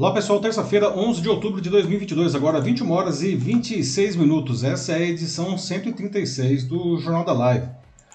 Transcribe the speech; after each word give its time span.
Olá 0.00 0.12
pessoal, 0.12 0.38
terça-feira, 0.38 0.96
11 0.96 1.20
de 1.20 1.28
outubro 1.28 1.60
de 1.60 1.68
2022, 1.68 2.36
agora 2.36 2.60
21 2.60 2.88
horas 2.88 3.20
e 3.20 3.34
26 3.34 4.14
minutos. 4.14 4.62
Essa 4.62 4.92
é 4.92 4.98
a 4.98 5.08
edição 5.08 5.58
136 5.58 6.66
do 6.66 6.98
Jornal 6.98 7.24
da 7.24 7.32
Live. 7.32 7.66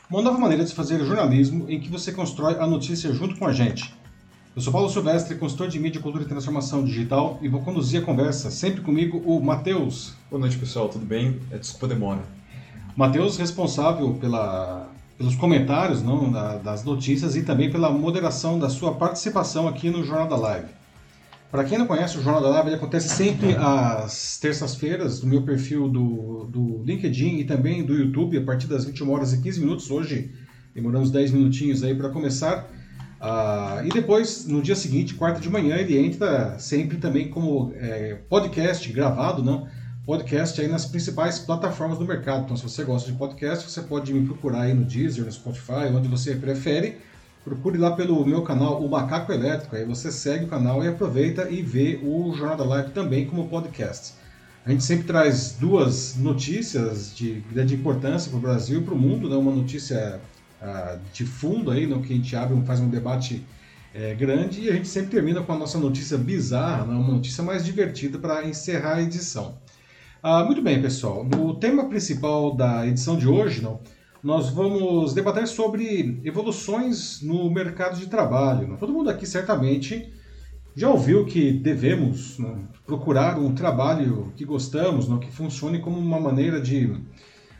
Uma 0.09 0.21
nova 0.21 0.37
maneira 0.37 0.63
de 0.63 0.69
se 0.69 0.75
fazer 0.77 1.03
jornalismo 1.03 1.65
em 1.67 1.81
que 1.81 1.89
você 1.89 2.13
constrói 2.13 2.55
a 2.57 2.65
notícia 2.65 3.11
junto 3.11 3.35
com 3.35 3.45
a 3.45 3.51
gente. 3.51 3.93
Eu 4.55 4.61
sou 4.61 4.71
Paulo 4.71 4.89
Silvestre, 4.89 5.35
consultor 5.35 5.67
de 5.67 5.77
mídia, 5.77 5.99
cultura 5.99 6.23
e 6.23 6.27
transformação 6.27 6.85
digital 6.85 7.37
e 7.41 7.49
vou 7.49 7.59
conduzir 7.59 8.01
a 8.01 8.05
conversa, 8.05 8.49
sempre 8.49 8.79
comigo, 8.79 9.21
o 9.25 9.43
Matheus. 9.43 10.13
Boa 10.31 10.39
noite 10.39 10.57
pessoal, 10.57 10.87
tudo 10.87 11.05
bem? 11.05 11.41
É, 11.51 11.57
desculpa 11.57 11.87
a 11.87 11.89
demora. 11.89 12.21
Matheus, 12.95 13.35
responsável 13.35 14.13
pela, 14.21 14.89
pelos 15.17 15.35
comentários 15.35 16.01
não, 16.01 16.31
da, 16.31 16.55
das 16.55 16.85
notícias 16.85 17.35
e 17.35 17.43
também 17.43 17.69
pela 17.69 17.91
moderação 17.91 18.57
da 18.57 18.69
sua 18.69 18.93
participação 18.93 19.67
aqui 19.67 19.89
no 19.89 20.01
Jornal 20.05 20.29
da 20.29 20.37
Live. 20.37 20.82
Para 21.53 21.65
quem 21.65 21.77
não 21.77 21.85
conhece, 21.85 22.17
o 22.17 22.23
Jornal 22.23 22.41
da 22.41 22.49
Live 22.49 22.73
acontece 22.73 23.09
sempre 23.09 23.55
às 23.55 24.39
terças-feiras 24.39 25.21
no 25.21 25.29
meu 25.29 25.43
perfil 25.43 25.87
do, 25.87 26.45
do 26.45 26.83
LinkedIn 26.83 27.37
e 27.37 27.43
também 27.43 27.85
do 27.85 27.93
YouTube, 27.93 28.35
a 28.39 28.41
partir 28.41 28.65
das 28.65 28.85
21 28.85 29.11
horas 29.11 29.33
e 29.33 29.39
15 29.39 29.59
minutos. 29.59 29.91
Hoje 29.91 30.31
demoramos 30.73 31.11
10 31.11 31.29
minutinhos 31.29 31.83
aí 31.83 31.93
para 31.93 32.09
começar. 32.09 32.67
Uh, 33.21 33.85
e 33.85 33.89
depois, 33.89 34.47
no 34.47 34.63
dia 34.63 34.75
seguinte, 34.75 35.13
quarta 35.13 35.39
de 35.39 35.47
manhã, 35.47 35.75
ele 35.75 35.95
entra 35.95 36.57
sempre 36.57 36.97
também 36.97 37.29
como 37.29 37.71
é, 37.75 38.17
podcast 38.27 38.91
gravado, 38.91 39.43
não? 39.43 39.67
Podcast 40.07 40.59
aí 40.59 40.67
nas 40.67 40.87
principais 40.87 41.37
plataformas 41.37 41.99
do 41.99 42.05
mercado. 42.05 42.45
Então, 42.45 42.57
se 42.57 42.63
você 42.63 42.83
gosta 42.83 43.11
de 43.11 43.15
podcast, 43.15 43.69
você 43.69 43.83
pode 43.83 44.11
me 44.11 44.25
procurar 44.25 44.61
aí 44.61 44.73
no 44.73 44.83
Deezer, 44.83 45.23
no 45.23 45.31
Spotify, 45.31 45.85
onde 45.93 46.07
você 46.07 46.33
prefere 46.33 46.97
procure 47.43 47.77
lá 47.77 47.91
pelo 47.91 48.25
meu 48.25 48.41
canal, 48.41 48.83
o 48.83 48.89
Macaco 48.89 49.31
Elétrico. 49.31 49.75
Aí 49.75 49.85
você 49.85 50.11
segue 50.11 50.45
o 50.45 50.47
canal 50.47 50.83
e 50.83 50.87
aproveita 50.87 51.49
e 51.49 51.61
vê 51.61 51.99
o 52.01 52.33
Jornal 52.33 52.57
da 52.57 52.63
Live 52.63 52.91
também 52.91 53.25
como 53.25 53.47
podcast. 53.47 54.13
A 54.65 54.71
gente 54.71 54.83
sempre 54.83 55.05
traz 55.05 55.57
duas 55.59 56.15
notícias 56.15 57.13
de 57.15 57.43
grande 57.51 57.75
importância 57.75 58.29
para 58.29 58.37
o 58.37 58.41
Brasil 58.41 58.79
e 58.79 58.83
para 58.83 58.93
o 58.93 58.97
mundo, 58.97 59.29
né? 59.29 59.35
uma 59.35 59.51
notícia 59.51 60.21
uh, 60.61 60.97
de 61.11 61.25
fundo 61.25 61.69
aí, 61.69 61.85
no 61.85 62.01
que 62.01 62.13
a 62.13 62.15
gente 62.15 62.33
abre, 62.35 62.59
faz 62.65 62.79
um 62.79 62.87
debate 62.87 63.45
é, 63.93 64.15
grande 64.15 64.61
e 64.61 64.69
a 64.69 64.73
gente 64.73 64.87
sempre 64.87 65.11
termina 65.11 65.41
com 65.41 65.51
a 65.51 65.57
nossa 65.57 65.77
notícia 65.77 66.17
bizarra, 66.17 66.85
né? 66.85 66.95
uma 66.95 67.13
notícia 67.13 67.43
mais 67.43 67.65
divertida 67.65 68.17
para 68.17 68.47
encerrar 68.47 68.95
a 68.95 69.01
edição. 69.01 69.57
Uh, 70.23 70.45
muito 70.45 70.61
bem, 70.61 70.81
pessoal. 70.81 71.25
No 71.25 71.55
tema 71.55 71.89
principal 71.89 72.55
da 72.55 72.87
edição 72.87 73.17
de 73.17 73.27
hoje, 73.27 73.61
não, 73.61 73.81
nós 74.23 74.49
vamos 74.49 75.13
debater 75.13 75.45
sobre 75.47 76.21
evoluções 76.23 77.21
no 77.21 77.51
mercado 77.51 77.99
de 77.99 78.07
trabalho. 78.07 78.77
Todo 78.79 78.93
mundo 78.93 79.09
aqui 79.09 79.25
certamente 79.25 80.13
já 80.73 80.89
ouviu 80.89 81.25
que 81.25 81.51
devemos 81.51 82.39
né, 82.39 82.55
procurar 82.85 83.37
um 83.37 83.53
trabalho 83.53 84.31
que 84.37 84.45
gostamos, 84.45 85.07
que 85.19 85.29
funcione 85.29 85.79
como 85.79 85.99
uma 85.99 86.21
maneira 86.21 86.61
de 86.61 86.95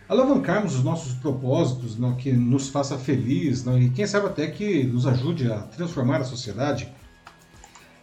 alavancarmos 0.08 0.76
os 0.76 0.84
nossos 0.84 1.14
propósitos, 1.16 1.98
que 2.18 2.32
nos 2.32 2.70
faça 2.70 2.98
feliz 2.98 3.66
e 3.66 3.90
quem 3.90 4.08
sabe 4.08 4.28
até 4.28 4.48
que 4.48 4.84
nos 4.84 5.06
ajude 5.06 5.52
a 5.52 5.60
transformar 5.64 6.22
a 6.22 6.26
sociedade. 6.26 6.88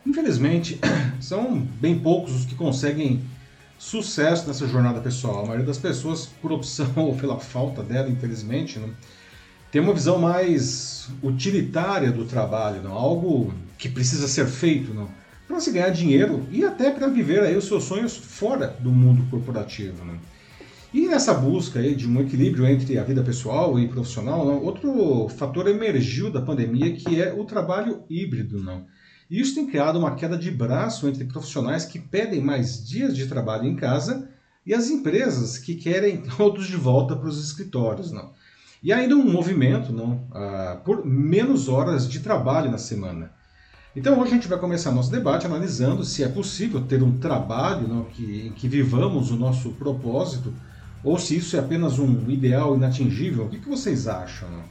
Infelizmente, 0.06 0.78
são 1.18 1.60
bem 1.80 1.98
poucos 1.98 2.34
os 2.34 2.44
que 2.44 2.54
conseguem 2.54 3.22
sucesso 3.80 4.46
nessa 4.46 4.68
jornada 4.68 5.00
pessoal. 5.00 5.38
A 5.38 5.46
maioria 5.46 5.64
das 5.64 5.78
pessoas, 5.78 6.26
por 6.26 6.52
opção 6.52 6.92
ou 6.96 7.16
pela 7.16 7.40
falta 7.40 7.82
dela, 7.82 8.10
infelizmente, 8.10 8.78
né, 8.78 8.90
tem 9.72 9.80
uma 9.80 9.94
visão 9.94 10.18
mais 10.18 11.08
utilitária 11.22 12.12
do 12.12 12.26
trabalho, 12.26 12.82
não? 12.82 12.92
algo 12.92 13.54
que 13.78 13.88
precisa 13.88 14.28
ser 14.28 14.46
feito 14.46 15.08
para 15.48 15.60
se 15.60 15.72
ganhar 15.72 15.88
dinheiro 15.90 16.46
e 16.50 16.62
até 16.62 16.90
para 16.90 17.06
viver 17.06 17.40
aí 17.40 17.56
os 17.56 17.64
seus 17.64 17.84
sonhos 17.84 18.16
fora 18.16 18.76
do 18.80 18.90
mundo 18.90 19.26
corporativo. 19.30 20.04
Não? 20.04 20.18
E 20.92 21.06
nessa 21.06 21.32
busca 21.32 21.78
aí 21.78 21.94
de 21.94 22.06
um 22.06 22.20
equilíbrio 22.20 22.66
entre 22.66 22.98
a 22.98 23.04
vida 23.04 23.22
pessoal 23.22 23.78
e 23.78 23.88
profissional, 23.88 24.44
não? 24.44 24.62
outro 24.62 25.28
fator 25.30 25.66
emergiu 25.68 26.30
da 26.30 26.42
pandemia 26.42 26.92
que 26.92 27.22
é 27.22 27.32
o 27.32 27.44
trabalho 27.44 28.02
híbrido. 28.10 28.62
Não? 28.62 28.84
E 29.30 29.40
isso 29.40 29.54
tem 29.54 29.66
criado 29.66 29.96
uma 29.96 30.16
queda 30.16 30.36
de 30.36 30.50
braço 30.50 31.08
entre 31.08 31.24
profissionais 31.24 31.84
que 31.84 32.00
pedem 32.00 32.40
mais 32.40 32.84
dias 32.84 33.14
de 33.14 33.28
trabalho 33.28 33.64
em 33.64 33.76
casa 33.76 34.28
e 34.66 34.74
as 34.74 34.90
empresas 34.90 35.56
que 35.56 35.76
querem 35.76 36.22
todos 36.36 36.66
de 36.66 36.76
volta 36.76 37.14
para 37.14 37.28
os 37.28 37.42
escritórios. 37.42 38.10
Não? 38.10 38.32
E 38.82 38.92
ainda 38.92 39.14
um 39.14 39.30
movimento 39.30 39.92
não, 39.92 40.26
ah, 40.32 40.80
por 40.84 41.06
menos 41.06 41.68
horas 41.68 42.08
de 42.08 42.18
trabalho 42.18 42.72
na 42.72 42.78
semana. 42.78 43.30
Então 43.94 44.18
hoje 44.18 44.32
a 44.32 44.34
gente 44.34 44.48
vai 44.48 44.58
começar 44.58 44.90
nosso 44.90 45.10
debate 45.10 45.46
analisando 45.46 46.04
se 46.04 46.24
é 46.24 46.28
possível 46.28 46.80
ter 46.80 47.02
um 47.02 47.18
trabalho 47.18 47.86
não, 47.86 48.04
que, 48.04 48.48
em 48.48 48.52
que 48.52 48.68
vivamos 48.68 49.30
o 49.30 49.36
nosso 49.36 49.70
propósito 49.72 50.52
ou 51.04 51.18
se 51.18 51.36
isso 51.36 51.56
é 51.56 51.60
apenas 51.60 51.98
um 51.98 52.28
ideal 52.28 52.74
inatingível. 52.76 53.44
O 53.44 53.48
que, 53.48 53.58
que 53.58 53.68
vocês 53.68 54.08
acham? 54.08 54.50
Não? 54.50 54.64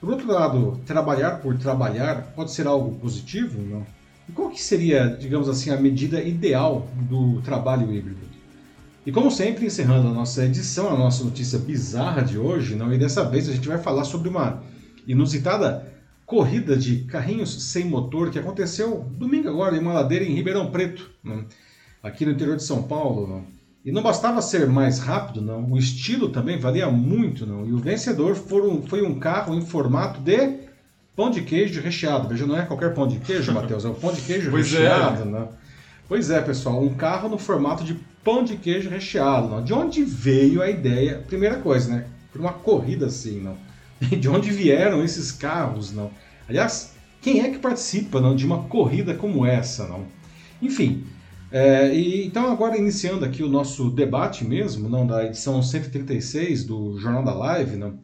Por 0.00 0.10
outro 0.10 0.30
lado, 0.30 0.80
trabalhar 0.86 1.40
por 1.40 1.56
trabalhar 1.58 2.32
pode 2.34 2.52
ser 2.52 2.66
algo 2.66 2.98
positivo? 2.98 3.60
Não? 3.60 3.95
E 4.28 4.32
qual 4.32 4.50
que 4.50 4.62
seria, 4.62 5.08
digamos 5.08 5.48
assim, 5.48 5.70
a 5.70 5.76
medida 5.76 6.22
ideal 6.22 6.88
do 7.08 7.40
trabalho 7.42 7.92
híbrido? 7.92 8.26
E 9.06 9.12
como 9.12 9.30
sempre, 9.30 9.66
encerrando 9.66 10.08
a 10.08 10.12
nossa 10.12 10.44
edição, 10.44 10.92
a 10.92 10.98
nossa 10.98 11.22
notícia 11.22 11.60
bizarra 11.60 12.22
de 12.22 12.36
hoje, 12.36 12.74
não, 12.74 12.92
e 12.92 12.98
dessa 12.98 13.24
vez 13.24 13.48
a 13.48 13.52
gente 13.52 13.68
vai 13.68 13.78
falar 13.78 14.02
sobre 14.02 14.28
uma 14.28 14.64
inusitada 15.06 15.86
corrida 16.26 16.76
de 16.76 17.04
carrinhos 17.04 17.70
sem 17.70 17.84
motor 17.84 18.30
que 18.30 18.38
aconteceu 18.38 19.06
domingo 19.16 19.48
agora 19.48 19.76
em 19.76 19.78
uma 19.78 19.92
ladeira 19.92 20.24
em 20.24 20.34
Ribeirão 20.34 20.72
Preto, 20.72 21.08
não, 21.22 21.44
aqui 22.02 22.26
no 22.26 22.32
interior 22.32 22.56
de 22.56 22.64
São 22.64 22.82
Paulo. 22.82 23.28
Não. 23.28 23.44
E 23.84 23.92
não 23.92 24.02
bastava 24.02 24.42
ser 24.42 24.66
mais 24.66 24.98
rápido, 24.98 25.40
não, 25.40 25.70
o 25.70 25.78
estilo 25.78 26.30
também 26.30 26.58
valia 26.58 26.90
muito, 26.90 27.46
não, 27.46 27.64
e 27.64 27.72
o 27.72 27.78
vencedor 27.78 28.34
foi 28.34 28.82
foi 28.88 29.02
um 29.02 29.20
carro 29.20 29.54
em 29.54 29.64
formato 29.64 30.20
de 30.20 30.65
Pão 31.16 31.30
de 31.30 31.40
queijo 31.40 31.80
recheado. 31.80 32.28
Veja, 32.28 32.46
não 32.46 32.56
é 32.56 32.66
qualquer 32.66 32.92
pão 32.92 33.08
de 33.08 33.18
queijo, 33.18 33.50
Matheus, 33.54 33.84
é 33.84 33.88
o 33.88 33.94
pão 33.94 34.12
de 34.12 34.20
queijo 34.20 34.50
é. 34.50 34.56
recheado, 34.56 35.22
é. 35.22 35.24
né? 35.24 35.48
Pois 36.08 36.30
é, 36.30 36.40
pessoal, 36.40 36.80
um 36.80 36.94
carro 36.94 37.28
no 37.28 37.38
formato 37.38 37.82
de 37.82 37.94
pão 38.22 38.44
de 38.44 38.56
queijo 38.56 38.90
recheado. 38.90 39.48
Não? 39.48 39.64
De 39.64 39.72
onde 39.72 40.04
veio 40.04 40.62
a 40.62 40.70
ideia? 40.70 41.24
Primeira 41.26 41.56
coisa, 41.56 41.90
né? 41.92 42.06
Por 42.30 42.40
uma 42.40 42.52
corrida 42.52 43.06
assim, 43.06 43.40
não? 43.40 43.56
De 44.18 44.28
onde 44.28 44.50
vieram 44.50 45.02
esses 45.02 45.32
carros, 45.32 45.90
não? 45.90 46.10
Aliás, 46.46 46.92
quem 47.22 47.40
é 47.40 47.48
que 47.48 47.58
participa 47.58 48.20
não, 48.20 48.36
de 48.36 48.44
uma 48.44 48.64
corrida 48.64 49.14
como 49.14 49.46
essa, 49.46 49.88
não? 49.88 50.04
Enfim, 50.60 51.04
é, 51.50 51.94
e, 51.94 52.26
então 52.26 52.52
agora 52.52 52.76
iniciando 52.76 53.24
aqui 53.24 53.42
o 53.42 53.48
nosso 53.48 53.90
debate 53.90 54.44
mesmo, 54.44 54.88
não 54.88 55.06
da 55.06 55.24
edição 55.24 55.62
136 55.62 56.64
do 56.64 56.98
Jornal 57.00 57.24
da 57.24 57.34
Live, 57.34 57.76
não? 57.76 57.98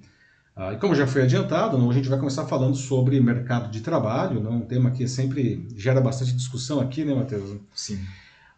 Ah, 0.55 0.73
e 0.73 0.77
como 0.77 0.95
já 0.95 1.07
foi 1.07 1.23
adiantado, 1.23 1.79
não, 1.79 1.91
a 1.91 1.95
gente 1.95 2.09
vai 2.09 2.19
começar 2.19 2.45
falando 2.45 2.77
sobre 2.77 3.19
mercado 3.21 3.71
de 3.71 3.81
trabalho, 3.81 4.41
não, 4.41 4.59
um 4.59 4.67
tema 4.67 4.91
que 4.91 5.09
sempre 5.09 5.67
gera 5.77 6.01
bastante 6.01 6.33
discussão 6.35 6.79
aqui, 6.79 7.05
né, 7.05 7.15
Matheus? 7.15 7.59
Sim. 7.75 7.99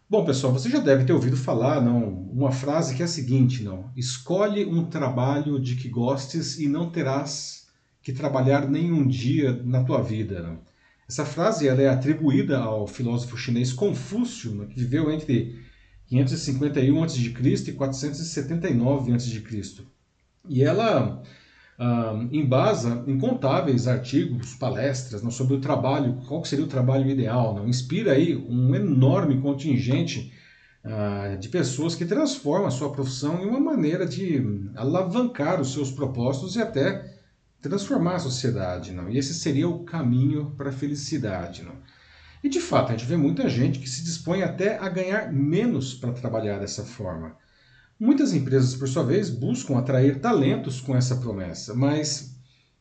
Bom, 0.07 0.23
pessoal, 0.25 0.53
você 0.53 0.69
já 0.69 0.79
deve 0.79 1.05
ter 1.05 1.13
ouvido 1.13 1.37
falar, 1.37 1.81
não, 1.81 2.03
uma 2.31 2.51
frase 2.51 2.95
que 2.95 3.01
é 3.01 3.05
a 3.05 3.07
seguinte, 3.07 3.63
não: 3.63 3.89
escolhe 3.95 4.65
um 4.65 4.85
trabalho 4.85 5.59
de 5.59 5.75
que 5.75 5.87
gostes 5.87 6.59
e 6.59 6.67
não 6.67 6.89
terás 6.89 7.67
que 8.03 8.13
trabalhar 8.13 8.69
nenhum 8.69 9.07
dia 9.07 9.53
na 9.63 9.83
tua 9.83 10.03
vida. 10.03 10.43
Não? 10.43 10.59
Essa 11.09 11.25
frase 11.25 11.67
ela 11.67 11.81
é 11.81 11.87
atribuída 11.87 12.59
ao 12.59 12.85
filósofo 12.85 13.37
chinês 13.37 13.73
Confúcio, 13.73 14.53
não, 14.53 14.67
que 14.67 14.79
viveu 14.79 15.11
entre 15.11 15.59
551 16.07 17.03
a.C. 17.03 17.71
e 17.71 17.73
479 17.73 19.13
a.C. 19.13 19.43
E 20.47 20.63
ela 20.63 21.23
uh, 21.79 22.27
embasa 22.31 23.03
incontáveis 23.07 23.87
artigos, 23.87 24.55
palestras 24.55 25.21
não, 25.21 25.31
sobre 25.31 25.55
o 25.55 25.61
trabalho, 25.61 26.21
qual 26.27 26.43
seria 26.45 26.65
o 26.65 26.69
trabalho 26.69 27.09
ideal, 27.09 27.55
não? 27.55 27.67
inspira 27.67 28.13
aí 28.13 28.35
um 28.35 28.73
enorme 28.73 29.41
contingente 29.41 30.33
uh, 30.83 31.37
de 31.37 31.49
pessoas 31.49 31.95
que 31.95 32.05
transformam 32.05 32.67
a 32.67 32.71
sua 32.71 32.91
profissão 32.91 33.41
em 33.41 33.45
uma 33.45 33.59
maneira 33.59 34.05
de 34.05 34.69
alavancar 34.75 35.59
os 35.59 35.73
seus 35.73 35.91
propósitos 35.91 36.55
e 36.55 36.61
até 36.61 37.13
transformar 37.61 38.15
a 38.15 38.19
sociedade. 38.19 38.91
Não? 38.91 39.09
E 39.09 39.17
esse 39.17 39.33
seria 39.33 39.67
o 39.67 39.83
caminho 39.83 40.51
para 40.57 40.69
a 40.69 40.73
felicidade. 40.73 41.63
Não? 41.63 41.75
E 42.43 42.49
de 42.49 42.59
fato, 42.59 42.89
a 42.89 42.91
gente 42.95 43.07
vê 43.07 43.17
muita 43.17 43.49
gente 43.49 43.79
que 43.79 43.89
se 43.89 44.03
dispõe 44.03 44.43
até 44.43 44.77
a 44.77 44.87
ganhar 44.87 45.33
menos 45.33 45.93
para 45.93 46.11
trabalhar 46.11 46.59
dessa 46.59 46.83
forma. 46.83 47.35
Muitas 47.99 48.33
empresas, 48.33 48.75
por 48.75 48.87
sua 48.87 49.03
vez, 49.03 49.29
buscam 49.29 49.77
atrair 49.77 50.19
talentos 50.19 50.81
com 50.81 50.95
essa 50.95 51.15
promessa, 51.15 51.73
mas 51.73 52.35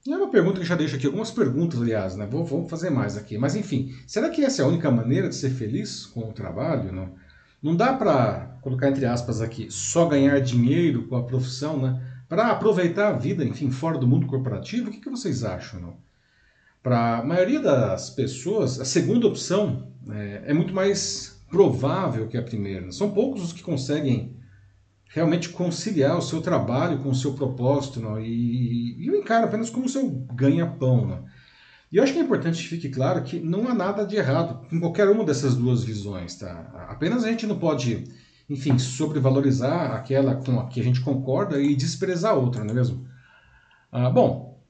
é 0.06 0.16
uma 0.16 0.31
pergunta 0.31 0.61
que 0.61 0.66
já 0.66 0.75
deixo 0.75 0.96
aqui, 0.96 1.06
algumas 1.06 1.31
perguntas, 1.31 1.81
aliás, 1.81 2.16
né? 2.16 2.26
Vou, 2.26 2.44
vou 2.44 2.69
fazer 2.69 2.90
mais 2.90 3.16
aqui. 3.16 3.38
Mas 3.38 3.55
enfim, 3.55 3.94
será 4.06 4.28
que 4.28 4.44
essa 4.44 4.61
é 4.61 4.64
a 4.64 4.69
única 4.69 4.90
maneira 4.90 5.28
de 5.28 5.34
ser 5.34 5.50
feliz 5.50 6.05
com 6.05 6.28
o 6.28 6.32
trabalho? 6.32 6.93
Não, 6.93 7.14
não 7.62 7.76
dá 7.76 7.93
para, 7.93 8.58
colocar 8.61 8.88
entre 8.88 9.06
aspas 9.06 9.40
aqui, 9.40 9.69
só 9.70 10.06
ganhar 10.06 10.40
dinheiro 10.40 11.06
com 11.06 11.17
a 11.17 11.22
profissão, 11.22 11.81
né? 11.81 12.02
Para 12.28 12.49
aproveitar 12.49 13.08
a 13.08 13.17
vida, 13.17 13.44
enfim, 13.44 13.70
fora 13.70 13.96
do 13.96 14.08
mundo 14.08 14.26
corporativo? 14.26 14.88
O 14.88 14.93
que, 14.93 15.00
que 15.00 15.10
vocês 15.10 15.44
acham? 15.44 15.81
Não? 15.81 15.96
Para 16.82 17.19
a 17.19 17.25
maioria 17.25 17.60
das 17.60 18.10
pessoas, 18.10 18.81
a 18.81 18.84
segunda 18.84 19.26
opção 19.26 19.88
é, 20.10 20.43
é 20.46 20.52
muito 20.52 20.75
mais 20.75 21.40
provável 21.49 22.26
que 22.26 22.37
a 22.37 22.43
primeira. 22.43 22.90
São 22.93 23.12
poucos 23.12 23.43
os 23.43 23.52
que 23.52 23.62
conseguem 23.62 24.37
realmente 25.14 25.49
conciliar 25.50 26.19
o 26.19 26.22
seu 26.22 26.43
trabalho 26.43 26.99
com 26.99 27.08
o 27.08 27.14
seu 27.14 27.34
propósito 27.34 28.00
não? 28.00 28.20
E, 28.20 29.00
e 29.00 29.06
eu 29.06 29.14
encaro 29.14 29.46
apenas 29.46 29.70
como 29.70 29.88
seu 29.88 30.11
ganha-pão. 30.11 31.06
Não? 31.06 31.25
E 31.90 31.96
eu 31.96 32.02
acho 32.02 32.12
que 32.12 32.19
é 32.19 32.22
importante 32.22 32.61
que 32.61 32.69
fique 32.69 32.88
claro 32.88 33.22
que 33.22 33.38
não 33.38 33.69
há 33.69 33.75
nada 33.75 34.05
de 34.05 34.16
errado 34.16 34.66
em 34.72 34.81
qualquer 34.81 35.08
uma 35.08 35.22
dessas 35.22 35.55
duas 35.55 35.84
visões. 35.84 36.34
Tá? 36.34 36.88
Apenas 36.88 37.22
a 37.22 37.28
gente 37.28 37.46
não 37.46 37.56
pode, 37.56 38.02
enfim, 38.50 38.76
sobrevalorizar 38.76 39.93
aquela 39.93 40.34
com 40.34 40.58
a 40.58 40.66
que 40.66 40.81
a 40.81 40.84
gente 40.84 41.00
concorda 41.00 41.60
e 41.60 41.76
desprezar 41.76 42.32
a 42.32 42.37
outra, 42.37 42.64
não 42.64 42.72
é 42.72 42.75
mesmo? 42.75 43.06
Ah, 43.93 44.10
bom, 44.10 44.60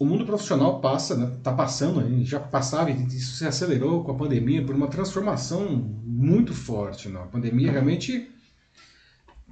o 0.00 0.04
mundo 0.04 0.26
profissional 0.26 0.80
passa, 0.80 1.14
está 1.14 1.24
né, 1.24 1.36
tá 1.40 1.52
passando, 1.52 2.24
já 2.24 2.40
passava 2.40 2.90
e 2.90 3.06
isso 3.06 3.36
se 3.36 3.46
acelerou 3.46 4.02
com 4.02 4.10
a 4.10 4.16
pandemia 4.16 4.66
por 4.66 4.74
uma 4.74 4.88
transformação 4.88 5.68
muito 6.04 6.52
forte. 6.52 7.08
Não? 7.08 7.22
A 7.22 7.26
pandemia 7.26 7.70
realmente 7.70 8.33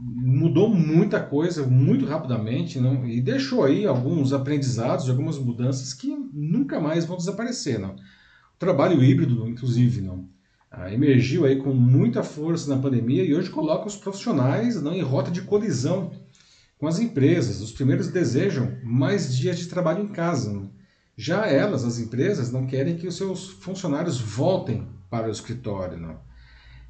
mudou 0.04 0.69
muita 0.69 1.20
coisa 1.20 1.64
muito 1.64 2.04
rapidamente 2.04 2.81
não? 2.81 3.06
e 3.06 3.20
deixou 3.20 3.62
aí 3.64 3.87
alguns 3.87 4.32
aprendizados, 4.32 5.08
algumas 5.08 5.38
mudanças 5.38 5.94
que 5.94 6.08
nunca 6.32 6.81
mais 6.81 7.04
vão 7.04 7.16
desaparecer. 7.16 7.78
Não? 7.78 7.94
O 7.94 8.58
trabalho 8.58 9.02
híbrido, 9.02 9.46
inclusive, 9.49 10.00
não? 10.00 10.28
Ah, 10.70 10.93
emergiu 10.93 11.44
aí 11.44 11.56
com 11.56 11.72
muita 11.75 12.22
força 12.22 12.75
na 12.75 12.81
pandemia 12.81 13.22
e 13.22 13.34
hoje 13.34 13.50
coloca 13.50 13.87
os 13.87 13.96
profissionais 13.96 14.81
não, 14.81 14.94
em 14.94 15.02
rota 15.02 15.31
de 15.31 15.43
colisão 15.43 16.10
com 16.78 16.87
as 16.87 16.98
empresas. 16.98 17.60
Os 17.60 17.72
primeiros 17.72 18.08
desejam 18.08 18.78
mais 18.82 19.37
dias 19.37 19.58
de 19.58 19.66
trabalho 19.66 20.02
em 20.02 20.08
casa. 20.08 20.52
Não? 20.52 20.70
Já 21.16 21.46
elas, 21.46 21.84
as 21.84 21.98
empresas, 21.98 22.50
não 22.50 22.66
querem 22.66 22.96
que 22.96 23.06
os 23.06 23.16
seus 23.16 23.50
funcionários 23.50 24.19
voltem 24.19 24.88
para 25.10 25.28
o 25.28 25.31
escritório. 25.31 25.98
Não? 25.98 26.19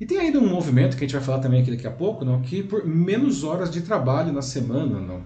E 0.02 0.04
tem 0.04 0.19
ainda 0.19 0.40
um 0.40 0.49
movimento 0.49 0.96
que 0.96 1.04
a 1.04 1.06
gente 1.06 1.14
vai 1.14 1.22
falar 1.22 1.38
também 1.38 1.62
aqui 1.62 1.70
daqui 1.70 1.87
a 1.87 1.90
pouco, 1.93 2.25
não, 2.25 2.43
que 2.43 2.60
por 2.60 2.84
menos 2.84 3.44
horas 3.44 3.70
de 3.70 3.82
trabalho 3.82 4.32
na 4.32 4.43
semana, 4.43 4.99
não. 4.99 5.22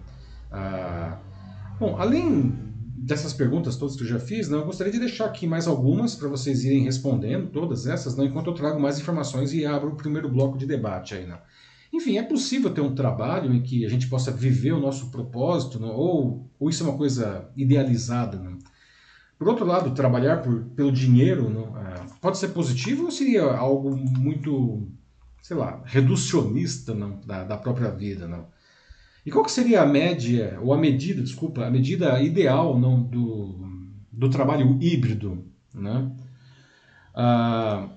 Ah, 0.53 1.17
bom, 1.81 1.97
além 1.99 2.53
dessas 2.95 3.33
perguntas 3.33 3.77
todas 3.77 3.97
que 3.97 4.03
eu 4.03 4.07
já 4.07 4.19
fiz, 4.19 4.51
não, 4.51 4.59
eu 4.59 4.67
gostaria 4.67 4.93
de 4.93 4.99
deixar 4.99 5.25
aqui 5.25 5.47
mais 5.47 5.67
algumas 5.67 6.15
para 6.15 6.29
vocês 6.29 6.63
irem 6.63 6.83
respondendo 6.83 7.47
todas 7.47 7.87
essas, 7.87 8.15
não, 8.19 8.27
enquanto 8.27 8.49
eu 8.49 8.53
trago 8.53 8.79
mais 8.79 9.01
informações 9.01 9.55
e 9.55 9.65
abro 9.65 9.93
o 9.93 9.97
primeiro 9.97 10.29
bloco 10.29 10.59
de 10.59 10.67
debate 10.67 11.15
aí, 11.15 11.27
não. 11.27 11.39
Enfim, 11.91 12.19
é 12.19 12.23
possível 12.23 12.69
ter 12.69 12.83
um 12.83 12.95
trabalho 12.95 13.55
em 13.55 13.63
que 13.63 13.87
a 13.87 13.89
gente 13.89 14.09
possa 14.09 14.31
viver 14.31 14.73
o 14.73 14.79
nosso 14.79 15.11
propósito, 15.11 15.81
não, 15.81 15.95
ou, 15.95 16.51
ou 16.61 16.69
isso 16.69 16.85
é 16.85 16.87
uma 16.87 16.99
coisa 16.99 17.49
idealizada, 17.57 18.37
não? 18.37 18.56
Por 19.39 19.49
outro 19.49 19.67
lado, 19.67 19.95
trabalhar 19.95 20.43
por, 20.43 20.65
pelo 20.75 20.91
dinheiro 20.91 21.51
não, 21.51 21.79
é, 21.79 21.95
pode 22.21 22.39
ser 22.39 22.49
positivo 22.49 23.05
ou 23.05 23.11
seria 23.11 23.43
algo 23.45 23.95
muito, 23.95 24.89
sei 25.43 25.57
lá, 25.57 25.83
reducionista 25.85 26.95
não, 26.95 27.21
da, 27.21 27.45
da 27.45 27.57
própria 27.57 27.91
vida? 27.91 28.27
Não? 28.27 28.47
E 29.25 29.31
qual 29.31 29.45
que 29.45 29.51
seria 29.51 29.83
a 29.83 29.87
média, 29.87 30.59
ou 30.63 30.73
a 30.73 30.79
medida, 30.79 31.21
desculpa, 31.21 31.65
a 31.65 31.71
medida 31.71 32.23
ideal 32.23 32.79
não, 32.79 33.03
do, 33.03 33.69
do 34.11 34.31
trabalho 34.31 34.79
híbrido? 34.81 35.45
Né? 35.75 36.13
Ah, 37.15 37.89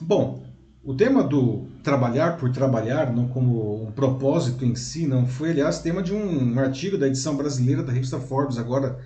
bom, 0.00 0.42
o 0.82 0.94
tema 0.94 1.22
do 1.22 1.66
trabalhar 1.82 2.38
por 2.38 2.50
trabalhar, 2.50 3.12
não 3.12 3.28
como 3.28 3.86
um 3.86 3.92
propósito 3.92 4.64
em 4.64 4.74
si, 4.74 5.06
não 5.06 5.26
foi, 5.26 5.50
aliás, 5.50 5.80
tema 5.80 6.02
de 6.02 6.14
um 6.14 6.58
artigo 6.58 6.96
da 6.96 7.06
edição 7.06 7.36
brasileira 7.36 7.82
da 7.82 7.92
revista 7.92 8.18
Forbes, 8.18 8.58
agora 8.58 8.98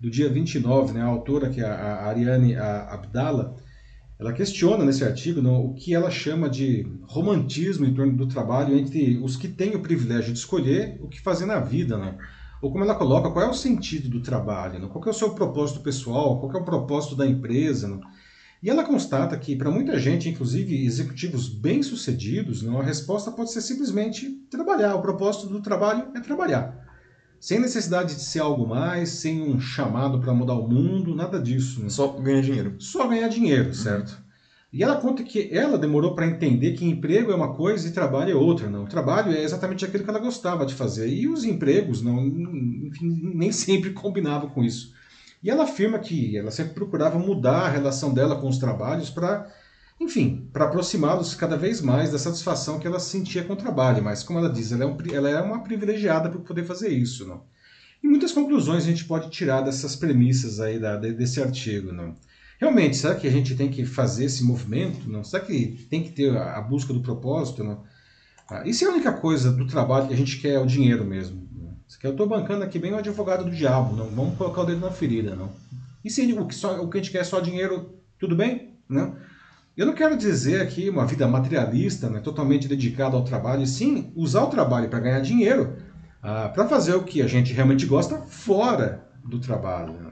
do 0.00 0.10
dia 0.10 0.28
29, 0.28 0.94
né, 0.94 1.02
a 1.02 1.06
autora, 1.06 1.50
que 1.50 1.60
é 1.60 1.64
a 1.64 2.06
Ariane 2.06 2.56
Abdala, 2.56 3.56
ela 4.18 4.32
questiona 4.32 4.84
nesse 4.84 5.04
artigo 5.04 5.40
não, 5.40 5.64
o 5.64 5.74
que 5.74 5.94
ela 5.94 6.10
chama 6.10 6.48
de 6.48 6.86
romantismo 7.02 7.86
em 7.86 7.94
torno 7.94 8.16
do 8.16 8.26
trabalho 8.26 8.76
entre 8.76 9.18
os 9.18 9.36
que 9.36 9.46
têm 9.46 9.76
o 9.76 9.82
privilégio 9.82 10.32
de 10.32 10.38
escolher 10.38 10.98
o 11.00 11.08
que 11.08 11.20
fazer 11.20 11.46
na 11.46 11.60
vida, 11.60 11.96
né? 11.96 12.18
ou 12.60 12.72
como 12.72 12.82
ela 12.82 12.96
coloca, 12.96 13.30
qual 13.30 13.44
é 13.44 13.48
o 13.48 13.54
sentido 13.54 14.08
do 14.08 14.20
trabalho, 14.20 14.80
né? 14.80 14.88
qual 14.90 15.04
é 15.04 15.10
o 15.10 15.14
seu 15.14 15.30
propósito 15.30 15.80
pessoal, 15.80 16.40
qual 16.40 16.52
é 16.52 16.56
o 16.56 16.64
propósito 16.64 17.14
da 17.14 17.26
empresa. 17.26 17.86
Né? 17.86 18.00
E 18.60 18.68
ela 18.68 18.82
constata 18.82 19.36
que, 19.38 19.54
para 19.54 19.70
muita 19.70 19.96
gente, 19.98 20.28
inclusive 20.28 20.84
executivos 20.84 21.48
bem-sucedidos, 21.48 22.66
a 22.66 22.82
resposta 22.82 23.30
pode 23.30 23.52
ser 23.52 23.60
simplesmente 23.60 24.28
trabalhar. 24.50 24.96
O 24.96 25.02
propósito 25.02 25.46
do 25.46 25.62
trabalho 25.62 26.08
é 26.16 26.20
trabalhar. 26.20 26.87
Sem 27.40 27.60
necessidade 27.60 28.14
de 28.14 28.22
ser 28.22 28.40
algo 28.40 28.66
mais, 28.66 29.10
sem 29.10 29.42
um 29.42 29.60
chamado 29.60 30.20
para 30.20 30.34
mudar 30.34 30.54
o 30.54 30.68
mundo, 30.68 31.14
nada 31.14 31.40
disso. 31.40 31.82
Né? 31.82 31.88
Só 31.88 32.08
ganhar 32.08 32.42
dinheiro. 32.42 32.74
Só 32.78 33.06
ganhar 33.06 33.28
dinheiro, 33.28 33.72
certo? 33.74 34.10
Uhum. 34.10 34.28
E 34.70 34.82
ela 34.82 35.00
conta 35.00 35.22
que 35.22 35.48
ela 35.50 35.78
demorou 35.78 36.14
para 36.14 36.26
entender 36.26 36.72
que 36.72 36.84
emprego 36.84 37.32
é 37.32 37.34
uma 37.34 37.54
coisa 37.54 37.88
e 37.88 37.92
trabalho 37.92 38.32
é 38.32 38.34
outra. 38.34 38.68
Não, 38.68 38.84
o 38.84 38.88
trabalho 38.88 39.32
é 39.32 39.42
exatamente 39.42 39.84
aquilo 39.84 40.04
que 40.04 40.10
ela 40.10 40.18
gostava 40.18 40.66
de 40.66 40.74
fazer 40.74 41.08
e 41.08 41.26
os 41.26 41.44
empregos 41.44 42.02
não, 42.02 42.26
enfim, 42.26 43.32
nem 43.34 43.50
sempre 43.50 43.90
combinavam 43.92 44.50
com 44.50 44.62
isso. 44.62 44.92
E 45.42 45.48
ela 45.48 45.64
afirma 45.64 45.98
que 45.98 46.36
ela 46.36 46.50
sempre 46.50 46.74
procurava 46.74 47.18
mudar 47.18 47.62
a 47.62 47.68
relação 47.68 48.12
dela 48.12 48.36
com 48.36 48.48
os 48.48 48.58
trabalhos 48.58 49.08
para 49.08 49.50
enfim, 50.00 50.48
para 50.52 50.66
aproximá-los 50.66 51.34
cada 51.34 51.56
vez 51.56 51.80
mais 51.80 52.12
da 52.12 52.18
satisfação 52.18 52.78
que 52.78 52.86
ela 52.86 53.00
sentia 53.00 53.42
com 53.42 53.54
o 53.54 53.56
trabalho. 53.56 54.02
Mas, 54.02 54.22
como 54.22 54.38
ela 54.38 54.50
diz, 54.50 54.70
ela 54.70 54.84
é, 54.84 54.86
um, 54.86 54.96
ela 55.12 55.28
é 55.28 55.40
uma 55.40 55.62
privilegiada 55.62 56.30
por 56.30 56.40
poder 56.42 56.64
fazer 56.64 56.90
isso. 56.90 57.26
Não? 57.26 57.42
E 58.02 58.06
muitas 58.06 58.32
conclusões 58.32 58.84
a 58.84 58.86
gente 58.86 59.04
pode 59.04 59.28
tirar 59.30 59.62
dessas 59.62 59.96
premissas 59.96 60.60
aí 60.60 60.78
da, 60.78 60.96
desse 60.96 61.42
artigo. 61.42 61.92
Não? 61.92 62.14
Realmente, 62.60 62.96
será 62.96 63.14
que 63.16 63.26
a 63.26 63.30
gente 63.30 63.56
tem 63.56 63.70
que 63.70 63.84
fazer 63.84 64.26
esse 64.26 64.44
movimento? 64.44 65.10
Não? 65.10 65.24
Será 65.24 65.44
que 65.44 65.86
tem 65.90 66.02
que 66.02 66.10
ter 66.10 66.36
a, 66.36 66.58
a 66.58 66.60
busca 66.60 66.92
do 66.92 67.00
propósito? 67.00 67.64
Não? 67.64 67.82
Ah, 68.48 68.62
e 68.64 68.72
se 68.72 68.84
a 68.84 68.90
única 68.90 69.12
coisa 69.12 69.52
do 69.52 69.66
trabalho 69.66 70.06
que 70.06 70.14
a 70.14 70.16
gente 70.16 70.38
quer 70.38 70.54
é 70.54 70.58
o 70.58 70.66
dinheiro 70.66 71.04
mesmo? 71.04 71.48
Não? 71.52 71.76
Eu 72.02 72.12
estou 72.12 72.26
bancando 72.26 72.62
aqui 72.62 72.78
bem 72.78 72.92
o 72.92 72.98
advogado 72.98 73.44
do 73.44 73.50
diabo, 73.50 73.96
não 73.96 74.08
vamos 74.08 74.38
colocar 74.38 74.62
o 74.62 74.66
dedo 74.66 74.80
na 74.80 74.90
ferida. 74.90 75.34
não. 75.34 75.50
E 76.04 76.10
se 76.10 76.32
o 76.32 76.46
que, 76.46 76.54
só, 76.54 76.80
o 76.80 76.88
que 76.88 76.98
a 76.98 77.02
gente 77.02 77.12
quer 77.12 77.18
é 77.18 77.24
só 77.24 77.40
dinheiro, 77.40 77.94
tudo 78.18 78.36
bem? 78.36 78.74
Não? 78.88 79.16
Eu 79.78 79.86
não 79.86 79.94
quero 79.94 80.16
dizer 80.16 80.60
aqui 80.60 80.90
uma 80.90 81.06
vida 81.06 81.28
materialista, 81.28 82.10
né, 82.10 82.18
totalmente 82.18 82.66
dedicada 82.66 83.16
ao 83.16 83.22
trabalho, 83.22 83.62
e 83.62 83.66
sim 83.68 84.12
usar 84.16 84.42
o 84.42 84.50
trabalho 84.50 84.88
para 84.88 84.98
ganhar 84.98 85.20
dinheiro, 85.20 85.76
ah, 86.20 86.48
para 86.48 86.66
fazer 86.66 86.96
o 86.96 87.04
que 87.04 87.22
a 87.22 87.28
gente 87.28 87.52
realmente 87.52 87.86
gosta 87.86 88.18
fora 88.22 89.08
do 89.24 89.38
trabalho. 89.38 89.92
Né? 89.92 90.10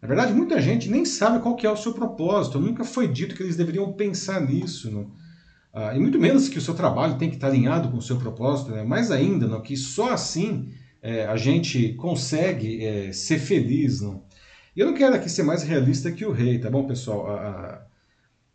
Na 0.00 0.06
verdade, 0.06 0.32
muita 0.32 0.62
gente 0.62 0.88
nem 0.88 1.04
sabe 1.04 1.40
qual 1.40 1.56
que 1.56 1.66
é 1.66 1.70
o 1.70 1.76
seu 1.76 1.92
propósito, 1.92 2.60
nunca 2.60 2.84
foi 2.84 3.08
dito 3.08 3.34
que 3.34 3.42
eles 3.42 3.56
deveriam 3.56 3.92
pensar 3.92 4.40
nisso. 4.40 4.88
Né? 4.88 5.04
E 5.96 5.98
muito 5.98 6.20
menos 6.20 6.48
que 6.48 6.58
o 6.58 6.62
seu 6.62 6.74
trabalho 6.74 7.18
tem 7.18 7.28
que 7.28 7.34
estar 7.34 7.48
alinhado 7.48 7.88
com 7.88 7.96
o 7.96 8.02
seu 8.02 8.18
propósito, 8.18 8.70
né? 8.70 8.84
mais 8.84 9.10
ainda, 9.10 9.48
né, 9.48 9.60
que 9.64 9.76
só 9.76 10.12
assim 10.12 10.68
é, 11.02 11.26
a 11.26 11.36
gente 11.36 11.94
consegue 11.94 12.84
é, 12.84 13.12
ser 13.12 13.40
feliz. 13.40 14.00
Né? 14.00 14.16
E 14.76 14.80
eu 14.80 14.86
não 14.86 14.94
quero 14.94 15.16
aqui 15.16 15.28
ser 15.28 15.42
mais 15.42 15.64
realista 15.64 16.12
que 16.12 16.24
o 16.24 16.30
rei, 16.30 16.60
tá 16.60 16.70
bom, 16.70 16.86
pessoal? 16.86 17.28
Ah, 17.28 17.82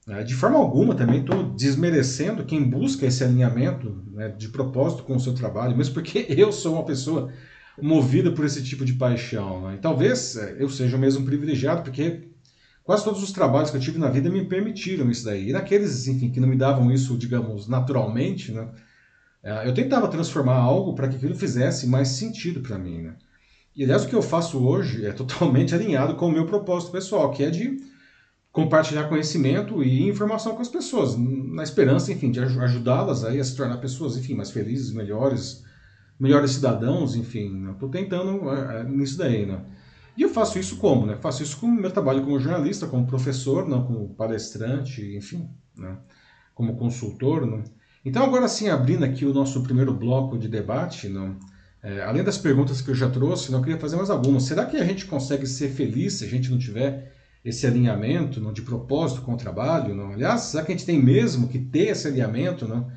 né? 0.07 0.23
De 0.23 0.33
forma 0.33 0.57
alguma 0.57 0.95
também 0.95 1.19
estou 1.19 1.43
desmerecendo 1.43 2.45
quem 2.45 2.63
busca 2.63 3.05
esse 3.05 3.23
alinhamento 3.23 4.01
né, 4.13 4.29
de 4.29 4.47
propósito 4.47 5.03
com 5.03 5.17
o 5.17 5.19
seu 5.19 5.33
trabalho, 5.33 5.75
mesmo 5.75 5.93
porque 5.93 6.25
eu 6.35 6.51
sou 6.53 6.75
uma 6.75 6.85
pessoa 6.85 7.29
movida 7.79 8.31
por 8.31 8.45
esse 8.45 8.63
tipo 8.63 8.85
de 8.85 8.93
paixão. 8.93 9.67
Né? 9.67 9.75
E 9.75 9.77
talvez 9.79 10.37
é, 10.37 10.55
eu 10.59 10.69
seja 10.69 10.97
mesmo 10.97 11.25
privilegiado, 11.25 11.83
porque 11.83 12.29
quase 12.85 13.03
todos 13.03 13.21
os 13.21 13.33
trabalhos 13.33 13.69
que 13.69 13.75
eu 13.75 13.81
tive 13.81 13.99
na 13.99 14.09
vida 14.09 14.29
me 14.29 14.45
permitiram 14.45 15.11
isso 15.11 15.25
daí. 15.25 15.49
E 15.49 15.51
naqueles, 15.51 16.07
enfim, 16.07 16.31
que 16.31 16.39
não 16.39 16.47
me 16.47 16.55
davam 16.55 16.89
isso, 16.89 17.17
digamos, 17.17 17.67
naturalmente, 17.67 18.53
né, 18.53 18.69
é, 19.43 19.67
eu 19.67 19.73
tentava 19.73 20.07
transformar 20.07 20.55
algo 20.55 20.95
para 20.95 21.09
que 21.09 21.17
aquilo 21.17 21.35
fizesse 21.35 21.85
mais 21.85 22.07
sentido 22.07 22.61
para 22.61 22.77
mim. 22.79 23.01
Né? 23.01 23.15
E 23.75 23.83
aliás, 23.83 24.05
o 24.05 24.07
que 24.07 24.15
eu 24.15 24.21
faço 24.21 24.65
hoje 24.65 25.05
é 25.05 25.11
totalmente 25.11 25.75
alinhado 25.75 26.15
com 26.15 26.27
o 26.27 26.31
meu 26.31 26.45
propósito 26.45 26.93
pessoal, 26.93 27.29
que 27.31 27.43
é 27.43 27.49
de 27.49 27.77
compartilhar 28.57 29.03
conhecimento 29.03 29.83
e 29.83 30.09
informação 30.09 30.55
com 30.55 30.63
as 30.63 30.67
pessoas, 30.67 31.15
na 31.15 31.61
esperança, 31.61 32.11
enfim, 32.11 32.31
de 32.31 32.39
ajudá-las 32.39 33.23
aí 33.23 33.39
a 33.39 33.43
se 33.43 33.55
tornar 33.55 33.77
pessoas, 33.77 34.17
enfim, 34.17 34.33
mais 34.33 34.49
felizes, 34.49 34.91
melhores, 34.91 35.63
melhores 36.19 36.53
cidadãos, 36.53 37.15
enfim, 37.15 37.69
estou 37.69 37.87
tentando 37.87 38.49
é, 38.49 38.79
é, 38.79 38.83
nisso 38.83 39.15
daí, 39.15 39.45
né? 39.45 39.61
E 40.17 40.23
eu 40.23 40.29
faço 40.29 40.57
isso 40.57 40.77
como, 40.77 41.05
né? 41.05 41.15
Faço 41.21 41.43
isso 41.43 41.55
com 41.59 41.67
meu 41.67 41.91
trabalho 41.91 42.23
como 42.23 42.39
jornalista, 42.39 42.87
como 42.87 43.05
professor, 43.05 43.69
não, 43.69 43.85
como 43.85 44.15
palestrante, 44.15 45.15
enfim, 45.15 45.47
né? 45.77 45.95
Como 46.55 46.77
consultor, 46.77 47.45
né? 47.45 47.63
Então 48.03 48.23
agora 48.23 48.47
sim, 48.47 48.69
abrindo 48.69 49.05
aqui 49.05 49.23
o 49.23 49.35
nosso 49.35 49.61
primeiro 49.61 49.93
bloco 49.93 50.35
de 50.35 50.47
debate, 50.47 51.07
não, 51.07 51.37
é, 51.83 52.01
além 52.01 52.23
das 52.23 52.39
perguntas 52.39 52.81
que 52.81 52.89
eu 52.89 52.95
já 52.95 53.07
trouxe, 53.07 53.51
não, 53.51 53.59
eu 53.59 53.63
queria 53.63 53.79
fazer 53.79 53.97
mais 53.97 54.09
algumas. 54.09 54.45
Será 54.45 54.65
que 54.65 54.77
a 54.77 54.83
gente 54.83 55.05
consegue 55.05 55.45
ser 55.45 55.69
feliz 55.69 56.13
se 56.13 56.25
a 56.25 56.27
gente 56.27 56.49
não 56.49 56.57
tiver 56.57 57.15
esse 57.47 57.65
alinhamento 57.65 58.41
não, 58.41 58.51
de 58.51 58.61
propósito 58.61 59.21
com 59.21 59.33
o 59.33 59.37
trabalho. 59.37 59.95
Não? 59.95 60.11
Aliás, 60.11 60.41
será 60.41 60.65
que 60.65 60.71
a 60.73 60.75
gente 60.75 60.85
tem 60.85 61.01
mesmo 61.01 61.47
que 61.47 61.57
ter 61.57 61.89
esse 61.89 62.05
alinhamento 62.07 62.67
não? 62.67 62.91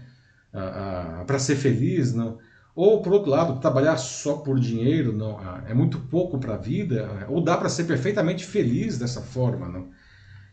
para 1.24 1.38
ser 1.38 1.54
feliz? 1.54 2.12
Não? 2.12 2.38
Ou, 2.74 3.00
por 3.00 3.12
outro 3.12 3.30
lado, 3.30 3.60
trabalhar 3.60 3.96
só 3.96 4.38
por 4.38 4.58
dinheiro 4.58 5.12
não, 5.12 5.38
é 5.68 5.72
muito 5.72 6.00
pouco 6.00 6.38
para 6.38 6.54
a 6.54 6.58
vida? 6.58 7.26
Ou 7.28 7.40
dá 7.40 7.56
para 7.56 7.68
ser 7.68 7.84
perfeitamente 7.84 8.44
feliz 8.44 8.98
dessa 8.98 9.20
forma? 9.20 9.68
Não? 9.68 9.88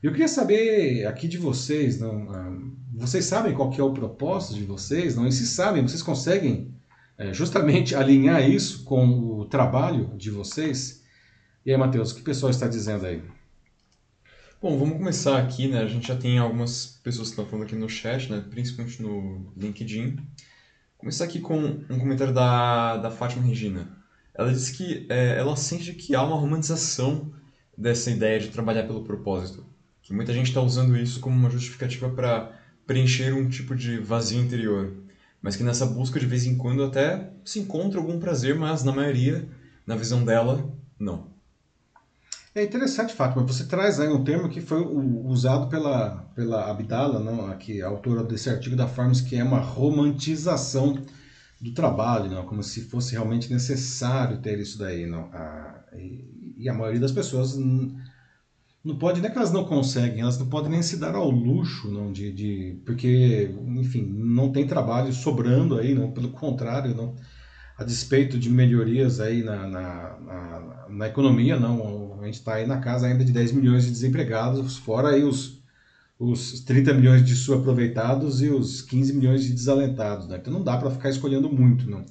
Eu 0.03 0.11
queria 0.11 0.27
saber 0.27 1.07
aqui 1.07 1.27
de 1.27 1.39
vocês, 1.39 1.99
não, 1.99 2.29
ah, 2.29 2.55
vocês 2.93 3.25
sabem 3.25 3.55
qual 3.55 3.71
que 3.71 3.81
é 3.81 3.83
o 3.83 3.93
propósito 3.93 4.53
de 4.53 4.63
vocês? 4.63 5.15
Não? 5.15 5.25
E 5.25 5.31
se 5.31 5.47
sabem, 5.47 5.81
vocês 5.81 6.03
conseguem 6.03 6.71
é, 7.17 7.33
justamente 7.33 7.95
alinhar 7.95 8.47
isso 8.47 8.83
com 8.83 9.07
o 9.07 9.45
trabalho 9.45 10.15
de 10.15 10.29
vocês? 10.29 11.03
E 11.65 11.71
aí, 11.71 11.77
Matheus, 11.77 12.11
o 12.11 12.15
que 12.15 12.21
o 12.21 12.23
pessoal 12.23 12.51
está 12.51 12.67
dizendo 12.67 13.07
aí? 13.07 13.23
Bom, 14.59 14.75
vamos 14.75 14.97
começar 14.97 15.37
aqui, 15.37 15.67
né? 15.67 15.81
A 15.83 15.87
gente 15.87 16.07
já 16.07 16.15
tem 16.15 16.39
algumas 16.39 16.99
pessoas 17.03 17.27
que 17.27 17.33
estão 17.33 17.45
falando 17.45 17.65
aqui 17.65 17.75
no 17.75 17.87
chat, 17.87 18.27
né? 18.31 18.43
Principalmente 18.49 18.99
no 19.03 19.53
LinkedIn. 19.55 20.17
Começar 20.97 21.25
aqui 21.25 21.39
com 21.39 21.59
um 21.87 21.99
comentário 21.99 22.33
da, 22.33 22.97
da 22.97 23.11
Fátima 23.11 23.45
Regina. 23.45 23.95
Ela 24.33 24.51
disse 24.51 24.73
que 24.73 25.05
é, 25.09 25.37
ela 25.37 25.55
sente 25.55 25.93
que 25.93 26.15
há 26.15 26.23
uma 26.23 26.37
romantização 26.37 27.31
dessa 27.77 28.09
ideia 28.09 28.39
de 28.39 28.47
trabalhar 28.47 28.87
pelo 28.87 29.03
propósito. 29.03 29.63
Que 30.01 30.11
muita 30.11 30.33
gente 30.33 30.47
está 30.47 30.59
usando 30.59 30.97
isso 30.97 31.19
como 31.19 31.35
uma 31.35 31.51
justificativa 31.51 32.09
para 32.09 32.59
preencher 32.87 33.35
um 33.35 33.47
tipo 33.47 33.75
de 33.75 33.99
vazio 33.99 34.41
interior. 34.41 34.91
Mas 35.39 35.55
que 35.55 35.61
nessa 35.61 35.85
busca, 35.85 36.19
de 36.19 36.25
vez 36.25 36.47
em 36.47 36.57
quando, 36.57 36.83
até 36.83 37.31
se 37.45 37.59
encontra 37.59 37.99
algum 37.99 38.19
prazer, 38.19 38.55
mas 38.55 38.83
na 38.83 38.91
maioria, 38.91 39.47
na 39.85 39.95
visão 39.95 40.25
dela, 40.25 40.67
não. 40.99 41.36
É 42.57 42.63
interessante, 42.63 43.13
Fátima, 43.13 43.45
você 43.45 43.65
traz 43.65 43.99
aí 43.99 44.07
um 44.07 44.23
termo 44.23 44.49
que 44.49 44.59
foi 44.59 44.81
usado 44.81 45.69
pela, 45.69 46.27
pela 46.33 46.71
Abdala, 46.71 47.19
não, 47.19 47.45
aqui, 47.51 47.83
a 47.83 47.87
autora 47.87 48.23
desse 48.23 48.49
artigo 48.49 48.75
da 48.75 48.87
Farms, 48.87 49.21
que 49.21 49.35
é 49.35 49.43
uma 49.43 49.59
romantização 49.59 51.05
do 51.61 51.71
trabalho, 51.71 52.31
não, 52.31 52.47
como 52.47 52.63
se 52.63 52.89
fosse 52.89 53.11
realmente 53.11 53.53
necessário 53.53 54.41
ter 54.41 54.57
isso 54.57 54.79
daí. 54.79 55.05
Não, 55.05 55.29
a, 55.31 55.83
e, 56.57 56.67
a 56.67 56.73
maioria 56.73 56.99
das 56.99 57.11
pessoas 57.11 57.55
não 58.83 58.97
pode, 58.97 59.21
nem 59.21 59.29
que 59.29 59.37
elas 59.37 59.51
não 59.51 59.63
conseguem, 59.63 60.21
elas 60.21 60.39
não 60.39 60.49
podem 60.49 60.71
nem 60.71 60.81
se 60.81 60.97
dar 60.97 61.13
ao 61.13 61.29
luxo, 61.29 61.91
não, 61.91 62.11
de, 62.11 62.33
de 62.33 62.81
porque, 62.83 63.53
enfim, 63.67 64.01
não 64.03 64.51
tem 64.51 64.65
trabalho 64.65 65.13
sobrando 65.13 65.77
aí, 65.77 65.93
não, 65.93 66.09
pelo 66.11 66.31
contrário, 66.31 66.95
não 66.95 67.13
a 67.77 67.83
despeito 67.83 68.39
de 68.39 68.49
melhorias 68.49 69.19
aí 69.19 69.43
na, 69.43 69.67
na, 69.67 70.19
na, 70.19 70.85
na 70.89 71.07
economia, 71.07 71.59
não, 71.59 72.06
a 72.27 72.31
gente 72.31 72.39
está 72.39 72.55
aí 72.55 72.67
na 72.67 72.79
casa 72.79 73.07
ainda 73.07 73.23
de 73.23 73.31
10 73.31 73.53
milhões 73.53 73.85
de 73.85 73.91
desempregados, 73.91 74.77
fora 74.77 75.09
aí 75.09 75.23
os, 75.23 75.61
os 76.19 76.59
30 76.61 76.93
milhões 76.93 77.25
de 77.25 77.35
subaproveitados 77.35 78.41
e 78.41 78.49
os 78.49 78.81
15 78.81 79.13
milhões 79.13 79.43
de 79.43 79.53
desalentados, 79.53 80.27
né? 80.27 80.37
Então 80.37 80.53
não 80.53 80.63
dá 80.63 80.77
para 80.77 80.91
ficar 80.91 81.09
escolhendo 81.09 81.49
muito, 81.49 81.89
não. 81.89 82.05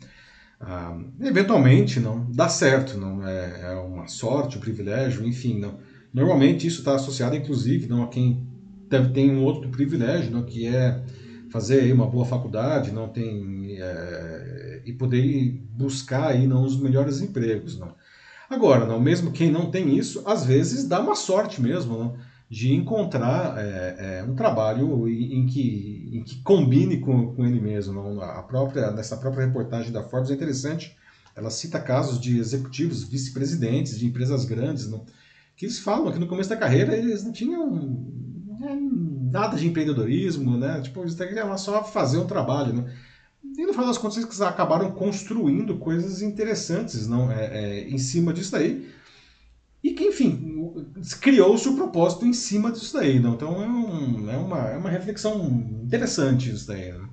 Ah, 0.59 0.99
eventualmente, 1.21 2.01
não, 2.01 2.31
dá 2.31 2.49
certo, 2.49 2.97
não, 2.97 3.27
é, 3.27 3.73
é 3.73 3.75
uma 3.75 4.09
sorte, 4.09 4.57
um 4.57 4.61
privilégio, 4.61 5.27
enfim, 5.27 5.59
não. 5.59 5.79
Normalmente 6.13 6.67
isso 6.67 6.79
está 6.79 6.95
associado, 6.95 7.37
inclusive, 7.37 7.87
não, 7.87 8.03
a 8.03 8.09
quem 8.09 8.47
tem 9.13 9.31
um 9.31 9.45
outro 9.45 9.69
privilégio, 9.69 10.31
não, 10.31 10.45
que 10.45 10.67
é 10.67 11.03
fazer 11.51 11.93
uma 11.93 12.07
boa 12.07 12.25
faculdade, 12.25 12.91
não 12.91 13.09
tem 13.09 13.77
é, 13.79 14.83
e 14.87 14.93
poder 14.93 15.63
buscar 15.77 16.29
aí 16.29 16.47
não 16.47 16.65
os 16.65 16.81
melhores 16.81 17.21
empregos, 17.21 17.79
não. 17.79 17.95
Agora, 18.49 18.87
não, 18.87 19.01
mesmo 19.01 19.33
quem 19.33 19.51
não 19.51 19.71
tem 19.71 19.97
isso, 19.97 20.23
às 20.25 20.45
vezes 20.45 20.87
dá 20.87 21.01
uma 21.01 21.15
sorte 21.15 21.61
mesmo, 21.61 21.99
não, 21.99 22.17
de 22.49 22.73
encontrar 22.73 23.59
é, 23.59 24.21
é, 24.21 24.25
um 24.25 24.35
trabalho 24.37 25.09
em, 25.09 25.47
que, 25.47 26.11
em 26.13 26.23
que 26.23 26.41
combine 26.43 26.99
com, 26.99 27.35
com 27.35 27.45
ele 27.45 27.61
mesmo. 27.61 27.95
Não. 27.95 28.21
A 28.21 28.43
própria 28.43 28.91
nessa 28.93 29.17
própria 29.17 29.47
reportagem 29.47 29.91
da 29.91 30.05
Forbes 30.05 30.31
é 30.31 30.35
interessante. 30.35 30.97
Ela 31.35 31.51
cita 31.51 31.81
casos 31.81 32.21
de 32.21 32.39
executivos, 32.39 33.05
vice-presidentes 33.05 33.99
de 33.99 34.07
empresas 34.07 34.45
grandes, 34.45 34.89
não, 34.89 35.05
que 35.57 35.67
eles 35.67 35.79
falam 35.79 36.13
que 36.13 36.19
no 36.19 36.29
começo 36.29 36.49
da 36.49 36.57
carreira 36.57 36.97
eles 36.97 37.25
não 37.25 37.33
tinham 37.33 37.69
né, 38.59 38.79
nada 39.31 39.57
de 39.57 39.67
empreendedorismo, 39.67 40.57
né? 40.57 40.81
Tipo, 40.81 41.01
eles 41.01 41.15
queriam 41.15 41.57
só 41.59 41.85
fazer 41.85 42.19
um 42.19 42.27
trabalho, 42.27 42.73
né? 42.73 42.95
E 43.57 43.65
no 43.65 43.73
final 43.73 43.87
das 43.87 43.99
contas 43.99 44.19
eles 44.19 44.41
acabaram 44.41 44.93
construindo 44.93 45.79
coisas 45.79 46.21
interessantes, 46.21 47.07
não? 47.07 47.33
É, 47.33 47.47
é 47.47 47.89
em 47.89 47.99
cima 47.99 48.33
disso 48.33 48.53
daí. 48.53 48.91
E 49.83 49.93
que, 49.93 50.05
enfim, 50.05 50.93
criou-se 51.21 51.69
o 51.69 51.77
propósito 51.77 52.27
em 52.27 52.33
cima 52.33 52.73
disso 52.73 52.95
daí, 52.95 53.21
não? 53.21 53.35
Então 53.35 53.63
é, 53.63 53.67
um, 53.67 54.31
é, 54.31 54.37
uma, 54.37 54.59
é 54.71 54.77
uma 54.77 54.91
reflexão 54.91 55.47
interessante 55.83 56.51
isso 56.51 56.67
daí, 56.67 56.93
né? 56.93 57.09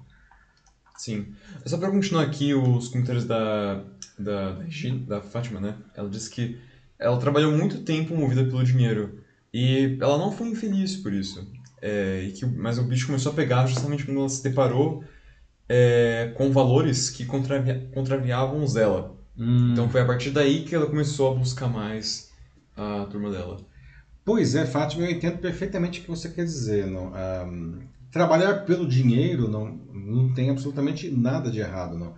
Sim. 0.97 1.27
Só 1.65 1.77
para 1.77 1.91
continuar 1.91 2.23
aqui 2.23 2.53
os 2.53 2.87
comentários 2.87 3.25
da, 3.25 3.83
da, 4.17 4.59
da 5.07 5.21
Fátima, 5.21 5.59
né? 5.59 5.77
Ela 5.95 6.09
disse 6.09 6.29
que 6.29 6.57
ela 6.97 7.17
trabalhou 7.17 7.51
muito 7.51 7.81
tempo 7.81 8.15
movida 8.15 8.43
pelo 8.45 8.63
dinheiro 8.63 9.19
e 9.53 9.97
ela 10.01 10.17
não 10.17 10.31
foi 10.31 10.47
infeliz 10.47 10.95
por 10.95 11.13
isso. 11.13 11.47
É, 11.81 12.23
e 12.23 12.31
que, 12.31 12.45
mas 12.45 12.79
o 12.79 12.83
bicho 12.83 13.07
começou 13.07 13.31
a 13.31 13.35
pegar 13.35 13.67
justamente 13.67 14.05
quando 14.05 14.19
ela 14.19 14.29
se 14.29 14.41
deparou 14.41 15.03
é, 15.67 16.33
com 16.35 16.51
valores 16.51 17.09
que 17.09 17.25
contravia, 17.25 17.89
contrariavam 17.93 18.63
os 18.63 18.73
dela. 18.73 19.15
Hum. 19.37 19.71
Então 19.71 19.89
foi 19.89 20.01
a 20.01 20.05
partir 20.05 20.29
daí 20.29 20.63
que 20.63 20.75
ela 20.75 20.85
começou 20.85 21.31
a 21.31 21.35
buscar 21.35 21.67
mais 21.67 22.31
a 22.75 23.05
turma 23.05 23.31
dela. 23.31 23.57
Pois 24.25 24.55
é, 24.55 24.65
Fátima, 24.65 25.03
eu 25.03 25.11
entendo 25.11 25.39
perfeitamente 25.39 25.99
o 25.99 26.03
que 26.03 26.09
você 26.09 26.29
quer 26.29 26.45
dizer. 26.45 26.87
Não? 26.87 27.11
Um, 27.13 27.79
trabalhar 28.11 28.65
pelo 28.65 28.87
dinheiro 28.87 29.49
não, 29.49 29.79
não 29.93 30.33
tem 30.33 30.49
absolutamente 30.49 31.09
nada 31.09 31.51
de 31.51 31.59
errado. 31.59 31.97
Não. 31.97 32.15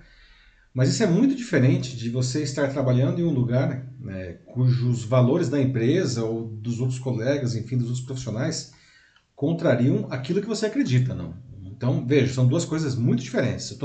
Mas 0.73 0.89
isso 0.89 1.03
é 1.03 1.07
muito 1.07 1.35
diferente 1.35 1.95
de 1.95 2.09
você 2.09 2.43
estar 2.43 2.67
trabalhando 2.67 3.19
em 3.19 3.23
um 3.23 3.31
lugar 3.31 3.87
né, 3.97 4.33
cujos 4.45 5.05
valores 5.05 5.47
da 5.47 5.59
empresa 5.59 6.25
ou 6.25 6.47
dos 6.47 6.81
outros 6.81 6.99
colegas, 6.99 7.55
enfim, 7.55 7.77
dos 7.77 7.87
outros 7.87 8.05
profissionais, 8.05 8.73
contrariam 9.33 10.07
aquilo 10.11 10.41
que 10.41 10.47
você 10.47 10.65
acredita, 10.65 11.15
não. 11.15 11.33
Então, 11.75 12.05
veja, 12.05 12.34
são 12.34 12.48
duas 12.48 12.65
coisas 12.65 12.96
muito 12.96 13.24
diferentes. 13.24 13.70
Eu 13.72 13.75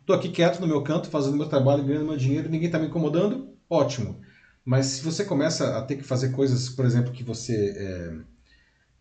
estou 0.00 0.14
aqui 0.14 0.28
quieto 0.28 0.60
no 0.60 0.66
meu 0.66 0.82
canto, 0.82 1.08
fazendo 1.08 1.36
meu 1.36 1.48
trabalho, 1.48 1.84
ganhando 1.84 2.06
meu 2.06 2.16
dinheiro, 2.16 2.48
ninguém 2.48 2.66
está 2.66 2.78
me 2.78 2.86
incomodando, 2.86 3.48
ótimo. 3.68 4.20
Mas 4.64 4.86
se 4.86 5.02
você 5.02 5.24
começa 5.24 5.76
a 5.76 5.82
ter 5.82 5.96
que 5.96 6.04
fazer 6.04 6.30
coisas, 6.30 6.68
por 6.68 6.84
exemplo, 6.84 7.12
que 7.12 7.22
você 7.22 7.74
é, 7.76 8.16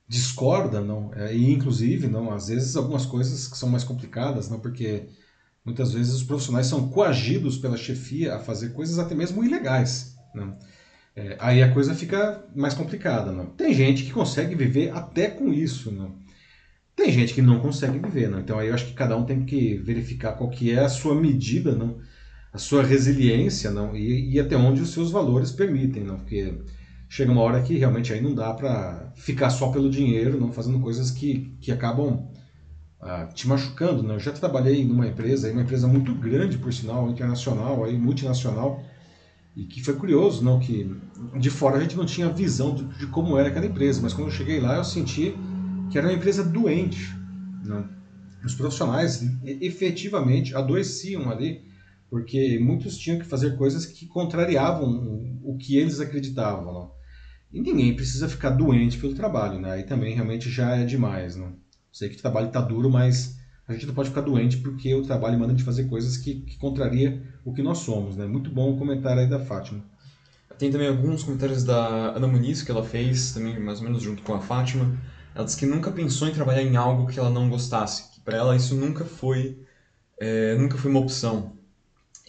discorda, 0.08 0.82
não, 0.82 1.13
é, 1.13 1.36
e 1.36 1.51
inclusive, 1.51 2.08
não, 2.08 2.32
às 2.34 2.48
vezes 2.48 2.75
algumas 2.75 3.05
coisas 3.05 3.48
que 3.48 3.58
são 3.58 3.70
mais 3.70 3.84
complicadas, 3.84 4.50
não, 4.50 4.60
porque 4.60 5.08
Muitas 5.65 5.94
vezes 5.94 6.13
os 6.13 6.24
profissionais 6.24 6.67
são 6.67 6.89
coagidos 6.89 7.58
pela 7.58 7.75
chefia 7.75 8.36
a 8.36 8.39
fazer 8.39 8.70
coisas 8.70 9.00
até 9.00 9.15
mesmo 9.15 9.44
ilegais. 9.44 10.15
Né? 10.34 10.53
É, 11.15 11.38
aí 11.39 11.63
a 11.63 11.74
coisa 11.74 11.96
fica 11.96 12.46
mais 12.55 12.75
complicada. 12.75 13.32
Né? 13.32 13.48
Tem 13.58 13.74
gente 13.74 14.03
que 14.03 14.12
consegue 14.12 14.53
viver 14.53 14.91
até 14.91 15.27
com 15.27 15.51
isso. 15.51 15.91
Né? 15.91 16.12
Tem 16.95 17.11
gente 17.11 17.33
que 17.33 17.41
não 17.41 17.59
consegue 17.59 17.99
viver. 17.99 18.29
Né? 18.29 18.39
Então 18.43 18.57
aí 18.57 18.69
eu 18.69 18.73
acho 18.73 18.85
que 18.85 18.93
cada 18.93 19.17
um 19.17 19.25
tem 19.25 19.45
que 19.45 19.77
verificar 19.77 20.33
qual 20.33 20.49
que 20.49 20.71
é 20.71 20.79
a 20.79 20.89
sua 20.89 21.13
medida, 21.13 21.75
não? 21.75 21.97
a 22.55 22.57
sua 22.57 22.83
resiliência 22.83 23.69
não? 23.69 23.95
E, 23.95 24.33
e 24.33 24.39
até 24.39 24.55
onde 24.55 24.81
os 24.81 24.91
seus 24.91 25.11
valores 25.11 25.51
permitem. 25.51 26.05
Não? 26.05 26.17
Porque 26.17 26.57
chega 27.09 27.31
uma 27.31 27.41
hora 27.41 27.61
que 27.61 27.77
realmente 27.77 28.13
aí 28.13 28.21
não 28.21 28.33
dá 28.33 28.53
para 28.53 29.11
ficar 29.15 29.49
só 29.49 29.69
pelo 29.69 29.89
dinheiro, 29.89 30.39
não 30.39 30.53
fazendo 30.53 30.79
coisas 30.79 31.11
que, 31.11 31.57
que 31.59 31.71
acabam 31.71 32.29
ah, 33.01 33.25
te 33.25 33.45
machucando. 33.47 34.03
Né? 34.03 34.15
Eu 34.15 34.19
já 34.19 34.31
trabalhei 34.31 34.85
numa 34.85 35.05
empresa, 35.05 35.51
uma 35.51 35.63
empresa 35.63 35.85
muito 35.85 36.15
grande, 36.15 36.57
por 36.57 36.73
sinal, 36.73 37.09
internacional, 37.09 37.83
aí, 37.83 37.97
multinacional, 37.97 38.81
e 39.53 39.65
que 39.65 39.83
foi 39.83 39.95
curioso, 39.95 40.43
não 40.43 40.59
que 40.59 40.95
de 41.37 41.49
fora 41.49 41.77
a 41.77 41.81
gente 41.81 41.95
não 41.95 42.05
tinha 42.05 42.29
visão 42.29 42.73
de, 42.73 42.83
de 42.97 43.07
como 43.07 43.37
era 43.37 43.49
aquela 43.49 43.65
empresa, 43.65 44.01
mas 44.01 44.13
quando 44.13 44.27
eu 44.27 44.33
cheguei 44.33 44.59
lá 44.59 44.75
eu 44.77 44.83
senti 44.83 45.35
que 45.92 45.98
era 45.98 46.08
uma 46.08 46.13
empresa 46.13 46.44
doente. 46.44 47.13
Né? 47.63 47.84
Os 48.44 48.54
profissionais 48.54 49.24
efetivamente 49.44 50.56
adoeciam 50.56 51.30
ali, 51.30 51.63
porque 52.10 52.60
muitos 52.60 52.98
tinham 52.98 53.20
que 53.20 53.25
fazer 53.25 53.58
coisas 53.58 53.86
que 53.86 54.06
contrariavam 54.06 55.39
o 55.44 55.58
que 55.58 55.77
eles 55.77 56.00
acreditavam. 56.00 56.74
Não? 56.74 56.92
E 57.51 57.60
ninguém 57.60 57.96
precisa 57.96 58.27
ficar 58.27 58.51
doente 58.51 58.98
pelo 58.98 59.13
trabalho, 59.13 59.60
né? 59.60 59.72
Aí 59.72 59.84
também 59.84 60.13
realmente 60.13 60.50
já 60.50 60.75
é 60.75 60.86
demais, 60.86 61.36
não? 61.36 61.54
Sei 61.92 62.10
que 62.10 62.15
o 62.15 62.22
trabalho 62.22 62.48
está 62.48 62.60
duro, 62.60 62.89
mas 62.89 63.38
a 63.68 63.74
gente 63.74 63.88
não 63.88 63.94
pode 63.94 64.10
ficar 64.10 64.22
doente 64.22 64.58
porque 64.58 64.94
o 64.94 65.01
trabalho 65.01 65.39
manda 65.39 65.54
a 65.54 65.56
gente 65.56 65.65
fazer 65.65 65.86
coisas 65.86 66.18
que, 66.18 66.42
que 66.42 66.58
contraria 66.58 67.24
o 67.44 67.54
que 67.54 67.63
nós 67.63 67.80
somos. 67.80 68.15
Né? 68.15 68.27
Muito 68.27 68.50
bom 68.50 68.74
o 68.74 68.77
comentário 68.77 69.22
aí 69.22 69.27
da 69.27 69.39
Fátima. 69.39 69.82
Tem 70.58 70.72
também 70.72 70.88
alguns 70.88 71.24
comentários 71.24 71.63
da 71.63 72.12
Ana 72.15 72.27
Muniz 72.27 72.62
que 72.62 72.72
ela 72.72 72.84
fez, 72.84 73.34
também 73.34 73.60
mais 73.60 73.80
ou 73.80 73.86
menos 73.86 74.04
junto 74.04 74.22
com 74.22 74.34
a 74.34 74.39
Fátima. 74.39 74.96
Ela 75.36 75.46
disse 75.46 75.58
que 75.58 75.65
nunca 75.65 75.92
pensou 75.92 76.27
em 76.30 76.34
trabalhar 76.34 76.62
em 76.63 76.77
algo 76.77 77.08
que 77.08 77.20
ela 77.20 77.30
não 77.30 77.50
gostasse, 77.50 78.10
que 78.12 78.22
para 78.22 78.38
ela 78.38 78.56
isso 78.56 78.74
nunca 78.75 79.06
foi, 79.06 79.60
é, 80.20 80.56
nunca 80.56 80.77
foi 80.77 80.89
uma 80.92 81.00
opção. 81.01 81.58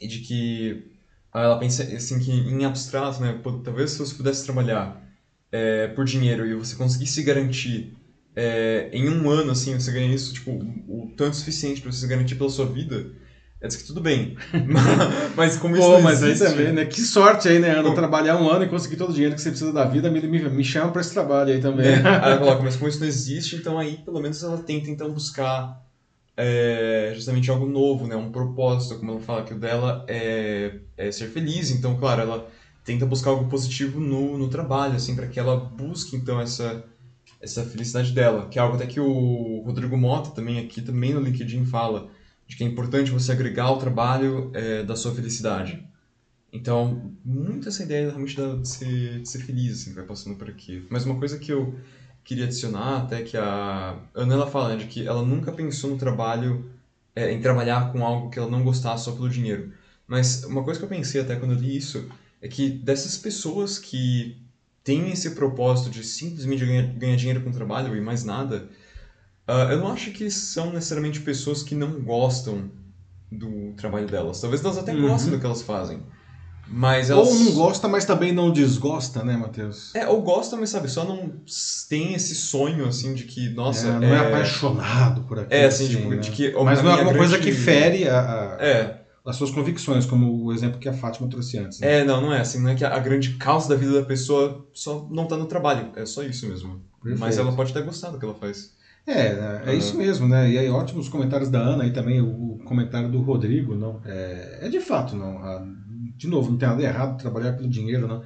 E 0.01 0.09
de 0.09 0.21
que 0.21 0.91
ela 1.35 1.59
pensa 1.59 1.85
assim 1.85 2.19
que 2.19 2.33
em 2.33 2.65
abstrato, 2.65 3.21
né, 3.21 3.41
talvez 3.65 3.93
se 3.93 3.99
você 3.99 4.15
pudesse 4.15 4.45
trabalhar 4.45 5.01
é, 5.53 5.89
por 5.89 6.05
dinheiro 6.05 6.47
e 6.47 6.55
você 6.55 6.77
conseguisse 6.77 7.23
garantir 7.23 7.97
é, 8.35 8.91
em 8.93 9.09
um 9.09 9.31
ano, 9.31 9.53
assim, 9.53 9.75
você 9.79 9.93
ganha 9.93 10.15
isso, 10.15 10.35
tipo, 10.35 10.53
o 10.89 11.13
tanto 11.17 11.37
suficiente 11.37 11.81
para 11.81 11.93
você 11.93 12.07
garantir 12.07 12.35
pela 12.37 12.51
sua 12.51 12.67
vida, 12.67 13.11
é 13.61 13.67
diz 13.67 13.77
que 13.77 13.85
tudo 13.85 14.01
bem. 14.01 14.37
mas 15.35 15.57
como 15.57 15.77
isso 15.77 15.87
Pô, 15.87 16.01
mas 16.01 16.23
existe... 16.23 16.45
aí 16.45 16.51
também, 16.51 16.73
né? 16.73 16.85
Que 16.85 17.01
sorte 17.01 17.49
aí, 17.49 17.59
né, 17.59 17.71
Ana? 17.71 17.95
Trabalhar 17.95 18.37
um 18.37 18.49
ano 18.49 18.65
e 18.65 18.69
conseguir 18.69 18.97
todo 18.97 19.11
o 19.11 19.13
dinheiro 19.13 19.35
que 19.35 19.41
você 19.41 19.51
precisa 19.51 19.73
da 19.73 19.85
vida, 19.85 20.11
me, 20.11 20.21
me, 20.21 20.49
me 20.49 20.65
chama 20.65 20.93
para 20.93 21.01
esse 21.01 21.13
trabalho 21.13 21.53
aí 21.53 21.61
também. 21.61 21.87
É, 21.87 21.97
aí 22.05 22.33
ela 22.33 22.39
coloca, 22.39 22.63
mas 22.63 22.77
como 22.77 22.89
isso 22.89 23.01
não 23.01 23.07
existe, 23.07 23.57
então 23.57 23.79
aí 23.79 23.99
pelo 23.99 24.21
menos 24.21 24.43
ela 24.43 24.59
tenta 24.59 24.91
então 24.91 25.11
buscar 25.11 25.83
é, 26.37 27.13
justamente 27.15 27.51
algo 27.51 27.67
novo, 27.67 28.07
né? 28.07 28.15
Um 28.15 28.31
propósito, 28.31 28.99
como 28.99 29.13
ela 29.13 29.21
fala, 29.21 29.43
que 29.43 29.55
o 29.55 29.59
dela 29.59 30.05
é, 30.07 30.81
é 30.97 31.11
ser 31.11 31.29
feliz. 31.29 31.71
Então, 31.71 31.97
claro, 31.97 32.21
ela 32.21 32.49
tenta 32.85 33.07
buscar 33.07 33.31
algo 33.31 33.49
positivo 33.49 33.99
no, 33.99 34.37
no 34.37 34.49
trabalho, 34.49 34.97
assim, 34.97 35.17
para 35.17 35.27
que 35.27 35.41
ela 35.41 35.57
busque 35.57 36.15
então 36.15 36.41
essa 36.41 36.85
essa 37.39 37.63
felicidade 37.65 38.13
dela, 38.13 38.49
que 38.49 38.59
é 38.59 38.63
algo 38.63 38.77
até 38.77 38.87
que 38.87 38.99
o 38.99 39.63
Rodrigo 39.65 39.97
Mota 39.97 40.31
também 40.31 40.59
aqui 40.59 40.81
também 40.81 41.13
no 41.13 41.21
LinkedIn 41.21 41.67
fala 41.67 42.09
de 42.47 42.57
que 42.57 42.65
é 42.65 42.67
importante 42.67 43.11
você 43.11 43.33
agregar 43.33 43.65
ao 43.65 43.79
trabalho 43.79 44.51
é, 44.55 44.83
da 44.83 44.95
sua 44.97 45.15
felicidade. 45.15 45.85
Então, 46.53 47.13
muito 47.25 47.69
essa 47.69 47.83
ideia 47.83 48.09
realmente 48.09 48.37
de 48.37 48.69
ser, 48.69 49.21
de 49.21 49.29
ser 49.29 49.41
feliz, 49.41 49.81
assim, 49.81 49.93
vai 49.93 50.05
passando 50.05 50.37
por 50.37 50.49
aqui. 50.49 50.87
Mas 50.89 51.05
uma 51.05 51.19
coisa 51.19 51.39
que 51.39 51.53
eu 51.53 51.75
queria 52.25 52.45
adicionar, 52.45 53.03
até 53.03 53.23
que 53.23 53.37
a 53.37 53.99
Ana 54.15 54.35
ela 54.35 54.47
fala, 54.47 54.71
né, 54.71 54.77
de 54.77 54.87
que 54.87 55.07
ela 55.07 55.23
nunca 55.23 55.53
pensou 55.53 55.91
no 55.91 55.99
trabalho, 55.99 56.71
é, 57.15 57.31
em 57.31 57.41
trabalhar 57.41 57.93
com 57.93 58.05
algo 58.05 58.31
que 58.31 58.39
ela 58.39 58.51
não 58.51 58.65
gostasse 58.65 59.05
só 59.05 59.13
pelo 59.13 59.29
dinheiro. 59.29 59.73
Mas 60.07 60.45
uma 60.45 60.63
coisa 60.63 60.79
que 60.79 60.85
eu 60.85 60.89
pensei 60.89 61.21
até 61.21 61.37
quando 61.37 61.53
eu 61.53 61.59
li 61.59 61.77
isso, 61.77 62.09
é 62.41 62.49
que 62.49 62.71
dessas 62.71 63.17
pessoas 63.17 63.79
que 63.79 64.37
têm 64.85 65.11
esse 65.11 65.31
propósito 65.31 65.91
de 65.91 66.05
simplesmente 66.05 66.65
ganhar, 66.65 66.87
ganhar 66.95 67.17
dinheiro 67.17 67.43
com 67.43 67.51
o 67.51 67.53
trabalho 67.53 67.95
e 67.97 68.01
mais 68.01 68.25
nada, 68.25 68.69
Uh, 69.49 69.71
eu 69.71 69.79
não 69.79 69.93
acho 69.93 70.11
que 70.11 70.31
são 70.31 70.73
necessariamente 70.73 71.21
pessoas 71.21 71.63
que 71.63 71.75
não 71.75 72.01
gostam 72.01 72.71
do 73.31 73.73
trabalho 73.77 74.07
delas. 74.07 74.41
Talvez 74.41 74.65
elas 74.65 74.79
até 74.79 74.93
uhum. 74.93 75.09
gostem 75.09 75.31
do 75.31 75.39
que 75.39 75.47
elas 75.47 75.63
fazem. 75.63 76.03
Mas 76.69 77.11
elas... 77.11 77.29
Ou 77.29 77.35
não 77.35 77.53
gosta, 77.53 77.87
mas 77.87 78.05
também 78.05 78.33
não 78.33 78.51
desgosta, 78.51 79.23
né, 79.23 79.37
Matheus? 79.37 79.95
É, 79.95 80.09
ou 80.09 80.21
gosta, 80.21 80.57
mas 80.57 80.71
sabe, 80.71 80.89
só 80.89 81.05
não 81.05 81.33
tem 81.89 82.15
esse 82.15 82.35
sonho, 82.35 82.89
assim, 82.89 83.15
de 83.15 83.23
que, 83.23 83.49
nossa... 83.51 83.87
É, 83.87 83.93
não 83.93 84.09
é, 84.09 84.17
é 84.17 84.19
apaixonado 84.27 85.23
por 85.23 85.39
aquilo. 85.39 85.61
É, 85.61 85.67
assim, 85.67 85.85
assim 85.85 85.97
tipo, 85.97 86.11
né? 86.11 86.17
de 86.17 86.31
que... 86.33 86.53
Mas 86.65 86.83
não 86.83 86.91
é 86.91 86.95
alguma 86.95 87.13
grande... 87.13 87.29
coisa 87.31 87.39
que 87.39 87.53
fere 87.53 88.09
a, 88.09 88.21
a, 88.21 88.65
é. 88.65 89.01
as 89.25 89.37
suas 89.37 89.53
convicções, 89.53 90.07
como 90.07 90.45
o 90.45 90.53
exemplo 90.53 90.81
que 90.81 90.89
a 90.89 90.93
Fátima 90.93 91.29
trouxe 91.29 91.57
antes. 91.57 91.79
Né? 91.79 92.01
É, 92.01 92.05
não, 92.05 92.21
não 92.21 92.35
é 92.35 92.41
assim, 92.41 92.61
não 92.61 92.71
é 92.71 92.75
que 92.75 92.85
a 92.85 92.99
grande 92.99 93.35
causa 93.35 93.69
da 93.69 93.77
vida 93.77 94.01
da 94.01 94.05
pessoa 94.05 94.67
só 94.75 95.07
não 95.09 95.27
tá 95.27 95.37
no 95.37 95.47
trabalho, 95.47 95.93
é 95.95 96.05
só 96.05 96.25
isso 96.25 96.49
mesmo. 96.49 96.83
Perfeito. 97.01 97.21
Mas 97.21 97.39
ela 97.39 97.53
pode 97.53 97.71
até 97.71 97.81
gostar 97.81 98.11
do 98.11 98.19
que 98.19 98.25
ela 98.25 98.35
faz. 98.35 98.75
É, 99.07 99.71
é 99.71 99.75
isso 99.75 99.97
mesmo, 99.97 100.27
né? 100.27 100.51
E 100.51 100.59
aí 100.59 100.69
ótimos 100.69 101.09
comentários 101.09 101.49
da 101.49 101.61
Ana 101.61 101.87
e 101.87 101.93
também 101.93 102.21
o 102.21 102.59
comentário 102.65 103.09
do 103.09 103.23
Rodrigo, 103.23 103.77
não? 103.77 104.01
É, 104.05 104.61
é 104.63 104.69
de 104.69 104.81
fato, 104.81 105.15
não. 105.15 105.39
A, 105.39 105.65
de 106.17 106.27
novo, 106.27 106.51
não 106.51 106.59
tem 106.59 106.69
nada 106.69 106.83
errado 106.83 107.17
trabalhar 107.17 107.53
pelo 107.53 107.69
dinheiro, 107.69 108.09
não. 108.09 108.25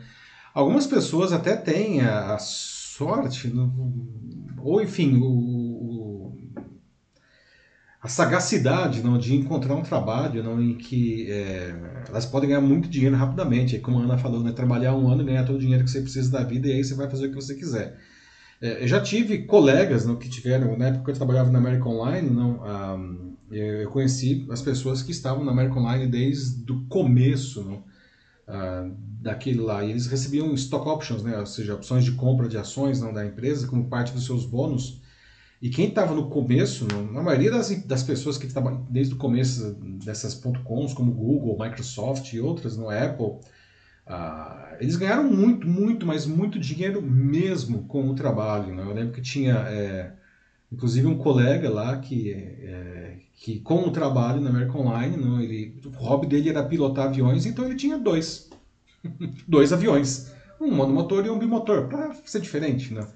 Algumas 0.55 0.87
pessoas 0.87 1.33
até 1.33 1.55
têm 1.55 2.01
a, 2.01 2.35
a 2.35 2.39
sorte, 2.39 3.53
ou 4.59 4.83
enfim, 4.83 5.17
o, 5.17 5.25
o, 5.25 6.39
a 8.03 8.09
sagacidade 8.09 9.03
não, 9.03 9.19
de 9.19 9.37
encontrar 9.37 9.75
um 9.75 9.83
trabalho 9.83 10.43
não, 10.43 10.63
em 10.63 10.79
que 10.79 11.31
é, 11.31 12.05
elas 12.09 12.25
podem 12.25 12.49
ganhar 12.49 12.63
muito 12.63 12.89
dinheiro 12.89 13.17
rapidamente. 13.17 13.79
Como 13.79 13.99
a 13.99 14.03
Ana 14.05 14.17
falou, 14.17 14.43
né? 14.43 14.53
Trabalhar 14.53 14.95
um 14.97 15.09
ano 15.11 15.23
e 15.23 15.27
ganhar 15.27 15.45
todo 15.45 15.57
o 15.57 15.61
dinheiro 15.61 15.85
que 15.85 15.91
você 15.91 16.01
precisa 16.01 16.31
da 16.31 16.43
vida 16.43 16.69
e 16.69 16.73
aí 16.73 16.83
você 16.83 16.95
vai 16.95 17.11
fazer 17.11 17.27
o 17.27 17.29
que 17.29 17.37
você 17.37 17.55
quiser. 17.55 17.99
É, 18.61 18.83
eu 18.83 18.89
já 18.89 19.01
tive 19.01 19.45
colegas 19.45 20.05
não, 20.05 20.17
que 20.17 20.29
tiveram, 20.29 20.77
na 20.77 20.87
época 20.87 21.05
que 21.05 21.11
eu 21.11 21.15
trabalhava 21.15 21.51
na 21.51 21.59
American 21.59 21.93
Online, 21.93 22.29
não, 22.29 22.61
um, 22.63 23.37
eu 23.51 23.91
conheci 23.91 24.47
as 24.51 24.61
pessoas 24.61 25.03
que 25.03 25.11
estavam 25.11 25.43
na 25.45 25.51
American 25.51 25.83
Online 25.83 26.07
desde 26.07 26.71
o 26.71 26.85
começo 26.87 27.65
não, 27.65 27.77
uh, 27.77 28.95
daquele 29.21 29.61
lá. 29.61 29.83
E 29.83 29.91
eles 29.91 30.07
recebiam 30.07 30.53
stock 30.55 30.87
options, 30.87 31.23
né, 31.23 31.39
ou 31.39 31.47
seja, 31.47 31.75
opções 31.75 32.05
de 32.05 32.13
compra 32.13 32.49
de 32.49 32.59
ações 32.59 33.01
não, 33.01 33.13
da 33.13 33.25
empresa 33.25 33.67
como 33.67 33.89
parte 33.89 34.13
dos 34.13 34.27
seus 34.27 34.45
bônus. 34.45 35.01
E 35.63 35.69
quem 35.69 35.89
estava 35.89 36.15
no 36.15 36.29
começo, 36.29 36.87
não, 36.87 37.19
a 37.19 37.23
maioria 37.23 37.51
das, 37.51 37.71
das 37.85 38.03
pessoas 38.03 38.37
que 38.39 38.47
estavam 38.47 38.87
desde 38.91 39.15
o 39.15 39.17
começo 39.17 39.75
dessas 40.05 40.35
.coms, 40.35 40.93
como 40.93 41.13
Google, 41.13 41.59
Microsoft 41.59 42.33
e 42.33 42.41
outras, 42.41 42.77
no 42.77 42.89
Apple, 42.91 43.41
ah, 44.11 44.77
eles 44.81 44.97
ganharam 44.97 45.23
muito, 45.25 45.69
muito, 45.69 46.05
mas 46.05 46.27
muito 46.27 46.59
dinheiro 46.59 47.01
mesmo 47.01 47.85
com 47.85 48.11
o 48.11 48.15
trabalho. 48.15 48.75
Né? 48.75 48.83
Eu 48.83 48.93
lembro 48.93 49.13
que 49.13 49.23
tinha, 49.23 49.55
é, 49.69 50.13
inclusive, 50.73 51.07
um 51.07 51.17
colega 51.17 51.71
lá 51.71 51.97
que, 51.99 52.33
é, 52.33 53.19
que 53.35 53.61
com 53.61 53.87
o 53.87 53.93
trabalho 53.93 54.41
na 54.41 54.51
American 54.51 54.81
Online, 54.81 55.17
não, 55.17 55.41
ele, 55.41 55.81
o 55.85 55.91
hobby 55.91 56.27
dele 56.27 56.49
era 56.49 56.65
pilotar 56.65 57.07
aviões, 57.07 57.47
então 57.47 57.67
ele 57.67 57.77
tinha 57.77 57.97
dois, 57.97 58.51
dois 59.47 59.73
aviões, 59.73 60.33
um 60.61 60.75
monomotor 60.75 61.25
e 61.25 61.31
um 61.31 61.39
bimotor, 61.39 61.87
para 61.87 62.13
ser 62.25 62.41
diferente. 62.41 62.93
Né? 62.93 63.07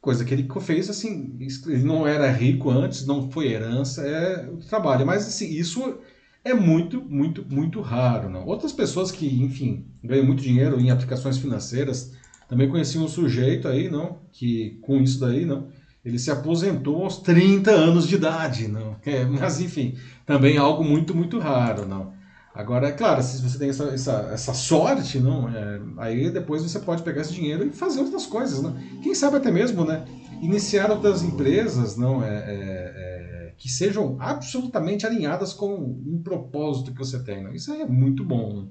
Coisa 0.00 0.24
que 0.24 0.34
ele 0.34 0.48
fez 0.60 0.90
assim, 0.90 1.38
ele 1.66 1.84
não 1.84 2.04
era 2.04 2.28
rico 2.32 2.68
antes, 2.68 3.06
não 3.06 3.30
foi 3.30 3.52
herança, 3.52 4.02
é 4.02 4.48
o 4.48 4.56
trabalho. 4.56 5.06
Mas 5.06 5.24
assim, 5.28 5.46
isso 5.46 6.00
é 6.46 6.54
muito, 6.54 7.02
muito, 7.02 7.44
muito 7.48 7.80
raro. 7.80 8.30
Não? 8.30 8.46
Outras 8.46 8.72
pessoas 8.72 9.10
que, 9.10 9.26
enfim, 9.42 9.84
ganham 10.02 10.24
muito 10.24 10.42
dinheiro 10.42 10.80
em 10.80 10.90
aplicações 10.90 11.36
financeiras, 11.38 12.12
também 12.48 12.68
conheci 12.68 12.98
um 12.98 13.08
sujeito 13.08 13.66
aí, 13.66 13.90
não, 13.90 14.20
que 14.32 14.78
com 14.82 14.96
isso 14.98 15.18
daí, 15.18 15.44
não, 15.44 15.66
ele 16.04 16.18
se 16.18 16.30
aposentou 16.30 17.02
aos 17.02 17.18
30 17.18 17.72
anos 17.72 18.06
de 18.06 18.14
idade, 18.14 18.68
não. 18.68 18.96
É, 19.04 19.24
mas 19.24 19.60
enfim, 19.60 19.96
também 20.24 20.56
é 20.56 20.58
algo 20.58 20.84
muito, 20.84 21.14
muito 21.14 21.38
raro, 21.38 21.86
não. 21.86 22.14
Agora, 22.54 22.88
é 22.88 22.92
claro, 22.92 23.22
se 23.22 23.42
você 23.42 23.58
tem 23.58 23.68
essa, 23.68 23.84
essa, 23.90 24.30
essa 24.32 24.54
sorte, 24.54 25.18
não, 25.18 25.48
é, 25.48 25.80
aí 25.98 26.30
depois 26.30 26.62
você 26.62 26.78
pode 26.78 27.02
pegar 27.02 27.20
esse 27.20 27.34
dinheiro 27.34 27.66
e 27.66 27.70
fazer 27.70 28.00
outras 28.00 28.24
coisas, 28.24 28.62
não. 28.62 28.74
Quem 29.02 29.14
sabe 29.14 29.36
até 29.36 29.50
mesmo, 29.50 29.84
né, 29.84 30.04
iniciar 30.40 30.90
outras 30.90 31.22
empresas, 31.22 31.96
não, 31.96 32.24
é, 32.24 32.28
é, 32.28 32.92
é 32.94 33.15
que 33.56 33.68
sejam 33.68 34.16
absolutamente 34.20 35.06
alinhadas 35.06 35.52
com 35.52 35.74
um 35.74 36.20
propósito 36.22 36.92
que 36.92 36.98
você 36.98 37.18
tem. 37.22 37.44
Né? 37.44 37.56
Isso 37.56 37.72
é 37.72 37.86
muito 37.86 38.24
bom. 38.24 38.62
Né? 38.62 38.68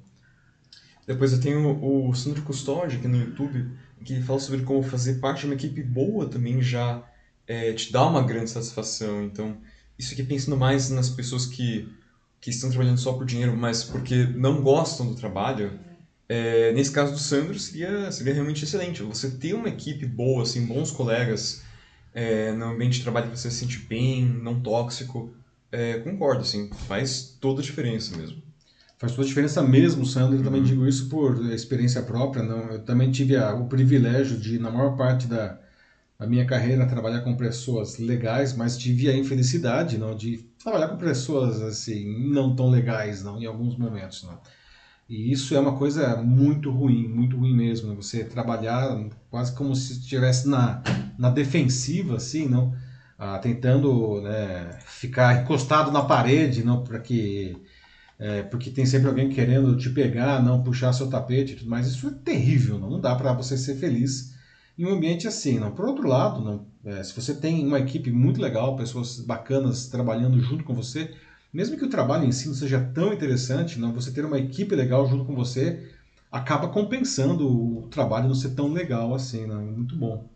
Depois 1.08 1.34
eu 1.34 1.40
tenho 1.40 1.84
o 1.84 2.14
Sandro 2.14 2.42
Custódio 2.44 3.00
aqui 3.00 3.08
no 3.08 3.18
YouTube, 3.18 3.70
que 4.04 4.22
fala 4.22 4.40
sobre 4.40 4.62
como 4.62 4.84
fazer 4.84 5.16
parte 5.16 5.42
de 5.42 5.46
uma 5.48 5.56
equipe 5.56 5.82
boa 5.82 6.28
também 6.28 6.62
já 6.62 7.04
é, 7.48 7.74
te 7.74 7.92
dá 7.92 8.06
uma 8.06 8.22
grande 8.22 8.50
satisfação. 8.50 9.24
Então, 9.24 9.58
isso 9.98 10.14
aqui 10.14 10.24
pensando 10.24 10.58
mais 10.58 10.90
nas 10.90 11.10
pessoas 11.10 11.46
que, 11.46 11.90
que 12.40 12.50
estão 12.50 12.70
trabalhando 12.70 13.00
só 13.00 13.14
por 13.14 13.26
dinheiro, 13.26 13.56
mas 13.56 13.84
porque 13.84 14.26
não 14.26 14.62
gostam 14.62 15.08
do 15.08 15.16
trabalho. 15.16 15.80
É, 16.28 16.72
nesse 16.74 16.92
caso 16.92 17.14
do 17.14 17.20
Sandro, 17.20 17.58
seria, 17.60 18.12
seria 18.12 18.34
realmente 18.34 18.64
excelente. 18.64 19.04
Você 19.04 19.32
ter 19.32 19.54
uma 19.54 19.70
equipe 19.70 20.06
boa, 20.06 20.44
assim, 20.44 20.66
bons 20.66 20.92
colegas, 20.92 21.64
é, 22.16 22.54
no 22.54 22.68
ambiente 22.68 23.00
de 23.00 23.04
trabalho 23.04 23.30
que 23.30 23.38
você 23.38 23.52
se 23.52 23.58
sente 23.58 23.78
bem, 23.80 24.24
não 24.24 24.62
tóxico. 24.62 25.34
É, 25.70 26.00
concordo, 26.00 26.42
assim, 26.42 26.70
faz 26.88 27.38
toda 27.42 27.60
a 27.60 27.64
diferença 27.64 28.16
mesmo. 28.16 28.42
Faz 28.98 29.12
toda 29.12 29.26
a 29.26 29.28
diferença 29.28 29.62
mesmo, 29.62 30.06
Sandro. 30.06 30.38
Eu 30.38 30.44
também 30.44 30.62
uhum. 30.62 30.66
digo 30.66 30.88
isso 30.88 31.10
por 31.10 31.52
experiência 31.52 32.02
própria. 32.02 32.42
Não? 32.42 32.72
Eu 32.72 32.80
também 32.80 33.12
tive 33.12 33.36
a, 33.36 33.54
o 33.54 33.68
privilégio 33.68 34.38
de, 34.38 34.58
na 34.58 34.72
maior 34.72 34.96
parte 34.96 35.28
da, 35.28 35.60
da 36.18 36.26
minha 36.26 36.46
carreira, 36.46 36.88
trabalhar 36.88 37.20
com 37.20 37.36
pessoas 37.36 37.98
legais, 37.98 38.56
mas 38.56 38.78
tive 38.78 39.10
a 39.10 39.18
infelicidade 39.18 39.98
não, 39.98 40.16
de 40.16 40.38
trabalhar 40.64 40.88
com 40.88 40.98
pessoas 40.98 41.62
assim 41.62 42.30
não 42.30 42.56
tão 42.56 42.70
legais 42.70 43.22
não, 43.22 43.38
em 43.38 43.46
alguns 43.46 43.78
momentos. 43.78 44.24
Não. 44.24 44.40
E 45.10 45.34
isso 45.34 45.54
é 45.54 45.60
uma 45.60 45.78
coisa 45.78 46.16
muito 46.16 46.72
ruim, 46.72 47.10
muito 47.10 47.36
ruim 47.36 47.54
mesmo. 47.54 47.90
Né? 47.90 47.96
Você 47.96 48.24
trabalhar 48.24 48.98
quase 49.30 49.54
como 49.54 49.76
se 49.76 50.00
estivesse 50.00 50.48
na, 50.48 50.82
na 51.18 51.30
defensiva, 51.30 52.18
assim, 52.18 52.48
não? 52.48 52.74
Ah, 53.18 53.40
tentando 53.40 54.22
né, 54.22 54.78
ficar 54.86 55.42
encostado 55.42 55.92
na 55.92 56.04
parede, 56.04 56.64
não, 56.64 56.84
para 56.84 57.00
que 57.00 57.56
é, 58.18 58.44
porque 58.44 58.70
tem 58.72 58.86
sempre 58.86 59.08
alguém 59.08 59.30
querendo 59.30 59.76
te 59.78 59.90
pegar, 59.90 60.42
não 60.42 60.64
puxar 60.64 60.94
seu 60.94 61.10
tapete 61.10 61.54
e 61.54 61.56
tudo 61.58 61.70
mais. 61.70 61.88
Isso 61.88 62.08
é 62.08 62.12
terrível, 62.12 62.80
não, 62.80 62.90
não 62.90 63.00
dá 63.00 63.16
para 63.16 63.34
você 63.34 63.58
ser 63.58 63.76
feliz 63.76 64.34
em 64.78 64.86
um 64.86 64.94
ambiente 64.94 65.28
assim. 65.28 65.60
Não. 65.60 65.72
Por 65.72 65.86
outro 65.86 66.08
lado, 66.08 66.42
não, 66.44 66.66
é, 66.86 67.04
se 67.04 67.14
você 67.16 67.34
tem 67.36 67.66
uma 67.66 67.80
equipe 67.80 68.12
muito 68.12 68.42
legal, 68.42 68.76
pessoas 68.76 69.20
bacanas 69.20 69.88
trabalhando 69.88 70.40
junto 70.42 70.64
com 70.64 70.74
você, 70.74 71.14
mesmo 71.54 71.78
que 71.78 71.86
o 71.86 71.90
trabalho 71.90 72.26
em 72.26 72.32
si 72.32 72.48
não 72.48 72.54
seja 72.56 72.80
tão 72.94 73.14
interessante, 73.14 73.80
não, 73.80 73.94
você 73.94 74.12
ter 74.12 74.26
uma 74.26 74.40
equipe 74.40 74.76
legal 74.76 75.08
junto 75.08 75.26
com 75.26 75.36
você 75.36 75.90
acaba 76.32 76.68
compensando 76.70 77.48
o 77.48 77.88
trabalho 77.90 78.28
não 78.28 78.36
ser 78.36 78.50
tão 78.56 78.72
legal 78.74 79.14
assim, 79.16 79.46
não, 79.46 79.64
muito 79.66 79.96
bom. 79.96 80.35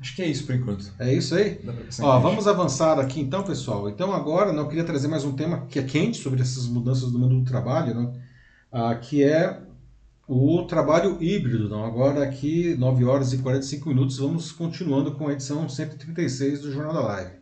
Acho 0.00 0.16
que 0.16 0.22
é 0.22 0.26
isso 0.26 0.46
por 0.46 0.54
enquanto. 0.54 0.90
É 0.98 1.12
isso 1.12 1.34
aí? 1.34 1.60
Ó, 2.00 2.18
vamos 2.20 2.48
avançar 2.48 2.98
aqui 2.98 3.20
então, 3.20 3.42
pessoal. 3.42 3.88
Então 3.88 4.14
agora 4.14 4.50
não, 4.50 4.62
eu 4.62 4.68
queria 4.68 4.84
trazer 4.84 5.08
mais 5.08 5.24
um 5.24 5.32
tema 5.32 5.66
que 5.66 5.78
é 5.78 5.82
quente 5.82 6.16
sobre 6.16 6.40
essas 6.40 6.66
mudanças 6.66 7.12
do 7.12 7.18
mundo 7.18 7.40
do 7.40 7.44
trabalho, 7.44 7.94
né? 7.94 8.12
ah, 8.72 8.94
que 8.94 9.22
é 9.22 9.60
o 10.26 10.62
trabalho 10.62 11.22
híbrido. 11.22 11.68
Não? 11.68 11.84
Agora 11.84 12.24
aqui, 12.24 12.74
9 12.78 13.04
horas 13.04 13.34
e 13.34 13.38
45 13.38 13.88
minutos, 13.90 14.16
vamos 14.18 14.50
continuando 14.52 15.12
com 15.12 15.28
a 15.28 15.32
edição 15.32 15.68
136 15.68 16.62
do 16.62 16.72
Jornal 16.72 16.94
da 16.94 17.00
Live. 17.00 17.40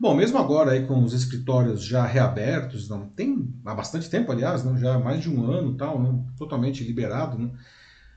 Bom, 0.00 0.14
mesmo 0.14 0.38
agora 0.38 0.72
aí 0.72 0.86
com 0.86 1.04
os 1.04 1.12
escritórios 1.12 1.84
já 1.84 2.04
reabertos, 2.06 2.88
não 2.88 3.06
tem 3.06 3.54
há 3.64 3.74
bastante 3.74 4.08
tempo, 4.08 4.32
aliás, 4.32 4.64
não, 4.64 4.76
já 4.76 4.94
há 4.94 4.98
mais 4.98 5.20
de 5.20 5.28
um 5.28 5.44
ano, 5.44 5.76
tal, 5.76 6.00
não, 6.00 6.26
totalmente 6.38 6.82
liberado, 6.82 7.38
né? 7.38 7.50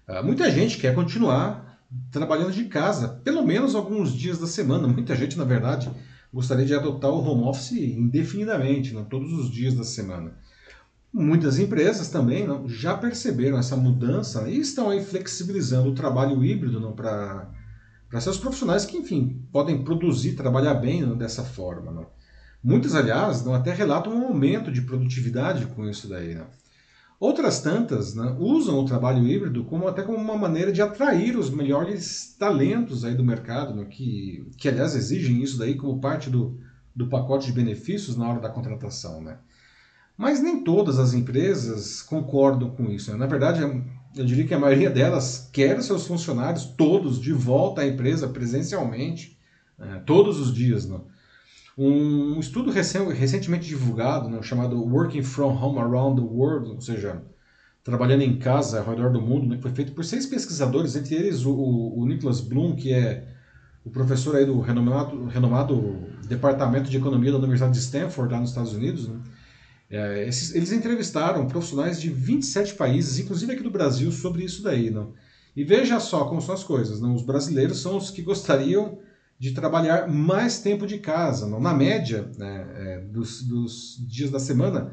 uh, 0.07 0.23
muita 0.23 0.49
gente 0.49 0.77
quer 0.77 0.95
continuar 0.95 1.72
trabalhando 2.11 2.51
de 2.51 2.65
casa, 2.65 3.07
pelo 3.23 3.45
menos 3.45 3.75
alguns 3.75 4.13
dias 4.13 4.39
da 4.39 4.47
semana. 4.47 4.87
Muita 4.87 5.15
gente, 5.15 5.37
na 5.37 5.43
verdade, 5.43 5.91
gostaria 6.33 6.65
de 6.65 6.73
adotar 6.73 7.11
o 7.11 7.23
home 7.23 7.43
office 7.43 7.71
indefinidamente, 7.71 8.93
não, 8.93 9.03
todos 9.05 9.31
os 9.33 9.49
dias 9.49 9.73
da 9.73 9.83
semana. 9.83 10.37
Muitas 11.13 11.59
empresas 11.59 12.09
também 12.09 12.47
não, 12.47 12.67
já 12.67 12.97
perceberam 12.97 13.57
essa 13.57 13.75
mudança 13.75 14.49
e 14.49 14.59
estão 14.59 14.89
aí 14.89 15.03
flexibilizando 15.03 15.89
o 15.89 15.95
trabalho 15.95 16.43
híbrido 16.43 16.79
para 16.93 17.51
para 18.13 18.21
seus 18.21 18.37
profissionais 18.37 18.85
que, 18.85 18.95
enfim, 18.95 19.43
podem 19.51 19.83
produzir, 19.83 20.35
trabalhar 20.35 20.75
bem 20.75 21.01
não, 21.01 21.17
dessa 21.17 21.43
forma. 21.43 21.91
Não. 21.91 22.05
Muitos, 22.63 22.93
aliás, 22.93 23.43
não, 23.43 23.55
até 23.55 23.73
relatam 23.73 24.13
um 24.13 24.27
aumento 24.27 24.71
de 24.71 24.83
produtividade 24.83 25.65
com 25.65 25.89
isso 25.89 26.07
daí. 26.07 26.35
Não. 26.35 26.45
Outras 27.19 27.61
tantas 27.61 28.15
né, 28.15 28.35
usam 28.39 28.79
o 28.79 28.85
trabalho 28.85 29.25
híbrido 29.25 29.63
como 29.63 29.87
até 29.87 30.01
como 30.01 30.17
uma 30.17 30.37
maneira 30.37 30.71
de 30.71 30.81
atrair 30.81 31.37
os 31.37 31.49
melhores 31.49 32.35
talentos 32.37 33.05
aí 33.05 33.15
do 33.15 33.23
mercado, 33.23 33.73
né, 33.73 33.85
que, 33.85 34.45
que 34.57 34.67
aliás 34.67 34.95
exigem 34.95 35.41
isso 35.41 35.57
daí 35.57 35.75
como 35.75 36.01
parte 36.01 36.29
do, 36.29 36.59
do 36.95 37.07
pacote 37.07 37.47
de 37.47 37.53
benefícios 37.53 38.17
na 38.17 38.27
hora 38.27 38.39
da 38.39 38.49
contratação. 38.49 39.21
Né. 39.21 39.37
Mas 40.17 40.41
nem 40.41 40.63
todas 40.63 40.99
as 40.99 41.13
empresas 41.13 42.01
concordam 42.01 42.71
com 42.71 42.89
isso. 42.89 43.11
Né. 43.11 43.17
Na 43.17 43.25
verdade, 43.25 43.61
eu 44.15 44.25
diria 44.25 44.45
que 44.45 44.53
a 44.53 44.59
maioria 44.59 44.89
delas 44.89 45.49
quer 45.51 45.81
seus 45.81 46.05
funcionários 46.05 46.65
todos 46.65 47.19
de 47.19 47.33
volta 47.33 47.81
à 47.81 47.87
empresa 47.87 48.27
presencialmente, 48.27 49.37
é, 49.79 49.99
todos 49.99 50.39
os 50.39 50.53
dias. 50.53 50.87
Né? 50.87 50.99
Um 51.77 52.39
estudo 52.39 52.69
recentemente 52.69 53.67
divulgado, 53.67 54.29
né, 54.29 54.41
chamado 54.43 54.79
Working 54.79 55.23
from 55.23 55.57
Home 55.59 55.79
Around 55.79 56.21
the 56.21 56.27
World, 56.27 56.69
ou 56.69 56.81
seja, 56.81 57.23
trabalhando 57.83 58.21
em 58.21 58.37
casa 58.37 58.79
ao 58.79 58.85
redor 58.85 59.11
do 59.11 59.19
mundo, 59.19 59.47
né, 59.47 59.57
foi 59.59 59.71
feito 59.71 59.91
por 59.93 60.05
seis 60.05 60.25
pesquisadores, 60.25 60.95
entre 60.95 61.15
eles 61.15 61.45
o, 61.45 61.53
o 61.53 62.05
Nicholas 62.05 62.41
Bloom, 62.41 62.75
que 62.75 62.93
é 62.93 63.27
o 63.83 63.89
professor 63.89 64.35
aí 64.35 64.45
do 64.45 64.59
renomado, 64.59 65.25
renomado 65.25 66.07
Departamento 66.27 66.89
de 66.89 66.97
Economia 66.97 67.31
da 67.31 67.39
Universidade 67.39 67.73
de 67.73 67.79
Stanford, 67.79 68.31
lá 68.31 68.39
nos 68.39 68.51
Estados 68.51 68.73
Unidos, 68.73 69.07
né? 69.07 69.19
É, 69.89 70.27
esses, 70.27 70.55
eles 70.55 70.71
entrevistaram 70.71 71.45
profissionais 71.47 72.01
de 72.01 72.09
27 72.09 72.73
países, 72.73 73.19
inclusive 73.19 73.53
aqui 73.53 73.61
do 73.61 73.69
Brasil, 73.69 74.11
sobre 74.11 74.43
isso 74.43 74.63
daí. 74.63 74.89
Não? 74.89 75.13
E 75.55 75.63
veja 75.63 75.99
só 75.99 76.25
como 76.25 76.41
são 76.41 76.55
as 76.55 76.63
coisas. 76.63 76.99
Não? 76.99 77.13
Os 77.13 77.21
brasileiros 77.21 77.79
são 77.79 77.97
os 77.97 78.09
que 78.09 78.23
gostariam 78.23 78.97
de 79.39 79.51
trabalhar 79.51 80.07
mais 80.07 80.59
tempo 80.59 80.87
de 80.87 80.97
casa. 80.99 81.47
Na 81.59 81.73
média 81.73 82.29
né, 82.37 82.67
é, 82.75 82.99
dos, 82.99 83.43
dos 83.43 83.97
dias 84.07 84.31
da 84.31 84.39
semana, 84.39 84.91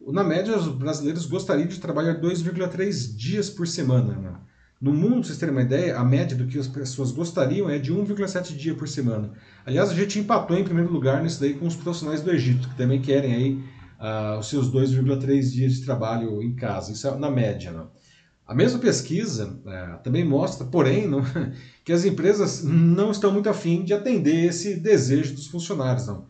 na 0.00 0.24
média 0.24 0.56
os 0.56 0.68
brasileiros 0.68 1.26
gostariam 1.26 1.68
de 1.68 1.78
trabalhar 1.78 2.20
2,3 2.20 3.16
dias 3.16 3.48
por 3.48 3.66
semana. 3.66 4.14
Não? 4.14 4.54
No 4.80 4.92
mundo, 4.92 5.26
vocês 5.26 5.38
terem 5.38 5.54
uma 5.54 5.62
ideia, 5.62 5.96
a 5.96 6.04
média 6.04 6.36
do 6.36 6.46
que 6.46 6.58
as 6.58 6.68
pessoas 6.68 7.10
gostariam 7.10 7.70
é 7.70 7.78
de 7.78 7.90
1,7 7.90 8.54
dia 8.54 8.74
por 8.74 8.86
semana. 8.86 9.30
Aliás, 9.64 9.90
a 9.90 9.94
gente 9.94 10.18
empatou 10.18 10.58
em 10.58 10.64
primeiro 10.64 10.92
lugar 10.92 11.22
nisso 11.22 11.40
daí 11.40 11.54
com 11.54 11.66
os 11.66 11.74
profissionais 11.74 12.20
do 12.20 12.30
Egito, 12.30 12.68
que 12.68 12.76
também 12.76 13.00
querem 13.00 13.34
aí 13.34 13.64
uh, 13.98 14.38
os 14.38 14.50
seus 14.50 14.70
2,3 14.70 15.50
dias 15.50 15.74
de 15.74 15.84
trabalho 15.84 16.42
em 16.42 16.54
casa. 16.54 16.92
Isso 16.92 17.08
é 17.08 17.16
na 17.16 17.30
média. 17.30 17.72
Não? 17.72 17.88
A 18.46 18.54
mesma 18.54 18.78
pesquisa 18.78 19.58
uh, 19.64 20.02
também 20.02 20.24
mostra, 20.24 20.66
porém, 20.66 21.08
não, 21.08 21.22
que 21.84 21.92
as 21.92 22.04
empresas 22.04 22.62
não 22.62 23.10
estão 23.10 23.32
muito 23.32 23.48
afim 23.48 23.82
de 23.82 23.94
atender 23.94 24.44
esse 24.44 24.74
desejo 24.76 25.34
dos 25.34 25.46
funcionários. 25.46 26.06
Não. 26.06 26.26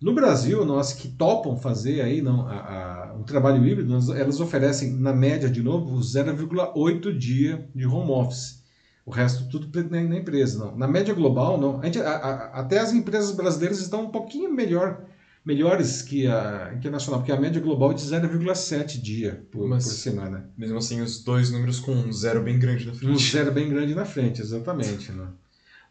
No 0.00 0.14
Brasil, 0.14 0.64
nós 0.66 0.92
que 0.92 1.08
topam 1.08 1.56
fazer 1.56 2.02
aí 2.02 2.20
não, 2.20 2.46
a, 2.46 2.54
a, 2.54 3.14
trabalho 3.24 3.64
híbrido, 3.66 3.94
elas 4.12 4.40
oferecem, 4.40 4.92
na 4.92 5.14
média, 5.14 5.48
de 5.48 5.62
novo, 5.62 5.98
0,8 5.98 7.16
dia 7.16 7.66
de 7.74 7.86
home 7.86 8.10
office. 8.10 8.62
O 9.06 9.10
resto 9.10 9.48
tudo 9.48 9.68
na, 9.90 10.02
na 10.02 10.18
empresa. 10.18 10.58
Não. 10.58 10.76
Na 10.76 10.86
média 10.86 11.14
global, 11.14 11.58
não. 11.58 11.80
A 11.80 11.86
gente, 11.86 12.00
a, 12.00 12.50
até 12.52 12.78
as 12.78 12.92
empresas 12.92 13.30
brasileiras 13.30 13.80
estão 13.80 14.04
um 14.04 14.10
pouquinho 14.10 14.52
melhor 14.52 15.04
melhores 15.44 16.00
que 16.00 16.26
a 16.26 16.72
internacional, 16.74 17.20
porque 17.20 17.32
a 17.32 17.40
média 17.40 17.60
global 17.60 17.90
é 17.90 17.94
de 17.94 18.02
0,7 18.02 19.00
dia 19.00 19.46
por, 19.50 19.68
por, 19.68 19.80
semana. 19.80 20.48
Mesmo 20.56 20.78
assim, 20.78 21.02
os 21.02 21.22
dois 21.22 21.50
números 21.50 21.78
com 21.78 21.92
um 21.92 22.12
zero 22.12 22.42
bem 22.42 22.58
grande 22.58 22.86
na 22.86 22.94
frente. 22.94 23.12
Um 23.12 23.18
zero 23.18 23.52
bem 23.52 23.68
grande 23.68 23.94
na 23.94 24.04
frente, 24.04 24.40
exatamente. 24.40 25.12
Né? 25.12 25.26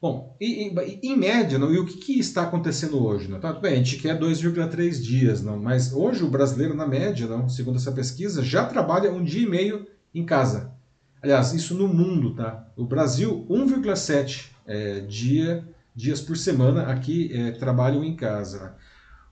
Bom, 0.02 0.36
e, 0.42 0.68
e, 0.68 1.00
em 1.08 1.16
média, 1.16 1.60
não, 1.60 1.72
e 1.72 1.78
o 1.78 1.86
que, 1.86 1.98
que, 1.98 2.20
está 2.20 2.44
acontecendo 2.44 3.02
hoje? 3.02 3.30
Não? 3.30 3.40
Tá, 3.40 3.54
bem, 3.54 3.74
a 3.74 3.76
gente 3.78 3.98
quer 3.98 4.20
2,3 4.20 5.02
dias, 5.02 5.42
não, 5.42 5.58
mas 5.58 5.94
hoje 5.94 6.24
o 6.24 6.30
brasileiro, 6.30 6.74
na 6.74 6.88
média, 6.88 7.28
não, 7.28 7.48
segundo 7.48 7.78
essa 7.78 7.92
pesquisa, 7.92 8.44
já 8.44 8.66
trabalha 8.66 9.12
um 9.12 9.24
dia 9.24 9.44
e 9.44 9.50
meio 9.50 9.86
em 10.14 10.26
casa. 10.26 10.74
Aliás, 11.22 11.54
isso 11.54 11.74
no 11.74 11.88
mundo, 11.88 12.34
tá? 12.34 12.68
O 12.76 12.84
Brasil, 12.84 13.46
1,7 13.50 14.50
é, 14.66 15.00
dia, 15.02 15.64
dias 15.96 16.20
por 16.20 16.36
semana 16.36 16.88
aqui 16.88 17.32
é, 17.32 17.52
trabalham 17.52 18.04
em 18.04 18.14
casa. 18.16 18.76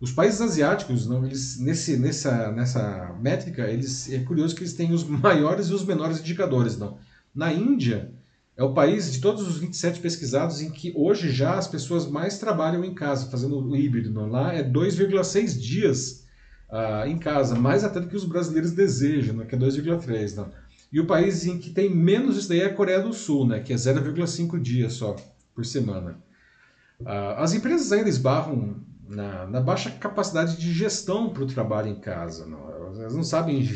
Os 0.02 0.12
países 0.12 0.42
asiáticos, 0.42 1.06
não, 1.06 1.24
eles, 1.24 1.60
nesse, 1.60 1.96
nessa, 1.96 2.52
nessa 2.52 3.16
métrica, 3.22 3.70
eles, 3.70 4.12
é 4.12 4.18
curioso 4.20 4.56
que 4.56 4.64
eles 4.64 4.74
têm 4.74 4.92
os 4.92 5.04
maiores 5.08 5.68
e 5.68 5.74
os 5.74 5.86
menores 5.86 6.20
indicadores. 6.20 6.76
Não. 6.76 6.98
Na 7.34 7.54
Índia, 7.54 8.12
é 8.58 8.64
o 8.64 8.74
país 8.74 9.14
de 9.14 9.22
todos 9.22 9.48
os 9.48 9.60
27 9.60 10.00
pesquisados 10.00 10.60
em 10.60 10.72
que 10.72 10.92
hoje 10.96 11.30
já 11.30 11.56
as 11.56 11.68
pessoas 11.68 12.08
mais 12.08 12.40
trabalham 12.40 12.84
em 12.84 12.96
casa, 12.96 13.30
fazendo 13.30 13.60
o 13.60 13.76
híbrido. 13.76 14.10
Não. 14.10 14.28
Lá 14.28 14.52
é 14.52 14.64
2,6 14.64 15.60
dias 15.60 16.26
uh, 16.68 17.08
em 17.08 17.20
casa, 17.20 17.54
mais 17.54 17.84
até 17.84 18.00
do 18.00 18.08
que 18.08 18.16
os 18.16 18.26
brasileiros 18.26 18.72
desejam, 18.72 19.36
não, 19.36 19.46
que 19.46 19.54
é 19.54 19.58
2,3. 19.58 20.36
Não. 20.36 20.50
E 20.92 21.00
o 21.00 21.06
país 21.06 21.46
em 21.46 21.60
que 21.60 21.70
tem 21.70 21.94
menos 21.94 22.38
isso 22.38 22.50
daí 22.50 22.62
é 22.62 22.66
a 22.66 22.74
Coreia 22.74 23.00
do 23.02 23.14
Sul, 23.14 23.48
né, 23.48 23.60
que 23.60 23.72
é 23.72 23.76
0,5 23.76 24.60
dias 24.60 24.94
só 24.94 25.16
por 25.54 25.64
semana. 25.64 26.18
Uh, 27.00 27.38
as 27.38 27.54
empresas 27.54 27.92
ainda 27.92 28.10
esbarram 28.10 28.82
na, 29.12 29.46
na 29.46 29.62
baixa 29.62 29.92
capacidade 29.92 30.58
de 30.58 30.74
gestão 30.74 31.30
para 31.30 31.44
o 31.44 31.48
trabalho 31.48 31.90
em 31.90 32.00
casa. 32.00 32.46
Não. 32.46 32.70
Elas 32.70 33.14
não 33.14 33.24
sabem, 33.24 33.68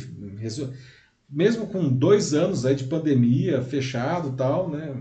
mesmo 1.30 1.68
com 1.68 1.90
dois 1.90 2.34
anos 2.34 2.66
aí 2.66 2.76
de 2.76 2.86
pandemia, 2.86 3.62
fechado 3.62 4.32
tal, 4.32 4.70
né, 4.70 4.96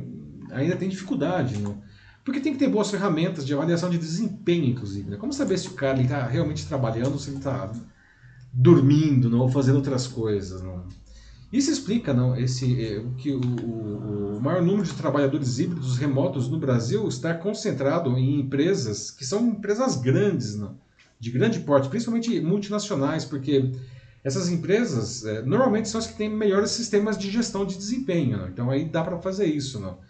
ainda 0.50 0.76
tem 0.76 0.88
dificuldade. 0.88 1.58
Não. 1.58 1.82
Porque 2.24 2.40
tem 2.40 2.54
que 2.54 2.58
ter 2.58 2.68
boas 2.68 2.90
ferramentas 2.90 3.44
de 3.44 3.52
avaliação 3.52 3.90
de 3.90 3.98
desempenho, 3.98 4.64
inclusive. 4.64 5.10
Né? 5.10 5.16
Como 5.16 5.32
saber 5.32 5.58
se 5.58 5.68
o 5.68 5.72
cara 5.72 6.00
está 6.00 6.26
realmente 6.26 6.66
trabalhando 6.66 7.12
ou 7.12 7.18
se 7.18 7.28
ele 7.28 7.36
está 7.36 7.70
dormindo 8.50 9.28
não, 9.28 9.40
ou 9.40 9.48
fazendo 9.48 9.76
outras 9.76 10.06
coisas. 10.06 10.62
Não. 10.62 10.86
Isso 11.54 11.70
explica 11.70 12.12
não, 12.12 12.36
esse, 12.36 12.84
é, 12.84 13.04
que 13.16 13.30
o, 13.30 13.40
o, 13.40 14.40
maior 14.40 14.60
número 14.60 14.82
de 14.82 14.92
trabalhadores 14.94 15.60
híbridos 15.60 15.96
remotos 15.96 16.48
no 16.48 16.58
Brasil 16.58 17.06
está 17.06 17.32
concentrado 17.32 18.18
em 18.18 18.40
empresas 18.40 19.08
que 19.12 19.24
são 19.24 19.46
empresas 19.46 19.94
grandes, 19.96 20.56
não, 20.56 20.76
de 21.20 21.30
grande 21.30 21.60
porte, 21.60 21.88
principalmente 21.88 22.40
multinacionais, 22.40 23.24
porque 23.24 23.70
essas 24.24 24.48
empresas 24.48 25.24
é, 25.24 25.42
normalmente 25.42 25.88
são 25.88 26.00
as 26.00 26.08
que 26.08 26.16
têm 26.16 26.28
melhores 26.28 26.72
sistemas 26.72 27.16
de 27.16 27.30
gestão 27.30 27.64
de 27.64 27.78
desempenho. 27.78 28.36
Não? 28.36 28.48
Então 28.48 28.68
aí 28.68 28.84
dá 28.84 29.04
para 29.04 29.16
fazer 29.18 29.46
isso. 29.46 29.78
Não? 29.78 30.00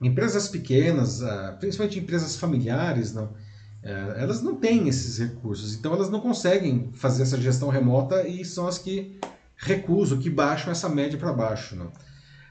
Empresas 0.00 0.48
pequenas, 0.48 1.22
ah, 1.22 1.54
principalmente 1.60 1.98
empresas 1.98 2.34
familiares, 2.34 3.12
não, 3.12 3.30
é, 3.82 4.22
elas 4.22 4.40
não 4.40 4.56
têm 4.56 4.88
esses 4.88 5.18
recursos, 5.18 5.74
então 5.74 5.92
elas 5.92 6.08
não 6.08 6.20
conseguem 6.20 6.90
fazer 6.94 7.24
essa 7.24 7.38
gestão 7.38 7.68
remota 7.68 8.26
e 8.26 8.42
são 8.42 8.66
as 8.66 8.78
que 8.78 9.18
recuso, 9.56 10.18
que 10.18 10.30
baixam 10.30 10.70
essa 10.70 10.88
média 10.88 11.18
para 11.18 11.32
baixo. 11.32 11.74
Não? 11.74 11.92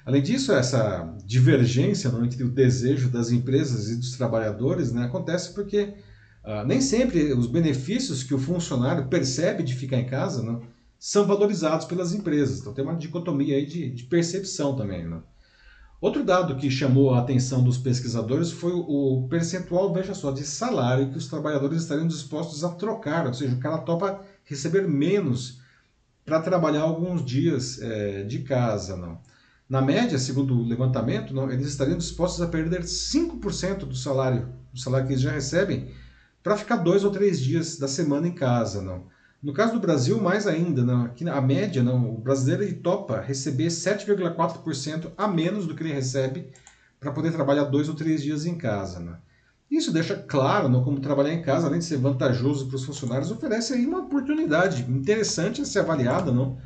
Além 0.06 0.22
disso, 0.22 0.52
essa 0.52 1.16
divergência 1.26 2.12
não, 2.12 2.24
entre 2.24 2.44
o 2.44 2.50
desejo 2.50 3.10
das 3.10 3.32
empresas 3.32 3.90
e 3.90 3.96
dos 3.96 4.12
trabalhadores 4.12 4.92
né, 4.92 5.06
acontece 5.06 5.54
porque 5.54 5.96
uh, 6.44 6.66
nem 6.66 6.80
sempre 6.80 7.34
os 7.34 7.48
benefícios 7.48 8.24
que 8.24 8.34
o 8.34 8.40
funcionário 8.40 9.08
percebe 9.08 9.64
de 9.64 9.76
ficar 9.76 9.98
em 9.98 10.06
casa 10.06 10.44
não, 10.44 10.62
são 11.00 11.26
valorizados 11.26 11.86
pelas 11.86 12.14
empresas. 12.14 12.60
Então 12.60 12.74
tem 12.74 12.84
uma 12.84 12.96
dicotomia 12.96 13.56
aí 13.56 13.66
de, 13.66 13.90
de 13.90 14.04
percepção 14.04 14.76
também. 14.76 15.08
Não? 15.08 15.24
Outro 16.00 16.24
dado 16.24 16.56
que 16.56 16.70
chamou 16.70 17.14
a 17.14 17.20
atenção 17.20 17.64
dos 17.64 17.80
pesquisadores 17.80 18.52
foi 18.52 18.74
o 18.74 19.28
percentual, 19.28 19.92
veja 19.92 20.14
só, 20.14 20.32
de 20.32 20.44
salário 20.44 21.10
que 21.10 21.18
os 21.18 21.28
trabalhadores 21.28 21.82
estariam 21.82 22.08
dispostos 22.08 22.64
a 22.64 22.70
trocar, 22.70 23.26
ou 23.26 23.34
seja, 23.34 23.56
o 23.56 23.60
cara 23.60 23.80
topa 23.80 24.22
receber 24.44 24.88
menos 24.88 25.62
para 26.26 26.40
trabalhar 26.40 26.82
alguns 26.82 27.24
dias 27.24 27.80
é, 27.82 28.24
de 28.24 28.40
casa. 28.40 28.98
Não. 28.98 29.20
Na 29.70 29.82
média, 29.82 30.18
segundo 30.18 30.58
o 30.58 30.68
levantamento, 30.68 31.34
não, 31.34 31.52
eles 31.52 31.68
estariam 31.68 31.98
dispostos 31.98 32.42
a 32.42 32.48
perder 32.48 32.82
5% 32.82 33.80
do 33.80 33.96
salário, 33.96 34.50
do 34.74 34.80
salário 34.80 35.08
que 35.08 35.14
eles 35.14 35.22
já 35.22 35.32
recebem, 35.32 35.92
para 36.44 36.58
ficar 36.58 36.78
dois 36.78 37.04
ou 37.04 37.12
três 37.12 37.40
dias 37.40 37.78
da 37.78 37.88
semana 37.88 38.28
em 38.28 38.34
casa. 38.34 38.82
Não. 38.82 39.08
No 39.42 39.54
caso 39.54 39.74
do 39.74 39.80
Brasil, 39.80 40.20
mais 40.20 40.48
ainda, 40.48 40.84
não, 40.84 41.06
aqui 41.06 41.28
a 41.30 41.42
média, 41.42 41.84
não, 41.84 42.16
o 42.16 42.18
brasileiro 42.18 42.64
ele 42.64 42.74
topa 42.74 43.22
receber 43.22 43.68
7,4% 43.68 45.12
a 45.16 45.28
menos 45.28 45.68
do 45.68 45.76
que 45.76 45.84
ele 45.84 45.94
recebe 45.94 46.50
para 47.00 47.12
poder 47.12 47.32
trabalhar 47.32 47.66
dois 47.66 47.88
ou 47.88 47.96
três 47.96 48.24
dias 48.24 48.46
em 48.46 48.58
casa. 48.58 49.00
Não. 49.00 49.18
Isso 49.76 49.92
deixa 49.92 50.16
claro 50.16 50.70
não, 50.70 50.84
como 50.84 51.00
trabalhar 51.00 51.34
em 51.34 51.42
casa, 51.42 51.68
além 51.68 51.80
de 51.80 51.86
ser 51.86 51.98
vantajoso 51.98 52.68
para 52.68 52.78
os 52.78 52.86
funcionários, 52.86 53.32
oferece 53.32 53.74
aí 53.74 53.86
uma 53.86 54.00
oportunidade 54.00 54.84
interessante 54.90 55.62
a 55.62 55.66
ser 55.66 55.80
avaliada 55.80 56.32
não, 56.32 56.58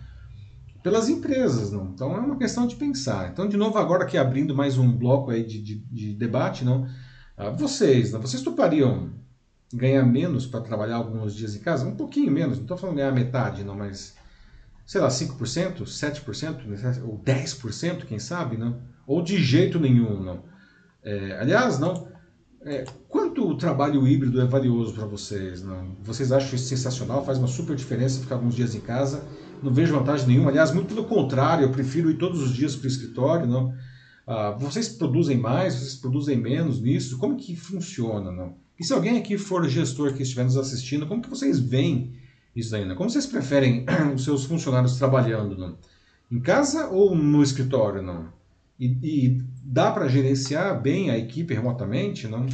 pelas 0.84 1.10
empresas. 1.10 1.72
Não? 1.72 1.88
Então 1.88 2.16
é 2.16 2.20
uma 2.20 2.38
questão 2.38 2.68
de 2.68 2.76
pensar. 2.76 3.30
Então, 3.32 3.48
de 3.48 3.58
novo, 3.58 3.78
agora 3.78 4.04
aqui 4.04 4.18
abrindo 4.18 4.56
mais 4.56 4.78
um 4.78 4.92
bloco 4.92 5.32
aí 5.32 5.44
de, 5.44 5.62
de, 5.62 5.76
de 5.76 6.14
debate, 6.14 6.64
não, 6.64 6.88
ah, 7.36 7.50
vocês, 7.50 8.12
não, 8.12 8.22
vocês 8.22 8.44
topariam 8.44 9.12
ganhar 9.74 10.06
menos 10.06 10.46
para 10.46 10.62
trabalhar 10.62 10.98
alguns 10.98 11.34
dias 11.34 11.56
em 11.56 11.60
casa? 11.60 11.88
Um 11.88 11.96
pouquinho 11.96 12.32
menos, 12.32 12.58
não 12.58 12.64
estou 12.64 12.78
falando 12.78 12.98
ganhar 12.98 13.12
metade, 13.12 13.64
não, 13.64 13.76
mas 13.76 14.16
sei 14.86 15.00
lá, 15.00 15.08
5%, 15.08 15.84
7%, 15.84 17.04
ou 17.04 17.20
10%, 17.20 18.06
quem 18.06 18.20
sabe, 18.20 18.58
não? 18.58 18.82
Ou 19.06 19.22
de 19.22 19.42
jeito 19.42 19.80
nenhum, 19.80 20.22
não. 20.22 20.44
É, 21.04 21.40
aliás, 21.40 21.80
não. 21.80 22.09
É, 22.66 22.84
quanto 23.08 23.48
o 23.48 23.56
trabalho 23.56 24.06
híbrido 24.06 24.42
é 24.42 24.46
valioso 24.46 24.94
para 24.94 25.06
vocês? 25.06 25.64
Não? 25.64 25.96
Vocês 26.04 26.32
acham 26.32 26.56
isso 26.56 26.66
sensacional? 26.66 27.24
Faz 27.24 27.38
uma 27.38 27.48
super 27.48 27.76
diferença 27.76 28.20
ficar 28.20 28.36
alguns 28.36 28.56
dias 28.56 28.76
em 28.76 28.82
casa? 28.82 29.24
Não 29.64 29.74
vejo 29.74 29.96
vantagem 29.96 30.28
nenhuma. 30.28 30.50
Aliás, 30.50 30.72
muito 30.72 30.94
pelo 30.94 31.06
contrário, 31.06 31.64
eu 31.64 31.72
prefiro 31.72 32.12
ir 32.12 32.18
todos 32.18 32.42
os 32.42 32.54
dias 32.54 32.76
para 32.76 32.86
o 32.86 32.88
escritório. 32.88 33.48
Não? 33.48 33.74
Ah, 34.28 34.52
vocês 34.52 34.90
produzem 34.90 35.38
mais? 35.38 35.76
Vocês 35.76 35.96
produzem 35.96 36.38
menos 36.38 36.82
nisso? 36.82 37.18
Como 37.18 37.38
que 37.38 37.56
funciona? 37.56 38.32
Não? 38.32 38.58
E 38.78 38.84
se 38.84 38.94
alguém 38.94 39.18
aqui 39.18 39.38
for 39.38 39.68
gestor 39.68 40.14
que 40.14 40.24
estiver 40.24 40.44
nos 40.44 40.58
assistindo, 40.58 41.08
como 41.08 41.22
que 41.22 41.30
vocês 41.30 41.60
veem 41.60 42.14
isso 42.56 42.76
ainda? 42.76 42.94
Como 42.96 43.10
vocês 43.10 43.26
preferem 43.26 43.86
os 44.14 44.24
seus 44.24 44.44
funcionários 44.44 44.98
trabalhando? 44.98 45.58
Não? 45.58 45.78
Em 46.32 46.40
casa 46.40 46.88
ou 46.88 47.16
no 47.16 47.42
escritório? 47.42 48.02
Não? 48.02 48.39
E, 48.80 48.98
e 49.04 49.44
dá 49.62 49.92
para 49.92 50.08
gerenciar 50.08 50.82
bem 50.82 51.10
a 51.10 51.18
equipe 51.18 51.54
remotamente? 51.54 52.28
Não? 52.28 52.48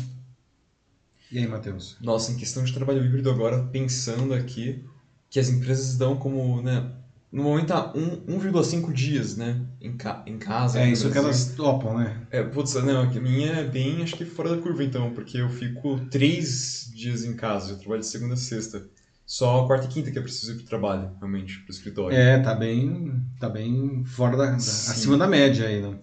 E 1.32 1.38
aí, 1.38 1.48
Matheus? 1.48 1.98
Nossa, 2.02 2.32
em 2.32 2.36
questão 2.36 2.64
de 2.64 2.74
trabalho 2.74 3.06
híbrido 3.06 3.30
agora, 3.30 3.64
pensando 3.66 4.34
aqui, 4.34 4.84
que 5.30 5.40
as 5.40 5.50
empresas 5.50 5.98
dão 5.98 6.16
como, 6.16 6.62
né, 6.62 6.92
no 7.32 7.44
momento 7.44 7.68
tá 7.68 7.94
1,5 7.94 8.94
dias, 8.94 9.36
né, 9.36 9.60
em, 9.82 9.98
ca 9.98 10.24
em 10.26 10.38
casa. 10.38 10.80
É, 10.80 10.90
isso 10.90 11.12
que 11.12 11.18
elas 11.18 11.54
topam, 11.56 11.98
né? 11.98 12.26
É, 12.32 12.42
putz, 12.42 12.74
não, 12.76 13.02
a 13.02 13.06
minha 13.06 13.52
é 13.52 13.64
bem, 13.64 14.02
acho 14.02 14.16
que 14.16 14.26
fora 14.26 14.50
da 14.56 14.58
curva 14.58 14.84
então, 14.84 15.12
porque 15.14 15.38
eu 15.38 15.50
fico 15.50 16.00
três 16.10 16.90
dias 16.94 17.24
em 17.24 17.36
casa, 17.36 17.74
eu 17.74 17.78
trabalho 17.78 18.02
de 18.02 18.08
segunda 18.08 18.34
a 18.34 18.38
sexta. 18.38 18.88
Só 19.26 19.66
quarta 19.66 19.88
e 19.88 19.90
quinta 19.90 20.12
que 20.12 20.20
é 20.20 20.22
preciso 20.22 20.52
ir 20.54 20.56
pro 20.56 20.66
trabalho, 20.66 21.12
realmente, 21.20 21.60
pro 21.62 21.72
escritório. 21.72 22.16
É, 22.16 22.38
tá 22.38 22.54
bem, 22.54 23.20
tá 23.40 23.50
bem 23.50 24.04
fora 24.06 24.38
da, 24.38 24.52
da 24.52 24.56
acima 24.56 25.18
da 25.18 25.28
média 25.28 25.68
aí, 25.68 25.82
né? 25.82 25.98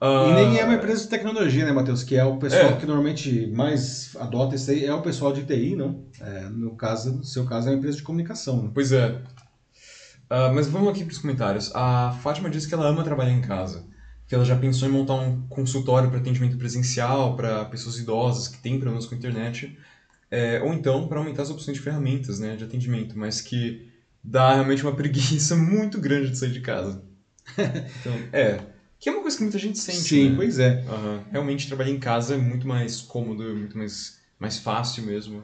Uh... 0.00 0.30
E 0.30 0.34
nem 0.34 0.58
é 0.58 0.64
uma 0.64 0.74
empresa 0.74 1.04
de 1.04 1.08
tecnologia, 1.08 1.64
né, 1.64 1.72
Matheus? 1.72 2.02
Que 2.02 2.16
é 2.16 2.24
o 2.24 2.36
pessoal 2.36 2.72
é. 2.72 2.76
que 2.76 2.86
normalmente 2.86 3.46
mais 3.46 4.14
adota 4.16 4.54
isso 4.54 4.70
aí, 4.70 4.84
é 4.84 4.92
o 4.92 5.02
pessoal 5.02 5.32
de 5.32 5.44
TI, 5.44 5.76
não? 5.76 6.04
É, 6.20 6.48
no 6.48 6.76
caso, 6.76 7.12
no 7.12 7.24
seu 7.24 7.44
caso, 7.44 7.68
é 7.68 7.72
uma 7.72 7.78
empresa 7.78 7.96
de 7.96 8.02
comunicação. 8.02 8.64
Né? 8.64 8.70
Pois 8.74 8.92
é. 8.92 9.20
Uh, 10.24 10.52
mas 10.54 10.66
vamos 10.66 10.88
aqui 10.88 11.04
para 11.04 11.12
os 11.12 11.18
comentários. 11.18 11.70
A 11.74 12.12
Fátima 12.22 12.50
disse 12.50 12.68
que 12.68 12.74
ela 12.74 12.88
ama 12.88 13.04
trabalhar 13.04 13.32
em 13.32 13.40
casa. 13.40 13.84
Que 14.26 14.34
ela 14.34 14.44
já 14.44 14.56
pensou 14.56 14.88
em 14.88 14.90
montar 14.90 15.14
um 15.14 15.46
consultório 15.48 16.10
para 16.10 16.18
atendimento 16.18 16.56
presencial 16.56 17.36
para 17.36 17.66
pessoas 17.66 17.98
idosas 17.98 18.48
que 18.48 18.58
têm 18.58 18.78
problemas 18.78 19.06
com 19.06 19.14
a 19.14 19.18
internet. 19.18 19.76
É, 20.30 20.60
ou 20.62 20.72
então 20.72 21.06
para 21.06 21.18
aumentar 21.18 21.42
as 21.42 21.50
opções 21.50 21.76
de 21.76 21.82
ferramentas 21.82 22.40
né, 22.40 22.56
de 22.56 22.64
atendimento, 22.64 23.16
mas 23.16 23.40
que 23.40 23.88
dá 24.22 24.54
realmente 24.54 24.82
uma 24.82 24.96
preguiça 24.96 25.54
muito 25.54 26.00
grande 26.00 26.30
de 26.30 26.38
sair 26.38 26.52
de 26.52 26.60
casa. 26.60 27.02
Então, 27.56 28.12
é. 28.32 28.73
Que 29.04 29.10
é 29.10 29.12
uma 29.12 29.20
coisa 29.20 29.36
que 29.36 29.42
muita 29.42 29.58
gente 29.58 29.78
sente. 29.78 29.98
Sim, 29.98 30.30
né? 30.30 30.36
pois 30.36 30.58
é. 30.58 30.82
Uhum. 30.88 31.20
Realmente 31.30 31.68
trabalhar 31.68 31.90
em 31.90 31.98
casa 31.98 32.36
é 32.36 32.38
muito 32.38 32.66
mais 32.66 33.02
cômodo, 33.02 33.42
muito 33.54 33.76
mais, 33.76 34.18
mais 34.40 34.56
fácil 34.56 35.02
mesmo. 35.04 35.42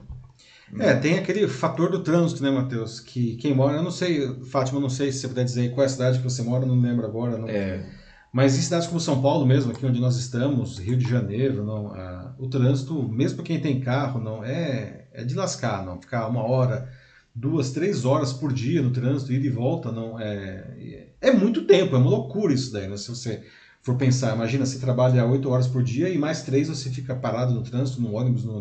É, 0.78 0.94
tem 0.94 1.18
aquele 1.18 1.46
fator 1.46 1.90
do 1.90 2.02
trânsito, 2.02 2.42
né, 2.42 2.50
Matheus? 2.50 3.00
Que 3.00 3.36
quem 3.36 3.54
mora, 3.54 3.76
eu 3.76 3.82
não 3.82 3.90
sei, 3.90 4.34
Fátima, 4.44 4.80
não 4.80 4.88
sei 4.88 5.12
se 5.12 5.18
você 5.18 5.28
puder 5.28 5.44
dizer 5.44 5.74
qual 5.74 5.82
é 5.82 5.86
a 5.86 5.90
cidade 5.90 6.16
que 6.16 6.24
você 6.24 6.42
mora, 6.42 6.64
não 6.64 6.80
lembro 6.80 7.04
agora. 7.04 7.36
Não. 7.36 7.50
É. 7.50 7.84
Mas 8.32 8.56
em 8.56 8.62
cidades 8.62 8.86
como 8.86 8.98
São 8.98 9.20
Paulo 9.20 9.44
mesmo, 9.44 9.72
aqui 9.72 9.84
onde 9.84 10.00
nós 10.00 10.16
estamos, 10.16 10.78
Rio 10.78 10.96
de 10.96 11.06
Janeiro, 11.06 11.62
não, 11.62 11.92
a, 11.92 12.34
o 12.38 12.48
trânsito, 12.48 13.06
mesmo 13.10 13.36
para 13.36 13.44
quem 13.44 13.60
tem 13.60 13.78
carro, 13.78 14.22
não 14.22 14.42
é, 14.42 15.06
é 15.12 15.22
de 15.22 15.34
lascar, 15.34 15.84
não. 15.84 16.00
Ficar 16.00 16.26
uma 16.28 16.42
hora, 16.42 16.90
duas, 17.34 17.70
três 17.70 18.04
horas 18.04 18.32
por 18.32 18.52
dia 18.52 18.82
no 18.82 18.90
trânsito, 18.90 19.32
ida 19.32 19.46
e 19.46 19.50
volta, 19.50 19.92
não 19.92 20.18
é, 20.18 21.08
é 21.20 21.32
muito 21.32 21.64
tempo, 21.64 21.94
é 21.94 21.98
uma 21.98 22.10
loucura 22.10 22.52
isso 22.52 22.72
daí, 22.72 22.88
né? 22.88 22.96
Se 22.96 23.08
você 23.08 23.44
for 23.82 23.96
pensar, 23.96 24.34
imagina, 24.34 24.66
você 24.66 24.78
trabalha 24.78 25.24
oito 25.26 25.48
horas 25.48 25.66
por 25.66 25.82
dia 25.82 26.08
e 26.08 26.18
mais 26.18 26.42
três 26.42 26.68
você 26.68 26.90
fica 26.90 27.14
parado 27.14 27.54
no 27.54 27.62
trânsito, 27.62 28.00
no 28.00 28.14
ônibus, 28.14 28.44
no, 28.44 28.60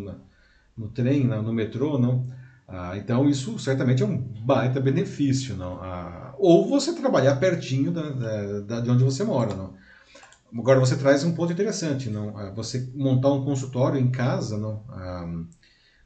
no, 0.77 0.89
trem, 0.89 1.25
no, 1.25 1.41
no 1.41 1.53
metrô, 1.53 1.97
não? 1.97 2.25
Ah, 2.67 2.95
então 2.95 3.27
isso 3.27 3.57
certamente 3.57 4.03
é 4.03 4.05
um 4.05 4.17
baita 4.17 4.79
benefício, 4.79 5.55
não? 5.57 5.81
Ah, 5.81 6.35
ou 6.37 6.67
você 6.69 6.93
trabalhar 6.93 7.35
pertinho 7.37 7.91
da, 7.91 8.59
da, 8.61 8.79
de 8.79 8.89
onde 8.89 9.03
você 9.03 9.23
mora, 9.23 9.55
não? 9.55 9.73
Agora 10.57 10.79
você 10.79 10.95
traz 10.95 11.23
um 11.23 11.33
ponto 11.33 11.51
interessante, 11.51 12.09
não? 12.09 12.37
Ah, 12.37 12.51
você 12.51 12.91
montar 12.95 13.31
um 13.31 13.43
consultório 13.43 13.99
em 13.99 14.11
casa, 14.11 14.57
não? 14.57 14.83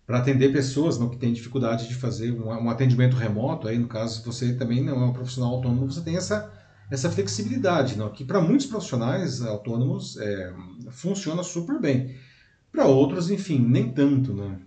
Ah, 0.03 0.07
para 0.07 0.17
atender 0.19 0.51
pessoas 0.51 0.97
não, 0.99 1.09
que 1.09 1.17
têm 1.17 1.33
dificuldade 1.33 1.87
de 1.87 1.95
fazer 1.95 2.31
um, 2.31 2.49
um, 2.49 2.69
atendimento 2.69 3.15
remoto, 3.15 3.67
aí 3.67 3.77
no 3.77 3.87
caso 3.87 4.23
você 4.23 4.53
também 4.53 4.83
não 4.83 5.01
é 5.01 5.05
um 5.05 5.13
profissional 5.13 5.53
autônomo, 5.53 5.91
você 5.91 6.01
tem 6.01 6.17
essa, 6.17 6.51
essa 6.91 7.09
flexibilidade, 7.09 7.97
não, 7.97 8.09
que 8.09 8.25
para 8.25 8.41
muitos 8.41 8.65
profissionais 8.65 9.41
autônomos 9.41 10.17
é, 10.17 10.53
funciona 10.91 11.43
super 11.43 11.79
bem. 11.79 12.15
Para 12.71 12.85
outros, 12.85 13.29
enfim, 13.29 13.59
nem 13.59 13.91
tanto. 13.91 14.33
Né? 14.33 14.57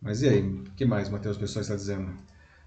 Mas 0.00 0.20
e 0.20 0.28
aí, 0.28 0.42
o 0.42 0.64
que 0.76 0.84
mais, 0.84 1.08
Matheus, 1.08 1.38
pessoal 1.38 1.62
está 1.62 1.74
dizendo? 1.74 2.10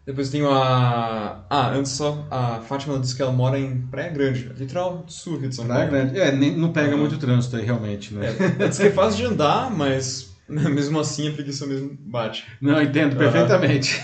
Depois 0.05 0.29
tem 0.29 0.43
a. 0.45 1.45
Ah, 1.49 1.69
antes 1.71 1.91
só, 1.91 2.27
a 2.29 2.61
Fátima 2.61 2.99
disse 2.99 3.15
que 3.15 3.21
ela 3.21 3.31
mora 3.31 3.59
em 3.59 3.81
Praia 3.87 4.09
Grande, 4.09 4.51
litoral 4.55 5.03
sul 5.07 5.39
de 5.39 5.53
São 5.53 5.65
Praia 5.65 5.89
Paulo. 5.89 6.05
Grande. 6.05 6.19
É, 6.19 6.31
nem, 6.31 6.55
não 6.55 6.71
pega 6.71 6.95
muito 6.95 7.17
trânsito 7.17 7.55
aí, 7.55 7.65
realmente, 7.65 8.13
né? 8.13 8.27
É, 8.59 8.67
diz 8.67 8.77
que 8.77 8.87
é 8.87 8.91
fácil 8.91 9.17
de 9.17 9.33
andar, 9.33 9.71
mas 9.71 10.34
Mesmo 10.69 10.99
assim, 10.99 11.27
a 11.27 11.31
preguiça 11.31 11.65
mesmo 11.65 11.97
bate. 11.99 12.45
Não, 12.61 12.81
entendo 12.81 13.15
perfeitamente. 13.15 13.99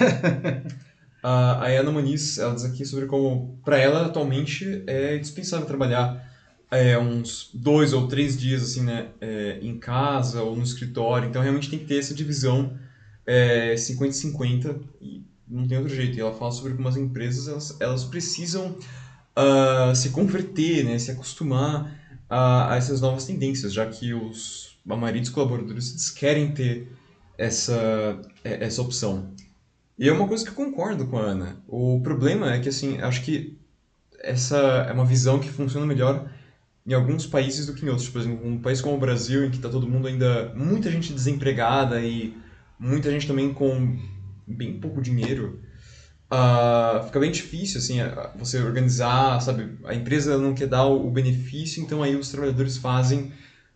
a 1.21 1.67
Ana 1.67 1.91
Muniz, 1.91 2.37
ela 2.37 2.55
diz 2.55 2.65
aqui 2.65 2.83
sobre 2.83 3.05
como, 3.05 3.59
para 3.63 3.77
ela, 3.77 4.07
atualmente, 4.07 4.83
é 4.87 5.17
dispensável 5.17 5.67
trabalhar 5.67 6.27
é, 6.71 6.97
uns 6.97 7.51
dois 7.53 7.93
ou 7.93 8.07
três 8.07 8.35
dias, 8.35 8.63
assim, 8.63 8.81
né, 8.81 9.09
é, 9.19 9.59
em 9.61 9.77
casa 9.77 10.41
ou 10.41 10.55
no 10.55 10.63
escritório. 10.63 11.29
Então, 11.29 11.41
realmente 11.41 11.69
tem 11.69 11.77
que 11.77 11.85
ter 11.85 11.99
essa 11.99 12.13
divisão 12.13 12.73
é, 13.25 13.75
50-50 13.75 14.79
e 14.99 15.23
não 15.47 15.67
tem 15.67 15.77
outro 15.77 15.93
jeito. 15.93 16.17
E 16.17 16.21
ela 16.21 16.33
fala 16.33 16.51
sobre 16.51 16.73
como 16.73 16.87
as 16.87 16.97
empresas, 16.97 17.47
elas, 17.47 17.77
elas 17.79 18.03
precisam 18.03 18.77
uh, 19.37 19.95
se 19.95 20.09
converter, 20.09 20.83
né, 20.83 20.97
se 20.97 21.11
acostumar 21.11 21.93
a, 22.29 22.73
a 22.73 22.77
essas 22.77 23.01
novas 23.01 23.25
tendências, 23.25 23.73
já 23.73 23.85
que 23.85 24.13
os 24.13 24.70
a 24.89 24.95
maioria 24.95 25.21
dos 25.21 25.29
colaboradores 25.29 26.09
querem 26.09 26.51
ter 26.51 26.91
essa, 27.37 28.19
é, 28.43 28.65
essa 28.65 28.81
opção. 28.81 29.33
E 29.97 30.09
é 30.09 30.11
uma 30.11 30.27
coisa 30.27 30.43
que 30.43 30.49
eu 30.49 30.55
concordo 30.55 31.07
com 31.07 31.17
a 31.17 31.21
Ana. 31.21 31.61
O 31.67 32.01
problema 32.01 32.53
é 32.53 32.59
que, 32.59 32.69
assim, 32.69 32.99
acho 32.99 33.23
que 33.23 33.57
essa 34.19 34.57
é 34.57 34.93
uma 34.93 35.05
visão 35.05 35.39
que 35.39 35.49
funciona 35.49 35.85
melhor 35.85 36.31
em 36.85 36.93
alguns 36.93 37.27
países 37.27 37.65
do 37.67 37.73
que 37.73 37.85
em 37.85 37.89
outros. 37.89 38.09
Por 38.09 38.21
exemplo, 38.21 38.47
um 38.47 38.59
país 38.59 38.81
como 38.81 38.95
o 38.95 38.99
Brasil, 38.99 39.45
em 39.45 39.49
que 39.51 39.57
está 39.57 39.69
todo 39.69 39.87
mundo 39.87 40.07
ainda... 40.07 40.53
Muita 40.55 40.89
gente 40.89 41.13
desempregada 41.13 42.01
e 42.01 42.35
muita 42.79 43.11
gente 43.11 43.27
também 43.27 43.53
com 43.53 43.99
bem 44.47 44.79
pouco 44.79 45.01
dinheiro. 45.01 45.61
Uh, 46.33 47.03
fica 47.05 47.19
bem 47.19 47.29
difícil, 47.29 47.77
assim, 47.77 47.97
você 48.37 48.57
organizar, 48.59 49.39
sabe? 49.41 49.77
A 49.83 49.93
empresa 49.93 50.37
não 50.37 50.55
quer 50.55 50.67
dar 50.67 50.85
o 50.85 51.11
benefício, 51.11 51.83
então 51.83 52.01
aí 52.01 52.15
os 52.15 52.29
trabalhadores 52.29 52.77
fazem 52.77 53.31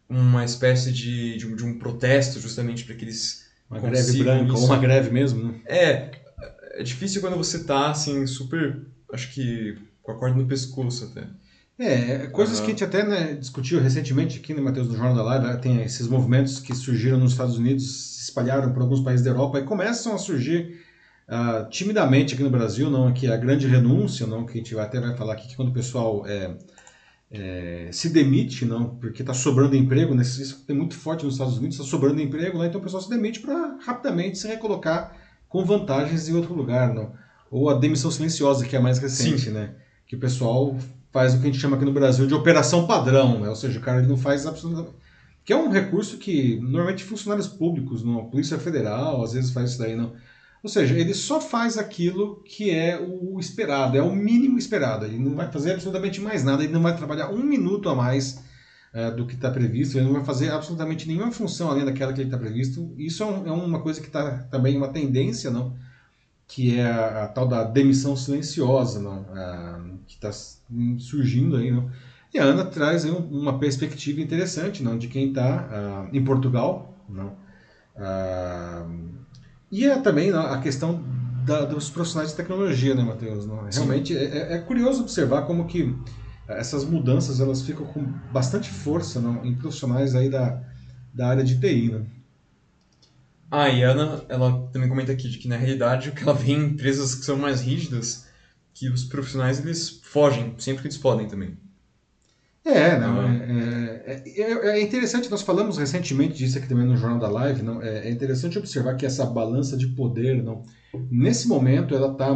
uma 0.09 0.45
espécie 0.45 0.91
de, 0.91 1.37
de, 1.37 1.47
um, 1.47 1.55
de 1.55 1.65
um 1.65 1.79
protesto 1.79 2.39
justamente 2.39 2.83
para 2.85 2.95
que 2.95 3.05
eles 3.05 3.45
uma 3.69 3.79
greve 3.79 4.23
branca 4.23 4.53
isso. 4.53 4.57
ou 4.57 4.65
uma 4.65 4.77
greve 4.77 5.09
mesmo 5.09 5.51
né? 5.51 5.59
é 5.65 6.11
é 6.71 6.83
difícil 6.83 7.21
quando 7.21 7.35
você 7.35 7.63
tá 7.63 7.89
assim 7.89 8.27
super 8.27 8.85
acho 9.11 9.33
que 9.33 9.77
com 10.03 10.11
a 10.11 10.15
corda 10.15 10.37
no 10.37 10.45
pescoço 10.45 11.05
até 11.05 11.27
é, 11.77 12.27
coisas 12.27 12.59
uhum. 12.59 12.65
que 12.65 12.71
a 12.71 12.73
gente 12.73 12.83
até 12.85 13.05
né, 13.05 13.33
discutiu 13.33 13.81
recentemente 13.81 14.39
aqui, 14.39 14.53
né, 14.53 14.61
Matheus, 14.61 14.87
no 14.87 14.95
Jornal 14.95 15.13
da 15.13 15.23
Live, 15.23 15.61
tem 15.61 15.81
esses 15.81 16.07
movimentos 16.07 16.57
que 16.57 16.73
surgiram 16.73 17.17
nos 17.17 17.33
Estados 17.33 17.57
Unidos, 17.57 18.15
se 18.15 18.23
espalharam 18.29 18.71
por 18.71 18.81
alguns 18.81 19.01
países 19.01 19.25
da 19.25 19.31
Europa 19.31 19.59
e 19.59 19.63
começam 19.63 20.15
a 20.15 20.17
surgir 20.17 20.79
uh, 21.27 21.69
timidamente 21.69 22.33
aqui 22.33 22.43
no 22.43 22.49
Brasil, 22.49 22.89
não, 22.89 23.11
que 23.13 23.27
a 23.27 23.35
grande 23.35 23.67
renúncia, 23.67 24.25
não, 24.25 24.45
que 24.45 24.53
a 24.53 24.55
gente 24.55 24.77
até 24.79 25.01
vai 25.01 25.17
falar 25.17 25.33
aqui, 25.33 25.49
que 25.49 25.55
quando 25.57 25.67
o 25.67 25.73
pessoal 25.73 26.25
é, 26.25 26.55
é, 27.37 27.89
se 27.91 28.09
demite, 28.09 28.65
não, 28.65 28.95
porque 28.95 29.21
está 29.21 29.33
sobrando 29.33 29.75
emprego, 29.75 30.13
né? 30.13 30.21
isso 30.21 30.63
tem 30.65 30.75
muito 30.75 30.95
forte 30.95 31.25
nos 31.25 31.35
Estados 31.35 31.57
Unidos, 31.57 31.77
está 31.77 31.89
sobrando 31.89 32.21
emprego, 32.21 32.59
né? 32.59 32.67
então 32.67 32.79
o 32.79 32.83
pessoal 32.83 33.01
se 33.01 33.09
demite 33.09 33.39
para 33.39 33.77
rapidamente 33.85 34.37
se 34.37 34.47
recolocar 34.47 35.15
com 35.47 35.63
vantagens 35.65 36.27
em 36.27 36.35
outro 36.35 36.53
lugar. 36.53 36.93
Não? 36.93 37.13
Ou 37.49 37.69
a 37.69 37.75
demissão 37.75 38.11
silenciosa, 38.11 38.65
que 38.65 38.75
é 38.75 38.79
a 38.79 38.81
mais 38.81 38.97
recente, 38.97 39.49
né? 39.49 39.75
que 40.07 40.15
o 40.15 40.19
pessoal 40.19 40.75
faz 41.11 41.33
o 41.33 41.37
que 41.37 41.43
a 41.43 41.51
gente 41.51 41.59
chama 41.59 41.75
aqui 41.77 41.85
no 41.85 41.93
Brasil 41.93 42.27
de 42.27 42.33
operação 42.33 42.85
padrão, 42.85 43.39
né? 43.39 43.49
ou 43.49 43.55
seja, 43.55 43.79
o 43.79 43.81
cara 43.81 44.01
não 44.01 44.17
faz 44.17 44.45
absolutamente 44.45 44.95
que 45.45 45.53
é 45.53 45.55
um 45.55 45.69
recurso 45.69 46.17
que 46.17 46.59
normalmente 46.59 47.03
funcionários 47.03 47.47
públicos, 47.47 48.03
não, 48.03 48.19
a 48.19 48.23
Polícia 48.23 48.57
Federal, 48.57 49.23
às 49.23 49.33
vezes 49.33 49.51
faz 49.51 49.69
isso 49.69 49.79
daí, 49.79 49.95
não. 49.95 50.13
Ou 50.65 50.69
seja, 50.69 50.97
ele 50.97 51.13
só 51.13 51.39
faz 51.39 51.77
aquilo 51.77 52.37
que 52.43 52.71
é 52.71 52.99
o 52.99 53.39
esperado, 53.39 53.95
é 53.95 54.01
o 54.01 54.15
mínimo 54.15 54.57
esperado. 54.57 55.05
Ele 55.05 55.19
não 55.19 55.35
vai 55.35 55.51
fazer 55.51 55.73
absolutamente 55.73 56.19
mais 56.19 56.43
nada, 56.43 56.63
ele 56.63 56.73
não 56.73 56.81
vai 56.81 56.97
trabalhar 56.97 57.29
um 57.29 57.43
minuto 57.43 57.87
a 57.87 57.93
mais 57.93 58.43
uh, 58.91 59.15
do 59.15 59.27
que 59.27 59.35
está 59.35 59.51
previsto, 59.51 59.95
ele 59.95 60.07
não 60.07 60.13
vai 60.13 60.25
fazer 60.25 60.49
absolutamente 60.49 61.07
nenhuma 61.07 61.31
função 61.31 61.69
além 61.69 61.85
daquela 61.85 62.11
que 62.13 62.21
está 62.23 62.35
previsto. 62.35 62.91
Isso 62.97 63.21
é, 63.21 63.27
um, 63.27 63.47
é, 63.47 63.51
uma 63.51 63.79
coisa 63.79 64.01
que 64.01 64.07
está 64.07 64.39
também 64.49 64.75
uma 64.75 64.87
tendência, 64.87 65.51
não? 65.51 65.77
que 66.47 66.79
é 66.79 66.83
a, 66.83 67.25
a, 67.25 67.27
tal 67.27 67.47
da 67.47 67.63
demissão 67.63 68.17
silenciosa, 68.17 68.99
não? 68.99 69.21
Uh, 69.21 69.99
que 70.07 70.15
está 70.15 70.31
surgindo 70.97 71.57
aí. 71.57 71.69
Não? 71.69 71.91
E 72.33 72.39
a 72.39 72.43
Ana 72.43 72.65
traz 72.65 73.05
uma 73.05 73.59
perspectiva 73.59 74.19
interessante 74.19 74.81
não, 74.81 74.97
de 74.97 75.09
quem 75.09 75.29
está 75.29 76.07
uh, 76.09 76.15
em 76.15 76.23
Portugal. 76.23 76.97
Não? 77.07 77.35
Uh, 77.95 79.14
e 79.71 79.85
é 79.85 79.99
também 79.99 80.31
não, 80.31 80.41
a 80.41 80.59
questão 80.59 81.03
da, 81.45 81.65
dos 81.65 81.89
profissionais 81.89 82.31
de 82.31 82.37
tecnologia, 82.37 82.95
né, 82.95 83.03
Matheus? 83.03 83.45
Não? 83.45 83.67
Realmente 83.71 84.15
é, 84.15 84.53
é, 84.53 84.57
curioso 84.59 85.01
observar 85.01 85.43
como 85.43 85.65
que 85.65 85.95
essas 86.47 86.83
mudanças 86.83 87.39
elas 87.39 87.61
ficam 87.61 87.85
com 87.85 88.03
bastante 88.31 88.69
força 88.69 89.19
não, 89.19 89.45
em 89.45 89.55
profissionais 89.55 90.15
aí 90.15 90.29
da, 90.29 90.61
da 91.13 91.29
área 91.29 91.43
de 91.43 91.59
TI. 91.59 91.91
Né? 91.91 92.05
Ah, 93.49 93.69
e 93.69 93.83
a 93.83 93.91
Ana, 93.91 94.25
ela 94.27 94.67
também 94.71 94.89
comenta 94.89 95.11
aqui 95.11 95.29
de 95.29 95.37
que 95.37 95.47
na 95.47 95.57
realidade 95.57 96.09
o 96.09 96.11
que 96.11 96.23
ela 96.23 96.33
vê 96.33 96.51
em 96.51 96.65
empresas 96.65 97.15
que 97.15 97.25
são 97.25 97.37
mais 97.37 97.61
rígidas, 97.61 98.25
que 98.73 98.89
os 98.89 99.03
profissionais 99.03 99.59
eles 99.59 100.01
fogem 100.03 100.53
sempre 100.57 100.81
que 100.81 100.87
eles 100.87 100.97
podem 100.97 101.27
também. 101.27 101.57
É, 102.65 102.97
não, 102.97 103.19
ah. 103.19 103.35
é, 104.07 104.23
é, 104.25 104.69
é, 104.69 104.81
interessante, 104.81 105.29
nós 105.29 105.43
falamos 105.43 105.77
recentemente 105.77 106.33
disso 106.33 106.57
aqui 106.57 106.67
também 106.67 106.87
no 106.87 106.97
Jornal 106.97 107.19
da 107.19 107.29
Live, 107.29 107.61
não, 107.61 107.79
é, 107.79 108.09
interessante 108.09 108.57
observar 108.57 108.95
que 108.95 109.05
essa 109.05 109.23
balança 109.23 109.77
de 109.77 109.85
poder, 109.85 110.41
não, 110.41 110.63
nesse 111.11 111.47
momento, 111.47 111.93
ela 111.93 112.11
está 112.11 112.35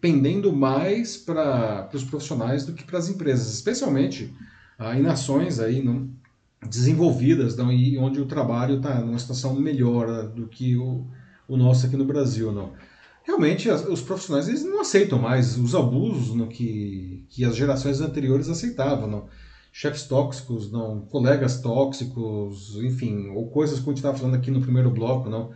pendendo 0.00 0.50
mais 0.50 1.18
para 1.18 1.90
os 1.92 2.04
profissionais 2.04 2.64
do 2.64 2.72
que 2.72 2.84
para 2.84 2.98
as 2.98 3.10
empresas, 3.10 3.52
especialmente 3.52 4.32
ah, 4.78 4.96
em 4.98 5.02
nações 5.02 5.60
aí, 5.60 5.82
não, 5.82 6.08
desenvolvidas 6.66 7.54
não, 7.54 7.70
e 7.70 7.98
onde 7.98 8.22
o 8.22 8.26
trabalho 8.26 8.76
está 8.76 8.98
numa 9.00 9.18
situação 9.18 9.54
melhor 9.54 10.28
do 10.28 10.46
que 10.46 10.74
o, 10.74 11.06
o 11.46 11.58
nosso 11.58 11.84
aqui 11.84 11.98
no 11.98 12.06
Brasil. 12.06 12.50
Não 12.50 12.72
realmente 13.24 13.68
os 13.68 14.00
profissionais 14.00 14.48
eles 14.48 14.62
não 14.62 14.80
aceitam 14.80 15.18
mais 15.18 15.58
os 15.58 15.74
abusos 15.74 16.34
no 16.34 16.46
que, 16.46 17.26
que 17.28 17.44
as 17.44 17.56
gerações 17.56 18.00
anteriores 18.00 18.48
aceitavam. 18.48 19.08
Não? 19.08 19.26
Chefes 19.72 20.04
tóxicos, 20.04 20.70
não, 20.70 21.00
colegas 21.00 21.60
tóxicos, 21.60 22.76
enfim, 22.76 23.30
ou 23.30 23.50
coisas 23.50 23.80
que 23.80 23.84
a 23.84 23.88
gente 23.88 23.96
estava 23.96 24.16
falando 24.16 24.36
aqui 24.36 24.50
no 24.50 24.60
primeiro 24.60 24.88
bloco, 24.88 25.28
não, 25.28 25.50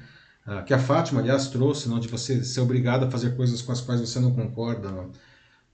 ah, 0.44 0.62
que 0.62 0.74
a 0.74 0.78
Fátima, 0.78 1.20
aliás, 1.20 1.48
trouxe, 1.48 1.88
não, 1.88 2.00
de 2.00 2.08
você 2.08 2.42
ser 2.42 2.60
obrigado 2.60 3.04
a 3.04 3.10
fazer 3.10 3.36
coisas 3.36 3.60
com 3.62 3.70
as 3.70 3.82
quais 3.82 4.00
você 4.00 4.18
não 4.18 4.34
concorda. 4.34 4.90
Não. 4.90 5.12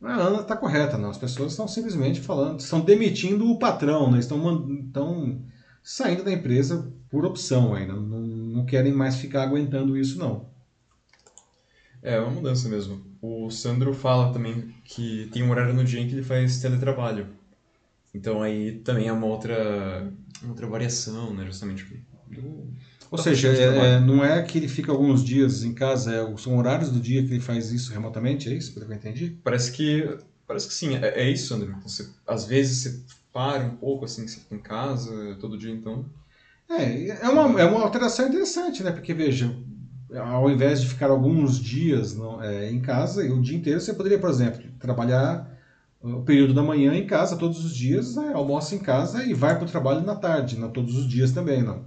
A 0.02 0.14
Ana 0.16 0.40
está 0.40 0.56
correta, 0.56 0.98
não. 0.98 1.10
As 1.10 1.16
pessoas 1.16 1.52
estão 1.52 1.68
simplesmente 1.68 2.20
falando, 2.20 2.60
estão 2.60 2.80
demitindo 2.80 3.48
o 3.48 3.58
patrão, 3.58 4.10
né? 4.10 4.18
estão, 4.18 4.80
estão 4.84 5.40
saindo 5.82 6.24
da 6.24 6.32
empresa 6.32 6.92
por 7.08 7.24
opção 7.24 7.72
ainda. 7.72 7.94
Não, 7.94 8.20
não 8.20 8.66
querem 8.66 8.92
mais 8.92 9.16
ficar 9.16 9.44
aguentando 9.44 9.96
isso, 9.96 10.18
não. 10.18 10.52
É, 12.04 12.16
é 12.16 12.20
uma 12.20 12.30
mudança 12.30 12.68
mesmo. 12.68 13.02
O 13.22 13.50
Sandro 13.50 13.94
fala 13.94 14.30
também 14.30 14.74
que 14.84 15.28
tem 15.32 15.42
um 15.42 15.50
horário 15.50 15.72
no 15.72 15.82
dia 15.82 16.00
em 16.00 16.06
que 16.06 16.14
ele 16.14 16.22
faz 16.22 16.60
teletrabalho. 16.60 17.28
Então 18.14 18.42
aí 18.42 18.78
também 18.80 19.08
é 19.08 19.12
uma 19.12 19.26
outra, 19.26 20.12
uma 20.42 20.50
outra 20.50 20.66
variação, 20.66 21.32
né, 21.32 21.46
justamente. 21.46 21.84
Do, 22.28 22.68
Ou 23.10 23.18
seja, 23.18 23.48
é, 23.48 23.94
é, 23.94 24.00
não 24.00 24.22
é 24.22 24.42
que 24.42 24.58
ele 24.58 24.68
fica 24.68 24.92
alguns 24.92 25.24
dias 25.24 25.64
em 25.64 25.72
casa, 25.72 26.14
é, 26.14 26.36
são 26.36 26.56
horários 26.58 26.90
do 26.90 27.00
dia 27.00 27.24
que 27.24 27.32
ele 27.32 27.40
faz 27.40 27.72
isso 27.72 27.92
remotamente, 27.92 28.48
é 28.48 28.52
isso? 28.52 28.74
Pelo 28.74 28.86
que 28.86 28.92
eu 28.92 28.96
entendi? 28.96 29.38
Parece 29.42 29.72
que, 29.72 30.18
parece 30.46 30.68
que 30.68 30.74
sim, 30.74 30.94
é, 30.96 31.22
é 31.22 31.30
isso, 31.30 31.48
Sandro. 31.48 31.74
Você, 31.82 32.08
às 32.26 32.44
vezes 32.44 32.82
você 32.82 33.00
para 33.32 33.64
um 33.64 33.76
pouco, 33.76 34.04
assim, 34.04 34.28
você 34.28 34.38
fica 34.38 34.54
em 34.54 34.60
casa 34.60 35.36
todo 35.40 35.58
dia, 35.58 35.72
então... 35.72 36.04
É, 36.68 37.08
é 37.08 37.28
uma, 37.28 37.60
é 37.60 37.64
uma 37.64 37.82
alteração 37.82 38.28
interessante, 38.28 38.82
né? 38.82 38.92
Porque, 38.92 39.12
veja, 39.12 39.54
ao 40.16 40.50
invés 40.50 40.80
de 40.80 40.88
ficar 40.88 41.10
alguns 41.10 41.58
dias 41.60 42.14
não, 42.14 42.42
é, 42.42 42.70
em 42.70 42.80
casa, 42.80 43.22
o 43.32 43.40
dia 43.40 43.56
inteiro, 43.56 43.80
você 43.80 43.92
poderia, 43.92 44.18
por 44.18 44.30
exemplo, 44.30 44.60
trabalhar 44.78 45.50
o 46.02 46.22
período 46.22 46.52
da 46.52 46.62
manhã 46.62 46.94
em 46.94 47.06
casa 47.06 47.36
todos 47.36 47.64
os 47.64 47.74
dias, 47.74 48.14
né, 48.16 48.32
almoça 48.34 48.74
em 48.74 48.78
casa 48.78 49.24
e 49.24 49.32
vai 49.32 49.56
para 49.56 49.64
o 49.64 49.70
trabalho 49.70 50.02
na 50.02 50.14
tarde, 50.14 50.58
não 50.58 50.68
todos 50.68 50.96
os 50.96 51.08
dias 51.08 51.32
também, 51.32 51.62
não. 51.62 51.82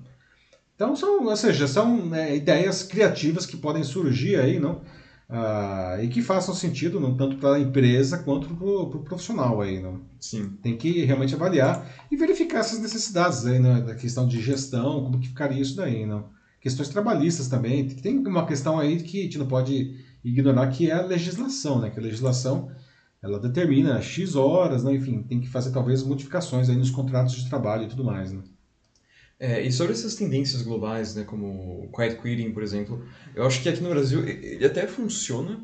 Então 0.75 0.95
são, 0.95 1.25
ou 1.25 1.35
seja, 1.35 1.67
são 1.67 2.05
né, 2.05 2.35
ideias 2.35 2.83
criativas 2.83 3.45
que 3.45 3.57
podem 3.57 3.83
surgir 3.83 4.37
aí, 4.37 4.59
não? 4.59 4.81
Ah, 5.29 5.97
e 6.01 6.07
que 6.07 6.21
façam 6.21 6.53
sentido 6.53 6.99
não 6.99 7.15
tanto 7.15 7.35
para 7.37 7.55
a 7.55 7.59
empresa 7.59 8.17
quanto 8.17 8.47
para 8.55 8.65
o 8.65 8.89
pro 8.89 8.99
profissional 9.01 9.59
aí, 9.59 9.79
não? 9.79 9.99
Sim. 10.19 10.53
Tem 10.61 10.77
que 10.77 11.03
realmente 11.03 11.35
avaliar 11.35 11.85
e 12.09 12.15
verificar 12.15 12.59
essas 12.59 12.79
necessidades 12.79 13.45
aí, 13.45 13.59
né, 13.59 13.81
da 13.81 13.93
questão 13.93 14.25
de 14.25 14.39
gestão, 14.41 15.03
como 15.03 15.19
que 15.19 15.27
ficaria 15.27 15.61
isso 15.61 15.75
daí, 15.75 16.05
não? 16.05 16.25
Questões 16.67 16.89
trabalhistas 16.89 17.47
também. 17.47 17.87
Tem 17.87 18.17
uma 18.17 18.45
questão 18.45 18.77
aí 18.77 19.01
que 19.01 19.21
a 19.21 19.23
gente 19.23 19.37
não 19.37 19.47
pode 19.47 19.95
ignorar 20.23 20.67
que 20.67 20.91
é 20.91 20.93
a 20.93 21.05
legislação, 21.05 21.79
né? 21.79 21.89
Que 21.89 21.99
a 21.99 22.03
legislação 22.03 22.69
ela 23.21 23.39
determina 23.39 24.01
X 24.01 24.35
horas, 24.35 24.83
né? 24.83 24.93
enfim, 24.93 25.23
tem 25.23 25.39
que 25.39 25.47
fazer 25.47 25.71
talvez 25.71 26.03
modificações 26.03 26.69
aí 26.69 26.75
nos 26.75 26.91
contratos 26.91 27.35
de 27.35 27.49
trabalho 27.49 27.85
e 27.85 27.87
tudo 27.87 28.03
mais, 28.03 28.31
né? 28.31 28.41
É, 29.39 29.61
e 29.61 29.71
sobre 29.71 29.93
essas 29.93 30.15
tendências 30.15 30.61
globais, 30.63 31.13
né, 31.13 31.23
como 31.23 31.83
o 31.83 31.91
quiet 31.95 32.19
quitting, 32.19 32.51
por 32.51 32.63
exemplo, 32.63 33.05
eu 33.35 33.45
acho 33.45 33.61
que 33.61 33.69
aqui 33.69 33.81
no 33.81 33.89
Brasil 33.89 34.27
ele 34.27 34.65
até 34.65 34.87
funciona, 34.87 35.63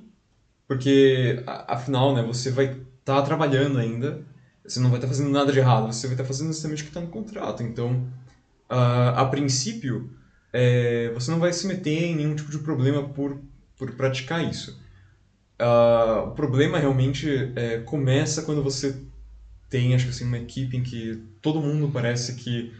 porque 0.67 1.43
afinal, 1.67 2.13
né, 2.13 2.21
você 2.21 2.51
vai 2.51 2.65
estar 2.65 3.15
tá 3.15 3.21
trabalhando 3.23 3.79
ainda, 3.79 4.23
você 4.63 4.79
não 4.79 4.89
vai 4.89 4.99
estar 4.99 5.07
tá 5.07 5.13
fazendo 5.13 5.31
nada 5.31 5.51
de 5.51 5.57
errado, 5.57 5.91
você 5.91 6.05
vai 6.05 6.13
estar 6.13 6.23
tá 6.23 6.27
fazendo 6.27 6.51
exatamente 6.51 6.83
o 6.83 6.85
que 6.85 6.91
está 6.91 7.01
no 7.01 7.07
contrato. 7.07 7.63
Então, 7.63 8.07
uh, 8.69 9.15
a 9.15 9.25
princípio, 9.25 10.11
é, 10.53 11.11
você 11.13 11.31
não 11.31 11.39
vai 11.39 11.51
se 11.51 11.65
meter 11.65 12.03
em 12.03 12.15
nenhum 12.15 12.35
tipo 12.35 12.51
de 12.51 12.59
problema 12.59 13.09
por, 13.09 13.41
por 13.75 13.91
praticar 13.93 14.47
isso. 14.47 14.79
Uh, 15.59 16.27
o 16.27 16.31
problema 16.31 16.77
realmente 16.77 17.51
é, 17.55 17.79
começa 17.79 18.43
quando 18.43 18.61
você 18.61 18.95
tem, 19.69 19.95
acho 19.95 20.05
que 20.05 20.11
assim, 20.11 20.25
uma 20.25 20.37
equipe 20.37 20.77
em 20.77 20.83
que 20.83 21.23
todo 21.41 21.59
mundo 21.59 21.89
parece 21.91 22.35
que 22.35 22.71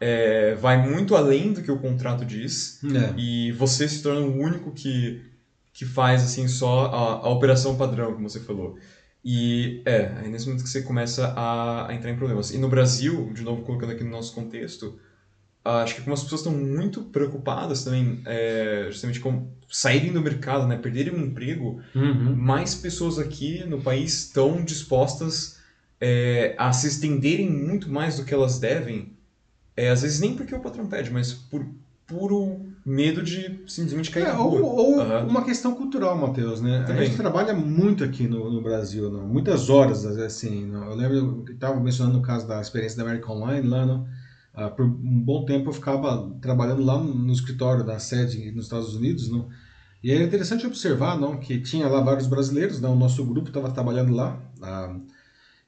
é, 0.00 0.56
vai 0.56 0.84
muito 0.84 1.14
além 1.14 1.52
do 1.52 1.62
que 1.62 1.70
o 1.70 1.78
contrato 1.78 2.24
diz 2.24 2.80
é. 2.84 3.14
e 3.16 3.52
você 3.52 3.88
se 3.88 4.02
torna 4.02 4.20
o 4.20 4.36
único 4.36 4.72
que, 4.72 5.22
que 5.72 5.84
faz 5.84 6.24
assim 6.24 6.48
só 6.48 6.86
a, 6.86 7.26
a 7.26 7.28
operação 7.28 7.76
padrão, 7.76 8.12
como 8.12 8.28
você 8.28 8.40
falou. 8.40 8.76
E 9.24 9.80
é, 9.84 10.24
é 10.24 10.28
nesse 10.28 10.46
momento 10.46 10.64
que 10.64 10.68
você 10.68 10.82
começa 10.82 11.28
a, 11.36 11.88
a 11.88 11.94
entrar 11.94 12.10
em 12.10 12.16
problemas. 12.16 12.52
E 12.52 12.58
no 12.58 12.68
Brasil, 12.68 13.32
de 13.32 13.42
novo 13.42 13.62
colocando 13.62 13.92
aqui 13.92 14.02
no 14.02 14.10
nosso 14.10 14.34
contexto, 14.34 14.98
acho 15.64 15.94
que 15.94 16.02
como 16.02 16.14
as 16.14 16.22
pessoas 16.22 16.40
estão 16.40 16.52
muito 16.52 17.02
preocupadas 17.02 17.84
também, 17.84 18.20
é, 18.26 18.86
justamente 18.88 19.20
com 19.20 19.46
saírem 19.70 20.12
do 20.12 20.20
mercado, 20.20 20.66
né, 20.66 20.76
perderem 20.76 21.14
um 21.14 21.24
emprego, 21.24 21.80
uhum. 21.94 22.34
mais 22.36 22.74
pessoas 22.74 23.18
aqui 23.18 23.64
no 23.64 23.80
país 23.80 24.24
estão 24.24 24.62
dispostas 24.62 25.58
é, 26.00 26.54
a 26.58 26.72
se 26.72 26.88
estenderem 26.88 27.50
muito 27.50 27.90
mais 27.90 28.16
do 28.16 28.24
que 28.24 28.34
elas 28.34 28.58
devem, 28.58 29.12
é, 29.76 29.88
às 29.88 30.02
vezes 30.02 30.20
nem 30.20 30.34
porque 30.34 30.54
o 30.54 30.60
patrão 30.60 30.86
pede, 30.86 31.10
mas 31.10 31.32
por 31.32 31.64
puro 32.06 32.60
medo 32.84 33.22
de 33.22 33.60
simplesmente 33.66 34.10
cair 34.10 34.26
é, 34.26 34.34
Ou, 34.34 34.60
ou 34.62 34.98
uhum. 34.98 35.26
uma 35.28 35.44
questão 35.44 35.74
cultural, 35.74 36.18
Matheus, 36.18 36.60
né? 36.60 36.82
Também. 36.86 37.02
A 37.02 37.04
gente 37.06 37.16
trabalha 37.16 37.54
muito 37.54 38.04
aqui 38.04 38.26
no, 38.26 38.50
no 38.50 38.60
Brasil, 38.60 39.10
não? 39.10 39.26
muitas 39.26 39.70
horas, 39.70 40.04
assim. 40.04 40.66
Não? 40.66 40.90
Eu 40.90 40.96
lembro 40.96 41.44
que 41.44 41.52
estava 41.52 41.78
mencionando 41.80 42.18
o 42.18 42.22
caso 42.22 42.46
da 42.46 42.60
experiência 42.60 42.98
da 42.98 43.04
American 43.04 43.36
Online 43.36 43.66
lá, 43.66 43.86
não? 43.86 44.06
Uh, 44.54 44.70
por 44.74 44.84
um 44.84 45.20
bom 45.20 45.44
tempo 45.44 45.70
eu 45.70 45.72
ficava 45.72 46.30
trabalhando 46.40 46.84
lá 46.84 46.98
no, 46.98 47.32
escritório 47.32 47.84
da 47.84 47.98
sede 47.98 48.50
nos 48.52 48.64
Estados 48.64 48.94
Unidos, 48.94 49.30
não? 49.30 49.48
E 50.02 50.10
é 50.10 50.22
interessante 50.22 50.66
observar, 50.66 51.18
não, 51.18 51.38
que 51.38 51.60
tinha 51.60 51.88
lá 51.88 52.00
vários 52.00 52.26
brasileiros, 52.26 52.80
não, 52.80 52.94
o 52.94 52.98
nosso 52.98 53.24
grupo 53.24 53.48
estava 53.48 53.70
trabalhando 53.70 54.12
lá, 54.12 54.38
uh, 54.58 55.00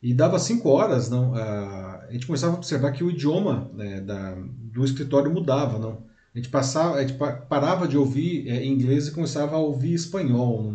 e 0.02 0.12
dava 0.12 0.38
cinco 0.38 0.68
horas, 0.68 1.08
não, 1.08 1.32
uh, 1.32 1.36
a 1.36 2.08
gente 2.10 2.26
começava 2.26 2.54
a 2.54 2.58
observar 2.58 2.92
que 2.92 3.02
o 3.02 3.10
idioma 3.10 3.70
né, 3.74 4.00
da, 4.00 4.36
do 4.36 4.84
escritório 4.84 5.32
mudava, 5.32 5.78
não. 5.78 6.02
A 6.34 6.38
gente 6.38 6.48
passava, 6.48 6.96
a 6.96 7.06
gente 7.06 7.16
parava 7.48 7.86
de 7.86 7.96
ouvir 7.96 8.48
é, 8.48 8.66
inglês 8.66 9.06
e 9.06 9.12
começava 9.12 9.54
a 9.54 9.60
ouvir 9.60 9.94
espanhol? 9.94 10.74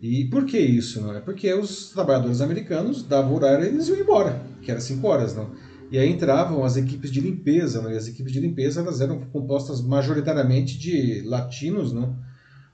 E 0.00 0.26
por 0.26 0.44
que 0.44 0.58
isso, 0.58 1.00
não? 1.00 1.14
É 1.14 1.20
porque 1.20 1.52
os 1.54 1.90
trabalhadores 1.90 2.42
americanos 2.42 3.02
davam 3.02 3.34
horário 3.34 3.64
e 3.64 3.68
eles 3.68 3.88
iam 3.88 3.98
embora, 3.98 4.42
que 4.60 4.70
era 4.70 4.78
cinco 4.78 5.08
horas, 5.08 5.34
não. 5.34 5.50
E 5.90 5.98
aí 5.98 6.10
entravam 6.10 6.64
as 6.64 6.76
equipes 6.76 7.10
de 7.10 7.20
limpeza, 7.20 7.80
né? 7.82 7.94
e 7.94 7.96
as 7.96 8.08
equipes 8.08 8.32
de 8.32 8.40
limpeza 8.40 8.80
elas 8.80 9.00
eram 9.00 9.20
compostas 9.26 9.80
majoritariamente 9.80 10.78
de 10.78 11.22
latinos, 11.22 11.92
né? 11.92 12.12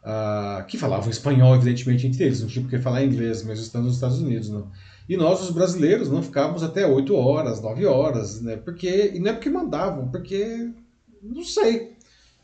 Ah, 0.05 0.65
que 0.67 0.77
falavam 0.77 1.11
espanhol, 1.11 1.55
evidentemente, 1.55 2.07
entre 2.07 2.25
eles, 2.25 2.41
não 2.41 2.49
tinha 2.49 2.63
porque 2.63 2.79
falar 2.79 3.05
inglês, 3.05 3.45
mesmo 3.45 3.63
estando 3.63 3.85
nos 3.85 3.95
Estados 3.95 4.21
Unidos. 4.21 4.51
Né? 4.51 4.63
E 5.09 5.17
nós, 5.17 5.41
os 5.41 5.51
brasileiros, 5.51 6.09
não 6.09 6.23
ficávamos 6.23 6.63
até 6.63 6.85
8 6.85 7.15
horas, 7.15 7.63
9 7.63 7.87
horas, 7.87 8.41
né? 8.41 8.57
Porque, 8.57 9.13
e 9.15 9.21
não 9.21 9.31
é 9.31 9.33
porque 9.35 9.49
mandavam, 9.49 10.09
porque, 10.09 10.71
não 11.23 11.45
sei, 11.45 11.97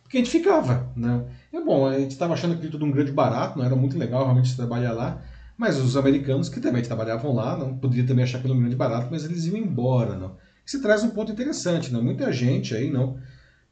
porque 0.02 0.18
a 0.18 0.20
gente 0.20 0.30
ficava, 0.30 0.90
né? 0.96 1.24
É 1.52 1.60
bom, 1.60 1.86
a 1.86 1.98
gente 1.98 2.12
estava 2.12 2.34
achando 2.34 2.54
aquilo 2.54 2.70
tudo 2.70 2.84
um 2.84 2.92
grande 2.92 3.10
barato, 3.10 3.58
não 3.58 3.64
era 3.64 3.74
muito 3.74 3.98
legal 3.98 4.22
realmente 4.22 4.54
trabalhar 4.54 4.92
lá, 4.92 5.22
mas 5.56 5.78
os 5.78 5.96
americanos 5.96 6.48
que 6.48 6.60
também 6.60 6.82
trabalhavam 6.82 7.34
lá, 7.34 7.56
não 7.56 7.76
poderia 7.76 8.06
também 8.06 8.22
achar 8.22 8.38
aquilo 8.38 8.54
um 8.54 8.60
grande 8.60 8.76
barato, 8.76 9.08
mas 9.10 9.24
eles 9.24 9.46
iam 9.46 9.56
embora, 9.56 10.14
não? 10.16 10.36
Isso 10.68 10.82
traz 10.82 11.02
um 11.02 11.08
ponto 11.08 11.32
interessante, 11.32 11.90
não? 11.90 12.04
Muita 12.04 12.30
gente 12.30 12.74
aí, 12.74 12.90
não, 12.90 13.18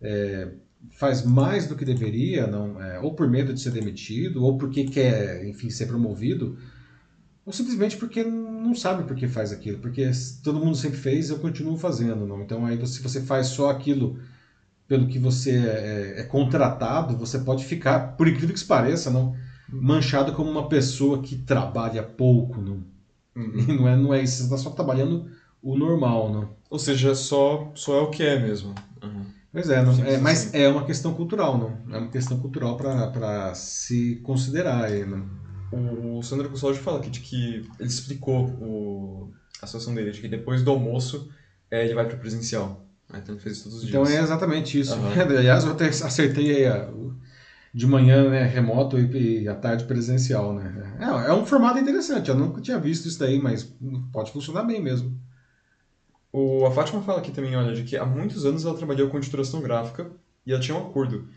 é, 0.00 0.48
faz 0.92 1.22
mais 1.22 1.68
do 1.68 1.76
que 1.76 1.84
deveria, 1.84 2.46
não, 2.46 2.80
é, 2.80 2.98
ou 3.00 3.14
por 3.14 3.28
medo 3.28 3.52
de 3.52 3.60
ser 3.60 3.70
demitido, 3.70 4.42
ou 4.42 4.56
porque 4.56 4.84
quer, 4.84 5.44
enfim, 5.46 5.68
ser 5.68 5.84
promovido, 5.84 6.56
ou 7.44 7.52
simplesmente 7.52 7.98
porque 7.98 8.24
não 8.24 8.74
sabe 8.74 9.04
por 9.04 9.14
que 9.14 9.28
faz 9.28 9.52
aquilo, 9.52 9.78
porque 9.78 10.10
todo 10.42 10.58
mundo 10.58 10.74
sempre 10.74 10.96
fez, 10.96 11.28
eu 11.28 11.38
continuo 11.38 11.76
fazendo, 11.76 12.26
não. 12.26 12.40
Então 12.40 12.64
aí 12.64 12.86
se 12.86 13.02
você 13.02 13.20
faz 13.20 13.48
só 13.48 13.68
aquilo 13.68 14.18
pelo 14.88 15.06
que 15.06 15.18
você 15.18 15.50
é, 15.50 16.14
é, 16.16 16.20
é 16.20 16.22
contratado, 16.22 17.18
você 17.18 17.40
pode 17.40 17.66
ficar, 17.66 18.16
por 18.16 18.26
incrível 18.26 18.54
que 18.54 18.60
se 18.60 18.64
pareça, 18.64 19.10
não, 19.10 19.36
manchado 19.68 20.32
como 20.32 20.50
uma 20.50 20.66
pessoa 20.66 21.20
que 21.20 21.36
trabalha 21.36 22.02
pouco, 22.02 22.58
não. 22.58 22.82
Uhum. 23.36 23.66
não 23.76 23.86
é, 23.86 23.96
não 23.96 24.14
é 24.14 24.22
isso, 24.22 24.38
você 24.38 24.44
está 24.44 24.56
só 24.56 24.70
trabalhando 24.70 25.30
o 25.66 25.76
normal, 25.76 26.32
não. 26.32 26.56
Ou 26.70 26.78
seja, 26.78 27.12
só 27.14 27.72
só 27.74 27.98
é 27.98 28.00
o 28.00 28.10
que 28.10 28.22
é 28.22 28.38
mesmo. 28.38 28.72
Uhum. 29.02 29.26
Pois 29.52 29.68
é, 29.68 29.82
não, 29.82 29.92
é 30.04 30.16
mas 30.18 30.54
é 30.54 30.68
uma 30.68 30.84
questão 30.84 31.12
cultural, 31.12 31.58
não? 31.58 31.94
É 31.94 31.98
uma 31.98 32.10
questão 32.10 32.38
cultural 32.38 32.76
para 32.76 33.52
se 33.54 34.16
considerar 34.22 34.84
aí, 34.84 35.04
não? 35.04 35.26
O 35.72 36.22
Sandro 36.22 36.48
Custódio 36.48 36.80
fala 36.80 37.00
que, 37.00 37.10
de 37.10 37.18
que 37.18 37.68
ele 37.80 37.88
explicou 37.88 38.46
o, 38.60 39.32
a 39.60 39.66
situação 39.66 39.92
dele, 39.92 40.12
de 40.12 40.20
que 40.20 40.28
depois 40.28 40.62
do 40.62 40.70
almoço 40.70 41.28
é, 41.68 41.84
ele 41.84 41.94
vai 41.94 42.06
para 42.06 42.16
o 42.16 42.20
presencial. 42.20 42.86
Então 43.10 43.34
ele 43.34 43.42
fez 43.42 43.56
isso 43.56 43.64
todos 43.64 43.78
os 43.78 43.88
então, 43.88 44.02
dias. 44.02 44.14
Então 44.14 44.22
é 44.22 44.24
exatamente 44.24 44.78
isso. 44.78 44.94
Uhum. 44.94 45.10
Aliás, 45.20 45.64
eu 45.64 45.72
até 45.72 45.88
acertei 45.88 46.66
aí 46.66 46.86
de 47.74 47.86
manhã 47.86 48.30
né, 48.30 48.44
remoto 48.44 48.98
e 48.98 49.48
à 49.48 49.54
tarde 49.54 49.84
presencial. 49.84 50.54
Né? 50.54 50.96
É, 51.00 51.30
é 51.30 51.32
um 51.32 51.44
formato 51.44 51.78
interessante, 51.78 52.28
eu 52.28 52.36
nunca 52.36 52.60
tinha 52.60 52.78
visto 52.78 53.08
isso 53.08 53.18
daí, 53.18 53.40
mas 53.40 53.74
pode 54.12 54.30
funcionar 54.30 54.62
bem 54.62 54.80
mesmo. 54.80 55.18
O, 56.36 56.66
a 56.66 56.70
Fátima 56.70 57.00
fala 57.00 57.20
aqui 57.20 57.32
também, 57.32 57.56
olha, 57.56 57.74
de 57.74 57.82
que 57.82 57.96
há 57.96 58.04
muitos 58.04 58.44
anos 58.44 58.66
ela 58.66 58.76
trabalhou 58.76 59.08
com 59.08 59.16
editoração 59.16 59.62
gráfica 59.62 60.10
e 60.44 60.52
ela 60.52 60.60
tinha 60.60 60.76
um 60.76 60.86
acordo 60.86 61.30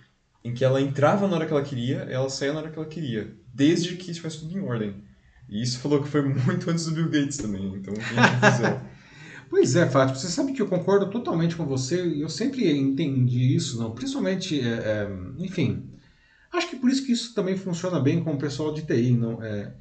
em 0.44 0.54
que 0.54 0.66
ela 0.66 0.82
entrava 0.82 1.26
na 1.26 1.38
hora 1.38 1.46
que 1.46 1.54
ela 1.54 1.64
queria, 1.64 2.00
ela 2.00 2.30
saía 2.30 2.52
na 2.52 2.60
hora 2.60 2.70
que 2.70 2.78
ela 2.78 2.86
queria, 2.86 3.34
desde 3.54 3.96
que 3.96 4.12
estivesse 4.12 4.42
tudo 4.42 4.58
em 4.58 4.62
ordem. 4.62 4.96
E 5.48 5.64
isso 5.64 5.80
falou 5.80 6.04
que 6.04 6.10
foi 6.10 6.22
muito 6.22 6.70
antes 6.70 6.84
do 6.84 6.92
Bill 6.92 7.10
Gates 7.10 7.38
também, 7.38 7.76
então 7.76 7.94
Pois 9.50 9.74
é, 9.78 9.90
Fátima, 9.90 10.20
você 10.20 10.28
sabe 10.28 10.52
que 10.52 10.62
eu 10.62 10.68
concordo 10.68 11.10
totalmente 11.10 11.56
com 11.56 11.66
você 11.66 12.06
e 12.06 12.20
eu 12.20 12.28
sempre 12.28 12.70
entendi 12.70 13.56
isso, 13.56 13.82
não? 13.82 13.92
Principalmente, 13.92 14.60
é, 14.60 14.74
é, 14.74 15.10
enfim, 15.38 15.90
acho 16.52 16.70
que 16.70 16.76
por 16.76 16.90
isso 16.90 17.06
que 17.06 17.14
isso 17.14 17.34
também 17.34 17.56
funciona 17.56 18.02
bem 18.02 18.22
com 18.22 18.34
o 18.34 18.38
pessoal 18.38 18.74
de 18.74 18.82
TI, 18.82 19.12
não? 19.12 19.42
É, 19.42 19.72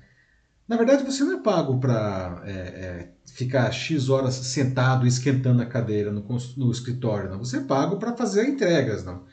na 0.68 0.76
verdade, 0.76 1.02
você 1.02 1.24
não 1.24 1.38
é 1.38 1.42
pago 1.42 1.78
para 1.80 2.42
é, 2.44 2.50
é, 2.52 3.12
ficar 3.32 3.72
X 3.72 4.10
horas 4.10 4.34
sentado 4.34 5.06
esquentando 5.06 5.62
a 5.62 5.66
cadeira 5.66 6.12
no, 6.12 6.22
no 6.56 6.70
escritório, 6.70 7.30
não? 7.30 7.38
Você 7.38 7.56
é 7.56 7.60
pago 7.60 7.96
para 7.96 8.14
fazer 8.14 8.46
entregas, 8.46 9.04
não? 9.04 9.24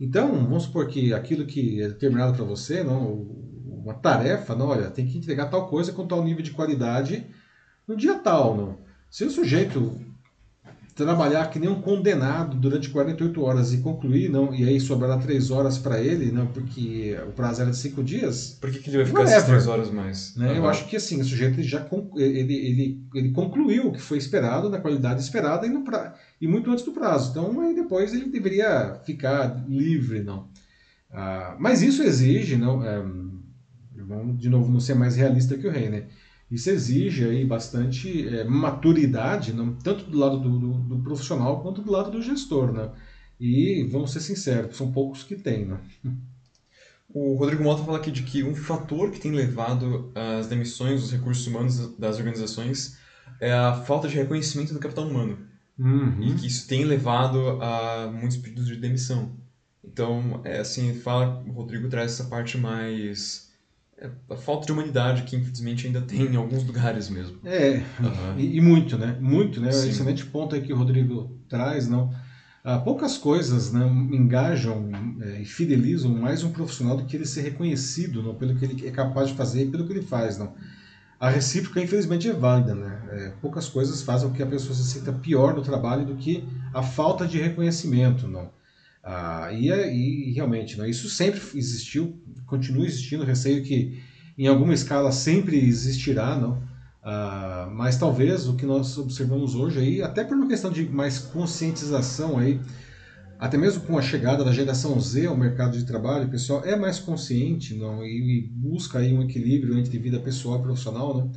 Então, 0.00 0.32
vamos 0.44 0.64
supor 0.64 0.88
que 0.88 1.14
aquilo 1.14 1.46
que 1.46 1.80
é 1.80 1.88
determinado 1.88 2.34
para 2.34 2.44
você, 2.44 2.82
não, 2.82 3.12
uma 3.64 3.94
tarefa, 3.94 4.56
não, 4.56 4.66
olha, 4.66 4.90
tem 4.90 5.06
que 5.06 5.16
entregar 5.16 5.46
tal 5.46 5.68
coisa 5.68 5.92
com 5.92 6.06
tal 6.06 6.24
nível 6.24 6.42
de 6.42 6.50
qualidade 6.50 7.26
no 7.86 7.96
dia 7.96 8.16
tal, 8.16 8.56
não. 8.56 8.78
Se 9.08 9.24
o 9.24 9.30
sujeito 9.30 10.00
trabalhar 10.94 11.48
que 11.50 11.58
nem 11.58 11.70
um 11.70 11.80
condenado 11.80 12.56
durante 12.56 12.90
48 12.90 13.42
horas 13.42 13.72
e 13.72 13.78
concluir, 13.78 14.28
não, 14.28 14.54
e 14.54 14.68
aí 14.68 14.78
sobrará 14.78 15.16
3 15.16 15.50
horas 15.50 15.78
para 15.78 16.00
ele, 16.00 16.30
não, 16.30 16.46
porque 16.46 17.16
o 17.26 17.32
prazo 17.32 17.62
era 17.62 17.70
de 17.70 17.76
5 17.78 18.02
dias. 18.02 18.58
Por 18.60 18.70
que, 18.70 18.78
que 18.78 18.90
ele 18.90 18.98
vai 18.98 19.06
ficar 19.06 19.22
essas 19.22 19.44
3 19.44 19.66
horas 19.66 19.90
mais? 19.90 20.36
Né? 20.36 20.50
Uhum. 20.50 20.56
Eu 20.56 20.68
acho 20.68 20.86
que 20.86 20.96
assim, 20.96 21.20
o 21.20 21.24
sujeito 21.24 21.62
já 21.62 21.86
ele, 22.16 22.54
ele, 22.54 23.06
ele 23.14 23.30
concluiu 23.30 23.88
o 23.88 23.92
que 23.92 24.00
foi 24.00 24.18
esperado, 24.18 24.68
na 24.68 24.80
qualidade 24.80 25.22
esperada 25.22 25.66
e, 25.66 25.70
no 25.70 25.82
pra, 25.82 26.14
e 26.40 26.46
muito 26.46 26.70
antes 26.70 26.84
do 26.84 26.92
prazo. 26.92 27.30
Então 27.30 27.60
aí 27.60 27.74
depois 27.74 28.12
ele 28.12 28.26
deveria 28.26 29.00
ficar 29.04 29.64
livre, 29.66 30.22
não. 30.22 30.48
Ah, 31.10 31.56
mas 31.58 31.82
isso 31.82 32.02
exige, 32.02 32.56
não, 32.56 32.84
é, 32.84 33.02
vamos 33.96 34.38
de 34.38 34.48
novo 34.48 34.70
não 34.70 34.80
ser 34.80 34.94
mais 34.94 35.16
realista 35.16 35.56
que 35.56 35.66
o 35.66 35.70
rei, 35.70 35.88
né? 35.88 36.04
Isso 36.52 36.68
exige 36.68 37.24
aí 37.24 37.46
bastante 37.46 38.28
é, 38.28 38.44
maturidade, 38.44 39.54
não, 39.54 39.74
tanto 39.74 40.04
do 40.04 40.18
lado 40.18 40.38
do, 40.38 40.58
do, 40.58 40.72
do, 40.80 40.98
profissional 40.98 41.62
quanto 41.62 41.80
do 41.80 41.90
lado 41.90 42.10
do 42.10 42.20
gestor. 42.20 42.70
Né? 42.70 42.90
E 43.40 43.88
vamos 43.90 44.12
ser 44.12 44.20
sinceros, 44.20 44.76
são 44.76 44.92
poucos 44.92 45.22
que 45.22 45.34
têm. 45.34 45.64
Né? 45.64 45.78
O 47.08 47.36
Rodrigo 47.36 47.62
Mota 47.64 47.82
fala 47.82 47.96
aqui 47.96 48.10
de 48.10 48.22
que 48.22 48.42
um 48.44 48.54
fator 48.54 49.10
que 49.10 49.18
tem 49.18 49.32
levado 49.32 50.12
às 50.14 50.46
demissões 50.46 51.00
dos 51.00 51.10
recursos 51.10 51.46
humanos 51.46 51.96
das 51.96 52.18
organizações 52.18 52.98
é 53.40 53.50
a 53.50 53.72
falta 53.72 54.06
de 54.06 54.16
reconhecimento 54.16 54.74
do 54.74 54.78
capital 54.78 55.08
humano. 55.08 55.38
Uhum. 55.78 56.22
E 56.22 56.34
que 56.34 56.46
isso 56.46 56.68
tem 56.68 56.84
levado 56.84 57.62
a 57.62 58.12
muitos 58.12 58.36
pedidos 58.36 58.66
de 58.66 58.76
demissão. 58.76 59.32
Então, 59.82 60.42
é 60.44 60.58
assim, 60.58 60.92
fala, 60.92 61.42
o 61.46 61.52
Rodrigo 61.52 61.88
traz 61.88 62.12
essa 62.12 62.24
parte 62.24 62.58
mais 62.58 63.51
a 64.30 64.36
falta 64.36 64.66
de 64.66 64.72
humanidade 64.72 65.22
que 65.22 65.36
infelizmente 65.36 65.86
ainda 65.86 66.00
tem 66.00 66.22
em 66.22 66.36
alguns 66.36 66.64
lugares 66.64 67.08
mesmo. 67.08 67.38
É, 67.44 67.82
uhum. 68.00 68.38
e, 68.38 68.56
e, 68.56 68.60
muito, 68.60 68.98
né? 68.98 69.16
Muito, 69.20 69.60
né? 69.60 69.70
Sim. 69.72 69.90
Excelente 69.90 70.24
ponto 70.26 70.54
aí 70.54 70.62
que 70.62 70.72
o 70.72 70.76
Rodrigo 70.76 71.38
traz, 71.48 71.88
não? 71.88 72.12
Ah, 72.64 72.78
poucas 72.78 73.18
coisas 73.18 73.72
né, 73.72 73.84
engajam 74.12 74.88
é, 75.20 75.42
e 75.42 75.44
fidelizam 75.44 76.12
mais 76.12 76.44
um 76.44 76.52
profissional 76.52 76.96
do 76.96 77.04
que 77.04 77.16
ele 77.16 77.26
ser 77.26 77.42
reconhecido 77.42 78.22
não, 78.22 78.36
pelo 78.36 78.54
que 78.54 78.64
ele 78.64 78.86
é 78.86 78.90
capaz 78.92 79.28
de 79.28 79.34
fazer 79.34 79.64
e 79.64 79.70
pelo 79.70 79.84
que 79.84 79.92
ele 79.92 80.02
faz. 80.02 80.38
Não? 80.38 80.54
A 81.18 81.28
recíproca, 81.28 81.80
infelizmente, 81.80 82.28
é 82.28 82.32
válida. 82.32 82.74
Né? 82.74 83.02
É, 83.10 83.32
poucas 83.40 83.68
coisas 83.68 84.02
fazem 84.02 84.28
com 84.28 84.34
que 84.34 84.42
a 84.42 84.46
pessoa 84.46 84.74
se 84.74 84.84
sinta 84.84 85.12
pior 85.12 85.54
no 85.54 85.62
trabalho 85.62 86.06
do 86.06 86.14
que 86.14 86.48
a 86.72 86.82
falta 86.82 87.26
de 87.26 87.40
reconhecimento. 87.40 88.28
Não? 88.28 88.50
Ah, 89.02 89.50
e, 89.52 89.70
é, 89.70 89.92
e, 89.94 90.32
realmente, 90.32 90.78
né, 90.78 90.88
isso 90.88 91.08
sempre 91.08 91.40
existiu, 91.54 92.16
continua 92.46 92.86
existindo, 92.86 93.24
receio 93.24 93.62
que 93.64 94.00
em 94.38 94.46
alguma 94.46 94.74
escala 94.74 95.10
sempre 95.10 95.58
existirá, 95.58 96.36
não? 96.36 96.62
Ah, 97.02 97.68
mas 97.72 97.96
talvez 97.96 98.46
o 98.48 98.56
que 98.56 98.64
nós 98.64 98.96
observamos 98.96 99.54
hoje 99.56 99.80
aí, 99.80 100.02
até 100.02 100.22
por 100.24 100.36
uma 100.36 100.46
questão 100.46 100.70
de 100.70 100.88
mais 100.88 101.18
conscientização 101.18 102.38
aí, 102.38 102.60
até 103.38 103.58
mesmo 103.58 103.82
com 103.82 103.98
a 103.98 104.02
chegada 104.02 104.44
da 104.44 104.52
geração 104.52 104.98
Z 105.00 105.26
ao 105.26 105.36
mercado 105.36 105.76
de 105.76 105.84
trabalho, 105.84 106.28
o 106.28 106.30
pessoal 106.30 106.64
é 106.64 106.76
mais 106.76 107.00
consciente 107.00 107.74
não? 107.74 108.04
E, 108.04 108.38
e 108.38 108.46
busca 108.46 109.00
aí 109.00 109.12
um 109.12 109.22
equilíbrio 109.22 109.76
entre 109.76 109.98
vida 109.98 110.20
pessoal 110.20 110.60
e 110.60 110.62
profissional, 110.62 111.12
não? 111.16 111.32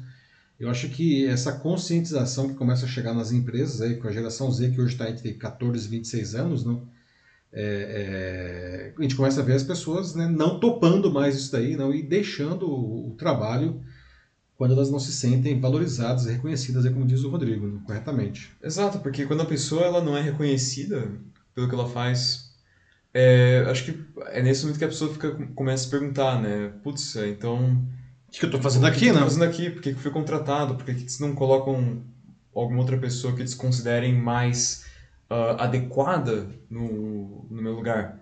Eu 0.60 0.70
acho 0.70 0.88
que 0.90 1.26
essa 1.26 1.52
conscientização 1.52 2.48
que 2.48 2.54
começa 2.56 2.86
a 2.86 2.90
chegar 2.90 3.14
nas 3.14 3.32
empresas 3.32 3.82
aí, 3.82 3.98
com 3.98 4.08
a 4.08 4.12
geração 4.12 4.52
Z 4.52 4.72
que 4.72 4.80
hoje 4.80 4.94
está 4.94 5.10
entre 5.10 5.34
14 5.34 5.88
e 5.88 5.90
26 5.90 6.36
anos, 6.36 6.64
não? 6.64 6.88
É, 7.58 8.92
é, 8.92 8.94
a 8.98 9.02
gente 9.02 9.16
começa 9.16 9.40
a 9.40 9.44
ver 9.44 9.54
as 9.54 9.64
pessoas 9.64 10.14
né, 10.14 10.28
não 10.28 10.60
topando 10.60 11.10
mais 11.10 11.38
isso 11.38 11.54
daí 11.54 11.78
não, 11.78 11.94
e 11.94 12.04
deixando 12.04 12.70
o, 12.70 13.12
o, 13.12 13.16
trabalho 13.16 13.82
quando 14.58 14.74
elas 14.74 14.92
não 14.92 15.00
se 15.00 15.14
sentem 15.14 15.58
valorizadas 15.58 16.26
e 16.26 16.34
reconhecidas, 16.34 16.86
é 16.86 16.90
como 16.90 17.08
diz 17.08 17.24
o 17.24 17.30
Rodrigo, 17.30 17.66
né, 17.66 17.80
corretamente. 17.86 18.52
Exato, 18.62 19.00
porque 19.00 19.26
quando 19.26 19.42
a 19.42 19.46
pessoa 19.46 19.84
ela 19.84 20.04
não 20.04 20.18
é 20.18 20.22
reconhecida 20.22 21.10
pelo 21.54 21.70
que 21.70 21.76
ela 21.76 21.88
faz, 21.88 22.54
é, 23.14 23.66
acho 23.70 23.86
que 23.86 24.06
é 24.28 24.42
nesse 24.44 24.64
momento 24.64 24.78
que 24.78 24.86
a 24.86 24.90
pessoa 24.90 25.14
fica, 25.14 25.32
começa 25.56 25.84
a 25.84 25.86
se 25.86 25.92
perguntar, 25.92 26.42
né? 26.42 26.74
Putz, 26.84 27.16
é, 27.16 27.30
então. 27.30 27.82
O 28.28 28.32
que, 28.32 28.44
eu 28.44 28.48
estou 28.48 28.62
fazendo 28.62 28.86
aqui, 28.86 29.06
né? 29.06 29.12
O 29.12 29.14
que 29.14 29.24
eu 29.24 29.28
estou 29.28 29.40
fazendo 29.40 29.44
aqui? 29.50 29.70
Por 29.70 29.82
que, 29.82 29.94
que 29.94 30.00
fui 30.02 30.12
contratado? 30.12 30.76
Por 30.76 30.86
que, 30.86 30.94
que 30.94 31.02
eles 31.02 31.20
não 31.20 31.34
colocam 31.34 32.04
alguma 32.54 32.80
outra 32.80 32.98
pessoa 32.98 33.34
que 33.34 33.42
eles 33.42 33.54
considerem 33.54 34.14
mais 34.14 34.85
uh, 35.30 35.60
adequada 35.60 36.48
no, 36.70 37.46
no 37.50 37.62
meu 37.62 37.74
lugar. 37.74 38.22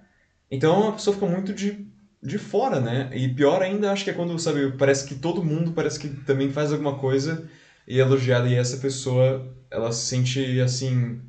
Então 0.50 0.90
a 0.90 0.92
pessoa 0.94 1.14
fica 1.14 1.26
muito 1.26 1.54
de, 1.54 1.88
de 2.22 2.38
fora, 2.38 2.80
né? 2.80 3.10
E 3.14 3.28
pior 3.34 3.62
ainda, 3.62 3.92
acho 3.92 4.04
que 4.04 4.10
é 4.10 4.14
quando, 4.14 4.38
sabe, 4.40 4.72
parece 4.78 5.08
que 5.08 5.16
todo 5.16 5.44
mundo 5.44 5.72
parece 5.72 6.00
que 6.00 6.10
também 6.10 6.52
faz 6.52 6.72
alguma 6.72 7.00
coisa 7.00 7.48
e 7.88 8.00
é 8.00 8.02
elogiada 8.02 8.48
e 8.48 8.56
essa 8.56 8.78
pessoa, 8.78 9.56
ela 9.70 9.92
se 9.92 10.06
sente 10.08 10.62
assim, 10.62 11.22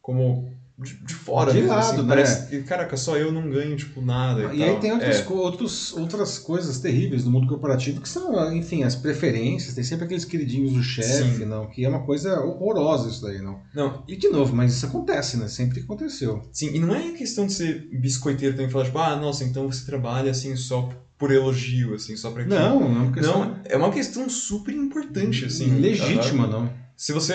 como 0.00 0.55
de, 0.78 0.94
de 1.02 1.14
fora 1.14 1.52
de 1.52 1.58
mesmo, 1.58 1.74
lado, 1.74 1.86
assim, 1.86 2.02
né? 2.02 2.08
Parece 2.08 2.48
que, 2.48 2.62
caraca, 2.62 2.96
só 2.96 3.16
eu 3.16 3.32
não 3.32 3.48
ganho, 3.48 3.74
tipo, 3.76 4.02
nada. 4.02 4.52
E, 4.52 4.58
e 4.58 4.62
aí 4.62 4.78
tem 4.78 4.92
outras, 4.92 5.20
é. 5.20 5.32
outros, 5.32 5.92
outras 5.94 6.38
coisas 6.38 6.78
terríveis 6.78 7.24
no 7.24 7.30
mundo 7.30 7.46
corporativo 7.46 8.00
que 8.00 8.08
são, 8.08 8.54
enfim, 8.54 8.82
as 8.82 8.94
preferências, 8.94 9.74
tem 9.74 9.82
sempre 9.82 10.04
aqueles 10.04 10.24
queridinhos 10.24 10.72
do 10.72 10.82
chefe, 10.82 11.44
não, 11.46 11.66
que 11.66 11.84
é 11.84 11.88
uma 11.88 12.04
coisa 12.04 12.40
horrorosa 12.40 13.08
isso 13.08 13.22
daí, 13.22 13.40
não. 13.40 13.60
Não. 13.74 14.02
E 14.06 14.16
de 14.16 14.28
novo, 14.28 14.54
mas 14.54 14.74
isso 14.74 14.84
acontece, 14.84 15.38
né? 15.38 15.48
Sempre 15.48 15.80
aconteceu. 15.80 16.42
Sim, 16.52 16.74
e 16.74 16.78
não 16.78 16.94
é 16.94 17.12
questão 17.12 17.46
de 17.46 17.54
ser 17.54 17.88
biscoiteiro 17.92 18.54
também 18.54 18.70
falar, 18.70 18.84
tipo, 18.84 18.98
ah, 18.98 19.16
nossa, 19.16 19.44
então 19.44 19.70
você 19.70 19.84
trabalha 19.86 20.30
assim 20.30 20.54
só 20.56 20.90
por 21.18 21.32
elogio, 21.32 21.94
assim, 21.94 22.14
só 22.16 22.30
pra 22.30 22.42
que... 22.42 22.50
Não, 22.50 22.80
não 22.80 22.86
é 22.86 23.02
uma 23.04 23.12
questão 23.12 23.38
Não, 23.38 23.60
é 23.64 23.76
uma 23.76 23.90
questão 23.90 24.28
super 24.28 24.74
importante, 24.74 25.46
assim. 25.46 25.80
legítima, 25.80 26.42
sabe? 26.42 26.52
não. 26.52 26.85
Se 26.96 27.12
você 27.12 27.34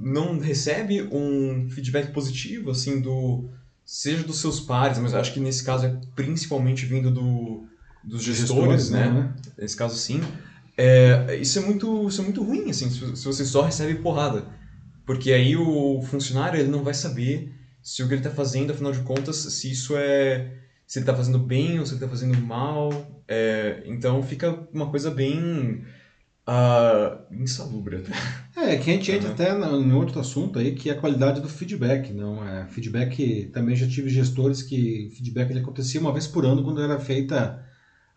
não 0.00 0.38
recebe 0.38 1.02
um 1.02 1.68
feedback 1.70 2.12
positivo, 2.12 2.70
assim, 2.70 3.00
do... 3.00 3.48
Seja 3.84 4.22
dos 4.22 4.38
seus 4.38 4.60
pares, 4.60 4.98
mas 4.98 5.14
acho 5.14 5.34
que 5.34 5.40
nesse 5.40 5.64
caso 5.64 5.86
é 5.86 6.00
principalmente 6.14 6.86
vindo 6.86 7.10
do, 7.10 7.64
dos 8.04 8.22
gestores, 8.22 8.88
né? 8.88 9.34
Nesse 9.58 9.76
caso, 9.76 9.96
sim. 9.96 10.20
É, 10.76 11.36
isso, 11.36 11.58
é 11.58 11.62
muito, 11.62 12.06
isso 12.08 12.20
é 12.20 12.24
muito 12.24 12.42
ruim, 12.42 12.70
assim, 12.70 12.88
se 12.88 13.16
se 13.16 13.24
você 13.24 13.44
só 13.44 13.62
recebe 13.62 13.96
porrada. 13.96 14.46
Porque 15.04 15.32
aí 15.32 15.56
o 15.56 16.00
funcionário 16.02 16.60
ele 16.60 16.70
não 16.70 16.84
vai 16.84 16.94
saber 16.94 17.52
se 17.82 18.02
o 18.02 18.06
que 18.06 18.14
ele 18.14 18.20
está 18.20 18.30
fazendo, 18.30 18.72
afinal 18.72 18.92
de 18.92 19.00
contas, 19.00 19.36
se 19.36 19.70
isso 19.70 19.96
é. 19.96 20.52
se 20.86 20.98
ele 20.98 21.02
está 21.02 21.14
fazendo 21.14 21.38
bem 21.38 21.80
ou 21.80 21.84
se 21.84 21.92
ele 21.92 21.96
está 22.04 22.08
fazendo 22.08 22.38
mal. 22.40 22.90
É, 23.26 23.82
então 23.86 24.22
fica 24.22 24.68
uma 24.72 24.88
coisa 24.88 25.10
bem. 25.10 25.84
Uh, 26.50 27.32
insalubre 27.42 27.98
até. 27.98 28.12
É, 28.72 28.76
que 28.76 28.90
a 28.90 28.92
gente 28.94 29.12
entra 29.12 29.28
Uhum. 29.28 29.34
até 29.34 29.50
em 29.76 29.92
outro 29.92 30.18
assunto 30.18 30.58
aí, 30.58 30.74
que 30.74 30.90
é 30.90 30.92
a 30.92 30.98
qualidade 31.00 31.40
do 31.40 31.48
feedback. 31.48 32.12
Não 32.12 32.44
é? 32.46 32.66
Feedback, 32.66 33.50
também 33.52 33.76
já 33.76 33.86
tive 33.86 34.10
gestores 34.10 34.60
que 34.62 35.10
feedback 35.16 35.50
ele 35.50 35.60
acontecia 35.60 36.00
uma 36.00 36.12
vez 36.12 36.26
por 36.26 36.44
ano 36.44 36.64
quando 36.64 36.80
era 36.82 36.98
feita 36.98 37.64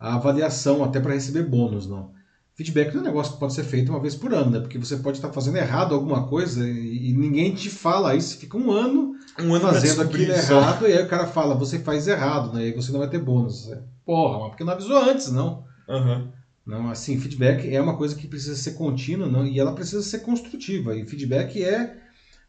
a 0.00 0.14
avaliação, 0.16 0.82
até 0.82 0.98
para 0.98 1.14
receber 1.14 1.44
bônus. 1.44 1.86
Não. 1.86 2.12
Feedback 2.56 2.92
não 2.92 3.00
é 3.00 3.02
um 3.02 3.06
negócio 3.06 3.34
que 3.34 3.38
pode 3.40 3.52
ser 3.54 3.64
feito 3.64 3.90
uma 3.90 4.00
vez 4.00 4.14
por 4.16 4.32
ano, 4.34 4.50
né? 4.50 4.60
Porque 4.60 4.78
você 4.78 4.96
pode 4.96 5.18
estar 5.18 5.32
fazendo 5.32 5.56
errado 5.56 5.94
alguma 5.94 6.26
coisa 6.26 6.68
e, 6.68 7.10
e 7.10 7.12
ninguém 7.12 7.54
te 7.54 7.70
fala 7.70 8.14
isso, 8.16 8.36
fica 8.38 8.56
um 8.56 8.70
ano 8.70 9.12
Um 9.40 9.54
ano 9.54 9.60
fazendo 9.66 10.02
aquilo 10.02 10.32
só. 10.40 10.60
errado, 10.60 10.88
e 10.88 10.92
aí 10.92 11.02
o 11.04 11.08
cara 11.08 11.26
fala, 11.26 11.54
você 11.54 11.78
faz 11.80 12.06
errado, 12.08 12.52
né? 12.52 12.62
E 12.62 12.66
aí 12.66 12.72
você 12.72 12.90
não 12.92 13.00
vai 13.00 13.08
ter 13.08 13.18
bônus. 13.18 13.70
Porra, 14.04 14.38
mas 14.40 14.48
porque 14.50 14.64
não 14.64 14.72
avisou 14.72 14.96
antes, 14.96 15.30
não. 15.32 15.64
Aham. 15.88 16.32
Não, 16.66 16.90
assim, 16.90 17.18
feedback 17.20 17.68
é 17.68 17.80
uma 17.80 17.96
coisa 17.96 18.16
que 18.16 18.26
precisa 18.26 18.56
ser 18.56 18.72
contínua, 18.72 19.28
não, 19.28 19.46
e 19.46 19.60
ela 19.60 19.74
precisa 19.74 20.02
ser 20.02 20.20
construtiva. 20.20 20.96
E 20.96 21.06
feedback 21.06 21.62
é, 21.62 21.98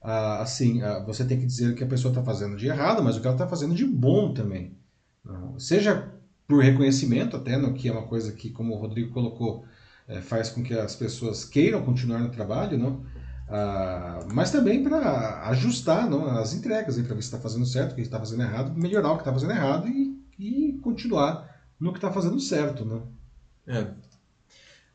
ah, 0.02 0.42
assim, 0.42 0.82
ah, 0.82 1.00
você 1.06 1.26
tem 1.26 1.40
que 1.40 1.46
dizer 1.46 1.72
o 1.72 1.76
que 1.76 1.84
a 1.84 1.88
pessoa 1.88 2.12
está 2.12 2.24
fazendo 2.24 2.56
de 2.56 2.68
errado, 2.68 3.04
mas 3.04 3.18
o 3.18 3.22
que 3.22 3.28
ela 3.28 3.36
está 3.36 3.48
fazendo 3.48 3.76
de 3.76 3.86
bom 3.86 4.34
também. 4.34 4.78
Não, 5.24 5.60
seja 5.60 6.14
por 6.48 6.64
reconhecimento, 6.64 7.36
até, 7.36 7.58
no 7.58 7.74
que 7.74 7.90
é 7.90 7.92
uma 7.92 8.08
coisa 8.08 8.32
que, 8.32 8.50
como 8.52 8.74
o 8.74 8.78
Rodrigo 8.78 9.12
colocou, 9.12 9.66
eh, 10.08 10.22
faz 10.22 10.50
com 10.50 10.64
que 10.64 10.74
as 10.74 10.96
pessoas 10.96 11.44
queiram 11.44 11.84
continuar 11.84 12.20
no 12.20 12.30
trabalho, 12.30 12.78
não? 12.78 13.04
Ah, 13.48 14.20
mas 14.34 14.52
também 14.52 14.84
para 14.84 15.48
ajustar 15.50 16.10
não, 16.10 16.28
as 16.28 16.54
entregas, 16.54 16.96
para 16.96 17.16
ver 17.16 17.22
se 17.22 17.28
está 17.28 17.40
fazendo 17.40 17.66
certo, 17.66 17.92
o 17.92 17.96
que 17.96 18.02
está 18.02 18.20
fazendo 18.20 18.44
errado, 18.44 18.80
melhorar 18.80 19.12
o 19.12 19.16
que 19.16 19.22
está 19.22 19.34
fazendo 19.34 19.52
errado 19.52 19.88
e, 19.88 20.20
e 20.40 20.80
continuar 20.82 21.50
no 21.80 21.92
que 21.92 21.98
está 21.98 22.12
fazendo 22.12 22.40
certo. 22.40 22.86
É. 23.68 23.88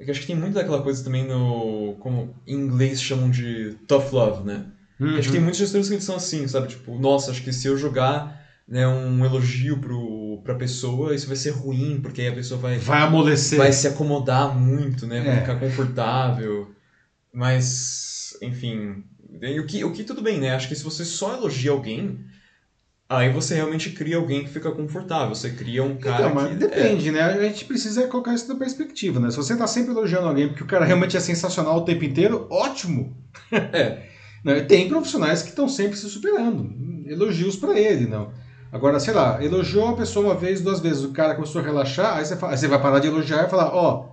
É 0.01 0.05
que 0.05 0.11
acho 0.11 0.21
que 0.23 0.27
tem 0.29 0.37
muito 0.37 0.55
daquela 0.55 0.83
coisa 0.83 1.05
também 1.05 1.25
no. 1.27 1.95
como 2.01 2.35
em 2.47 2.55
inglês 2.55 3.03
chamam 3.03 3.31
de 3.31 3.77
tough 3.87 4.11
love, 4.13 4.43
né? 4.47 4.65
Uhum. 4.99 5.17
Acho 5.17 5.29
que 5.29 5.33
tem 5.33 5.41
muitos 5.41 5.59
gestores 5.61 5.89
que 5.89 5.95
eles 5.95 6.05
são 6.05 6.17
assim, 6.17 6.49
sabe? 6.49 6.69
Tipo, 6.69 6.99
nossa, 6.99 7.31
acho 7.31 7.43
que 7.43 7.53
se 7.53 7.69
eu 7.69 7.77
jogar 7.77 8.41
né, 8.67 8.87
um 8.89 9.25
elogio 9.25 9.79
pro, 9.79 10.41
pra 10.43 10.55
pessoa, 10.55 11.15
isso 11.15 11.27
vai 11.27 11.37
ser 11.37 11.51
ruim, 11.51 12.01
porque 12.01 12.23
aí 12.23 12.29
a 12.29 12.33
pessoa 12.35 12.59
vai, 12.59 12.79
Vai 12.79 13.03
amolecer. 13.03 13.59
vai 13.59 13.73
se 13.73 13.87
acomodar 13.87 14.57
muito, 14.57 15.07
né? 15.07 15.21
Vai 15.21 15.37
É. 15.37 15.41
ficar 15.41 15.57
confortável. 15.61 16.71
Mas, 17.33 18.37
enfim. 18.43 19.05
O 19.61 19.67
que, 19.67 19.85
o 19.85 19.93
que 19.93 20.05
tudo 20.05 20.23
bem, 20.23 20.41
né? 20.41 20.55
Acho 20.55 20.69
que 20.69 20.75
se 20.77 20.83
você 20.85 21.05
só 21.05 21.35
elogia 21.35 21.71
alguém, 21.71 22.19
aí 23.11 23.29
você 23.31 23.57
realmente 23.57 23.91
cria 23.91 24.17
alguém 24.17 24.45
que 24.45 24.51
fica 24.51 24.71
confortável. 24.71 25.35
Você 25.35 25.51
cria 25.51 25.83
um 25.83 25.97
cara 25.99 26.21
Então, 26.29 26.35
mas 26.35 26.49
que. 26.51 26.55
depende, 26.57 27.11
né? 27.11 27.23
A 27.25 27.43
gente 27.43 27.65
precisa 27.65 28.07
colocar 28.07 28.33
isso 28.33 28.49
na 28.49 28.55
perspectiva, 28.55 29.19
né? 29.19 29.31
Se 29.31 29.37
você 29.37 29.57
tá 29.57 29.67
sempre 29.67 29.91
elogiando 29.91 30.29
alguém 30.29 30.49
porque 30.49 30.63
o 30.63 30.67
cara 30.67 30.85
realmente 30.85 31.17
é 31.17 31.21
sensacional 31.21 31.77
o 31.79 31.85
tempo 31.85 32.05
inteiro, 32.05 32.47
ótimo! 32.51 33.17
É. 33.53 34.09
Né? 34.45 34.61
Tem 34.63 34.89
profissionais 34.89 35.43
que 35.43 35.51
estão 35.51 35.69
sempre 35.69 35.99
se 35.99 36.09
superando. 36.09 36.73
Elogios 37.07 37.57
pra 37.57 37.79
ele, 37.79 38.07
não. 38.07 38.31
Agora, 38.73 38.99
sei 39.01 39.13
lá, 39.13 39.43
elogiou 39.45 39.89
a 39.89 39.97
pessoa 39.97 40.27
uma 40.27 40.35
vez, 40.35 40.61
duas 40.63 40.81
vezes, 40.81 41.05
o 41.05 41.13
cara 41.13 41.35
começou 41.35 41.61
a 41.61 41.65
relaxar, 41.65 42.17
aí 42.17 42.25
você, 42.25 42.37
fala- 42.37 42.53
aí 42.53 42.59
você 42.59 42.69
vai 42.69 42.81
parar 42.81 43.01
de 43.01 43.09
elogiar 43.09 43.45
e 43.47 43.51
falar, 43.51 43.75
ó, 43.75 44.07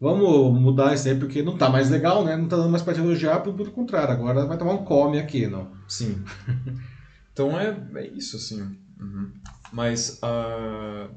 vamos 0.00 0.60
mudar 0.60 0.94
isso 0.94 1.08
aí 1.08 1.14
porque 1.14 1.42
não 1.42 1.56
tá 1.56 1.68
mais 1.70 1.88
legal, 1.90 2.22
né? 2.24 2.36
Não 2.36 2.46
tá 2.46 2.56
dando 2.56 2.68
mais 2.68 2.82
pra 2.82 2.94
te 2.94 3.00
elogiar, 3.00 3.40
pelo 3.40 3.56
pelo 3.56 3.70
contrário, 3.72 4.12
agora 4.12 4.44
vai 4.46 4.56
tomar 4.58 4.72
um 4.74 4.84
come 4.84 5.18
aqui, 5.18 5.46
não. 5.48 5.68
Sim. 5.88 6.22
Então 7.34 7.58
é, 7.58 7.76
é 7.96 8.06
isso, 8.06 8.36
assim. 8.36 8.62
Uhum. 8.98 9.32
Mas. 9.72 10.18
ah 10.22 11.10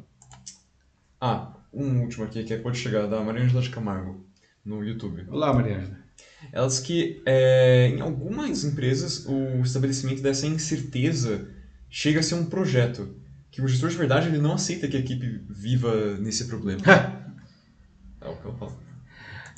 Ah, 1.21 1.53
um 1.71 2.01
último 2.01 2.25
aqui 2.25 2.43
que 2.43 2.57
pode 2.57 2.79
chegar, 2.79 3.07
da 3.07 3.21
Maria 3.21 3.43
Angela 3.43 3.61
de 3.61 3.69
Camargo, 3.69 4.25
no 4.65 4.83
YouTube. 4.83 5.25
Olá, 5.29 5.53
Mariana. 5.53 6.05
Ela 6.51 6.67
diz 6.67 6.79
que 6.79 7.21
é, 7.25 7.89
em 7.89 8.01
algumas 8.01 8.63
empresas 8.63 9.25
o 9.27 9.61
estabelecimento 9.61 10.21
dessa 10.21 10.47
incerteza 10.47 11.49
chega 11.89 12.19
a 12.19 12.23
ser 12.23 12.35
um 12.35 12.45
projeto. 12.45 13.15
Que 13.51 13.61
o 13.61 13.67
gestor 13.67 13.89
de 13.89 13.97
verdade 13.97 14.27
ele 14.27 14.39
não 14.39 14.53
aceita 14.53 14.87
que 14.87 14.97
a 14.97 14.99
equipe 14.99 15.43
viva 15.47 16.17
nesse 16.17 16.45
problema. 16.45 16.81
é 18.21 18.27
o 18.27 18.35
que 18.35 18.47
ela 18.47 18.57
fala. 18.57 18.77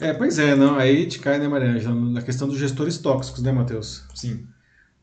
É, 0.01 0.13
pois 0.13 0.39
é, 0.39 0.55
não, 0.55 0.77
aí 0.77 1.05
te 1.07 1.19
cai, 1.19 1.39
né, 1.39 1.47
Mariana, 1.47 1.93
na 2.11 2.21
questão 2.21 2.47
dos 2.47 2.57
gestores 2.57 2.97
tóxicos, 2.97 3.41
né, 3.41 3.51
Matheus? 3.51 4.05
Sim. 4.13 4.47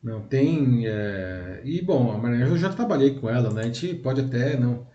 Não, 0.06 0.20
tem. 0.20 0.86
é, 0.86 1.62
E, 1.64 1.82
bom, 1.82 2.12
a 2.12 2.18
Maria 2.18 2.46
eu 2.46 2.56
já 2.56 2.72
trabalhei 2.72 3.18
com 3.18 3.28
ela, 3.28 3.52
né? 3.52 3.62
A 3.62 3.64
gente 3.64 3.92
pode 3.96 4.20
até, 4.20 4.56
não. 4.56 4.86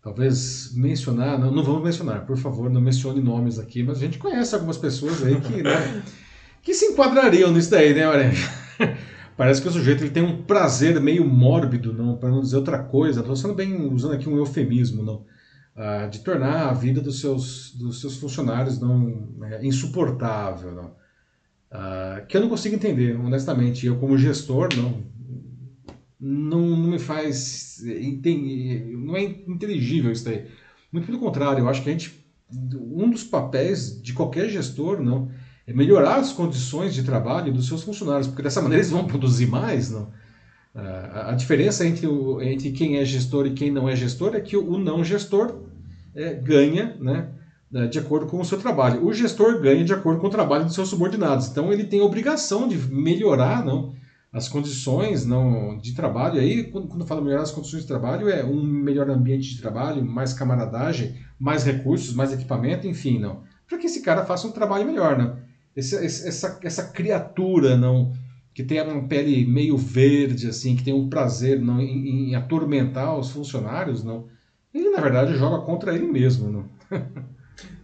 Talvez 0.00 0.72
mencionar, 0.76 1.38
não, 1.40 1.50
não 1.50 1.64
vamos 1.64 1.82
mencionar, 1.82 2.24
por 2.24 2.36
favor, 2.36 2.70
não 2.70 2.80
mencione 2.80 3.20
nomes 3.20 3.58
aqui, 3.58 3.82
mas 3.82 3.98
a 3.98 4.00
gente 4.00 4.16
conhece 4.18 4.54
algumas 4.54 4.78
pessoas 4.78 5.24
aí 5.24 5.40
que, 5.40 5.60
né, 5.60 6.04
que 6.62 6.72
se 6.72 6.86
enquadrariam 6.86 7.52
nisso 7.52 7.70
daí, 7.72 7.92
né, 7.92 8.06
Maria? 8.06 8.30
Parece 9.36 9.60
que 9.60 9.68
o 9.68 9.72
sujeito 9.72 10.04
ele 10.04 10.10
tem 10.12 10.22
um 10.22 10.42
prazer 10.44 11.00
meio 11.00 11.24
mórbido, 11.26 11.92
não, 11.92 12.16
para 12.16 12.30
não 12.30 12.40
dizer 12.40 12.56
outra 12.56 12.78
coisa. 12.82 13.20
Estou 13.20 13.36
sendo 13.36 13.54
bem 13.54 13.92
usando 13.92 14.14
aqui 14.14 14.28
um 14.28 14.36
eufemismo, 14.36 15.02
não, 15.02 15.26
ah, 15.76 16.06
de 16.06 16.20
tornar 16.20 16.70
a 16.70 16.74
vida 16.74 17.00
dos 17.00 17.20
seus, 17.20 17.74
dos 17.74 18.00
seus 18.00 18.16
funcionários 18.16 18.80
não 18.80 19.36
é, 19.42 19.66
insuportável, 19.66 20.72
não. 20.72 20.96
Ah, 21.70 22.22
que 22.28 22.36
eu 22.36 22.40
não 22.40 22.48
consigo 22.48 22.74
entender, 22.74 23.16
honestamente. 23.18 23.86
Eu, 23.86 23.96
como 23.98 24.16
gestor, 24.18 24.68
não, 24.76 25.02
não, 26.20 26.60
não 26.76 26.90
me 26.90 26.98
faz. 26.98 27.82
enten- 27.84 28.96
Não 28.96 29.16
é 29.16 29.22
inteligível 29.22 30.10
isso 30.12 30.24
daí. 30.24 30.46
Muito 30.92 31.06
pelo 31.06 31.18
contrário, 31.18 31.60
eu 31.60 31.68
acho 31.68 31.82
que 31.82 31.88
a 31.88 31.92
gente. 31.92 32.26
Um 32.50 33.10
dos 33.10 33.22
papéis 33.24 34.00
de 34.00 34.14
qualquer 34.14 34.48
gestor 34.48 35.02
não 35.02 35.30
é 35.66 35.72
melhorar 35.72 36.16
as 36.16 36.32
condições 36.32 36.94
de 36.94 37.02
trabalho 37.02 37.52
dos 37.52 37.66
seus 37.68 37.82
funcionários, 37.82 38.26
porque 38.26 38.40
dessa 38.42 38.62
maneira 38.62 38.80
eles 38.80 38.90
vão 38.90 39.06
produzir 39.06 39.46
mais. 39.46 39.90
Não? 39.90 40.10
Ah, 40.74 41.30
A 41.30 41.34
diferença 41.34 41.86
entre, 41.86 42.06
o, 42.06 42.40
entre 42.40 42.70
quem 42.72 42.96
é 42.98 43.04
gestor 43.04 43.46
e 43.46 43.52
quem 43.52 43.70
não 43.70 43.88
é 43.88 43.94
gestor 43.94 44.34
é 44.34 44.40
que 44.40 44.56
o 44.56 44.78
não 44.78 45.04
gestor 45.04 45.60
é, 46.14 46.34
ganha 46.34 46.96
né, 47.00 47.28
né, 47.70 47.86
de 47.86 47.98
acordo 47.98 48.26
com 48.26 48.40
o 48.40 48.44
seu 48.44 48.58
trabalho. 48.58 49.04
O 49.04 49.12
gestor 49.12 49.60
ganha 49.60 49.84
de 49.84 49.92
acordo 49.92 50.20
com 50.20 50.26
o 50.26 50.30
trabalho 50.30 50.64
dos 50.64 50.74
seus 50.74 50.88
subordinados. 50.88 51.48
Então 51.48 51.72
ele 51.72 51.84
tem 51.84 52.00
a 52.00 52.04
obrigação 52.04 52.66
de 52.68 52.76
melhorar 52.92 53.64
não, 53.64 53.94
as 54.32 54.48
condições 54.48 55.24
não, 55.24 55.78
de 55.78 55.94
trabalho. 55.94 56.36
E 56.36 56.40
aí, 56.40 56.64
quando, 56.64 56.88
quando 56.88 57.06
fala 57.06 57.20
melhorar 57.22 57.42
as 57.42 57.50
condições 57.50 57.82
de 57.82 57.88
trabalho, 57.88 58.28
é 58.28 58.44
um 58.44 58.62
melhor 58.62 59.08
ambiente 59.10 59.54
de 59.54 59.60
trabalho, 59.60 60.04
mais 60.04 60.32
camaradagem, 60.32 61.14
mais 61.38 61.64
recursos, 61.64 62.14
mais 62.14 62.32
equipamento, 62.32 62.86
enfim, 62.86 63.18
não. 63.18 63.42
Para 63.66 63.78
que 63.78 63.86
esse 63.86 64.02
cara 64.02 64.24
faça 64.24 64.46
um 64.46 64.52
trabalho 64.52 64.86
melhor. 64.86 65.38
Esse, 65.76 65.94
esse- 66.04 66.26
essa, 66.28 66.58
essa 66.62 66.82
criatura, 66.90 67.76
não, 67.76 68.12
que 68.54 68.62
tem 68.64 68.80
uma 68.82 69.06
pele 69.06 69.46
meio 69.46 69.76
verde, 69.76 70.48
assim, 70.48 70.74
que 70.74 70.82
tem 70.82 70.92
um 70.92 71.08
prazer 71.08 71.60
não, 71.60 71.80
em, 71.80 72.30
em 72.30 72.34
atormentar 72.34 73.16
os 73.18 73.30
funcionários, 73.30 74.02
não. 74.02 74.26
Ele, 74.74 74.90
na 74.90 75.00
verdade, 75.00 75.34
joga 75.36 75.64
contra 75.64 75.94
ele 75.94 76.06
mesmo, 76.06 76.50
não. 76.50 76.64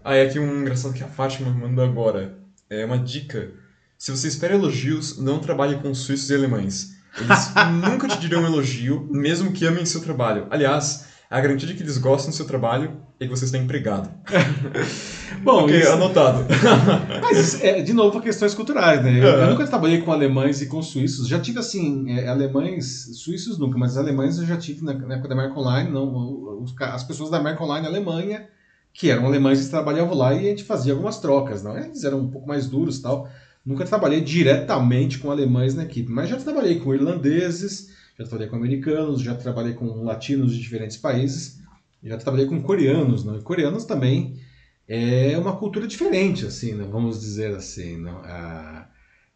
Ah, 0.04 0.16
e 0.16 0.26
aqui 0.26 0.38
um 0.38 0.60
engraçado 0.60 0.92
que 0.92 1.02
a 1.02 1.08
Fátima 1.08 1.50
mandou 1.50 1.82
agora. 1.84 2.38
É 2.68 2.84
uma 2.84 2.98
dica. 2.98 3.50
Se 3.96 4.10
você 4.10 4.28
espera 4.28 4.54
elogios, 4.54 5.18
não 5.18 5.38
trabalhe 5.38 5.76
com 5.76 5.94
suíços 5.94 6.28
e 6.30 6.34
alemães. 6.34 6.90
Eles 7.18 7.52
nunca 7.90 8.06
te 8.08 8.18
dirão 8.18 8.42
um 8.42 8.46
elogio, 8.46 9.06
mesmo 9.10 9.52
que 9.52 9.64
amem 9.66 9.86
seu 9.86 10.00
trabalho. 10.02 10.46
Aliás, 10.50 11.06
a 11.30 11.40
garantia 11.40 11.66
de 11.66 11.74
que 11.74 11.82
eles 11.82 11.96
gostam 11.96 12.30
do 12.30 12.36
seu 12.36 12.44
trabalho 12.44 13.00
é 13.18 13.24
que 13.24 13.30
você 13.30 13.44
está 13.46 13.56
empregado. 13.56 14.10
Bom, 15.42 15.64
ok, 15.64 15.78
isso- 15.80 15.92
anotado. 15.92 16.44
Mas, 17.22 17.62
é, 17.62 17.80
de 17.82 17.92
novo, 17.92 18.20
questões 18.20 18.54
culturais, 18.54 19.02
né? 19.02 19.18
Eu, 19.22 19.28
É. 19.28 19.44
eu 19.44 19.50
nunca 19.50 19.66
trabalhei 19.66 20.00
com 20.02 20.12
alemães 20.12 20.60
e 20.60 20.66
com 20.66 20.82
suíços. 20.82 21.26
Já 21.28 21.38
tive, 21.40 21.58
assim, 21.60 22.10
é, 22.10 22.28
alemães, 22.28 23.08
suíços 23.22 23.58
nunca, 23.58 23.78
mas 23.78 23.96
alemães 23.96 24.38
eu 24.38 24.46
já 24.46 24.56
tive 24.56 24.84
na, 24.84 24.92
na 24.92 25.14
época 25.14 25.28
da 25.28 25.34
American 25.34 25.62
Online. 25.62 25.90
Não, 25.90 26.62
os 26.62 26.74
as 26.80 27.04
pessoas 27.04 27.30
da 27.30 27.38
American 27.38 27.66
Online 27.66 27.82
na 27.84 27.88
Alemanha, 27.88 28.46
que 28.94 29.10
eram 29.10 29.26
alemães 29.26 29.66
e 29.66 29.68
trabalhavam 29.68 30.14
lá, 30.14 30.32
e 30.32 30.38
a 30.38 30.50
gente 30.50 30.62
fazia 30.62 30.92
algumas 30.92 31.18
trocas, 31.18 31.64
não? 31.64 31.76
Eles 31.76 32.04
eram 32.04 32.20
um 32.20 32.30
pouco 32.30 32.46
mais 32.46 32.68
duros 32.68 33.00
tal. 33.00 33.28
Nunca 33.66 33.84
trabalhei 33.84 34.20
diretamente 34.20 35.18
com 35.18 35.32
alemães 35.32 35.74
na 35.74 35.82
equipe, 35.82 36.10
mas 36.10 36.30
já 36.30 36.36
trabalhei 36.36 36.78
com 36.78 36.94
irlandeses, 36.94 37.90
já 38.16 38.24
trabalhei 38.24 38.48
com 38.48 38.56
americanos, 38.56 39.20
já 39.20 39.34
trabalhei 39.34 39.74
com 39.74 40.04
latinos 40.04 40.54
de 40.54 40.60
diferentes 40.60 40.96
países. 40.96 41.58
já 42.02 42.16
trabalhei 42.16 42.46
com 42.46 42.62
coreanos, 42.62 43.24
não? 43.24 43.36
E 43.36 43.42
coreanos 43.42 43.84
também 43.84 44.38
é 44.86 45.36
uma 45.38 45.56
cultura 45.56 45.88
diferente, 45.88 46.46
assim, 46.46 46.74
né? 46.74 46.86
vamos 46.88 47.20
dizer 47.20 47.52
assim. 47.54 47.96
Não? 47.96 48.18
Ah, 48.18 48.86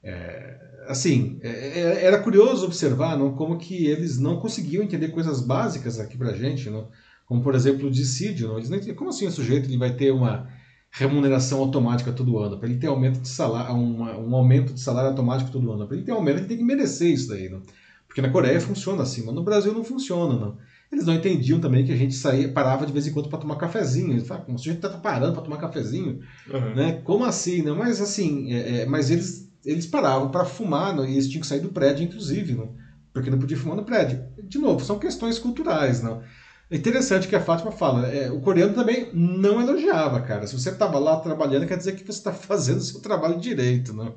é, 0.04 0.56
assim, 0.86 1.40
é, 1.42 1.48
é, 1.48 2.04
era 2.04 2.22
curioso 2.22 2.64
observar 2.64 3.18
não, 3.18 3.34
como 3.34 3.58
que 3.58 3.86
eles 3.86 4.18
não 4.18 4.38
conseguiam 4.38 4.84
entender 4.84 5.08
coisas 5.08 5.40
básicas 5.40 5.98
aqui 5.98 6.16
pra 6.16 6.32
gente, 6.32 6.70
não? 6.70 6.88
Como 7.28 7.42
por 7.42 7.54
exemplo 7.54 7.86
o 7.86 7.90
dissídio. 7.90 8.48
Não? 8.48 8.58
Não 8.58 8.94
como 8.94 9.10
assim 9.10 9.26
o 9.26 9.30
sujeito 9.30 9.68
ele 9.68 9.76
vai 9.76 9.94
ter 9.94 10.10
uma 10.10 10.48
remuneração 10.90 11.60
automática 11.60 12.10
todo 12.10 12.38
ano? 12.38 12.58
Para 12.58 12.68
ele 12.68 12.78
ter 12.78 12.86
aumento 12.86 13.20
de 13.20 13.28
salário, 13.28 13.74
um, 13.74 14.00
um 14.02 14.34
aumento 14.34 14.72
de 14.72 14.80
salário 14.80 15.10
automático 15.10 15.50
todo 15.50 15.70
ano. 15.70 15.86
Para 15.86 15.96
ele 15.96 16.06
ter 16.06 16.12
aumento, 16.12 16.38
ele 16.38 16.46
tem 16.46 16.56
que 16.56 16.64
merecer 16.64 17.12
isso 17.12 17.28
daí. 17.28 17.48
Não? 17.50 17.60
Porque 18.06 18.22
na 18.22 18.30
Coreia 18.30 18.60
funciona 18.60 19.02
assim, 19.02 19.24
mas 19.24 19.34
no 19.34 19.44
Brasil 19.44 19.72
não 19.74 19.84
funciona. 19.84 20.34
Não? 20.34 20.56
Eles 20.90 21.04
não 21.04 21.14
entendiam 21.14 21.60
também 21.60 21.84
que 21.84 21.92
a 21.92 21.96
gente 21.96 22.14
saía, 22.14 22.50
parava 22.50 22.86
de 22.86 22.92
vez 22.92 23.06
em 23.06 23.12
quando 23.12 23.28
para 23.28 23.38
tomar 23.38 23.56
cafezinho. 23.56 24.12
Eles 24.12 24.26
falavam, 24.26 24.46
como 24.46 24.58
se 24.58 24.70
a 24.70 24.72
gente 24.72 24.80
tá 24.80 24.88
parando 24.88 25.34
para 25.34 25.42
tomar 25.42 25.58
cafezinho, 25.58 26.20
uhum. 26.50 26.74
né? 26.74 26.92
Como 27.04 27.24
assim? 27.26 27.62
Né? 27.62 27.72
Mas 27.72 28.00
assim, 28.00 28.54
é, 28.54 28.80
é, 28.80 28.86
mas 28.86 29.10
eles 29.10 29.46
eles 29.64 29.86
paravam 29.86 30.30
para 30.30 30.46
fumar 30.46 30.96
não? 30.96 31.04
e 31.04 31.12
eles 31.12 31.28
tinham 31.28 31.42
que 31.42 31.46
sair 31.46 31.60
do 31.60 31.68
prédio, 31.68 32.02
inclusive, 32.02 32.54
não? 32.54 32.74
porque 33.12 33.30
não 33.30 33.38
podia 33.38 33.56
fumar 33.56 33.76
no 33.76 33.84
prédio. 33.84 34.24
De 34.42 34.58
novo, 34.58 34.82
são 34.84 34.98
questões 34.98 35.38
culturais. 35.38 36.02
Não? 36.02 36.22
É 36.70 36.76
interessante 36.76 37.28
que 37.28 37.34
a 37.34 37.40
Fátima 37.40 37.72
fala, 37.72 38.06
é, 38.08 38.30
o 38.30 38.40
coreano 38.40 38.74
também 38.74 39.10
não 39.14 39.60
elogiava, 39.60 40.20
cara. 40.20 40.46
Se 40.46 40.58
você 40.58 40.68
estava 40.68 40.98
lá 40.98 41.18
trabalhando, 41.18 41.66
quer 41.66 41.78
dizer 41.78 41.96
que 41.96 42.04
você 42.04 42.18
está 42.18 42.32
fazendo 42.34 42.78
o 42.78 42.82
seu 42.82 43.00
trabalho 43.00 43.40
direito. 43.40 43.94
Não? 43.94 44.16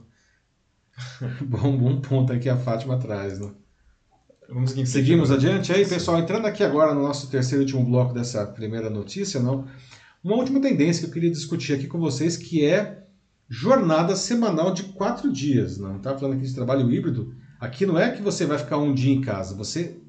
bom, 1.46 1.78
bom 1.78 2.02
ponto 2.02 2.34
aí 2.34 2.40
que 2.40 2.50
a 2.50 2.58
Fátima 2.58 2.98
traz. 3.00 3.40
Não? 3.40 3.56
Vamos 4.50 4.72
seguir 4.72 4.86
Seguimos 4.86 5.32
adiante 5.32 5.72
aí, 5.72 5.88
pessoal. 5.88 6.20
Entrando 6.20 6.46
aqui 6.46 6.62
agora 6.62 6.94
no 6.94 7.02
nosso 7.02 7.30
terceiro 7.30 7.64
e 7.64 7.66
último 7.66 7.86
bloco 7.86 8.14
dessa 8.14 8.46
primeira 8.46 8.90
notícia, 8.90 9.40
não? 9.40 9.66
Uma 10.22 10.36
última 10.36 10.60
tendência 10.60 11.02
que 11.02 11.08
eu 11.08 11.14
queria 11.14 11.32
discutir 11.32 11.74
aqui 11.74 11.88
com 11.88 12.00
vocês, 12.00 12.36
que 12.36 12.66
é 12.66 13.06
jornada 13.48 14.16
semanal 14.16 14.74
de 14.74 14.84
quatro 14.84 15.32
dias. 15.32 15.78
Não 15.78 15.98
está 15.98 16.18
falando 16.18 16.36
aqui 16.36 16.48
de 16.48 16.54
trabalho 16.54 16.92
híbrido. 16.92 17.34
Aqui 17.62 17.86
não 17.86 17.98
é 17.98 18.12
que 18.12 18.22
você 18.22 18.46
vai 18.46 18.58
ficar 18.58 18.78
um 18.78 18.94
dia 18.94 19.14
em 19.14 19.22
casa, 19.22 19.56
você 19.56 20.02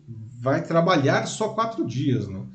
vai 0.43 0.61
trabalhar 0.61 1.25
só 1.27 1.51
quatro 1.51 1.87
dias. 1.87 2.27
Não? 2.27 2.51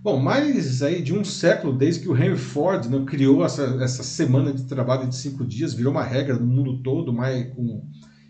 Bom, 0.00 0.20
mais 0.20 0.80
aí 0.82 1.02
de 1.02 1.12
um 1.12 1.24
século 1.24 1.76
desde 1.76 2.02
que 2.02 2.08
o 2.08 2.16
Henry 2.16 2.38
Ford 2.38 2.86
não, 2.86 3.04
criou 3.04 3.44
essa, 3.44 3.64
essa 3.82 4.04
semana 4.04 4.52
de 4.52 4.62
trabalho 4.62 5.08
de 5.08 5.16
cinco 5.16 5.44
dias, 5.44 5.74
virou 5.74 5.90
uma 5.90 6.04
regra 6.04 6.36
no 6.36 6.46
mundo 6.46 6.80
todo, 6.80 7.12
mas 7.12 7.52
com, 7.52 7.84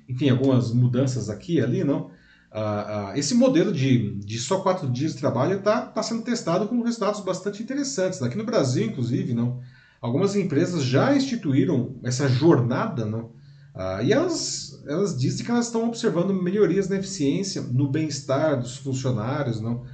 enfim, 0.09 0.31
algumas 0.31 0.73
mudanças 0.73 1.29
aqui 1.29 1.57
e 1.57 1.61
ali, 1.61 1.85
não? 1.85 2.11
Uh, 2.51 3.13
uh, 3.13 3.17
esse 3.19 3.35
modelo 3.35 3.71
de, 3.71 4.15
de 4.21 4.39
só 4.39 4.61
quatro 4.61 4.89
dias 4.89 5.13
de 5.13 5.19
trabalho 5.19 5.59
está 5.59 5.83
tá 5.83 6.03
sendo 6.03 6.23
testado 6.23 6.67
com 6.67 6.81
resultados 6.81 7.21
bastante 7.21 7.63
interessantes. 7.63 8.23
Aqui 8.23 8.39
no 8.39 8.47
Brasil, 8.47 8.87
inclusive, 8.87 9.35
não, 9.35 9.61
algumas 10.01 10.35
empresas 10.35 10.83
já 10.83 11.15
instituíram 11.15 11.97
essa 12.03 12.27
jornada 12.27 13.05
não, 13.05 13.33
uh, 13.79 14.03
e 14.05 14.13
elas, 14.13 14.83
elas 14.87 15.17
dizem 15.17 15.47
que 15.47 15.51
elas 15.51 15.67
estão 15.67 15.87
observando 15.87 16.35
melhorias 16.35 16.89
na 16.89 16.97
eficiência, 16.97 17.63
no 17.63 17.89
bem-estar 17.89 18.61
dos 18.61 18.77
funcionários, 18.77 19.61
não, 19.61 19.85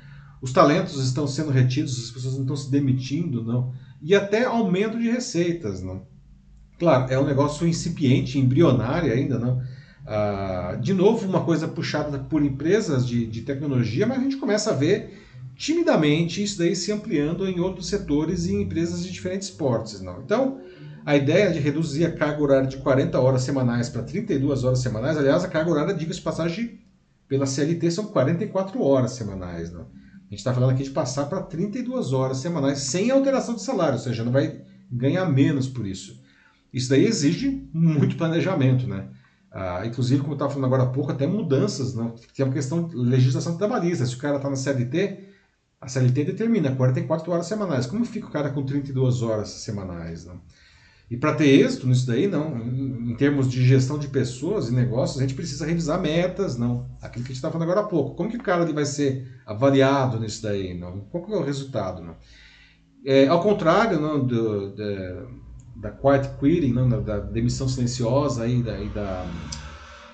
os 0.43 0.53
talentos 0.53 1.05
estão 1.05 1.27
sendo 1.27 1.51
retidos, 1.51 2.07
as 2.07 2.11
pessoas 2.11 2.35
não 2.35 2.43
estão 2.43 2.57
se 2.57 2.71
demitindo, 2.71 3.45
não, 3.45 3.73
e 4.03 4.15
até 4.15 4.45
aumento 4.45 4.99
de 4.99 5.11
receitas. 5.11 5.83
Não. 5.83 6.03
Claro, 6.79 7.13
é 7.13 7.19
um 7.19 7.25
negócio 7.25 7.67
incipiente, 7.67 8.39
embrionário 8.39 9.13
ainda, 9.13 9.39
não 9.39 9.63
Uh, 10.05 10.79
de 10.83 10.93
novo, 10.93 11.27
uma 11.27 11.43
coisa 11.45 11.67
puxada 11.67 12.19
por 12.19 12.45
empresas 12.45 13.07
de, 13.07 13.27
de 13.27 13.41
tecnologia, 13.41 14.07
mas 14.07 14.19
a 14.19 14.23
gente 14.23 14.37
começa 14.37 14.71
a 14.71 14.75
ver 14.75 15.23
timidamente 15.57 16.43
isso 16.43 16.59
daí 16.59 16.77
se 16.77 16.93
ampliando 16.93 17.49
em 17.49 17.59
outros 17.59 17.89
setores 17.89 18.45
e 18.45 18.53
em 18.53 18.63
empresas 18.63 19.03
de 19.03 19.11
diferentes 19.11 19.49
portes. 19.49 20.03
Não? 20.03 20.21
Então, 20.21 20.61
a 21.05 21.17
ideia 21.17 21.53
de 21.53 21.59
reduzir 21.59 22.07
a 22.07 22.13
carga 22.13 22.43
horária 22.43 22.67
de 22.67 22.79
40 22.79 23.21
horas 23.21 23.43
semanais 23.43 23.89
para 23.89 24.03
32 24.03 24.65
horas 24.65 24.79
semanais, 24.79 25.17
aliás, 25.17 25.45
a 25.45 25.49
carga 25.49 25.71
horária, 25.71 25.95
diga-se 25.95 26.19
de 26.19 26.25
passagem, 26.25 26.81
pela 27.29 27.47
CLT 27.47 27.91
são 27.91 28.07
44 28.07 28.83
horas 28.83 29.13
semanais. 29.13 29.73
Não? 29.73 29.83
A 29.83 30.31
gente 30.31 30.39
está 30.39 30.53
falando 30.53 30.71
aqui 30.71 30.83
de 30.83 30.91
passar 30.91 31.27
para 31.27 31.43
32 31.43 32.13
horas 32.13 32.39
semanais 32.39 32.79
sem 32.79 33.11
alteração 33.11 33.55
de 33.55 33.63
salário, 33.63 33.95
ou 33.95 34.01
seja, 34.01 34.25
não 34.25 34.33
vai 34.33 34.63
ganhar 34.91 35.27
menos 35.27 35.69
por 35.69 35.87
isso. 35.87 36.23
Isso 36.73 36.89
daí 36.89 37.05
exige 37.05 37.69
muito 37.73 38.17
planejamento, 38.17 38.87
né? 38.87 39.09
Ah, 39.51 39.87
inclusive, 39.87 40.21
como 40.21 40.33
eu 40.33 40.35
estava 40.35 40.51
falando 40.51 40.67
agora 40.67 40.83
há 40.83 40.93
pouco, 40.93 41.13
até 41.13 41.27
mudanças, 41.27 41.95
né? 41.95 42.13
tem 42.35 42.45
uma 42.45 42.53
questão 42.53 42.89
de 42.89 42.97
legislação 42.97 43.57
trabalhista. 43.57 44.05
Se 44.05 44.17
o 44.17 44.19
cara 44.19 44.37
está 44.37 44.51
na 44.51 44.57
CLT, 44.57 45.29
a 45.81 45.87
CLT 45.87 46.25
determina 46.25 46.75
44 46.75 47.31
horas 47.31 47.47
semanais. 47.47 47.87
Como 47.87 48.05
fica 48.05 48.27
o 48.27 48.31
cara 48.31 48.51
com 48.51 48.65
32 48.65 49.23
horas 49.23 49.51
semanais? 49.51 50.25
Né? 50.25 50.35
E 51.11 51.17
para 51.17 51.35
ter 51.35 51.47
êxito 51.47 51.87
nisso 51.87 52.07
daí, 52.07 52.27
não. 52.27 52.57
Em, 52.59 53.11
em, 53.11 53.17
termos 53.17 53.49
de 53.49 53.65
gestão 53.65 53.99
de 53.99 54.09
pessoas 54.09 54.69
e 54.69 54.75
negócios, 54.75 55.19
a 55.19 55.23
gente 55.23 55.35
precisa 55.35 55.67
revisar 55.67 56.01
metas, 56.01 56.57
não. 56.57 56.89
Aquilo 57.01 57.25
que 57.25 57.31
a 57.31 57.35
gente 57.35 57.37
estava 57.37 57.53
falando 57.53 57.71
agora 57.71 57.87
há 57.87 57.89
pouco. 57.89 58.17
Como 58.17 58.31
que 58.31 58.37
o 58.37 58.43
cara 58.43 58.65
vai 58.73 58.87
ser 58.87 59.27
avaliado 59.45 60.19
nisso 60.19 60.43
daí? 60.43 60.73
Não? 60.73 61.01
Qual 61.11 61.25
que 61.25 61.33
é 61.33 61.37
o 61.37 61.45
resultado? 61.45 62.03
Não? 62.03 62.17
É, 63.05 63.27
ao 63.29 63.43
contrário 63.43 64.01
não, 64.01 64.27
do, 64.27 64.75
da 65.77 65.91
quiet 65.91 66.31
quitting, 66.41 66.73
não, 66.73 66.89
da, 66.89 67.01
da, 67.01 67.21
demissão 67.21 67.69
silenciosa 67.69 68.47
e 68.47 68.63
da, 68.63 68.81
e 68.81 68.89
da, 68.89 69.27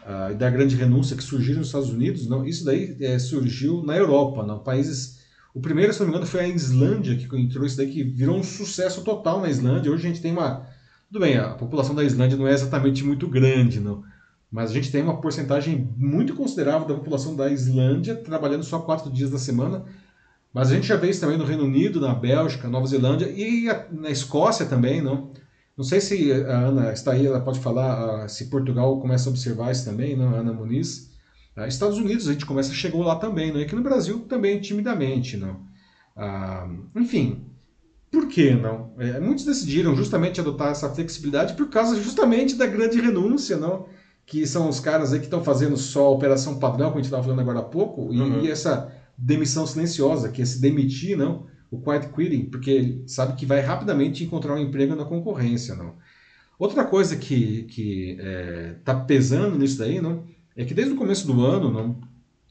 uh, 0.07 0.35
da, 0.35 0.51
grande 0.51 0.75
renúncia 0.75 1.17
que 1.17 1.23
surgiram 1.23 1.59
nos 1.59 1.69
Estados 1.69 1.91
Unidos, 1.91 2.27
não, 2.27 2.45
isso 2.45 2.65
daí 2.65 2.97
é, 3.01 3.19
surgiu 3.19 3.83
na 3.85 3.97
Europa, 3.97 4.45
não, 4.45 4.59
países... 4.59 5.21
O 5.53 5.61
primeiro, 5.61 5.93
se 5.93 5.99
não 5.99 6.07
me 6.07 6.13
engano, 6.13 6.27
foi 6.27 6.41
a 6.41 6.49
Islândia 6.49 7.17
que 7.17 7.25
entrou 7.37 7.67
isso 7.67 7.77
daí, 7.77 7.91
que 7.91 8.05
virou 8.05 8.37
um 8.37 8.43
sucesso 8.43 9.03
total 9.03 9.41
na 9.41 9.51
Islândia. 9.51 9.91
Hoje 9.91 10.07
a 10.07 10.09
gente 10.09 10.23
tem 10.23 10.31
uma... 10.31 10.69
Tudo 11.11 11.25
bem, 11.25 11.37
a 11.37 11.55
população 11.55 11.93
da 11.93 12.05
Islândia 12.05 12.39
não 12.39 12.47
é 12.47 12.53
exatamente 12.53 13.03
muito 13.03 13.27
grande, 13.27 13.81
não, 13.81 14.05
mas 14.49 14.71
a 14.71 14.75
gente 14.75 14.93
tem 14.93 15.03
uma 15.03 15.21
porcentagem 15.21 15.93
muito 15.97 16.37
considerável 16.37 16.87
da 16.87 16.95
população 16.95 17.35
da 17.35 17.51
Islândia 17.51 18.15
trabalhando 18.15 18.63
só 18.63 18.79
quatro 18.79 19.11
dias 19.11 19.29
da 19.29 19.37
semana, 19.37 19.85
mas 20.55 20.71
a 20.71 20.75
gente 20.77 20.87
já 20.87 20.95
vê 20.95 21.11
isso 21.11 21.21
também 21.21 21.37
no 21.37 21.45
Reino 21.45 21.65
Unido, 21.65 22.01
na 22.01 22.15
Bélgica, 22.15 22.69
Nova 22.69 22.87
Zelândia 22.87 23.29
e 23.29 23.67
na 23.91 24.09
Escócia 24.09 24.67
também, 24.67 25.03
não? 25.03 25.33
Não 25.77 25.85
sei 25.85 26.01
se 26.01 26.33
a 26.33 26.69
Ana 26.69 26.93
está 26.93 27.11
aí, 27.11 27.27
ela 27.27 27.41
pode 27.41 27.59
falar 27.59 28.27
uh, 28.27 28.29
se 28.29 28.49
Portugal 28.49 29.01
começa 29.01 29.29
a 29.29 29.33
observar 29.33 29.73
isso 29.73 29.85
também, 29.85 30.17
não? 30.17 30.33
Ana 30.33 30.53
Muniz. 30.53 31.11
Uh, 31.57 31.67
Estados 31.67 31.99
Unidos 31.99 32.29
a 32.29 32.33
gente 32.33 32.47
começa, 32.47 32.73
chegou 32.73 33.03
lá 33.03 33.17
também, 33.17 33.51
não? 33.53 33.59
e 33.59 33.65
aqui 33.65 33.75
no 33.75 33.83
Brasil 33.83 34.21
também 34.29 34.61
timidamente. 34.61 35.37
Não? 35.37 35.55
Uh, 36.17 36.87
enfim, 37.01 37.50
por 38.11 38.27
que 38.29 38.51
não? 38.55 38.93
É, 38.99 39.21
muitos 39.21 39.45
decidiram 39.45 39.95
justamente 39.95 40.41
adotar 40.41 40.71
essa 40.73 40.91
flexibilidade 40.91 41.55
por 41.55 41.69
causa 41.69 42.01
justamente 42.01 42.55
da 42.57 42.67
grande 42.67 43.01
renúncia, 43.01 43.57
não? 43.57 43.87
que 44.27 44.47
são 44.47 44.69
os 44.69 44.79
caras 44.79 45.13
aí 45.13 45.19
que 45.19 45.25
estão 45.25 45.43
fazendo 45.43 45.77
só 45.77 46.07
a 46.07 46.11
operação 46.11 46.61
padrão, 46.61 46.91
como 46.91 46.99
a 46.99 47.03
gente 47.03 47.07
estava 47.07 47.23
falando 47.23 47.41
agora 47.41 47.59
há 47.59 47.65
pouco, 47.65 48.15
e, 48.15 48.21
uhum. 48.21 48.45
e 48.45 48.49
essa 48.49 48.93
demissão 49.19 49.67
silenciosa, 49.67 50.29
que 50.29 50.41
é 50.41 50.45
se 50.45 50.61
demitir, 50.61 51.17
não? 51.17 51.49
o 51.71 51.81
quiet 51.81 52.09
quitting, 52.09 52.47
porque 52.47 52.71
ele 52.71 53.05
sabe 53.07 53.35
que 53.37 53.47
vai 53.47 53.61
rapidamente 53.61 54.25
encontrar 54.25 54.55
um 54.55 54.59
emprego 54.59 54.97
na 54.97 55.05
concorrência, 55.05 55.75
não. 55.75 55.95
Outra 56.59 56.85
coisa 56.85 57.17
que 57.17 57.63
que 57.65 58.19
está 58.79 58.93
é, 58.93 59.05
pesando 59.05 59.57
nisso 59.57 59.79
daí, 59.79 60.01
não, 60.01 60.25
é 60.57 60.65
que 60.65 60.75
desde 60.75 60.93
o 60.93 60.97
começo 60.97 61.27
do 61.27 61.45
ano, 61.45 61.71
não, 61.71 62.01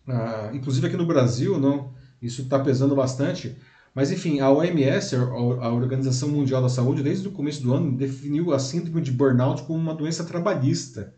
ah, 0.08 0.50
inclusive 0.54 0.88
aqui 0.88 0.98
no 0.98 1.06
Brasil, 1.06 1.60
não, 1.60 1.94
isso 2.22 2.42
está 2.42 2.58
pesando 2.60 2.96
bastante. 2.96 3.56
Mas 4.00 4.14
enfim, 4.14 4.40
a 4.40 4.50
OMS, 4.50 5.14
a 5.14 5.74
Organização 5.74 6.30
Mundial 6.30 6.62
da 6.62 6.70
Saúde, 6.70 7.04
desde 7.04 7.28
o 7.28 7.32
começo 7.32 7.62
do 7.62 7.74
ano 7.74 7.98
definiu 7.98 8.54
a 8.54 8.58
síndrome 8.58 9.02
de 9.02 9.12
burnout 9.12 9.64
como 9.64 9.78
uma 9.78 9.94
doença 9.94 10.24
trabalhista. 10.24 11.14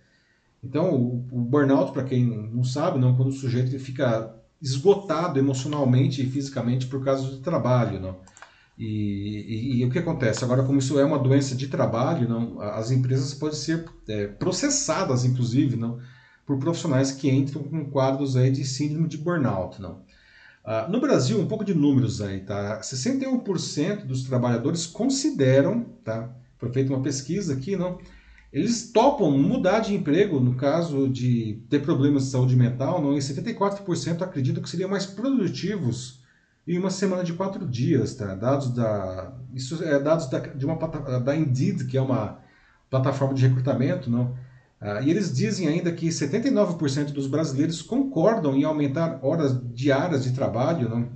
Então, 0.64 0.92
o, 0.92 1.42
burnout, 1.42 1.92
para 1.92 2.04
quem 2.04 2.26
não 2.26 2.64
sabe, 2.64 2.98
não, 2.98 3.16
quando 3.16 3.28
o 3.28 3.34
sujeito 3.34 3.78
fica 3.78 4.36
esgotado 4.60 5.38
emocionalmente 5.38 6.24
e 6.24 6.26
fisicamente 6.26 6.88
por 6.88 7.06
causa 7.06 7.30
do 7.30 7.38
trabalho, 7.38 8.00
não? 8.00 8.18
E, 8.76 8.88
e, 8.88 9.82
e, 9.82 9.86
o 9.86 9.92
que 9.92 10.00
acontece? 10.00 10.44
Agora, 10.44 10.64
como 10.64 10.80
isso 10.80 11.00
é 11.00 11.06
uma 11.06 11.20
doença 11.20 11.54
de 11.54 11.68
trabalho, 11.68 12.28
não, 12.28 12.60
as 12.62 12.90
empresas 12.90 13.32
podem 13.36 13.60
ser 13.60 13.86
é, 14.08 14.26
processadas, 14.26 15.24
inclusive, 15.24 15.76
não, 15.76 16.00
por 16.48 16.58
profissionais 16.58 17.12
que 17.12 17.30
entram 17.30 17.62
com 17.62 17.86
quadros 17.92 18.36
aí 18.36 18.50
de 18.50 18.66
síndrome 18.66 19.08
de 19.08 19.20
burnout. 19.20 19.80
Não. 19.80 20.02
Ah, 20.64 20.88
no 20.88 21.02
Brasil, 21.02 21.40
um 21.40 21.48
pouco 21.48 21.66
de 21.66 21.74
números 21.74 22.22
aí, 22.22 22.42
tá? 22.42 22.80
61% 22.82 24.06
dos 24.06 24.24
trabalhadores 24.24 24.86
consideram, 24.86 25.84
tá? 26.04 26.30
Foi 26.58 26.72
feita 26.72 26.94
uma 26.94 27.02
pesquisa 27.02 27.54
aqui, 27.54 27.76
não? 27.76 28.00
Eles 28.54 28.92
topam 28.92 29.32
mudar 29.32 29.80
de 29.80 29.96
emprego 29.96 30.40
no 30.40 30.56
caso 30.56 31.08
de 31.08 31.64
ter 31.70 31.82
problemas 31.82 32.26
de 32.26 32.32
saúde 32.32 32.56
mental, 32.56 33.02
não? 33.02 33.16
e 33.16 33.20
74% 33.20 34.22
acreditam 34.22 34.62
que 34.62 34.70
seriam 34.70 34.90
mais 34.90 35.06
produtivos 35.06 36.22
em 36.68 36.78
uma 36.78 36.90
semana 36.90 37.24
de 37.24 37.34
quatro 37.34 37.66
dias. 37.66 38.14
Tá? 38.14 38.36
Dados 38.36 38.70
da, 38.72 39.34
isso 39.54 39.82
é 39.84 39.98
dados 40.00 40.30
da, 40.30 40.40
de 40.40 40.66
uma, 40.66 40.76
da 40.76 41.36
Indeed, 41.36 41.86
que 41.86 41.98
é 41.98 42.02
uma 42.02 42.40
plataforma 42.90 43.34
de 43.34 43.48
recrutamento. 43.48 44.10
Não? 44.10 44.36
Ah, 44.82 45.00
e 45.02 45.12
eles 45.12 45.32
dizem 45.32 45.68
ainda 45.68 45.92
que 45.92 46.08
79% 46.08 47.12
dos 47.12 47.28
brasileiros 47.28 47.82
concordam 47.84 48.56
em 48.56 48.64
aumentar 48.64 49.20
horas 49.22 49.56
diárias 49.74 50.24
de 50.24 50.34
trabalho, 50.34 50.90
não? 50.90 51.08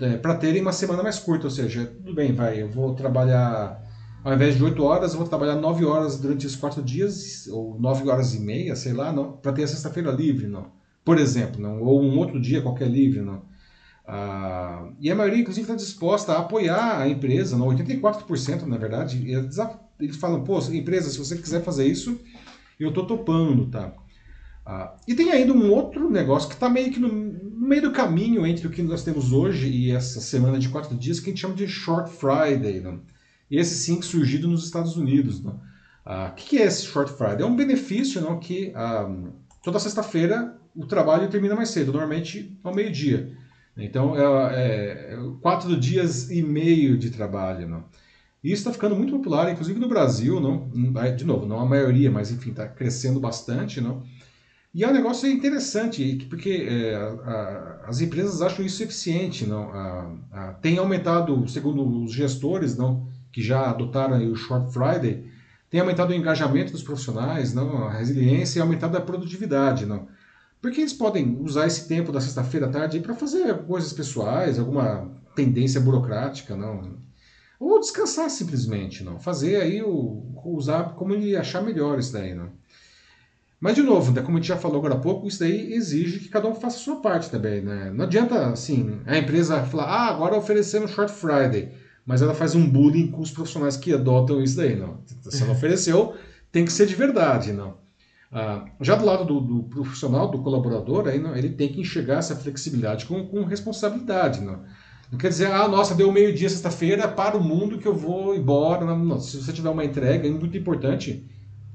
é, 0.00 0.16
para 0.16 0.34
terem 0.36 0.62
uma 0.62 0.72
semana 0.72 1.02
mais 1.02 1.18
curta, 1.18 1.46
ou 1.46 1.50
seja, 1.50 1.84
tudo 1.86 2.14
bem, 2.14 2.32
vai, 2.32 2.62
eu 2.62 2.68
vou 2.68 2.94
trabalhar 2.94 3.84
ao 4.24 4.32
invés 4.32 4.56
de 4.56 4.64
8 4.64 4.82
horas, 4.82 5.12
eu 5.12 5.18
vou 5.18 5.28
trabalhar 5.28 5.56
9 5.56 5.84
horas 5.84 6.18
durante 6.18 6.46
os 6.46 6.56
4 6.56 6.82
dias, 6.82 7.46
ou 7.48 7.78
9 7.78 8.08
horas 8.08 8.32
e 8.32 8.40
meia, 8.40 8.74
sei 8.74 8.94
lá, 8.94 9.12
para 9.12 9.52
ter 9.52 9.64
a 9.64 9.68
sexta-feira 9.68 10.10
livre, 10.10 10.46
não. 10.46 10.72
Por 11.04 11.18
exemplo, 11.18 11.60
não, 11.60 11.82
ou 11.82 12.02
um 12.02 12.16
outro 12.16 12.40
dia 12.40 12.62
qualquer 12.62 12.88
livre, 12.88 13.20
não. 13.20 13.42
Ah, 14.06 14.88
e 14.98 15.10
a 15.10 15.14
maioria, 15.14 15.40
inclusive, 15.40 15.64
está 15.64 15.74
disposta 15.74 16.32
a 16.32 16.38
apoiar 16.38 17.02
a 17.02 17.06
empresa, 17.06 17.58
não, 17.58 17.68
84% 17.68 18.62
na 18.62 18.78
verdade, 18.78 19.30
eles, 19.30 19.58
eles 20.00 20.16
falam, 20.16 20.42
pô, 20.42 20.58
empresa, 20.72 21.10
se 21.10 21.18
você 21.18 21.36
quiser 21.36 21.62
fazer 21.62 21.86
isso, 21.86 22.18
eu 22.78 22.88
estou 22.88 23.06
topando, 23.06 23.66
tá? 23.66 23.92
Ah, 24.66 24.94
e 25.06 25.14
tem 25.14 25.30
ainda 25.30 25.52
um 25.52 25.70
outro 25.70 26.10
negócio 26.10 26.48
que 26.48 26.54
está 26.54 26.68
meio 26.68 26.90
que 26.90 26.98
no, 26.98 27.08
no, 27.08 27.68
meio 27.68 27.82
do 27.82 27.92
caminho 27.92 28.46
entre 28.46 28.66
o 28.66 28.70
que 28.70 28.82
nós 28.82 29.04
temos 29.04 29.32
hoje 29.32 29.68
e 29.68 29.90
essa 29.90 30.20
semana 30.20 30.58
de 30.58 30.70
quatro 30.70 30.96
dias, 30.96 31.20
que 31.20 31.26
a 31.26 31.30
gente 31.30 31.40
chama 31.40 31.54
de 31.54 31.68
Short 31.68 32.10
Friday, 32.10 32.80
não? 32.80 33.00
esse 33.50 33.74
sim 33.76 34.00
surgido 34.00 34.48
nos 34.48 34.64
Estados 34.64 34.96
Unidos. 34.96 35.42
Né? 35.42 35.52
Ah, 36.04 36.30
o 36.32 36.34
que 36.34 36.58
é 36.58 36.64
esse 36.64 36.86
Short 36.86 37.12
Friday? 37.12 37.42
É 37.42 37.46
um 37.46 37.56
benefício 37.56 38.20
não, 38.20 38.38
que 38.38 38.72
ah, 38.74 39.10
toda 39.62 39.78
sexta-feira 39.78 40.56
o 40.74 40.86
trabalho 40.86 41.28
termina 41.28 41.54
mais 41.54 41.70
cedo, 41.70 41.92
normalmente 41.92 42.58
ao 42.64 42.74
meio-dia. 42.74 43.36
Então, 43.76 44.16
é, 44.16 45.14
é, 45.14 45.18
quatro 45.40 45.76
dias 45.76 46.30
e 46.30 46.42
meio 46.42 46.96
de 46.96 47.10
trabalho. 47.10 47.68
Não? 47.68 47.84
E 48.44 48.52
isso 48.52 48.60
está 48.60 48.72
ficando 48.72 48.94
muito 48.94 49.16
popular, 49.16 49.50
inclusive 49.50 49.80
no 49.80 49.88
Brasil, 49.88 50.38
não? 50.38 50.68
de 51.16 51.24
novo, 51.24 51.46
não 51.46 51.58
a 51.60 51.64
maioria, 51.64 52.10
mas 52.10 52.30
enfim, 52.30 52.50
está 52.50 52.68
crescendo 52.68 53.18
bastante. 53.18 53.80
Não? 53.80 54.02
E 54.74 54.84
é 54.84 54.88
um 54.88 54.92
negócio 54.92 55.26
interessante, 55.26 56.26
porque 56.28 56.66
é, 56.68 56.94
a, 56.94 57.84
as 57.86 58.02
empresas 58.02 58.42
acham 58.42 58.62
isso 58.62 58.82
eficiente. 58.82 59.46
Não? 59.46 59.70
A, 59.72 60.58
tem 60.60 60.76
aumentado, 60.76 61.48
segundo 61.48 62.04
os 62.04 62.12
gestores, 62.12 62.76
não? 62.76 63.08
que 63.32 63.40
já 63.42 63.70
adotaram 63.70 64.18
o 64.30 64.36
Short 64.36 64.70
Friday, 64.70 65.24
tem 65.70 65.80
aumentado 65.80 66.12
o 66.12 66.14
engajamento 66.14 66.70
dos 66.70 66.82
profissionais, 66.82 67.52
não, 67.52 67.88
a 67.88 67.92
resiliência 67.94 68.60
e 68.60 68.62
aumentado 68.62 68.96
a 68.96 69.00
produtividade, 69.00 69.86
não. 69.86 70.06
Porque 70.62 70.80
eles 70.80 70.92
podem 70.92 71.36
usar 71.40 71.66
esse 71.66 71.88
tempo 71.88 72.12
da 72.12 72.20
sexta-feira 72.20 72.66
à 72.66 72.68
tarde 72.68 73.00
para 73.00 73.14
fazer 73.14 73.52
coisas 73.64 73.92
pessoais, 73.92 74.56
alguma 74.58 75.10
pendência 75.34 75.80
burocrática, 75.80 76.54
não. 76.54 77.02
Ou 77.64 77.80
descansar 77.80 78.28
simplesmente, 78.28 79.02
não. 79.02 79.18
Fazer 79.18 79.56
aí 79.56 79.82
o 79.82 80.22
usar 80.44 80.94
como 80.94 81.14
ele 81.14 81.36
achar 81.36 81.62
melhor 81.62 81.98
isso 81.98 82.12
daí, 82.12 82.34
não. 82.34 82.50
Mas 83.58 83.74
de 83.74 83.82
novo, 83.82 84.12
né, 84.12 84.20
como 84.20 84.36
a 84.36 84.40
gente 84.40 84.48
já 84.48 84.56
falou 84.56 84.78
agora 84.78 84.94
há 84.94 84.98
pouco, 84.98 85.26
isso 85.26 85.38
daí 85.38 85.72
exige 85.72 86.18
que 86.18 86.28
cada 86.28 86.46
um 86.46 86.54
faça 86.54 86.76
a 86.76 86.80
sua 86.80 87.00
parte 87.00 87.30
também, 87.30 87.62
né? 87.62 87.90
Não 87.90 88.04
adianta 88.04 88.48
assim, 88.48 89.00
a 89.06 89.16
empresa 89.16 89.62
falar: 89.62 89.86
"Ah, 89.86 90.08
agora 90.08 90.36
oferecemos 90.36 90.90
Short 90.90 91.10
Friday" 91.12 91.72
mas 92.06 92.20
ela 92.20 92.34
faz 92.34 92.54
um 92.54 92.68
bullying 92.68 93.10
com 93.10 93.22
os 93.22 93.30
profissionais 93.30 93.76
que 93.76 93.92
adotam 93.92 94.42
isso 94.42 94.56
daí, 94.56 94.76
não. 94.76 95.00
Se 95.22 95.42
ela 95.42 95.52
ofereceu, 95.52 96.14
tem 96.52 96.64
que 96.64 96.72
ser 96.72 96.86
de 96.86 96.94
verdade, 96.94 97.52
não. 97.52 97.78
Ah, 98.30 98.64
já 98.80 98.94
do 98.94 99.04
lado 99.04 99.24
do, 99.24 99.40
do, 99.40 99.62
profissional, 99.62 100.28
do 100.28 100.38
colaborador, 100.42 101.06
aí, 101.06 101.18
não, 101.18 101.34
ele 101.36 101.50
tem 101.50 101.70
que 101.70 101.80
enxergar 101.80 102.18
essa 102.18 102.36
flexibilidade 102.36 103.06
com, 103.06 103.24
com 103.24 103.44
responsabilidade, 103.44 104.42
não. 104.42 104.64
Não 105.14 105.18
quer 105.18 105.28
dizer, 105.28 105.46
ah, 105.46 105.68
nossa, 105.68 105.94
deu 105.94 106.10
meio-dia 106.10 106.48
sexta-feira, 106.48 107.06
para 107.06 107.36
o 107.36 107.42
mundo 107.42 107.78
que 107.78 107.86
eu 107.86 107.94
vou 107.94 108.34
embora. 108.34 108.84
Não. 108.84 109.20
Se 109.20 109.36
você 109.36 109.52
tiver 109.52 109.70
uma 109.70 109.84
entrega, 109.84 110.26
é 110.26 110.30
muito 110.30 110.58
importante, 110.58 111.24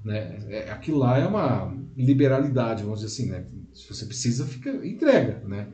né? 0.03 0.39
É, 0.49 0.69
aquilo 0.69 0.97
lá 0.97 1.17
é 1.17 1.25
uma 1.25 1.73
liberalidade, 1.95 2.83
vamos 2.83 2.99
dizer 2.99 3.13
assim, 3.13 3.31
né? 3.31 3.45
Se 3.73 3.87
você 3.87 4.05
precisa, 4.05 4.45
fica 4.45 4.69
entrega, 4.85 5.41
né? 5.47 5.67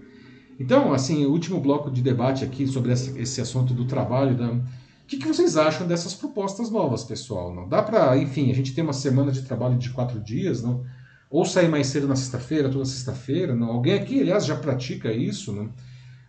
Então, 0.59 0.93
assim, 0.93 1.25
o 1.25 1.31
último 1.31 1.59
bloco 1.59 1.89
de 1.89 2.03
debate 2.03 2.45
aqui 2.45 2.67
sobre 2.67 2.91
esse, 2.91 3.41
assunto 3.41 3.73
do 3.73 3.85
trabalho, 3.85 4.37
da... 4.37 4.51
o 4.51 4.61
que, 5.07 5.17
que, 5.17 5.27
vocês 5.27 5.57
acham 5.57 5.87
dessas 5.87 6.13
propostas 6.13 6.69
novas, 6.69 7.03
pessoal? 7.03 7.51
Não 7.51 7.67
dá 7.67 7.81
para, 7.81 8.15
enfim, 8.15 8.51
a 8.51 8.53
gente 8.53 8.75
tem 8.75 8.83
uma 8.83 8.93
semana 8.93 9.31
de 9.31 9.41
trabalho 9.41 9.75
de 9.75 9.89
quatro 9.89 10.19
dias, 10.19 10.61
não? 10.61 10.85
Ou 11.31 11.43
sair 11.45 11.67
mais 11.67 11.87
cedo 11.87 12.07
na 12.07 12.15
sexta-feira, 12.15 12.69
toda 12.69 12.85
sexta-feira, 12.85 13.55
não? 13.55 13.71
Alguém 13.71 13.95
aqui, 13.95 14.21
aliás, 14.21 14.45
já 14.45 14.55
pratica 14.55 15.11
isso, 15.11 15.51
não? 15.51 15.73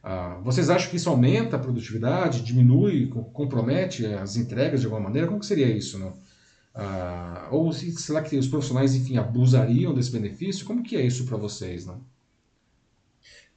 Ah, 0.08 0.38
vocês 0.44 0.70
acham 0.70 0.88
que 0.90 0.96
isso 0.96 1.10
aumenta 1.10 1.56
a 1.56 1.58
produtividade, 1.58 2.42
diminui, 2.42 3.08
compromete 3.08 4.06
as 4.06 4.36
entregas 4.36 4.80
de 4.80 4.86
alguma 4.86 5.02
maneira? 5.02 5.26
Como 5.26 5.40
que 5.40 5.46
seria 5.46 5.66
isso, 5.68 5.98
não? 5.98 6.16
Ah, 6.74 7.48
ou 7.52 7.72
será 7.72 8.22
que 8.22 8.36
os 8.38 8.48
profissionais, 8.48 8.94
enfim, 8.94 9.16
abusariam 9.18 9.94
desse 9.94 10.12
benefício? 10.12 10.66
Como 10.66 10.82
que 10.84 10.96
é 10.96 11.02
isso 11.06 11.26
para 11.26 11.36
vocês, 11.38 11.86
não? 11.86 12.04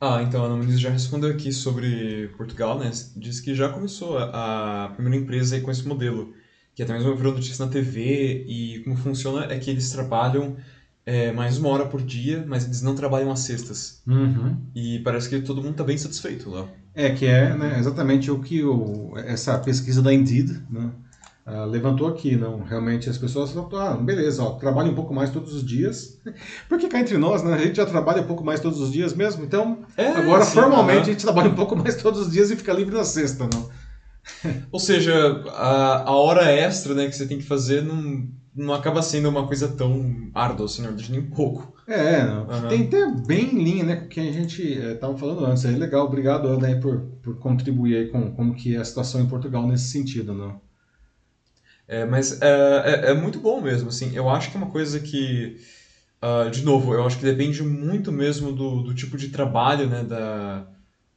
Ah, 0.01 0.21
então 0.23 0.43
a 0.43 0.45
Ana 0.47 0.55
Muniz 0.57 0.79
já 0.79 0.89
respondeu 0.89 1.29
aqui 1.29 1.51
sobre 1.51 2.29
Portugal, 2.37 2.79
né? 2.79 2.89
Diz 3.15 3.39
que 3.39 3.53
já 3.53 3.69
começou 3.69 4.17
a, 4.17 4.85
a 4.85 4.89
primeira 4.89 5.17
empresa 5.17 5.55
aí 5.55 5.61
com 5.61 5.69
esse 5.71 5.85
modelo, 5.85 6.33
que 6.73 6.81
até 6.83 6.93
mesmo 6.93 7.15
virou 7.15 7.33
notícia 7.33 7.65
na 7.65 7.71
TV, 7.71 8.45
e 8.47 8.83
como 8.83 8.95
funciona 8.97 9.45
é 9.51 9.59
que 9.59 9.69
eles 9.69 9.89
trabalham 9.91 10.55
é, 11.09 11.31
mais 11.31 11.57
uma 11.57 11.69
hora 11.69 11.87
por 11.87 12.03
dia, 12.03 12.45
mas 12.47 12.65
eles 12.65 12.83
não 12.83 12.93
trabalham 12.93 13.31
às 13.31 13.39
sextas. 13.39 13.99
Uhum. 14.05 14.55
E 14.75 14.99
parece 14.99 15.27
que 15.27 15.41
todo 15.41 15.57
mundo 15.57 15.71
está 15.71 15.83
bem 15.83 15.97
satisfeito 15.97 16.51
lá. 16.51 16.67
É, 16.93 17.09
que 17.09 17.25
é 17.25 17.55
né, 17.55 17.77
exatamente 17.79 18.29
o 18.29 18.37
que 18.37 18.63
o, 18.63 19.13
essa 19.17 19.57
pesquisa 19.57 20.03
da 20.03 20.13
Indeed, 20.13 20.61
né? 20.69 20.91
Uh, 21.47 21.65
levantou 21.65 22.07
aqui, 22.07 22.35
não? 22.35 22.59
Realmente 22.59 23.09
as 23.09 23.17
pessoas 23.17 23.51
falam, 23.51 23.69
ah, 23.79 23.97
beleza, 23.97 24.43
ó, 24.43 24.51
trabalha 24.51 24.91
um 24.91 24.93
pouco 24.93 25.11
mais 25.11 25.31
todos 25.31 25.51
os 25.55 25.65
dias. 25.65 26.19
Porque 26.69 26.87
cá 26.87 26.99
entre 26.99 27.17
nós, 27.17 27.41
né, 27.41 27.55
a 27.55 27.57
gente 27.57 27.77
já 27.77 27.87
trabalha 27.87 28.21
um 28.21 28.27
pouco 28.27 28.45
mais 28.45 28.59
todos 28.59 28.79
os 28.79 28.91
dias 28.91 29.11
mesmo, 29.15 29.43
então 29.43 29.79
é, 29.97 30.09
agora 30.09 30.45
sim, 30.45 30.53
formalmente 30.53 31.09
a 31.09 31.11
gente 31.13 31.23
trabalha 31.23 31.49
um 31.49 31.55
pouco 31.55 31.75
mais 31.75 31.95
todos 31.95 32.19
os 32.19 32.31
dias 32.31 32.51
e 32.51 32.55
fica 32.55 32.71
livre 32.71 32.93
na 32.93 33.03
sexta, 33.03 33.49
não? 33.51 33.67
Ou 34.71 34.79
seja, 34.79 35.43
a, 35.47 36.03
a 36.03 36.11
hora 36.11 36.51
extra 36.51 36.93
né, 36.93 37.07
que 37.07 37.15
você 37.15 37.25
tem 37.25 37.39
que 37.39 37.45
fazer 37.45 37.81
não, 37.81 38.27
não 38.55 38.73
acaba 38.73 39.01
sendo 39.01 39.29
uma 39.29 39.47
coisa 39.47 39.67
tão 39.67 40.29
árdua, 40.33 40.65
assim, 40.65 40.81
não, 40.81 40.91
nem 40.91 41.19
um 41.19 41.29
pouco. 41.29 41.73
É. 41.87 42.23
Uhum. 42.23 42.67
tem 42.67 42.87
até 42.87 43.07
bem 43.25 43.55
em 43.55 43.63
linha 43.63 43.83
né, 43.83 43.95
com 43.95 44.05
o 44.05 44.09
que 44.09 44.19
a 44.19 44.31
gente 44.31 44.61
estava 44.61 45.13
eh, 45.13 45.17
falando 45.17 45.45
antes. 45.45 45.65
É 45.65 45.71
legal, 45.71 46.05
obrigado, 46.05 46.47
Ana, 46.47 46.67
aí, 46.67 46.79
por, 46.79 46.99
por 47.23 47.39
contribuir 47.39 47.95
aí 47.95 48.07
com 48.09 48.31
como 48.31 48.53
que 48.53 48.75
é 48.75 48.79
a 48.79 48.85
situação 48.85 49.21
em 49.21 49.27
Portugal 49.27 49.67
nesse 49.67 49.89
sentido, 49.89 50.33
não? 50.33 50.61
É, 51.89 52.05
mas 52.05 52.39
é, 52.39 52.47
é, 52.85 53.09
é, 53.09 53.13
muito 53.15 53.39
bom 53.39 53.59
mesmo, 53.59 53.89
assim. 53.89 54.13
Eu 54.13 54.29
acho 54.29 54.51
que 54.51 54.57
é 54.57 54.61
uma 54.61 54.69
coisa 54.69 54.99
que, 54.99 55.57
uh, 56.21 56.51
de 56.51 56.63
novo, 56.63 56.93
eu 56.93 57.03
acho 57.03 57.17
que 57.17 57.25
depende 57.25 57.63
muito 57.63 58.11
mesmo 58.11 58.51
do, 58.51 58.83
do 58.83 58.93
tipo 58.93 59.17
de 59.17 59.29
trabalho, 59.29 59.89
né, 59.89 60.03
da, 60.03 60.67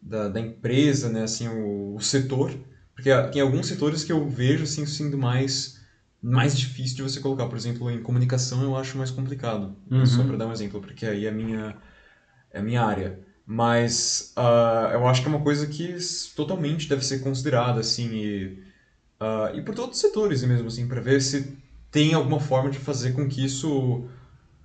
da, 0.01 0.28
da 0.28 0.41
empresa, 0.41 1.11
né, 1.11 1.24
assim, 1.24 1.47
o, 1.47 1.97
o, 1.97 2.01
setor. 2.01 2.51
Porque 2.95 3.11
tem 3.30 3.43
alguns 3.43 3.66
setores 3.66 4.03
que 4.03 4.12
eu 4.12 4.26
vejo, 4.26 4.64
assim, 4.64 4.87
sendo 4.87 5.18
mais, 5.18 5.78
mais 6.22 6.56
difícil 6.58 6.96
de 6.96 7.02
você 7.02 7.20
colocar. 7.20 7.46
Por 7.46 7.56
exemplo, 7.56 7.90
em 7.90 8.02
comunicação 8.02 8.62
eu 8.62 8.76
acho 8.76 8.96
mais 8.98 9.10
complicado. 9.10 9.76
Uhum. 9.90 10.06
Só 10.06 10.24
para 10.24 10.36
dar 10.36 10.46
um 10.46 10.52
exemplo, 10.52 10.80
porque 10.80 11.06
aí 11.06 11.26
é 11.26 11.28
a 11.28 11.32
minha, 11.32 11.76
é 12.50 12.60
a 12.60 12.62
minha 12.62 12.82
área. 12.82 13.20
Mas 13.46 14.32
uh, 14.36 14.92
eu 14.92 15.06
acho 15.08 15.20
que 15.22 15.28
é 15.28 15.30
uma 15.30 15.42
coisa 15.42 15.66
que 15.66 15.96
totalmente 16.36 16.88
deve 16.88 17.04
ser 17.04 17.20
considerada, 17.20 17.80
assim, 17.80 18.08
e 18.14 18.72
Uh, 19.22 19.56
e 19.56 19.62
por 19.62 19.72
todos 19.72 19.94
os 19.96 20.00
setores 20.00 20.42
mesmo, 20.42 20.66
assim, 20.66 20.88
para 20.88 21.00
ver 21.00 21.22
se 21.22 21.56
tem 21.92 22.12
alguma 22.12 22.40
forma 22.40 22.70
de 22.70 22.78
fazer 22.78 23.12
com 23.12 23.28
que 23.28 23.44
isso 23.44 24.08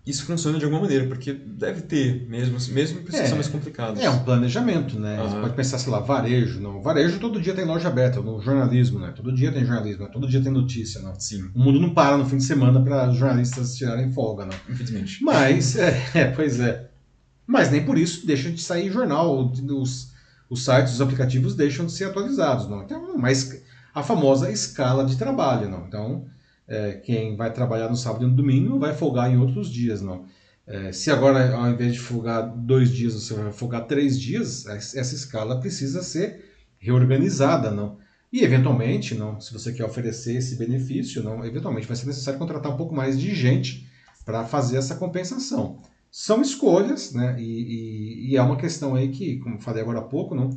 isso 0.07 0.25
funcione 0.25 0.57
de 0.57 0.63
alguma 0.63 0.81
maneira, 0.81 1.05
porque 1.05 1.33
deve 1.33 1.81
ter, 1.81 2.25
mesmo, 2.29 2.57
mesmo 2.73 3.03
que 3.03 3.15
é, 3.15 3.33
mais 3.33 3.47
complicados. 3.49 4.01
É 4.01 4.09
um 4.09 4.23
planejamento, 4.23 4.97
né? 4.97 5.21
Uhum. 5.21 5.29
Você 5.29 5.41
pode 5.41 5.53
pensar, 5.53 5.77
sei 5.77 5.91
lá, 5.91 5.99
varejo. 5.99 6.61
Não. 6.61 6.81
Varejo 6.81 7.19
todo 7.19 7.41
dia 7.41 7.53
tem 7.53 7.65
loja 7.65 7.89
aberta, 7.89 8.21
no 8.21 8.41
jornalismo, 8.41 8.99
né? 8.99 9.11
Todo 9.15 9.33
dia 9.33 9.51
tem 9.51 9.65
jornalismo, 9.65 10.05
né? 10.05 10.09
todo 10.11 10.27
dia 10.27 10.41
tem 10.41 10.51
notícia, 10.51 11.01
né? 11.01 11.13
Sim. 11.19 11.51
O 11.53 11.59
mundo 11.59 11.79
não 11.79 11.93
para 11.93 12.17
no 12.17 12.25
fim 12.25 12.37
de 12.37 12.43
semana 12.45 12.81
para 12.81 13.09
os 13.09 13.17
jornalistas 13.17 13.75
tirarem 13.75 14.11
folga, 14.11 14.45
né? 14.45 14.55
Infelizmente. 14.69 15.21
Mas, 15.21 15.75
é, 15.75 16.03
é, 16.15 16.25
pois 16.31 16.59
é. 16.59 16.89
Mas 17.45 17.69
nem 17.69 17.85
por 17.85 17.97
isso 17.97 18.25
deixa 18.25 18.49
de 18.49 18.61
sair 18.61 18.91
jornal, 18.91 19.51
os, 19.69 20.11
os 20.49 20.63
sites, 20.63 20.93
os 20.93 21.01
aplicativos 21.01 21.53
deixam 21.53 21.85
de 21.85 21.91
ser 21.91 22.05
atualizados, 22.05 22.67
não? 22.67 22.83
Então, 22.83 23.17
mas 23.17 23.61
a 23.93 24.03
famosa 24.03 24.51
escala 24.51 25.03
de 25.03 25.17
trabalho. 25.17 25.69
Não? 25.69 25.85
Então, 25.85 26.25
é, 26.67 26.93
quem 26.93 27.35
vai 27.35 27.51
trabalhar 27.53 27.89
no 27.89 27.95
sábado 27.95 28.25
e 28.25 28.27
no 28.27 28.35
domingo 28.35 28.77
vai 28.77 28.93
folgar 28.93 29.31
em 29.31 29.37
outros 29.37 29.69
dias. 29.69 30.01
Não? 30.01 30.25
É, 30.65 30.91
se 30.91 31.09
agora, 31.09 31.55
ao 31.55 31.69
invés 31.71 31.93
de 31.93 31.99
folgar 31.99 32.47
dois 32.55 32.91
dias, 32.91 33.13
você 33.13 33.33
vai 33.33 33.51
folgar 33.53 33.87
três 33.87 34.19
dias, 34.19 34.65
essa 34.65 35.15
escala 35.15 35.59
precisa 35.59 36.03
ser 36.03 36.45
reorganizada. 36.77 37.71
Não? 37.71 37.97
E, 38.31 38.43
eventualmente, 38.43 39.15
não, 39.15 39.39
se 39.39 39.53
você 39.53 39.71
quer 39.71 39.85
oferecer 39.85 40.35
esse 40.35 40.57
benefício, 40.57 41.23
não, 41.23 41.45
eventualmente 41.45 41.87
vai 41.87 41.95
ser 41.95 42.07
necessário 42.07 42.39
contratar 42.39 42.71
um 42.71 42.77
pouco 42.77 42.93
mais 42.93 43.17
de 43.17 43.33
gente 43.33 43.87
para 44.25 44.43
fazer 44.43 44.77
essa 44.77 44.95
compensação. 44.95 45.81
São 46.11 46.41
escolhas, 46.41 47.13
né? 47.13 47.35
E, 47.39 47.43
e, 47.43 48.31
e, 48.31 48.37
é 48.37 48.41
uma 48.41 48.57
questão 48.57 48.95
aí 48.95 49.09
que, 49.09 49.37
como 49.37 49.61
falei 49.61 49.81
agora 49.81 49.99
há 49.99 50.03
pouco, 50.03 50.35
não, 50.35 50.49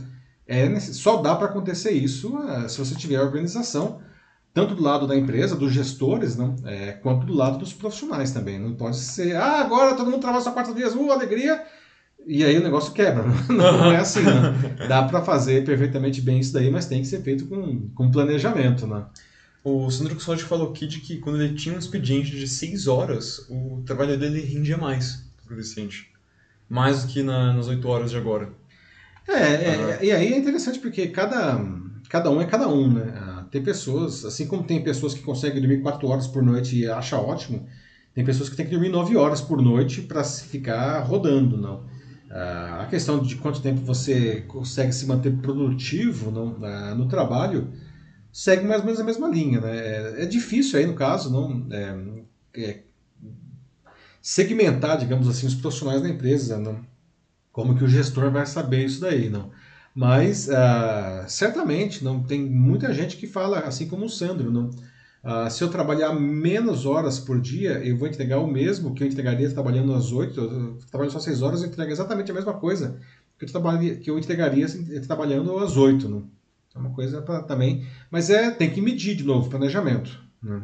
é, 0.46 0.80
só 0.80 1.22
dá 1.22 1.36
para 1.36 1.46
acontecer 1.46 1.92
isso 1.92 2.36
uh, 2.36 2.68
se 2.68 2.78
você 2.78 2.96
tiver 2.96 3.20
organização, 3.20 4.00
tanto 4.52 4.74
do 4.74 4.82
lado 4.82 5.06
da 5.06 5.16
empresa, 5.16 5.54
dos 5.54 5.72
gestores, 5.72 6.36
não, 6.36 6.56
é, 6.64 6.92
quanto 6.92 7.24
do 7.24 7.34
lado 7.34 7.58
dos 7.58 7.72
profissionais 7.72 8.32
também. 8.32 8.58
Não 8.58 8.74
pode 8.74 8.96
ser, 8.96 9.36
ah, 9.36 9.60
agora 9.60 9.94
todo 9.94 10.10
mundo 10.10 10.20
trabalha 10.20 10.42
só 10.42 10.50
quatro 10.50 10.74
dias, 10.74 10.94
uh, 10.94 11.10
alegria, 11.12 11.64
E 12.26 12.44
aí 12.44 12.58
o 12.58 12.62
negócio 12.62 12.92
quebra. 12.92 13.24
Não 13.48 13.92
é 13.92 13.98
assim, 13.98 14.22
né? 14.22 14.86
Dá 14.88 15.02
para 15.04 15.22
fazer 15.22 15.64
perfeitamente 15.64 16.20
bem 16.20 16.40
isso 16.40 16.52
daí, 16.52 16.70
mas 16.70 16.86
tem 16.86 17.00
que 17.00 17.08
ser 17.08 17.22
feito 17.22 17.46
com, 17.46 17.88
com 17.94 18.10
planejamento, 18.10 18.86
né? 18.86 19.04
O 19.62 19.90
Sandro 19.90 20.14
Custódio 20.14 20.46
falou 20.46 20.70
aqui 20.70 20.86
de 20.86 21.00
que 21.00 21.18
quando 21.18 21.42
ele 21.42 21.54
tinha 21.54 21.74
um 21.74 21.78
expediente 21.78 22.30
de 22.30 22.48
6 22.48 22.86
horas, 22.86 23.46
o 23.48 23.82
trabalho 23.86 24.18
dele 24.18 24.40
rendia 24.40 24.76
mais 24.76 25.24
pro 25.46 25.56
Vicente. 25.56 26.10
Mais 26.68 27.04
do 27.04 27.08
que 27.12 27.22
na, 27.22 27.52
nas 27.52 27.68
8 27.68 27.88
horas 27.88 28.10
de 28.10 28.16
agora. 28.16 28.52
É, 29.28 29.32
é, 29.32 29.98
e 30.02 30.12
aí 30.12 30.32
é 30.32 30.38
interessante 30.38 30.78
porque 30.78 31.08
cada, 31.08 31.60
cada 32.08 32.30
um 32.30 32.40
é 32.40 32.46
cada 32.46 32.68
um, 32.68 32.90
né? 32.90 33.29
Tem 33.50 33.62
pessoas, 33.62 34.24
assim 34.24 34.46
como 34.46 34.62
tem 34.62 34.82
pessoas 34.82 35.14
que 35.14 35.22
conseguem 35.22 35.60
dormir 35.60 35.82
4 35.82 36.06
horas 36.08 36.26
por 36.26 36.42
noite 36.42 36.78
e 36.78 36.86
acha 36.86 37.18
ótimo, 37.18 37.66
tem 38.14 38.24
pessoas 38.24 38.48
que 38.48 38.56
têm 38.56 38.66
que 38.66 38.72
dormir 38.72 38.88
9 38.88 39.16
horas 39.16 39.40
por 39.40 39.60
noite 39.60 40.02
para 40.02 40.22
ficar 40.24 41.00
rodando, 41.00 41.56
não. 41.56 41.84
Ah, 42.30 42.82
a 42.82 42.86
questão 42.86 43.20
de 43.20 43.34
quanto 43.36 43.60
tempo 43.60 43.80
você 43.80 44.42
consegue 44.42 44.92
se 44.92 45.04
manter 45.04 45.36
produtivo 45.38 46.30
não, 46.30 46.56
no 46.94 47.08
trabalho 47.08 47.72
segue 48.32 48.64
mais 48.64 48.80
ou 48.80 48.86
menos 48.86 49.00
a 49.00 49.04
mesma 49.04 49.28
linha, 49.28 49.60
né? 49.60 49.76
É, 49.76 50.22
é 50.22 50.26
difícil 50.26 50.78
aí 50.78 50.86
no 50.86 50.94
caso, 50.94 51.30
não 51.30 51.66
é, 51.72 52.60
é, 52.62 52.80
segmentar, 54.22 54.98
digamos 54.98 55.28
assim, 55.28 55.46
os 55.46 55.54
profissionais 55.54 56.02
da 56.02 56.08
empresa, 56.08 56.58
não? 56.58 56.84
Como 57.52 57.76
que 57.76 57.82
o 57.82 57.88
gestor 57.88 58.30
vai 58.30 58.46
saber 58.46 58.84
isso 58.84 59.00
daí, 59.00 59.28
não? 59.28 59.50
Mas 59.94 60.48
ah, 60.48 61.24
certamente 61.28 62.04
não 62.04 62.22
tem 62.22 62.42
muita 62.42 62.92
gente 62.94 63.16
que 63.16 63.26
fala 63.26 63.60
assim 63.60 63.88
como 63.88 64.06
o 64.06 64.08
Sandro, 64.08 64.50
não? 64.50 64.70
Ah, 65.22 65.50
se 65.50 65.62
eu 65.62 65.68
trabalhar 65.68 66.14
menos 66.14 66.86
horas 66.86 67.18
por 67.18 67.40
dia, 67.40 67.72
eu 67.84 67.96
vou 67.96 68.08
entregar 68.08 68.38
o 68.38 68.46
mesmo 68.46 68.94
que 68.94 69.02
eu 69.02 69.06
entregaria 69.06 69.50
trabalhando 69.50 69.94
às 69.94 70.12
8, 70.12 70.40
eu 70.40 70.78
trabalho 70.90 71.10
só 71.10 71.18
6 71.18 71.42
horas, 71.42 71.62
eu 71.62 71.68
entrego 71.68 71.90
exatamente 71.90 72.30
a 72.30 72.34
mesma 72.34 72.54
coisa 72.54 72.98
que 73.38 73.44
eu, 73.44 73.48
trabalharia, 73.50 73.96
que 73.96 74.10
eu 74.10 74.18
entregaria 74.18 74.66
trabalhando 75.06 75.56
às 75.58 75.76
8. 75.76 76.08
Não? 76.08 76.24
É 76.74 76.78
uma 76.78 76.90
coisa 76.90 77.22
também. 77.46 77.86
Mas 78.10 78.30
é, 78.30 78.50
tem 78.50 78.70
que 78.70 78.80
medir 78.80 79.16
de 79.16 79.24
novo, 79.24 79.50
planejamento. 79.50 80.18
Né? 80.42 80.62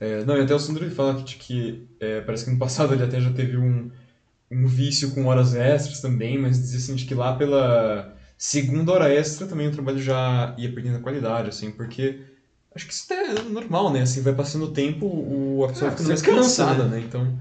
É, 0.00 0.24
não, 0.24 0.36
e 0.36 0.40
até 0.40 0.54
o 0.54 0.58
Sandro 0.58 0.90
fala 0.90 1.22
que, 1.22 1.36
que 1.36 1.88
é, 2.00 2.20
parece 2.22 2.44
que 2.44 2.50
no 2.50 2.58
passado 2.58 2.92
ele 2.92 3.04
até 3.04 3.20
já 3.20 3.32
teve 3.32 3.56
um, 3.56 3.90
um 4.50 4.66
vício 4.66 5.12
com 5.12 5.26
horas 5.26 5.54
extras 5.54 6.00
também, 6.00 6.38
mas 6.38 6.58
dizia 6.58 6.78
assim 6.78 6.94
de 6.94 7.04
que 7.04 7.14
lá 7.14 7.36
pela 7.36 8.13
segunda 8.36 8.92
hora 8.92 9.12
extra 9.12 9.46
também 9.46 9.68
o 9.68 9.72
trabalho 9.72 9.98
já 9.98 10.54
ia 10.58 10.72
perdendo 10.72 10.96
a 10.96 11.00
qualidade, 11.00 11.48
assim, 11.48 11.70
porque 11.70 12.20
acho 12.74 12.86
que 12.86 12.92
isso 12.92 13.12
é 13.12 13.42
normal, 13.48 13.92
né? 13.92 14.02
Assim, 14.02 14.20
vai 14.20 14.34
passando 14.34 14.66
o 14.66 14.72
tempo, 14.72 15.06
o, 15.06 15.64
a 15.64 15.68
pessoa 15.68 15.90
Ah, 15.90 15.92
fica 15.92 16.04
mais 16.04 16.22
cansa, 16.22 16.64
cansada, 16.66 16.84
né? 16.84 16.98
né? 16.98 17.04
Então, 17.06 17.38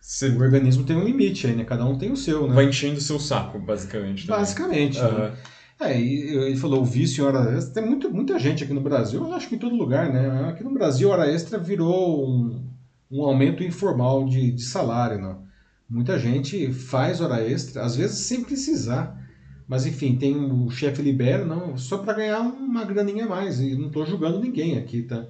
você 0.00 0.28
O 0.28 0.40
organismo 0.40 0.84
tem 0.84 0.96
um 0.96 1.04
limite 1.04 1.46
aí, 1.46 1.56
né? 1.56 1.64
Cada 1.64 1.84
um 1.84 1.98
tem 1.98 2.10
o 2.12 2.16
seu, 2.16 2.48
né? 2.48 2.54
vai 2.54 2.64
enchendo 2.66 2.98
o 2.98 3.00
seu 3.00 3.18
saco, 3.18 3.58
basicamente. 3.58 4.26
também. 4.26 4.40
Basicamente. 4.40 4.98
Aham. 5.00 5.30
Né? 5.30 5.36
É, 5.80 6.00
e 6.00 6.22
ele 6.36 6.56
falou 6.56 6.82
o 6.82 6.84
vício 6.84 7.22
em 7.22 7.26
hora 7.26 7.56
extra. 7.56 7.74
Tem 7.74 7.86
muito, 7.86 8.10
muita 8.10 8.38
gente 8.38 8.64
aqui 8.64 8.72
no 8.72 8.80
Brasil, 8.80 9.22
eu 9.24 9.32
acho 9.32 9.48
que 9.48 9.54
em 9.56 9.58
todo 9.58 9.76
lugar, 9.76 10.12
né? 10.12 10.48
Aqui 10.48 10.64
no 10.64 10.72
Brasil, 10.72 11.08
hora 11.10 11.30
extra 11.30 11.58
virou 11.58 12.28
um, 12.28 12.64
um 13.10 13.22
aumento 13.22 13.62
informal 13.62 14.24
de, 14.24 14.50
de 14.52 14.62
salário, 14.62 15.20
né? 15.20 15.36
Muita 15.88 16.18
gente 16.18 16.72
faz 16.72 17.20
hora 17.20 17.42
extra, 17.46 17.82
às 17.82 17.96
vezes 17.96 18.18
sem 18.26 18.44
precisar. 18.44 19.17
Mas 19.68 19.84
enfim, 19.84 20.16
tem 20.16 20.34
o 20.34 20.70
chefe 20.70 21.02
libera, 21.02 21.44
não, 21.44 21.76
só 21.76 21.98
para 21.98 22.14
ganhar 22.14 22.40
uma 22.40 22.84
graninha 22.84 23.26
a 23.26 23.28
mais. 23.28 23.60
E 23.60 23.76
não 23.76 23.88
estou 23.88 24.06
julgando 24.06 24.40
ninguém 24.40 24.78
aqui, 24.78 25.02
tá? 25.02 25.26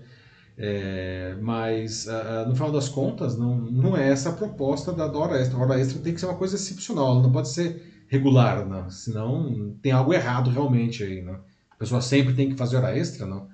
É, 0.57 1.37
mas 1.41 2.07
no 2.47 2.55
final 2.55 2.73
das 2.73 2.89
contas, 2.89 3.37
não, 3.37 3.57
não 3.57 3.97
é 3.97 4.09
essa 4.09 4.31
a 4.31 4.33
proposta 4.33 4.93
da, 4.93 5.09
da 5.09 5.19
hora 5.19 5.41
extra. 5.41 5.59
A 5.59 5.63
hora 5.63 5.81
extra 5.81 6.01
tem 6.01 6.15
que 6.15 6.21
ser 6.21 6.27
uma 6.27 6.37
coisa 6.37 6.57
excepcional, 6.57 7.13
ela 7.13 7.23
não 7.23 7.33
pode 7.33 7.49
ser 7.49 8.05
regular, 8.09 8.67
não. 8.67 8.89
senão 8.91 9.77
tem 9.83 9.93
algo 9.93 10.13
errado 10.13 10.51
realmente 10.51 11.03
aí. 11.03 11.23
Não? 11.23 11.35
A 11.71 11.77
pessoa 11.77 12.01
sempre 12.01 12.35
tem 12.35 12.49
que 12.49 12.57
fazer 12.57 12.77
hora 12.77 12.97
extra, 12.97 13.27
não. 13.27 13.49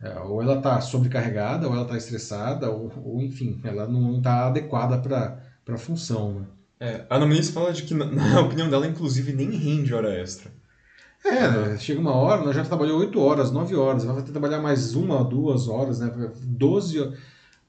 É, 0.00 0.18
ou 0.20 0.42
ela 0.42 0.56
está 0.56 0.80
sobrecarregada, 0.80 1.68
ou 1.68 1.74
ela 1.74 1.84
está 1.84 1.96
estressada, 1.96 2.70
ou, 2.70 2.92
ou, 3.04 3.22
enfim, 3.22 3.60
ela 3.62 3.86
não 3.86 4.18
está 4.18 4.46
adequada 4.46 4.98
para 4.98 5.74
a 5.74 5.78
função. 5.78 6.40
Né? 6.40 6.46
É, 6.82 7.06
a 7.08 7.16
Ana 7.16 7.26
Muniz 7.26 7.50
fala 7.50 7.72
de 7.72 7.82
que, 7.84 7.94
na, 7.94 8.06
na 8.10 8.40
opinião 8.40 8.68
dela, 8.68 8.86
inclusive, 8.86 9.32
nem 9.32 9.50
rende 9.50 9.94
hora 9.94 10.12
extra. 10.20 10.50
É, 11.24 11.48
né? 11.48 11.78
chega 11.78 12.00
uma 12.00 12.12
hora, 12.14 12.42
nós 12.42 12.56
já 12.56 12.64
trabalhou 12.64 12.98
8 12.98 13.20
horas, 13.20 13.52
9 13.52 13.76
horas, 13.76 14.04
vai 14.04 14.16
ter 14.16 14.22
que 14.24 14.30
trabalhar 14.32 14.60
mais 14.60 14.94
uma, 14.96 15.22
duas 15.22 15.68
horas, 15.68 16.00
né? 16.00 16.12
12 16.42 17.00
horas. 17.00 17.18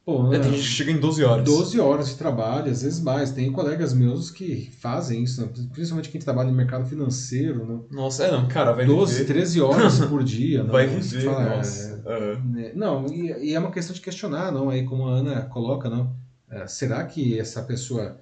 Pô, 0.03 0.25
É, 0.33 0.37
né? 0.37 0.39
tem 0.39 0.51
gente 0.53 0.63
que 0.63 0.67
chega 0.73 0.91
em 0.91 0.99
12 0.99 1.23
horas. 1.23 1.45
12 1.45 1.79
horas 1.79 2.09
de 2.09 2.15
trabalho, 2.15 2.69
às 2.71 2.81
vezes 2.81 2.99
mais. 2.99 3.31
Tem 3.31 3.51
colegas 3.51 3.93
meus 3.93 4.31
que 4.31 4.69
fazem 4.81 5.23
isso, 5.23 5.39
né? 5.41 5.49
principalmente 5.71 6.09
quem 6.09 6.19
trabalha 6.19 6.49
no 6.49 6.57
mercado 6.57 6.85
financeiro, 6.89 7.65
né? 7.65 7.79
Nossa, 7.91 8.23
é 8.25 8.31
não, 8.31 8.47
cara, 8.47 8.73
vai 8.73 8.85
12, 8.85 9.13
viver. 9.19 9.33
13 9.33 9.61
horas 9.61 9.99
por 10.05 10.23
dia. 10.25 10.63
Não, 10.63 10.71
Vai 10.71 10.87
Você 10.87 11.17
viver, 11.17 11.29
fala, 11.29 11.55
nossa. 11.57 12.03
é, 12.05 12.37
né, 12.39 12.71
Não, 12.75 13.05
e, 13.05 13.49
e 13.49 13.53
é 13.53 13.59
uma 13.59 13.71
questão 13.71 13.93
de 13.93 14.01
questionar, 14.01 14.51
não? 14.51 14.69
Aí 14.71 14.83
como 14.83 15.07
a 15.07 15.11
Ana 15.11 15.41
coloca, 15.43 15.87
não? 15.89 16.13
É, 16.49 16.65
será 16.67 17.03
que 17.05 17.39
essa 17.39 17.61
pessoa 17.61 18.17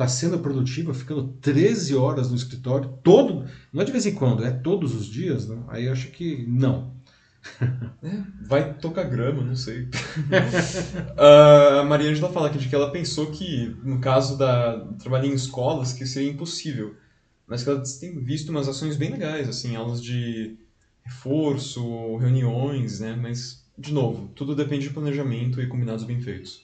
está 0.00 0.08
sendo 0.08 0.38
produtiva, 0.38 0.94
ficando 0.94 1.34
13 1.42 1.94
horas 1.94 2.30
no 2.30 2.36
escritório, 2.36 2.98
todo, 3.02 3.46
não 3.70 3.82
é 3.82 3.84
de 3.84 3.92
vez 3.92 4.06
em 4.06 4.14
quando, 4.14 4.44
é 4.44 4.50
todos 4.50 4.94
os 4.94 5.06
dias, 5.06 5.46
não? 5.46 5.66
Aí 5.68 5.84
eu 5.84 5.92
acho 5.92 6.08
que 6.08 6.44
não. 6.48 6.98
É, 8.02 8.22
vai 8.46 8.72
tocar 8.74 9.04
grama, 9.04 9.42
não 9.42 9.54
sei. 9.54 9.86
Ah, 11.18 11.80
a 11.80 11.84
Maria 11.84 12.10
Angela 12.10 12.32
fala 12.32 12.48
aqui 12.48 12.56
de 12.56 12.66
que 12.66 12.74
ela 12.74 12.90
pensou 12.90 13.30
que, 13.30 13.76
no 13.84 14.00
caso 14.00 14.38
da 14.38 14.76
do 14.76 14.94
trabalho 14.94 15.26
em 15.26 15.34
escolas, 15.34 15.92
que 15.92 16.06
seria 16.06 16.30
impossível. 16.30 16.96
Mas 17.46 17.62
que 17.62 17.68
ela 17.68 17.82
tem 18.00 18.18
visto 18.24 18.48
umas 18.48 18.68
ações 18.68 18.96
bem 18.96 19.10
legais, 19.10 19.50
assim, 19.50 19.76
aulas 19.76 20.02
de 20.02 20.56
reforço, 21.04 22.16
reuniões, 22.16 23.00
né? 23.00 23.18
Mas, 23.20 23.62
de 23.76 23.92
novo, 23.92 24.28
tudo 24.34 24.54
depende 24.56 24.88
de 24.88 24.94
planejamento 24.94 25.60
e 25.60 25.66
combinados 25.66 26.04
bem 26.04 26.20
feitos. 26.22 26.62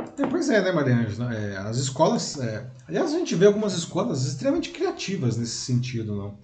É, 0.00 0.26
pois 0.26 0.50
é, 0.50 0.62
né, 0.62 0.72
Maria 0.72 0.96
Ângela? 0.96 1.34
É, 1.34 1.56
as 1.56 1.76
escolas. 1.76 2.38
é, 2.40 2.70
aliás, 2.88 3.12
a 3.12 3.18
gente 3.18 3.34
vê 3.34 3.46
algumas 3.46 3.74
escolas 3.74 4.24
extremamente 4.24 4.70
criativas 4.70 5.36
nesse 5.36 5.56
sentido, 5.56 6.16
não? 6.16 6.38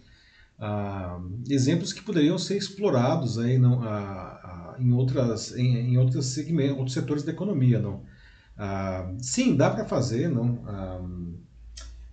Ah, 0.59 1.18
exemplos 1.48 1.92
que 1.92 2.03
poderiam 2.03 2.36
ser 2.38 2.57
explorados 2.57 3.38
aí, 3.38 3.59
não, 3.59 3.82
ah, 3.82 4.40
ah, 4.44 4.76
em, 4.78 4.92
outras, 4.92 5.57
em, 5.57 5.92
em 5.92 5.96
outros 5.96 6.26
segmentos, 6.26 6.76
outros 6.76 6.94
setores 6.94 7.22
da 7.22 7.32
economia, 7.32 7.78
não? 7.78 8.03
Ah, 8.59 9.11
sim, 9.20 9.57
dá 9.57 9.70
para 9.70 9.86
fazer, 9.86 10.28
não? 10.28 10.62
Ah, 10.66 11.01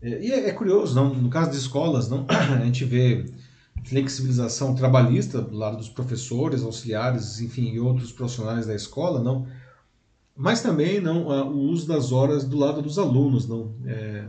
é, 0.02 0.26
e 0.26 0.32
é, 0.32 0.50
é 0.50 0.54
curioso, 0.54 0.96
não? 0.96 1.14
No 1.14 1.30
caso 1.30 1.52
de 1.52 1.58
escolas, 1.58 2.10
não? 2.10 2.26
A 2.30 2.66
gente 2.66 2.86
vê 2.86 3.26
flexibilização 3.84 4.76
trabalhista 4.76 5.42
do 5.42 5.56
lado 5.56 5.78
dos 5.78 5.90
professores, 5.90 6.64
auxiliares, 6.64 7.40
enfim, 7.42 7.72
e 7.74 7.80
outros 7.80 8.12
profissionais 8.12 8.66
da 8.66 8.76
escola, 8.76 9.22
não? 9.22 9.48
Mas 10.38 10.62
também 10.62 11.02
não 11.02 11.28
o 11.52 11.58
uso 11.72 11.88
das 11.88 12.12
horas 12.12 12.46
do 12.46 12.58
lado 12.58 12.82
dos 12.82 13.00
alunos, 13.00 13.48
não? 13.48 13.74
É, 13.86 14.26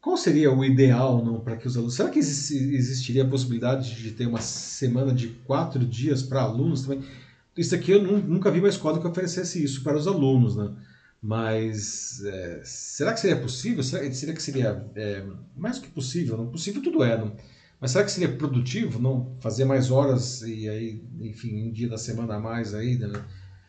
qual 0.00 0.16
seria 0.16 0.52
o 0.52 0.64
ideal, 0.64 1.22
não, 1.24 1.40
para 1.40 1.56
que 1.56 1.66
os 1.66 1.76
alunos? 1.76 1.94
Será 1.94 2.08
que 2.08 2.18
exi- 2.18 2.74
existiria 2.74 3.22
a 3.24 3.28
possibilidade 3.28 3.94
de 3.94 4.12
ter 4.12 4.26
uma 4.26 4.40
semana 4.40 5.12
de 5.12 5.28
quatro 5.46 5.84
dias 5.84 6.22
para 6.22 6.40
alunos 6.42 6.82
também? 6.82 7.02
Isso 7.56 7.74
aqui 7.74 7.90
eu 7.92 8.02
nu- 8.02 8.18
nunca 8.18 8.50
vi 8.50 8.60
uma 8.60 8.68
escola 8.68 9.00
que 9.00 9.06
oferecesse 9.06 9.62
isso 9.62 9.82
para 9.82 9.96
os 9.98 10.06
alunos, 10.06 10.56
né? 10.56 10.70
Mas 11.22 12.22
é, 12.24 12.60
será 12.64 13.12
que 13.12 13.20
seria 13.20 13.36
possível? 13.40 13.82
Será, 13.82 14.10
seria 14.12 14.34
que 14.34 14.42
seria 14.42 14.84
é, 14.94 15.24
mais 15.56 15.78
que 15.78 15.88
possível? 15.88 16.36
Não 16.36 16.46
possível 16.48 16.82
tudo 16.82 17.02
é, 17.02 17.18
não? 17.18 17.32
Mas 17.80 17.90
será 17.90 18.04
que 18.04 18.10
seria 18.10 18.28
produtivo, 18.36 18.98
não 19.00 19.34
fazer 19.40 19.64
mais 19.64 19.90
horas 19.90 20.42
e 20.42 20.68
aí, 20.68 21.02
enfim, 21.20 21.68
um 21.68 21.72
dia 21.72 21.88
da 21.88 21.98
semana 21.98 22.36
a 22.36 22.40
mais 22.40 22.74
aí, 22.74 22.96
né? 22.96 23.08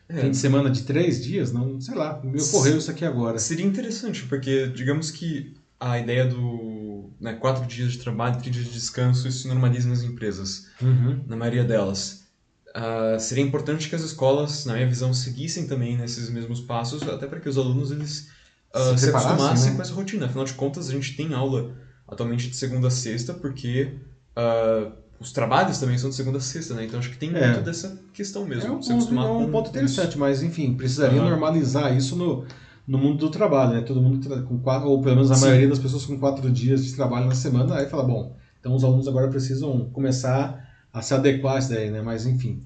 É. 0.08 0.22
Fim 0.22 0.30
de 0.30 0.36
semana 0.38 0.70
de 0.70 0.82
três 0.82 1.22
dias, 1.22 1.52
não, 1.52 1.80
sei 1.80 1.94
lá, 1.94 2.20
me 2.24 2.40
ocorreu 2.40 2.78
isso 2.78 2.90
aqui 2.90 3.04
agora. 3.04 3.38
Seria 3.38 3.66
interessante, 3.66 4.24
porque 4.24 4.68
digamos 4.68 5.10
que 5.10 5.54
a 5.78 5.98
ideia 5.98 6.24
do 6.26 7.10
né, 7.20 7.34
quatro 7.34 7.66
dias 7.66 7.92
de 7.92 7.98
trabalho, 7.98 8.38
três 8.38 8.54
dias 8.54 8.66
de 8.68 8.72
descanso, 8.72 9.28
isso 9.28 9.40
se 9.42 9.48
normaliza 9.48 9.88
nas 9.88 10.02
empresas, 10.02 10.66
Uhum. 10.80 11.22
na 11.26 11.36
maioria 11.36 11.64
delas. 11.64 12.26
Ah, 12.74 13.18
seria 13.18 13.44
importante 13.44 13.88
que 13.88 13.94
as 13.94 14.02
escolas, 14.02 14.64
na 14.64 14.74
minha 14.74 14.86
visão, 14.88 15.12
seguissem 15.12 15.66
também 15.66 15.96
nesses 15.96 16.28
mesmos 16.30 16.60
passos, 16.60 17.02
até 17.02 17.26
para 17.26 17.40
que 17.40 17.48
os 17.48 17.58
alunos 17.58 17.90
eles 17.90 18.28
ah, 18.72 18.96
Se 18.96 19.04
se, 19.04 19.10
acostumassem 19.10 19.70
né? 19.70 19.76
com 19.76 19.82
essa 19.82 19.92
rotina. 19.94 20.26
Afinal 20.26 20.44
de 20.44 20.52
contas, 20.54 20.88
a 20.88 20.92
gente 20.92 21.16
tem 21.16 21.34
aula 21.34 21.74
atualmente 22.06 22.48
de 22.48 22.56
segunda 22.56 22.88
a 22.88 22.90
sexta, 22.90 23.34
porque 23.34 23.98
ah, 24.36 24.90
os 25.20 25.32
trabalhos 25.32 25.78
também 25.78 25.98
são 25.98 26.10
de 26.10 26.16
segunda 26.16 26.38
a 26.38 26.40
sexta, 26.40 26.74
né? 26.74 26.84
Então 26.84 26.98
acho 26.98 27.10
que 27.10 27.16
tem 27.18 27.34
É. 27.34 27.46
muito 27.48 27.60
dessa 27.64 27.98
questão 28.12 28.44
mesmo. 28.44 28.68
É 28.68 28.72
um 28.72 28.78
ponto, 28.80 29.14
é 29.14 29.26
um 29.26 29.50
ponto 29.50 29.68
interessante, 29.70 30.16
mas 30.16 30.42
enfim, 30.42 30.74
precisaria 30.74 31.20
Aham. 31.20 31.30
normalizar 31.30 31.96
isso 31.96 32.14
no, 32.16 32.44
no 32.86 32.98
mundo 32.98 33.18
do 33.18 33.30
trabalho, 33.30 33.72
né? 33.74 33.80
Todo 33.82 34.00
mundo 34.00 34.44
com 34.44 34.58
quatro, 34.58 34.88
ou 34.88 35.00
pelo 35.02 35.16
menos 35.16 35.30
a 35.30 35.34
Sim. 35.34 35.42
maioria 35.42 35.68
das 35.68 35.78
pessoas 35.78 36.06
com 36.06 36.18
quatro 36.18 36.50
dias 36.50 36.84
de 36.84 36.94
trabalho 36.94 37.26
na 37.26 37.34
semana, 37.34 37.76
aí 37.76 37.88
fala, 37.88 38.04
bom, 38.04 38.34
então 38.60 38.74
os 38.74 38.84
alunos 38.84 39.08
agora 39.08 39.28
precisam 39.28 39.88
começar 39.92 40.64
a 40.92 41.02
se 41.02 41.12
adequar 41.12 41.56
a 41.56 41.58
isso 41.58 41.70
daí, 41.70 41.90
né? 41.90 42.00
Mas 42.00 42.24
enfim, 42.24 42.62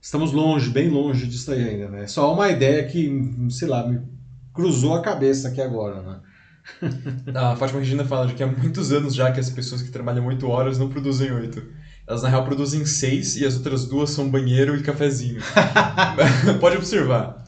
estamos 0.00 0.32
longe, 0.32 0.70
bem 0.70 0.88
longe 0.88 1.26
disso 1.26 1.48
daí 1.48 1.64
ainda, 1.68 1.88
né? 1.88 2.06
Só 2.06 2.32
uma 2.32 2.48
ideia 2.48 2.84
que, 2.86 3.10
sei 3.50 3.66
lá, 3.68 3.86
me 3.86 4.00
cruzou 4.52 4.94
a 4.94 5.02
cabeça 5.02 5.48
aqui 5.48 5.60
agora, 5.60 6.00
né? 6.02 6.20
A 7.34 7.56
Fátima 7.56 7.78
Regina 7.78 8.04
fala 8.04 8.26
de 8.26 8.34
que 8.34 8.42
há 8.42 8.46
muitos 8.46 8.92
anos 8.92 9.14
já 9.14 9.30
que 9.30 9.40
as 9.40 9.50
pessoas 9.50 9.82
que 9.82 9.90
trabalham 9.90 10.26
8 10.26 10.46
horas 10.48 10.78
não 10.78 10.88
produzem 10.88 11.30
8. 11.30 11.62
Elas 12.08 12.22
na 12.22 12.30
real 12.30 12.42
produzem 12.42 12.86
6 12.86 13.36
e 13.36 13.44
as 13.44 13.54
outras 13.56 13.84
duas 13.84 14.08
são 14.08 14.30
banheiro 14.30 14.74
e 14.74 14.82
cafezinho. 14.82 15.42
Pode 16.58 16.78
observar. 16.78 17.44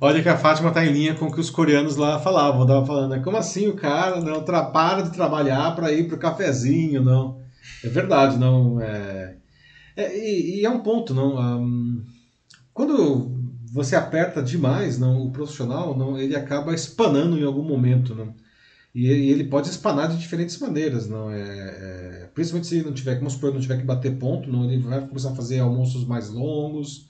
Olha 0.00 0.20
que 0.20 0.28
a 0.28 0.36
Fátima 0.36 0.72
tá 0.72 0.84
em 0.84 0.92
linha 0.92 1.14
com 1.14 1.26
o 1.26 1.32
que 1.32 1.38
os 1.38 1.48
coreanos 1.48 1.94
lá 1.94 2.18
falavam. 2.18 2.66
Tava 2.66 2.84
falando, 2.84 3.10
né? 3.10 3.20
como 3.20 3.36
assim 3.36 3.68
o 3.68 3.76
cara 3.76 4.20
não 4.20 4.42
tra 4.42 4.64
para 4.64 5.02
de 5.02 5.12
trabalhar 5.12 5.76
para 5.76 5.92
ir 5.92 6.08
pro 6.08 6.18
cafezinho, 6.18 7.04
não? 7.04 7.40
É 7.84 7.88
verdade, 7.88 8.36
não. 8.36 8.80
É, 8.80 9.36
é 9.96 10.18
e, 10.18 10.60
e, 10.60 10.66
é 10.66 10.70
um 10.70 10.80
ponto, 10.80 11.14
não. 11.14 11.36
Um, 11.38 12.04
quando 12.74 13.30
você 13.72 13.94
aperta 13.94 14.42
demais, 14.42 14.98
não, 14.98 15.22
o 15.22 15.30
profissional, 15.30 15.96
não, 15.96 16.18
ele 16.18 16.34
acaba 16.34 16.74
espanando 16.74 17.38
em 17.38 17.44
algum 17.44 17.62
momento, 17.62 18.12
não. 18.12 18.34
E, 18.92 19.06
e 19.06 19.30
ele 19.30 19.44
pode 19.44 19.68
espanar 19.68 20.08
de 20.08 20.18
diferentes 20.18 20.58
maneiras, 20.58 21.08
não 21.08 21.30
é, 21.30 21.40
é, 21.40 22.27
principalmente 22.38 22.68
se 22.68 22.82
não 22.84 22.92
tiver, 22.92 23.16
como 23.16 23.28
supor, 23.28 23.52
não 23.52 23.60
tiver 23.60 23.78
que 23.78 23.84
bater 23.84 24.16
ponto, 24.16 24.48
não, 24.48 24.70
ele 24.70 24.80
vai 24.80 25.04
começar 25.04 25.32
a 25.32 25.34
fazer 25.34 25.58
almoços 25.58 26.06
mais 26.06 26.30
longos, 26.30 27.08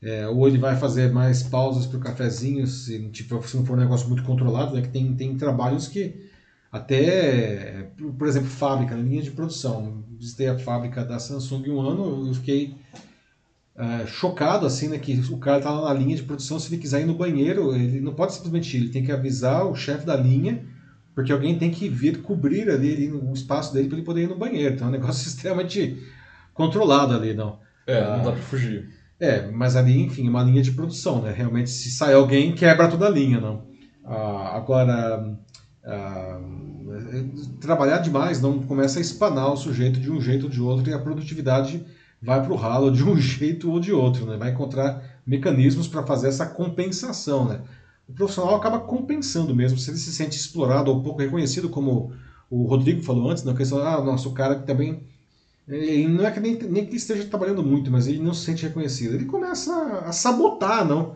é, 0.00 0.28
ou 0.28 0.46
ele 0.46 0.58
vai 0.58 0.76
fazer 0.76 1.12
mais 1.12 1.42
pausas 1.42 1.86
para 1.86 1.98
o 1.98 2.00
cafezinho, 2.00 2.64
se, 2.68 3.08
tipo, 3.08 3.42
se 3.48 3.56
não 3.56 3.66
for 3.66 3.76
um 3.76 3.80
negócio 3.80 4.06
muito 4.06 4.22
controlado, 4.22 4.72
né, 4.72 4.82
que 4.82 4.88
tem, 4.88 5.12
tem 5.16 5.36
trabalhos 5.36 5.88
que 5.88 6.30
até, 6.70 7.90
por 8.16 8.28
exemplo, 8.28 8.48
fábrica, 8.48 8.94
né, 8.94 9.02
linha 9.02 9.22
de 9.22 9.32
produção. 9.32 10.04
Visitei 10.16 10.46
a 10.46 10.56
fábrica 10.56 11.04
da 11.04 11.18
Samsung 11.18 11.68
um 11.68 11.80
ano, 11.80 12.28
eu 12.28 12.34
fiquei 12.34 12.76
é, 13.76 14.06
chocado 14.06 14.66
assim, 14.66 14.86
né, 14.86 14.98
que 14.98 15.14
o 15.32 15.38
cara 15.38 15.58
está 15.58 15.72
lá 15.72 15.92
na 15.92 16.00
linha 16.00 16.14
de 16.14 16.22
produção, 16.22 16.60
se 16.60 16.72
ele 16.72 16.80
quiser 16.80 17.00
ir 17.00 17.06
no 17.06 17.14
banheiro, 17.14 17.74
ele 17.74 18.00
não 18.00 18.14
pode 18.14 18.34
simplesmente 18.34 18.76
ir, 18.76 18.82
ele 18.82 18.90
tem 18.90 19.04
que 19.04 19.10
avisar 19.10 19.66
o 19.66 19.74
chefe 19.74 20.06
da 20.06 20.16
linha, 20.16 20.64
porque 21.20 21.32
alguém 21.32 21.58
tem 21.58 21.70
que 21.70 21.86
vir 21.86 22.22
cobrir 22.22 22.70
ali, 22.70 22.94
ali 22.94 23.12
o 23.12 23.32
espaço 23.32 23.74
dele 23.74 23.88
para 23.88 23.98
ele 23.98 24.06
poder 24.06 24.22
ir 24.22 24.28
no 24.28 24.38
banheiro. 24.38 24.74
Então 24.74 24.86
é 24.86 24.90
um 24.90 24.92
negócio 24.98 25.28
extremamente 25.28 26.02
controlado 26.54 27.14
ali, 27.14 27.34
não. 27.34 27.58
É, 27.86 28.02
não 28.02 28.24
dá 28.24 28.32
para 28.32 28.42
fugir. 28.42 28.88
É, 29.18 29.46
mas 29.50 29.76
ali, 29.76 30.00
enfim, 30.00 30.26
é 30.26 30.30
uma 30.30 30.42
linha 30.42 30.62
de 30.62 30.72
produção, 30.72 31.20
né? 31.20 31.30
Realmente, 31.30 31.68
se 31.68 31.90
sai 31.90 32.14
alguém, 32.14 32.54
quebra 32.54 32.88
toda 32.88 33.06
a 33.06 33.10
linha, 33.10 33.38
não. 33.38 33.66
Ah, 34.02 34.56
agora, 34.56 35.38
ah, 35.84 36.40
trabalhar 37.60 37.98
demais 37.98 38.40
não 38.40 38.62
começa 38.62 38.98
a 38.98 39.02
espanar 39.02 39.52
o 39.52 39.56
sujeito 39.56 40.00
de 40.00 40.10
um 40.10 40.20
jeito 40.20 40.44
ou 40.44 40.50
de 40.50 40.60
outro 40.62 40.88
e 40.88 40.94
a 40.94 40.98
produtividade 40.98 41.84
vai 42.22 42.42
para 42.42 42.52
o 42.52 42.56
ralo 42.56 42.90
de 42.90 43.04
um 43.04 43.14
jeito 43.20 43.70
ou 43.70 43.78
de 43.78 43.92
outro, 43.92 44.24
né? 44.24 44.38
Vai 44.38 44.52
encontrar 44.52 45.02
mecanismos 45.26 45.86
para 45.86 46.02
fazer 46.02 46.28
essa 46.28 46.46
compensação, 46.46 47.46
né? 47.46 47.60
O 48.10 48.14
profissional 48.14 48.56
acaba 48.56 48.80
compensando 48.80 49.54
mesmo, 49.54 49.78
se 49.78 49.90
ele 49.90 49.98
se 49.98 50.12
sente 50.12 50.36
explorado 50.36 50.90
ou 50.90 51.02
pouco 51.02 51.20
reconhecido, 51.20 51.68
como 51.68 52.12
o 52.50 52.64
Rodrigo 52.64 53.02
falou 53.02 53.30
antes, 53.30 53.44
na 53.44 53.54
questão, 53.54 53.78
ah, 53.78 54.02
nosso 54.02 54.32
cara 54.32 54.56
que 54.56 54.66
também 54.66 55.02
ele 55.68 56.08
não 56.08 56.26
é 56.26 56.30
que 56.32 56.40
nem, 56.40 56.56
nem 56.56 56.84
que 56.84 56.96
esteja 56.96 57.24
trabalhando 57.24 57.62
muito, 57.62 57.90
mas 57.90 58.08
ele 58.08 58.18
não 58.18 58.34
se 58.34 58.44
sente 58.44 58.66
reconhecido. 58.66 59.14
Ele 59.14 59.24
começa 59.24 59.72
a, 59.72 60.08
a 60.08 60.12
sabotar, 60.12 60.84
não? 60.84 61.14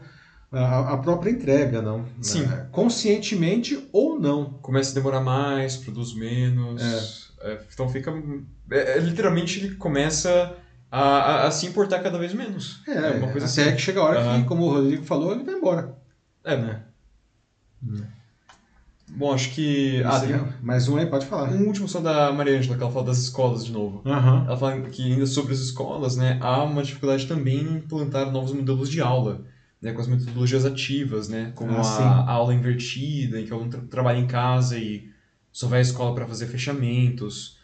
A, 0.52 0.92
a, 0.92 0.96
própria 0.98 1.30
entrega, 1.30 1.82
não? 1.82 2.04
Sim. 2.22 2.44
É, 2.44 2.66
conscientemente 2.70 3.88
ou 3.92 4.20
não. 4.20 4.52
Começa 4.62 4.92
a 4.92 4.94
demorar 4.94 5.20
mais, 5.20 5.76
produz 5.76 6.14
menos. 6.14 6.80
É. 7.40 7.50
É, 7.50 7.58
então 7.72 7.88
fica. 7.88 8.12
É, 8.70 8.96
é, 8.96 9.00
literalmente 9.00 9.58
ele 9.58 9.74
começa 9.74 10.56
a, 10.90 11.00
a, 11.00 11.46
a, 11.48 11.50
se 11.50 11.66
importar 11.66 11.98
cada 11.98 12.18
vez 12.18 12.32
menos. 12.32 12.80
É, 12.86 13.10
uma 13.10 13.32
coisa 13.32 13.46
até 13.46 13.64
assim. 13.64 13.76
que 13.76 13.82
chega 13.82 14.00
a 14.00 14.04
hora 14.04 14.20
uhum. 14.20 14.42
que, 14.42 14.48
como 14.48 14.64
o 14.64 14.72
Rodrigo 14.72 15.04
falou, 15.04 15.32
ele 15.32 15.42
vai 15.42 15.54
embora. 15.54 15.94
É, 16.44 16.56
né? 16.56 16.82
Hum. 17.82 18.04
Bom, 19.10 19.32
acho 19.32 19.50
que. 19.50 20.02
Ah, 20.04 20.20
tem... 20.20 20.34
Mais 20.62 20.88
um 20.88 20.96
aí, 20.96 21.06
pode 21.06 21.26
falar. 21.26 21.50
Um 21.50 21.66
último 21.66 21.86
só 21.86 22.00
da 22.00 22.32
Maria 22.32 22.58
Angela, 22.58 22.76
que 22.76 22.82
ela 22.82 22.92
fala 22.92 23.06
das 23.06 23.18
escolas 23.18 23.64
de 23.64 23.72
novo. 23.72 24.02
Uhum. 24.04 24.46
Ela 24.46 24.56
fala 24.56 24.80
que 24.82 25.12
ainda 25.12 25.26
sobre 25.26 25.52
as 25.52 25.60
escolas, 25.60 26.16
né, 26.16 26.38
há 26.40 26.62
uma 26.62 26.82
dificuldade 26.82 27.26
também 27.26 27.58
em 27.58 27.76
implantar 27.76 28.30
novos 28.30 28.52
modelos 28.52 28.88
de 28.88 29.00
aula, 29.00 29.44
né, 29.80 29.92
com 29.92 30.00
as 30.00 30.06
metodologias 30.06 30.64
ativas, 30.64 31.28
né, 31.28 31.52
como 31.54 31.76
ah, 31.76 32.24
a, 32.26 32.30
aula 32.30 32.54
invertida, 32.54 33.40
em 33.40 33.44
que 33.44 33.52
o 33.52 33.56
aluno 33.56 33.70
tra 33.70 33.80
trabalha 33.82 34.18
em 34.18 34.26
casa 34.26 34.78
e 34.78 35.10
só 35.52 35.68
vai 35.68 35.78
à 35.78 35.82
escola 35.82 36.14
para 36.14 36.26
fazer 36.26 36.46
fechamentos. 36.46 37.58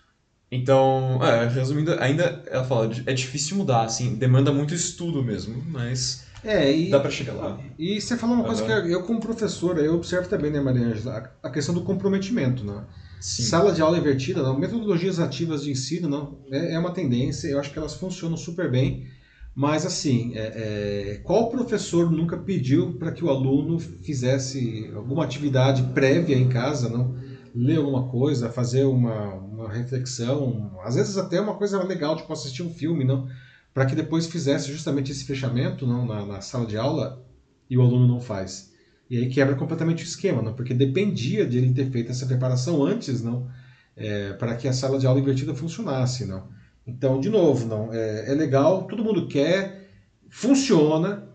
Então, 0.53 1.21
é, 1.25 1.49
resumindo, 1.49 1.97
ainda 2.01 2.45
ela 2.49 2.65
fala, 2.65 2.91
é 3.07 3.13
difícil 3.13 3.57
mudar, 3.57 3.83
assim, 3.83 4.17
demanda 4.17 4.53
muito 4.53 4.75
estudo 4.75 5.23
mesmo, 5.23 5.65
mas 5.69 6.27
é, 6.45 6.73
e, 6.73 6.91
Dá 6.91 7.01
para 7.01 7.11
chegar 7.11 7.35
lá. 7.35 7.61
E 7.79 8.01
você 8.01 8.17
falou 8.17 8.37
uma 8.37 8.45
coisa 8.45 8.63
uhum. 8.63 8.83
que 8.83 8.93
eu, 8.93 9.03
como 9.03 9.21
professor, 9.21 9.79
eu 9.79 9.95
observo 9.95 10.29
também, 10.29 10.51
né, 10.51 10.61
Maria 10.61 10.87
Angela, 10.87 11.31
a, 11.43 11.51
questão 11.51 11.75
do 11.75 11.83
comprometimento, 11.83 12.65
né? 12.65 12.85
Sim. 13.21 13.43
Sala 13.43 13.73
de 13.73 13.83
aula 13.83 13.99
invertida, 13.99 14.43
não, 14.43 14.59
metodologias 14.59 15.21
ativas 15.21 15.63
de 15.63 15.71
ensino, 15.71 16.09
não, 16.09 16.39
é, 16.51 16.75
é 16.75 16.79
uma 16.79 16.93
tendência, 16.93 17.49
eu 17.49 17.61
acho 17.61 17.71
que 17.71 17.79
elas 17.79 17.95
funcionam 17.95 18.37
super 18.37 18.71
bem, 18.71 19.07
mas 19.55 19.85
assim, 19.85 20.33
é, 20.35 20.41
é, 20.41 21.21
qual 21.23 21.51
professor 21.51 22.11
nunca 22.11 22.39
pediu 22.39 22.95
para 22.95 23.13
que 23.13 23.23
o 23.23 23.29
aluno 23.29 23.79
fizesse 23.79 24.91
alguma 24.95 25.25
atividade 25.25 25.83
prévia 25.93 26.37
em 26.37 26.49
casa, 26.49 26.89
não? 26.89 27.15
Ler 27.55 27.77
alguma 27.77 28.09
coisa, 28.09 28.49
fazer 28.49 28.85
uma, 28.85 29.35
uma 29.35 29.69
reflexão, 29.69 30.79
às 30.83 30.95
vezes 30.95 31.19
até 31.19 31.41
uma 31.41 31.55
coisa 31.55 31.83
legal, 31.83 32.17
tipo 32.17 32.33
assistir 32.33 32.63
um 32.63 32.73
filme, 32.73 33.05
não? 33.05 33.29
Para 33.73 33.87
que 33.87 33.95
depois 33.95 34.27
fizesse 34.27 34.71
justamente 34.73 35.13
esse 35.13 35.25
fechamento 35.25 35.87
não, 35.87 36.07
na, 36.07 36.27
na, 36.27 36.41
sala 36.41 36.67
de 36.67 36.77
aula 36.77 37.25
e 37.69 37.79
o 37.79 37.83
aluno 37.83 38.07
não 38.07 38.21
faz. 38.21 38.73
E 39.09 39.17
aí 39.17 39.29
quebra 39.29 39.55
completamente 39.55 40.03
o 40.03 40.07
esquema, 40.07 40.43
não? 40.43 40.55
porque 40.55 40.75
dependia 40.75 41.47
de 41.47 41.59
ele 41.59 41.73
ter 41.73 41.91
feito 41.91 42.11
essa 42.11 42.27
preparação 42.27 42.83
antes, 42.85 43.23
não, 43.23 43.49
é, 43.97 44.33
para 44.35 44.57
que 44.57 44.69
a 44.69 44.73
sala 44.73 44.99
de 44.99 45.07
aula 45.07 45.21
invertida 45.21 45.55
funcionasse, 45.55 46.25
não. 46.25 46.49
Então, 46.87 47.21
de 47.21 47.29
novo, 47.29 47.67
não, 47.67 47.93
é, 47.93 48.31
é 48.31 48.35
legal, 48.35 48.85
todo 48.85 49.05
mundo 49.05 49.27
quer, 49.27 49.89
funciona, 50.29 51.29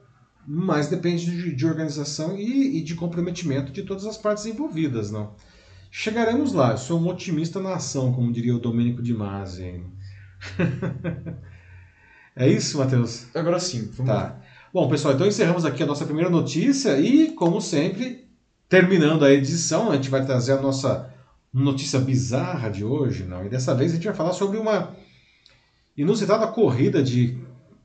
mas 0.47 0.87
depende 0.87 1.25
de, 1.25 1.55
de 1.55 1.65
organização 1.65 2.37
e, 2.37 2.77
e, 2.77 2.81
de 2.81 2.95
comprometimento 2.95 3.71
de 3.71 3.83
todas 3.83 4.05
as 4.05 4.17
partes 4.17 4.45
envolvidas, 4.45 5.11
não. 5.11 5.35
Chegaremos 5.89 6.51
lá. 6.51 6.71
Eu 6.71 6.77
sou 6.77 6.99
um 6.99 7.07
otimista 7.07 7.59
na 7.61 7.75
ação, 7.75 8.11
como 8.11 8.31
diria 8.31 8.55
o 8.55 8.59
Domênico 8.59 9.01
de 9.01 9.13
Masi. 9.13 9.81
É 12.35 12.47
isso, 12.49 12.77
Matheus? 12.77 13.27
Agora 13.33 13.59
sim. 13.59 13.89
Vamos 13.93 14.11
tá. 14.11 14.13
Lá. 14.13 14.41
Bom, 14.73 14.89
pessoal, 14.89 15.13
então 15.13 15.25
encerramos 15.25 15.63
aqui 15.63 15.83
a 15.83 15.85
nossa 15.85 16.03
primeira 16.03 16.29
notícia 16.29 16.99
e, 16.99 17.31
como 17.31 17.61
sempre, 17.61 18.27
terminando 18.67 19.23
a 19.23 19.31
edição, 19.31 19.89
a 19.89 19.95
gente 19.95 20.09
vai 20.09 20.25
trazer 20.25 20.51
a 20.53 20.61
nossa 20.61 21.13
notícia 21.53 21.97
bizarra 21.97 22.69
de 22.69 22.83
hoje, 22.83 23.23
não? 23.23 23.45
E 23.45 23.49
dessa 23.49 23.73
vez 23.73 23.91
a 23.91 23.95
gente 23.95 24.05
vai 24.05 24.13
falar 24.13 24.33
sobre 24.33 24.57
uma 24.57 24.93
inusitada 25.95 26.45
corrida 26.47 27.01
de 27.01 27.37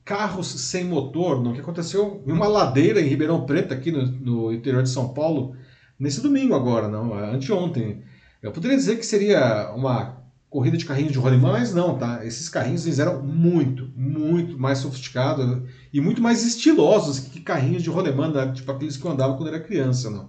carros 0.05 0.49
sem 0.49 0.83
motor, 0.83 1.41
não? 1.41 1.53
Que 1.53 1.61
aconteceu 1.61 2.21
em 2.27 2.33
uma 2.33 2.49
ladeira 2.49 3.01
em 3.01 3.07
Ribeirão 3.07 3.47
Preto, 3.47 3.73
aqui 3.73 3.93
no, 3.93 4.05
no 4.05 4.53
interior 4.53 4.83
de 4.83 4.89
São 4.89 5.15
Paulo, 5.15 5.55
nesse 5.97 6.21
domingo 6.21 6.57
agora, 6.57 6.89
não? 6.89 7.15
Anteontem. 7.15 8.03
Eu 8.43 8.51
poderia 8.51 8.77
dizer 8.77 8.97
que 8.97 9.07
seria 9.07 9.73
uma 9.77 10.20
corrida 10.51 10.77
de 10.77 10.85
carrinhos 10.85 11.13
de 11.13 11.19
rolimã, 11.19 11.53
mas 11.53 11.73
não, 11.73 11.97
tá? 11.97 12.27
Esses 12.27 12.49
carrinhos 12.49 12.85
eles 12.85 12.99
eram 12.99 13.23
muito, 13.23 13.89
muito 13.95 14.59
mais 14.59 14.79
sofisticados 14.79 15.63
e 15.93 16.01
muito 16.01 16.21
mais 16.21 16.45
estilosos 16.45 17.21
que 17.21 17.41
carrinhos 17.41 17.85
de 17.85 17.89
rolimã, 17.89 18.29
né? 18.29 18.53
tipo 18.53 18.71
aqueles 18.71 18.97
que 18.97 19.05
eu 19.05 19.13
andava 19.13 19.37
quando 19.37 19.49
era 19.49 19.61
criança, 19.61 20.11
não. 20.11 20.29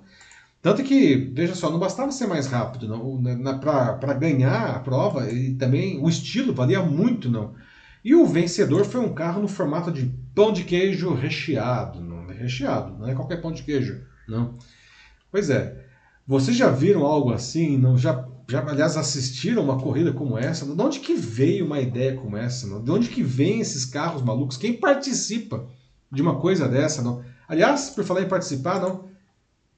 Tanto 0.61 0.83
que, 0.83 1.15
veja 1.33 1.55
só, 1.55 1.71
não 1.71 1.79
bastava 1.79 2.11
ser 2.11 2.27
mais 2.27 2.45
rápido, 2.45 2.87
não. 2.87 3.19
Para 3.59 4.13
ganhar 4.13 4.75
a 4.75 4.79
prova, 4.79 5.27
e 5.31 5.55
também 5.55 5.99
o 5.99 6.07
estilo 6.07 6.53
valia 6.53 6.83
muito, 6.83 7.27
não. 7.27 7.55
E 8.05 8.13
o 8.13 8.27
vencedor 8.27 8.85
foi 8.85 9.01
um 9.01 9.13
carro 9.13 9.41
no 9.41 9.47
formato 9.47 9.91
de 9.91 10.05
pão 10.35 10.53
de 10.53 10.63
queijo 10.63 11.15
recheado, 11.15 11.99
não 11.99 12.29
é 12.29 12.33
recheado, 12.35 12.95
não 12.97 13.07
é 13.07 13.15
qualquer 13.15 13.41
pão 13.41 13.51
de 13.51 13.63
queijo, 13.63 14.03
não. 14.27 14.55
Pois 15.31 15.49
é. 15.49 15.83
Vocês 16.27 16.55
já 16.55 16.69
viram 16.69 17.05
algo 17.05 17.33
assim? 17.33 17.77
Não 17.77 17.97
já 17.97 18.13
já, 18.51 18.59
aliás, 18.67 18.97
assistiram 18.97 19.63
uma 19.63 19.79
corrida 19.79 20.11
como 20.11 20.37
essa? 20.37 20.65
De 20.65 20.81
onde 20.81 20.99
que 20.99 21.13
veio 21.13 21.65
uma 21.65 21.79
ideia 21.79 22.17
como 22.17 22.35
essa? 22.35 22.67
Não? 22.67 22.83
De 22.83 22.91
onde 22.91 23.07
que 23.07 23.23
vem 23.23 23.61
esses 23.61 23.85
carros 23.85 24.21
malucos? 24.21 24.57
Quem 24.57 24.73
participa 24.73 25.67
de 26.11 26.21
uma 26.21 26.35
coisa 26.35 26.67
dessa? 26.67 27.01
Não? 27.01 27.23
Aliás, 27.47 27.91
por 27.91 28.03
falar 28.03 28.23
em 28.23 28.27
participar, 28.27 28.81
não? 28.81 29.05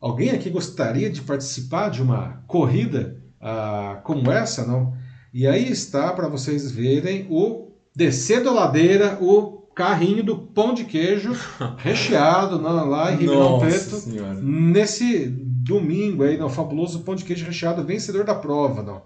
Alguém 0.01 0.31
aqui 0.31 0.49
gostaria 0.49 1.07
de 1.07 1.21
participar 1.21 1.89
de 1.89 2.01
uma 2.01 2.43
corrida 2.47 3.21
ah, 3.39 4.01
como 4.03 4.31
essa, 4.31 4.65
não? 4.65 4.97
E 5.31 5.45
aí 5.45 5.71
está 5.71 6.11
para 6.11 6.27
vocês 6.27 6.71
verem 6.71 7.27
o 7.29 7.71
descer 7.95 8.43
da 8.43 8.51
ladeira, 8.51 9.19
o 9.21 9.67
carrinho 9.75 10.23
do 10.23 10.35
pão 10.35 10.73
de 10.73 10.83
queijo 10.83 11.35
recheado 11.77 12.59
não, 12.59 12.89
lá 12.89 13.13
em 13.13 13.17
Ribeirão 13.17 13.59
Preto, 13.59 13.97
senhora. 13.97 14.33
nesse 14.33 15.52
domingo 15.63 16.23
aí, 16.23 16.37
no 16.37 16.49
fabuloso 16.49 17.01
pão 17.01 17.15
de 17.15 17.23
queijo 17.23 17.45
recheado, 17.45 17.83
vencedor 17.83 18.25
da 18.25 18.35
prova, 18.35 18.83
não. 18.83 19.01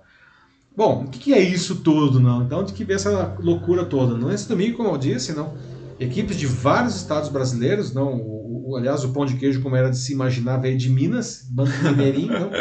Bom, 0.75 1.05
o 1.05 1.07
que, 1.07 1.33
é 1.33 1.39
isso 1.39 1.77
tudo, 1.77 2.19
não? 2.19 2.43
Então, 2.43 2.59
onde 2.59 2.73
que 2.73 2.83
vem 2.83 2.95
essa 2.95 3.35
loucura 3.39 3.85
toda? 3.85 4.15
Não, 4.15 4.29
domingo, 4.47 4.77
como 4.77 4.89
eu 4.89 4.97
disse, 4.97 5.33
não, 5.33 5.55
equipes 5.99 6.37
de 6.37 6.45
vários 6.45 6.95
estados 6.95 7.29
brasileiros, 7.29 7.93
não, 7.93 8.13
o, 8.13 8.71
o, 8.71 8.75
aliás, 8.75 9.03
o 9.03 9.09
pão 9.09 9.25
de 9.25 9.35
queijo, 9.37 9.61
como 9.61 9.75
era 9.75 9.89
de 9.89 9.97
se 9.97 10.13
imaginar, 10.13 10.57
veio 10.57 10.77
de 10.77 10.89
Minas, 10.89 11.47
Banco 11.49 11.71
Mineirinho, 11.83 12.39
não. 12.39 12.51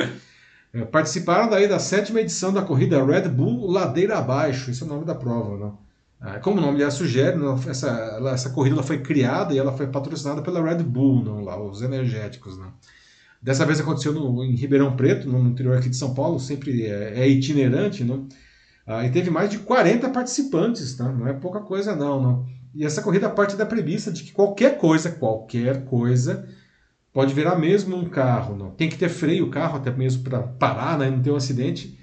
É, 0.72 0.84
participaram 0.84 1.48
daí 1.48 1.68
da 1.68 1.78
sétima 1.78 2.20
edição 2.20 2.52
da 2.52 2.60
corrida 2.60 3.02
Red 3.02 3.28
Bull 3.28 3.70
Ladeira 3.70 4.18
Abaixo, 4.18 4.70
esse 4.70 4.82
é 4.82 4.86
o 4.86 4.88
nome 4.88 5.04
da 5.04 5.14
prova, 5.14 5.56
né? 5.56 5.72
Ah, 6.20 6.38
como 6.40 6.58
o 6.58 6.60
nome 6.60 6.80
já 6.80 6.90
sugere, 6.90 7.38
essa, 7.68 8.18
essa 8.32 8.50
corrida 8.50 8.82
foi 8.82 8.98
criada 8.98 9.54
e 9.54 9.58
ela 9.58 9.72
foi 9.72 9.86
patrocinada 9.86 10.42
pela 10.42 10.62
Red 10.62 10.82
Bull, 10.82 11.22
não, 11.22 11.44
lá, 11.44 11.62
os 11.62 11.82
energéticos. 11.82 12.56
Né? 12.58 12.66
Dessa 13.46 13.64
vez 13.64 13.80
aconteceu 13.80 14.12
no, 14.12 14.44
em 14.44 14.56
Ribeirão 14.56 14.96
Preto, 14.96 15.28
no 15.28 15.38
interior 15.48 15.78
aqui 15.78 15.88
de 15.88 15.96
São 15.96 16.12
Paulo, 16.12 16.40
sempre 16.40 16.84
é, 16.84 17.20
é 17.20 17.28
itinerante, 17.28 18.02
não? 18.02 18.26
Ah, 18.84 19.06
e 19.06 19.10
teve 19.10 19.30
mais 19.30 19.48
de 19.48 19.60
40 19.60 20.10
participantes, 20.10 20.96
tá? 20.96 21.10
não 21.10 21.28
é 21.28 21.32
pouca 21.32 21.60
coisa 21.60 21.94
não, 21.94 22.20
não. 22.20 22.46
E 22.74 22.84
essa 22.84 23.00
corrida 23.00 23.30
parte 23.30 23.56
da 23.56 23.64
premissa 23.64 24.12
de 24.12 24.24
que 24.24 24.32
qualquer 24.32 24.76
coisa, 24.78 25.12
qualquer 25.12 25.84
coisa, 25.84 26.48
pode 27.12 27.32
virar 27.32 27.56
mesmo 27.56 27.96
um 27.96 28.08
carro. 28.08 28.56
Não? 28.56 28.70
Tem 28.72 28.88
que 28.88 28.98
ter 28.98 29.08
freio 29.08 29.46
o 29.46 29.50
carro, 29.50 29.76
até 29.76 29.90
mesmo 29.90 30.24
para 30.24 30.42
parar, 30.42 30.98
né? 30.98 31.08
não 31.08 31.22
ter 31.22 31.30
um 31.30 31.36
acidente 31.36 31.96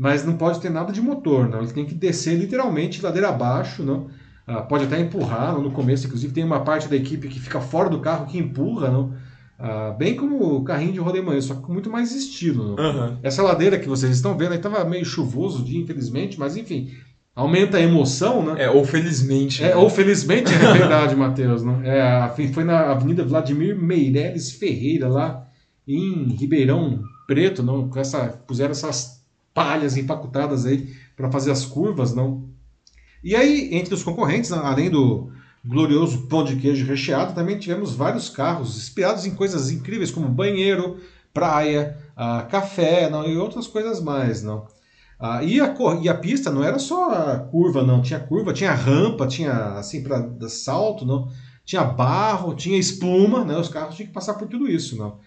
mas 0.00 0.24
não 0.24 0.34
pode 0.34 0.60
ter 0.60 0.70
nada 0.70 0.94
de 0.94 1.00
motor, 1.02 1.46
não. 1.46 1.58
Ele 1.58 1.70
tem 1.74 1.84
que 1.84 1.94
descer 1.94 2.34
literalmente 2.34 3.02
ladeira 3.02 3.28
abaixo, 3.28 3.82
não. 3.82 4.08
Ah, 4.46 4.62
pode 4.62 4.84
até 4.84 4.98
empurrar 4.98 5.52
não? 5.52 5.60
no 5.60 5.72
começo, 5.72 6.06
inclusive 6.06 6.32
tem 6.32 6.42
uma 6.42 6.64
parte 6.64 6.88
da 6.88 6.96
equipe 6.96 7.28
que 7.28 7.38
fica 7.38 7.60
fora 7.60 7.90
do 7.90 8.00
carro 8.00 8.24
que 8.24 8.38
empurra, 8.38 8.90
não. 8.90 9.14
Ah, 9.62 9.94
bem 9.96 10.16
como 10.16 10.56
o 10.56 10.64
carrinho 10.64 10.94
de 10.94 10.98
rodemanha, 10.98 11.40
só 11.42 11.54
que 11.54 11.60
com 11.60 11.72
muito 11.72 11.90
mais 11.90 12.12
estilo. 12.12 12.76
Uhum. 12.80 13.18
Essa 13.22 13.42
ladeira 13.42 13.78
que 13.78 13.86
vocês 13.86 14.16
estão 14.16 14.34
vendo, 14.34 14.54
estava 14.54 14.82
meio 14.86 15.04
chuvoso 15.04 15.60
o 15.60 15.64
dia, 15.64 15.78
infelizmente, 15.78 16.40
mas 16.40 16.56
enfim, 16.56 16.90
aumenta 17.36 17.76
a 17.76 17.80
emoção, 17.80 18.42
né? 18.42 18.64
É, 18.64 18.70
ou 18.70 18.82
felizmente. 18.86 19.62
É, 19.62 19.68
né? 19.68 19.76
ou 19.76 19.90
felizmente, 19.90 20.50
é 20.50 20.56
verdade, 20.72 21.14
Matheus. 21.14 21.62
Né? 21.62 21.82
É, 21.84 22.48
foi 22.54 22.64
na 22.64 22.90
Avenida 22.90 23.22
Vladimir 23.22 23.78
Meireles 23.78 24.50
Ferreira, 24.52 25.08
lá 25.08 25.46
em 25.86 26.28
Ribeirão 26.38 27.02
Preto, 27.26 27.62
não? 27.62 27.86
Com 27.86 28.00
essa, 28.00 28.28
puseram 28.46 28.70
essas 28.70 29.22
palhas 29.52 29.94
empacotadas 29.94 30.64
aí 30.64 30.88
para 31.14 31.30
fazer 31.30 31.50
as 31.50 31.66
curvas, 31.66 32.14
não. 32.14 32.48
E 33.22 33.36
aí, 33.36 33.74
entre 33.74 33.92
os 33.92 34.02
concorrentes, 34.02 34.50
além 34.52 34.88
do 34.88 35.30
glorioso 35.64 36.26
pão 36.26 36.42
de 36.42 36.56
queijo 36.56 36.86
recheado, 36.86 37.34
também 37.34 37.58
tivemos 37.58 37.94
vários 37.94 38.28
carros 38.28 38.76
inspirados 38.76 39.26
em 39.26 39.34
coisas 39.34 39.70
incríveis 39.70 40.10
como 40.10 40.28
banheiro, 40.28 40.98
praia, 41.32 41.96
uh, 42.12 42.48
café 42.48 43.08
não, 43.10 43.26
e 43.26 43.36
outras 43.36 43.66
coisas 43.66 44.00
mais. 44.00 44.42
não. 44.42 44.66
Uh, 45.20 45.44
e, 45.44 45.60
a, 45.60 45.74
e 46.00 46.08
a 46.08 46.14
pista 46.14 46.50
não 46.50 46.64
era 46.64 46.78
só 46.78 47.12
a 47.12 47.38
curva, 47.38 47.82
não. 47.82 48.00
Tinha 48.00 48.18
curva, 48.18 48.54
tinha 48.54 48.72
rampa, 48.72 49.26
tinha 49.26 49.52
assim 49.74 50.02
para 50.02 50.48
salto, 50.48 51.04
não. 51.04 51.28
Tinha 51.64 51.84
barro, 51.84 52.54
tinha 52.54 52.78
espuma, 52.78 53.44
né? 53.44 53.56
Os 53.56 53.68
carros 53.68 53.94
tinham 53.94 54.08
que 54.08 54.14
passar 54.14 54.34
por 54.34 54.48
tudo 54.48 54.66
isso, 54.66 54.96
não. 54.96 55.18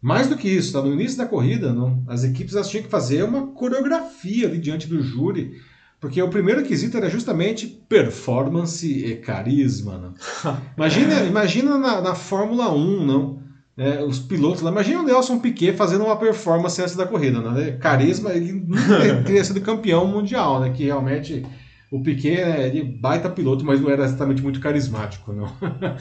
Mais 0.00 0.28
do 0.28 0.36
que 0.36 0.48
isso, 0.48 0.72
tá? 0.72 0.80
no 0.80 0.92
início 0.92 1.18
da 1.18 1.26
corrida, 1.26 1.72
não, 1.72 2.04
as 2.06 2.22
equipes 2.22 2.54
tinham 2.68 2.84
que 2.84 2.90
fazer 2.90 3.24
uma 3.24 3.48
coreografia 3.48 4.46
ali 4.46 4.58
diante 4.58 4.86
do 4.86 5.02
júri, 5.02 5.60
porque 6.00 6.22
o 6.22 6.28
primeiro 6.28 6.62
quesito 6.62 6.96
era 6.96 7.10
justamente 7.10 7.66
performance 7.66 8.86
e 8.86 9.16
carisma. 9.16 9.98
Não? 9.98 10.58
Imagina, 10.76 11.24
imagina 11.24 11.78
na, 11.78 12.00
na 12.00 12.14
Fórmula 12.14 12.72
1, 12.72 13.06
não? 13.06 13.42
É, 13.76 14.02
os 14.02 14.18
pilotos 14.18 14.62
lá. 14.62 14.70
Imagina 14.70 15.00
o 15.00 15.04
Nelson 15.04 15.38
Piquet 15.38 15.72
fazendo 15.72 16.04
uma 16.04 16.16
performance 16.16 16.80
antes 16.80 16.96
da 16.96 17.06
corrida. 17.06 17.40
Né? 17.40 17.72
Carisma, 17.72 18.32
ele 18.32 18.52
nunca 18.52 19.22
teria 19.24 19.44
sido 19.44 19.60
campeão 19.60 20.06
mundial, 20.06 20.60
né? 20.60 20.70
que 20.70 20.84
realmente 20.84 21.46
o 21.90 22.02
Piquet 22.02 22.44
né, 22.44 22.66
ele 22.66 22.82
baita 22.82 23.30
piloto, 23.30 23.64
mas 23.64 23.80
não 23.80 23.90
era 23.90 24.04
exatamente 24.04 24.42
muito 24.42 24.60
carismático. 24.60 25.32
não. 25.32 25.48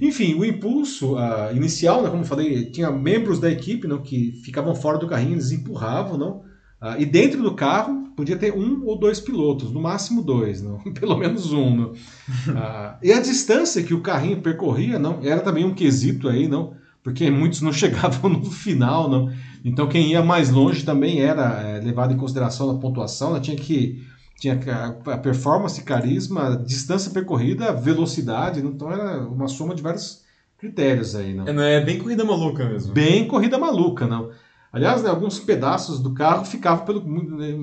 Enfim, 0.00 0.34
o 0.34 0.44
impulso 0.44 1.14
uh, 1.14 1.54
inicial, 1.54 2.02
né, 2.02 2.10
como 2.10 2.22
eu 2.22 2.26
falei, 2.26 2.64
tinha 2.70 2.90
membros 2.90 3.38
da 3.38 3.48
equipe 3.50 3.86
não, 3.86 4.02
que 4.02 4.32
ficavam 4.44 4.74
fora 4.74 4.98
do 4.98 5.06
carrinho, 5.06 5.34
eles 5.34 5.52
empurravam, 5.52 6.18
não? 6.18 6.42
Uh, 6.82 7.00
e 7.00 7.06
dentro 7.06 7.42
do 7.42 7.54
carro 7.54 8.08
podia 8.14 8.36
ter 8.36 8.52
um 8.52 8.84
ou 8.84 8.98
dois 8.98 9.20
pilotos, 9.20 9.72
no 9.72 9.80
máximo 9.80 10.22
dois, 10.22 10.60
não? 10.62 10.78
pelo 10.92 11.16
menos 11.16 11.52
um. 11.52 11.76
Não? 11.76 11.90
Uh, 11.90 12.96
e 13.02 13.12
a 13.12 13.20
distância 13.20 13.82
que 13.82 13.94
o 13.94 14.00
carrinho 14.00 14.40
percorria 14.40 14.98
não 14.98 15.20
era 15.22 15.40
também 15.40 15.64
um 15.64 15.74
quesito 15.74 16.28
aí, 16.28 16.46
não? 16.46 16.74
porque 17.04 17.30
muitos 17.30 17.60
não 17.60 17.70
chegavam 17.72 18.30
no 18.30 18.50
final. 18.50 19.08
Não? 19.08 19.32
Então 19.64 19.86
quem 19.86 20.10
ia 20.10 20.22
mais 20.22 20.50
longe 20.50 20.84
também 20.84 21.20
era 21.20 21.60
é, 21.60 21.80
levado 21.80 22.12
em 22.12 22.16
consideração 22.16 22.72
na 22.72 22.80
pontuação, 22.80 23.34
né? 23.34 23.40
tinha 23.40 23.56
que 23.56 24.02
tinha 24.40 24.60
a 25.06 25.16
performance, 25.16 25.80
carisma, 25.84 26.56
distância 26.66 27.10
percorrida, 27.12 27.72
velocidade, 27.72 28.60
então 28.60 28.90
era 28.90 29.20
uma 29.26 29.46
soma 29.46 29.74
de 29.74 29.80
vários 29.80 30.22
critérios 30.58 31.14
aí, 31.14 31.32
não? 31.32 31.46
É, 31.46 31.52
não 31.52 31.62
é 31.62 31.80
bem 31.80 31.98
corrida 31.98 32.24
maluca 32.24 32.68
mesmo. 32.68 32.92
Bem 32.92 33.26
corrida 33.28 33.56
maluca, 33.56 34.06
não. 34.06 34.30
Aliás, 34.74 35.04
né, 35.04 35.08
alguns 35.08 35.38
pedaços 35.38 36.00
do 36.00 36.12
carro 36.12 36.44
ficavam 36.44 36.84
pelo, 36.84 37.00
né, 37.36 37.56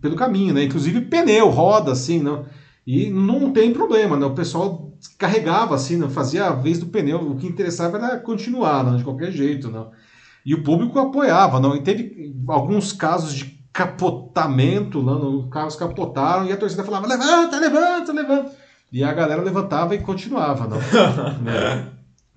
pelo 0.00 0.14
caminho, 0.14 0.54
né? 0.54 0.62
Inclusive 0.62 1.00
pneu, 1.00 1.48
roda, 1.48 1.90
assim, 1.90 2.22
não. 2.22 2.46
E 2.86 3.10
não 3.10 3.52
tem 3.52 3.72
problema, 3.72 4.16
né? 4.16 4.24
O 4.24 4.34
pessoal 4.34 4.92
carregava 5.18 5.74
assim, 5.74 5.96
não 5.96 6.08
fazia 6.08 6.46
a 6.46 6.52
vez 6.52 6.78
do 6.78 6.86
pneu. 6.86 7.18
O 7.18 7.36
que 7.36 7.48
interessava 7.48 7.98
era 7.98 8.16
continuar, 8.16 8.84
não, 8.84 8.96
de 8.96 9.02
qualquer 9.02 9.32
jeito, 9.32 9.72
não. 9.72 9.90
E 10.46 10.54
o 10.54 10.62
público 10.62 11.00
apoiava, 11.00 11.58
não. 11.58 11.74
E 11.74 11.82
teve 11.82 12.32
alguns 12.46 12.92
casos 12.92 13.34
de 13.34 13.60
capotamento, 13.72 15.00
lá 15.00 15.18
no, 15.18 15.40
os 15.40 15.50
carros 15.50 15.74
capotaram 15.74 16.46
e 16.46 16.52
a 16.52 16.56
torcida 16.56 16.84
falava: 16.84 17.08
levanta, 17.08 17.58
levanta, 17.58 18.12
levanta. 18.12 18.52
E 18.92 19.02
a 19.02 19.12
galera 19.12 19.42
levantava 19.42 19.96
e 19.96 19.98
continuava, 19.98 20.68
não. 20.68 20.78
né? 21.42 21.88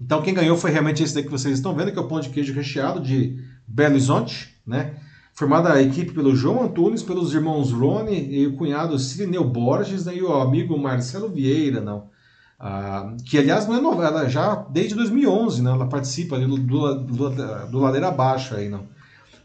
Então 0.02 0.24
quem 0.24 0.34
ganhou 0.34 0.58
foi 0.58 0.72
realmente 0.72 1.04
esse 1.04 1.14
daí 1.14 1.24
que 1.24 1.30
vocês 1.30 1.54
estão 1.58 1.76
vendo, 1.76 1.92
que 1.92 2.00
é 2.00 2.02
o 2.02 2.08
pão 2.08 2.20
de 2.20 2.30
queijo 2.30 2.56
recheado 2.56 3.00
de 3.00 3.54
Belo 3.68 3.92
Horizonte, 3.92 4.56
né? 4.66 4.96
Formada 5.34 5.74
a 5.74 5.82
equipe 5.82 6.14
pelo 6.14 6.36
João 6.36 6.64
Antunes, 6.64 7.04
pelos 7.04 7.34
irmãos 7.34 7.72
Rony 7.72 8.34
e 8.34 8.48
o 8.48 8.56
cunhado 8.56 8.98
Cirineu 8.98 9.44
Borges 9.44 10.06
né? 10.06 10.16
e 10.16 10.24
o 10.24 10.34
amigo 10.34 10.78
Marcelo 10.78 11.30
Vieira, 11.30 11.82
não. 11.82 12.10
Ah, 12.58 13.14
que 13.26 13.38
aliás 13.38 13.68
não 13.68 13.76
é 13.76 13.82
novela, 13.82 14.30
já 14.30 14.56
desde 14.70 14.96
2011, 14.96 15.62
né? 15.62 15.72
Ela 15.72 15.88
participa 15.88 16.40
do, 16.40 16.58
do, 16.58 16.96
do, 17.04 17.30
do 17.70 17.80
Ladeira 17.80 18.08
Abaixo 18.08 18.56
aí, 18.56 18.70
não. 18.70 18.88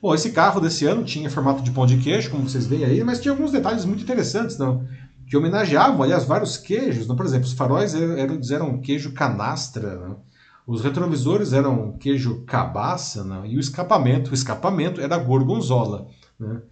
Bom, 0.00 0.14
esse 0.14 0.30
carro 0.30 0.60
desse 0.60 0.86
ano 0.86 1.04
tinha 1.04 1.28
formato 1.28 1.62
de 1.62 1.70
pão 1.72 1.84
de 1.84 1.98
queijo, 1.98 2.30
como 2.30 2.48
vocês 2.48 2.66
veem 2.66 2.84
aí, 2.84 3.04
mas 3.04 3.20
tinha 3.20 3.32
alguns 3.32 3.52
detalhes 3.52 3.84
muito 3.84 4.02
interessantes, 4.02 4.56
não? 4.56 4.86
Que 5.26 5.36
homenageavam, 5.36 6.02
aliás, 6.02 6.24
vários 6.24 6.56
queijos. 6.56 7.06
Não? 7.06 7.16
Por 7.16 7.26
exemplo, 7.26 7.46
os 7.46 7.52
faróis 7.52 7.94
eram, 7.94 8.38
eram 8.50 8.80
queijo 8.80 9.12
canastra, 9.12 9.96
não? 9.96 10.29
Os 10.70 10.82
retrovisores 10.82 11.52
eram 11.52 11.96
queijo 11.98 12.44
cabaça, 12.46 13.24
não? 13.24 13.44
e 13.44 13.56
o 13.56 13.60
escapamento, 13.60 14.30
o 14.30 14.34
escapamento 14.34 15.00
era 15.00 15.18
gorgonzola. 15.18 16.06
Né? 16.38 16.62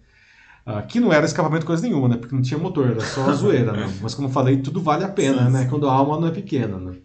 Aqui 0.65 1.01
não 1.01 1.11
era 1.11 1.25
escapamento 1.25 1.65
coisa 1.65 1.83
nenhuma, 1.83 2.07
né? 2.07 2.15
Porque 2.15 2.33
não 2.33 2.41
tinha 2.41 2.57
motor, 2.57 2.91
era 2.91 3.01
só 3.01 3.29
a 3.29 3.33
zoeira, 3.35 3.73
né? 3.73 3.93
Mas 4.01 4.15
como 4.15 4.29
eu 4.29 4.31
falei, 4.31 4.57
tudo 4.57 4.81
vale 4.81 5.03
a 5.03 5.09
pena, 5.09 5.47
sim, 5.47 5.51
né? 5.51 5.63
Sim. 5.63 5.69
Quando 5.69 5.89
a 5.89 5.91
alma 5.91 6.17
não 6.17 6.29
é 6.29 6.31
pequena, 6.31 6.77
né? 6.77 6.95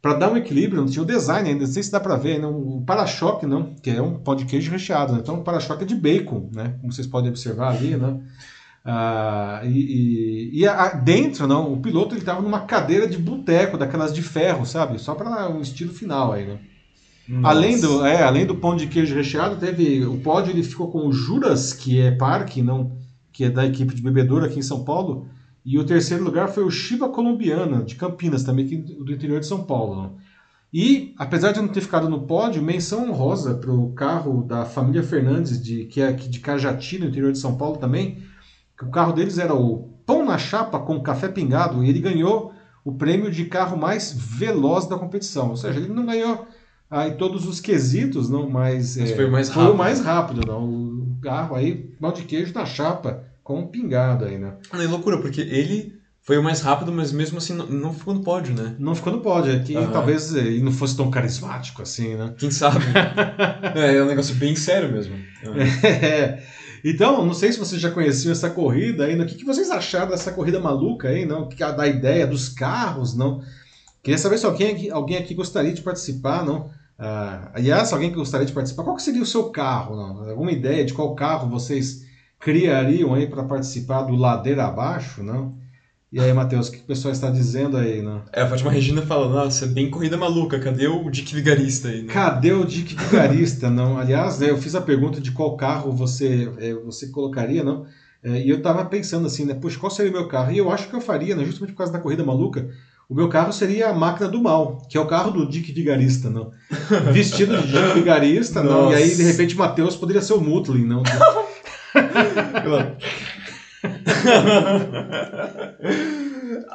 para 0.00 0.14
dar 0.14 0.30
um 0.30 0.36
equilíbrio, 0.36 0.80
não 0.80 0.88
tinha 0.88 1.02
o 1.02 1.06
design 1.06 1.48
ainda, 1.48 1.64
não 1.64 1.72
sei 1.72 1.82
se 1.82 1.90
dá 1.90 1.98
para 1.98 2.16
ver, 2.16 2.38
não, 2.38 2.56
o 2.56 2.84
para-choque, 2.84 3.46
não, 3.46 3.74
que 3.74 3.90
é 3.90 4.00
um 4.00 4.14
pão 4.14 4.36
de 4.36 4.44
queijo 4.44 4.70
recheado, 4.70 5.12
né? 5.12 5.20
então 5.20 5.40
o 5.40 5.42
para-choque 5.42 5.82
é 5.82 5.86
de 5.86 5.96
bacon, 5.96 6.48
né? 6.54 6.76
como 6.80 6.92
vocês 6.92 7.06
podem 7.06 7.30
observar 7.30 7.74
ali, 7.74 7.96
né? 7.96 8.20
Ah, 8.84 9.60
e, 9.64 10.50
e, 10.52 10.60
e 10.60 10.66
a, 10.66 10.94
dentro, 10.94 11.46
não, 11.46 11.72
o 11.72 11.80
piloto 11.80 12.14
ele 12.14 12.20
estava 12.20 12.40
numa 12.40 12.60
cadeira 12.60 13.06
de 13.06 13.18
boteco, 13.18 13.76
daquelas 13.76 14.14
de 14.14 14.22
ferro, 14.22 14.64
sabe? 14.64 14.98
Só 14.98 15.14
para 15.14 15.48
um 15.50 15.60
estilo 15.60 15.92
final 15.92 16.32
aí, 16.32 16.46
né? 16.46 16.58
Além 17.42 17.78
do, 17.78 18.06
é, 18.06 18.22
além 18.22 18.46
do 18.46 18.54
pão 18.54 18.74
de 18.74 18.86
queijo 18.86 19.14
recheado, 19.14 19.56
teve 19.56 20.06
o 20.06 20.18
pódio 20.20 20.50
ele 20.50 20.62
ficou 20.62 20.90
com 20.90 21.06
o 21.06 21.12
Juras, 21.12 21.74
que 21.74 22.00
é 22.00 22.10
parque, 22.10 22.62
não, 22.62 22.96
que 23.30 23.44
é 23.44 23.50
da 23.50 23.66
equipe 23.66 23.94
de 23.94 24.00
bebedouro 24.00 24.46
aqui 24.46 24.58
em 24.58 24.62
São 24.62 24.82
Paulo, 24.82 25.28
e 25.62 25.78
o 25.78 25.84
terceiro 25.84 26.24
lugar 26.24 26.48
foi 26.48 26.64
o 26.64 26.70
Chiva 26.70 27.10
Colombiana, 27.10 27.84
de 27.84 27.96
Campinas, 27.96 28.42
também 28.42 28.66
do 28.66 29.12
interior 29.12 29.40
de 29.40 29.46
São 29.46 29.64
Paulo. 29.64 30.02
Né? 30.02 30.10
E, 30.72 31.14
apesar 31.18 31.52
de 31.52 31.60
não 31.60 31.68
ter 31.68 31.82
ficado 31.82 32.08
no 32.08 32.22
pódio, 32.22 32.62
menção 32.62 33.10
honrosa 33.10 33.54
para 33.54 33.72
o 33.72 33.92
carro 33.92 34.42
da 34.42 34.64
família 34.64 35.02
Fernandes, 35.02 35.62
de, 35.62 35.84
que 35.84 36.00
é 36.00 36.12
de 36.12 36.40
Cajati, 36.40 36.98
no 36.98 37.06
interior 37.06 37.32
de 37.32 37.38
São 37.38 37.56
Paulo 37.56 37.76
também. 37.76 38.22
Que 38.78 38.84
o 38.84 38.90
carro 38.90 39.12
deles 39.12 39.38
era 39.38 39.54
o 39.54 39.88
Pão 40.06 40.24
na 40.24 40.38
Chapa 40.38 40.78
com 40.78 41.02
Café 41.02 41.28
Pingado, 41.28 41.84
e 41.84 41.88
ele 41.88 42.00
ganhou 42.00 42.52
o 42.84 42.92
prêmio 42.92 43.30
de 43.30 43.44
carro 43.44 43.76
mais 43.76 44.12
veloz 44.12 44.86
da 44.86 44.96
competição. 44.96 45.50
Ou 45.50 45.56
seja, 45.56 45.78
ele 45.78 45.92
não 45.92 46.06
ganhou 46.06 46.46
aí 46.90 47.12
todos 47.12 47.46
os 47.46 47.60
quesitos, 47.60 48.30
não, 48.30 48.48
mas, 48.48 48.96
mas 48.96 49.10
é, 49.10 49.14
foi, 49.14 49.26
o 49.26 49.30
mais 49.30 49.50
foi 49.50 49.70
o 49.70 49.76
mais 49.76 50.00
rápido. 50.00 50.46
Não. 50.46 50.64
O 50.64 51.18
carro 51.22 51.56
aí, 51.56 51.74
pão 52.00 52.12
de 52.12 52.22
queijo 52.22 52.54
na 52.54 52.64
chapa 52.64 53.24
com 53.42 53.60
um 53.60 53.66
pingado 53.66 54.24
aí, 54.24 54.38
né? 54.38 54.54
É 54.72 54.86
loucura, 54.86 55.18
porque 55.18 55.40
ele 55.40 55.98
foi 56.22 56.36
o 56.36 56.42
mais 56.42 56.60
rápido, 56.60 56.92
mas 56.92 57.10
mesmo 57.10 57.38
assim 57.38 57.54
não, 57.54 57.66
não 57.66 57.94
ficou 57.94 58.12
no 58.12 58.22
pódio, 58.22 58.54
né? 58.54 58.76
Não 58.78 58.94
ficou 58.94 59.12
no 59.12 59.20
pódio, 59.20 59.52
é 59.52 59.58
que 59.58 59.74
uhum. 59.74 59.90
talvez 59.90 60.34
ele 60.34 60.62
não 60.62 60.72
fosse 60.72 60.96
tão 60.96 61.10
carismático 61.10 61.80
assim, 61.80 62.16
né? 62.16 62.34
Quem 62.38 62.50
sabe? 62.50 62.84
é, 63.74 63.96
é 63.96 64.02
um 64.02 64.06
negócio 64.06 64.34
bem 64.34 64.54
sério 64.54 64.92
mesmo. 64.92 65.14
Uhum. 65.14 65.54
É. 65.82 66.42
Então, 66.84 67.24
não 67.24 67.34
sei 67.34 67.52
se 67.52 67.58
vocês 67.58 67.80
já 67.80 67.90
conheciam 67.90 68.32
essa 68.32 68.50
corrida 68.50 69.04
ainda. 69.04 69.24
O 69.24 69.26
que, 69.26 69.34
que 69.34 69.44
vocês 69.44 69.70
acharam 69.70 70.10
dessa 70.10 70.32
corrida 70.32 70.60
maluca 70.60 71.08
aí, 71.08 71.24
não? 71.24 71.48
Da 71.48 71.86
ideia 71.86 72.26
dos 72.26 72.48
carros, 72.48 73.14
não? 73.14 73.42
Queria 74.02 74.18
saber 74.18 74.38
se 74.38 74.46
alguém 74.46 74.72
aqui, 74.72 74.90
alguém 74.90 75.16
aqui 75.16 75.34
gostaria 75.34 75.72
de 75.72 75.82
participar, 75.82 76.44
não? 76.44 76.70
Ah, 76.98 77.50
aliás, 77.54 77.92
alguém 77.92 78.10
que 78.10 78.16
gostaria 78.16 78.46
de 78.46 78.52
participar, 78.52 78.82
qual 78.82 78.98
seria 78.98 79.22
o 79.22 79.26
seu 79.26 79.50
carro? 79.50 79.96
Não? 79.96 80.30
Alguma 80.30 80.50
ideia 80.50 80.84
de 80.84 80.92
qual 80.92 81.14
carro 81.14 81.48
vocês 81.48 82.04
criariam 82.40 83.14
aí 83.14 83.26
para 83.26 83.44
participar 83.44 84.02
do 84.02 84.16
Ladeira 84.16 84.64
Abaixo, 84.64 85.22
não? 85.22 85.54
E 86.10 86.18
aí, 86.18 86.32
Matheus, 86.32 86.68
o 86.68 86.72
que 86.72 86.78
o 86.78 86.84
pessoal 86.84 87.12
está 87.12 87.28
dizendo 87.28 87.76
aí, 87.76 88.00
não? 88.00 88.22
É, 88.32 88.40
a 88.40 88.46
Fátima 88.48 88.70
Regina 88.70 89.02
fala, 89.02 89.28
nossa, 89.28 89.66
é 89.66 89.68
bem 89.68 89.90
corrida 89.90 90.16
maluca, 90.16 90.58
cadê 90.58 90.88
o 90.88 91.10
Dick 91.10 91.34
Vigarista 91.34 91.88
aí? 91.88 92.02
Né? 92.02 92.12
Cadê 92.12 92.52
o 92.52 92.64
Dick 92.64 92.94
Vigarista, 92.94 93.68
não? 93.70 93.98
Aliás, 93.98 94.38
né, 94.38 94.48
eu 94.48 94.56
fiz 94.56 94.74
a 94.74 94.80
pergunta 94.80 95.20
de 95.20 95.32
qual 95.32 95.54
carro 95.54 95.92
você, 95.92 96.50
é, 96.58 96.72
você 96.72 97.08
colocaria, 97.08 97.62
não? 97.62 97.84
É, 98.24 98.40
e 98.40 98.48
eu 98.48 98.62
tava 98.62 98.86
pensando 98.86 99.26
assim, 99.26 99.44
né? 99.44 99.52
Puxa, 99.52 99.78
qual 99.78 99.90
seria 99.90 100.10
o 100.10 100.14
meu 100.14 100.26
carro? 100.26 100.50
E 100.50 100.56
eu 100.56 100.72
acho 100.72 100.88
que 100.88 100.94
eu 100.94 101.00
faria, 101.00 101.36
né, 101.36 101.44
justamente 101.44 101.72
por 101.72 101.78
causa 101.78 101.92
da 101.92 102.00
corrida 102.00 102.24
maluca, 102.24 102.70
o 103.06 103.14
meu 103.14 103.28
carro 103.28 103.52
seria 103.52 103.88
a 103.88 103.94
máquina 103.94 104.28
do 104.28 104.42
mal, 104.42 104.82
que 104.88 104.96
é 104.96 105.00
o 105.00 105.06
carro 105.06 105.30
do 105.30 105.46
Dick 105.46 105.72
Vigarista, 105.72 106.30
não? 106.30 106.52
Vestido 107.12 107.54
de 107.60 107.66
Dick 107.70 107.94
Vigarista, 107.94 108.62
não? 108.62 108.92
E 108.92 108.94
aí, 108.94 109.14
de 109.14 109.22
repente, 109.24 109.54
Matheus 109.54 109.94
poderia 109.94 110.22
ser 110.22 110.32
o 110.32 110.40
Mutlin, 110.40 110.86
não? 110.86 111.02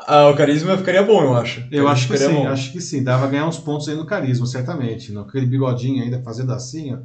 ah, 0.07 0.29
o 0.29 0.35
carisma 0.35 0.77
ficaria 0.77 1.03
bom, 1.03 1.21
eu 1.23 1.35
acho. 1.35 1.65
Eu 1.71 1.87
acho 1.87 2.07
que 2.07 2.17
sim, 2.17 2.33
bom. 2.33 2.47
acho 2.47 2.71
que 2.71 2.79
sim. 2.81 3.03
Dava 3.03 3.27
ganhar 3.27 3.47
uns 3.47 3.59
pontos 3.59 3.89
aí 3.89 3.95
no 3.95 4.05
carisma, 4.05 4.45
certamente. 4.45 5.11
Não? 5.11 5.23
Aquele 5.23 5.45
bigodinho 5.45 6.03
ainda 6.03 6.21
fazendo 6.21 6.53
assim, 6.53 6.93
ó. 6.93 6.99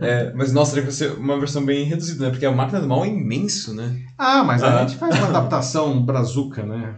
é, 0.00 0.32
mas 0.34 0.52
nossa, 0.52 0.74
teria 0.74 0.88
que 0.88 0.94
ser 0.94 1.12
uma 1.12 1.38
versão 1.38 1.64
bem 1.64 1.84
reduzida, 1.84 2.24
né? 2.24 2.30
Porque 2.30 2.46
a 2.46 2.52
máquina 2.52 2.80
do 2.80 2.88
mal 2.88 3.04
é 3.04 3.08
imenso, 3.08 3.74
né? 3.74 4.00
Ah, 4.16 4.44
mas 4.44 4.62
ah. 4.62 4.80
a 4.80 4.86
gente 4.86 4.96
faz 4.98 5.16
uma 5.16 5.28
adaptação 5.28 6.02
brazuca, 6.06 6.64
né? 6.64 6.96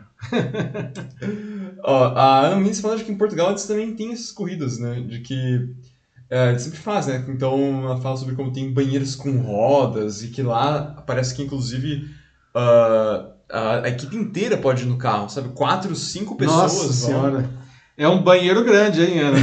Ó, 1.85 2.05
a 2.15 2.41
Ana 2.47 2.57
Muniz 2.57 2.81
falando 2.81 3.05
que 3.05 3.13
em 3.13 3.19
Portugal 3.19 3.51
eles 3.51 3.67
também 3.67 3.95
tem 3.95 4.13
essas 4.13 4.33
corridas, 4.33 4.79
né? 4.79 5.01
De 5.01 5.21
que 5.21 5.75
é, 6.31 6.51
eles 6.51 6.63
sempre 6.63 6.79
fazem, 6.79 7.19
né? 7.19 7.25
Então 7.29 7.85
ela 7.85 8.01
fala 8.01 8.17
sobre 8.17 8.35
como 8.35 8.53
tem 8.53 8.73
banheiros 8.73 9.15
com 9.15 9.39
rodas 9.39 10.23
e 10.23 10.29
que 10.29 10.43
lá 10.43 11.03
parece 11.07 11.35
que 11.35 11.43
inclusive 11.43 12.05
uh, 12.55 13.33
a, 13.51 13.81
a, 13.85 13.89
equipe 13.89 14.15
inteira 14.15 14.57
pode 14.57 14.83
ir 14.83 14.87
no 14.87 14.99
carro, 14.99 15.29
sabe? 15.29 15.49
Quatro, 15.51 15.95
cinco 15.95 16.37
pessoas. 16.37 16.75
Nossa 16.75 16.85
vão. 16.85 16.93
senhora. 16.93 17.51
É 17.97 18.07
um 18.07 18.23
banheiro 18.23 18.63
grande, 18.63 19.03
hein, 19.03 19.19
Ana? 19.19 19.39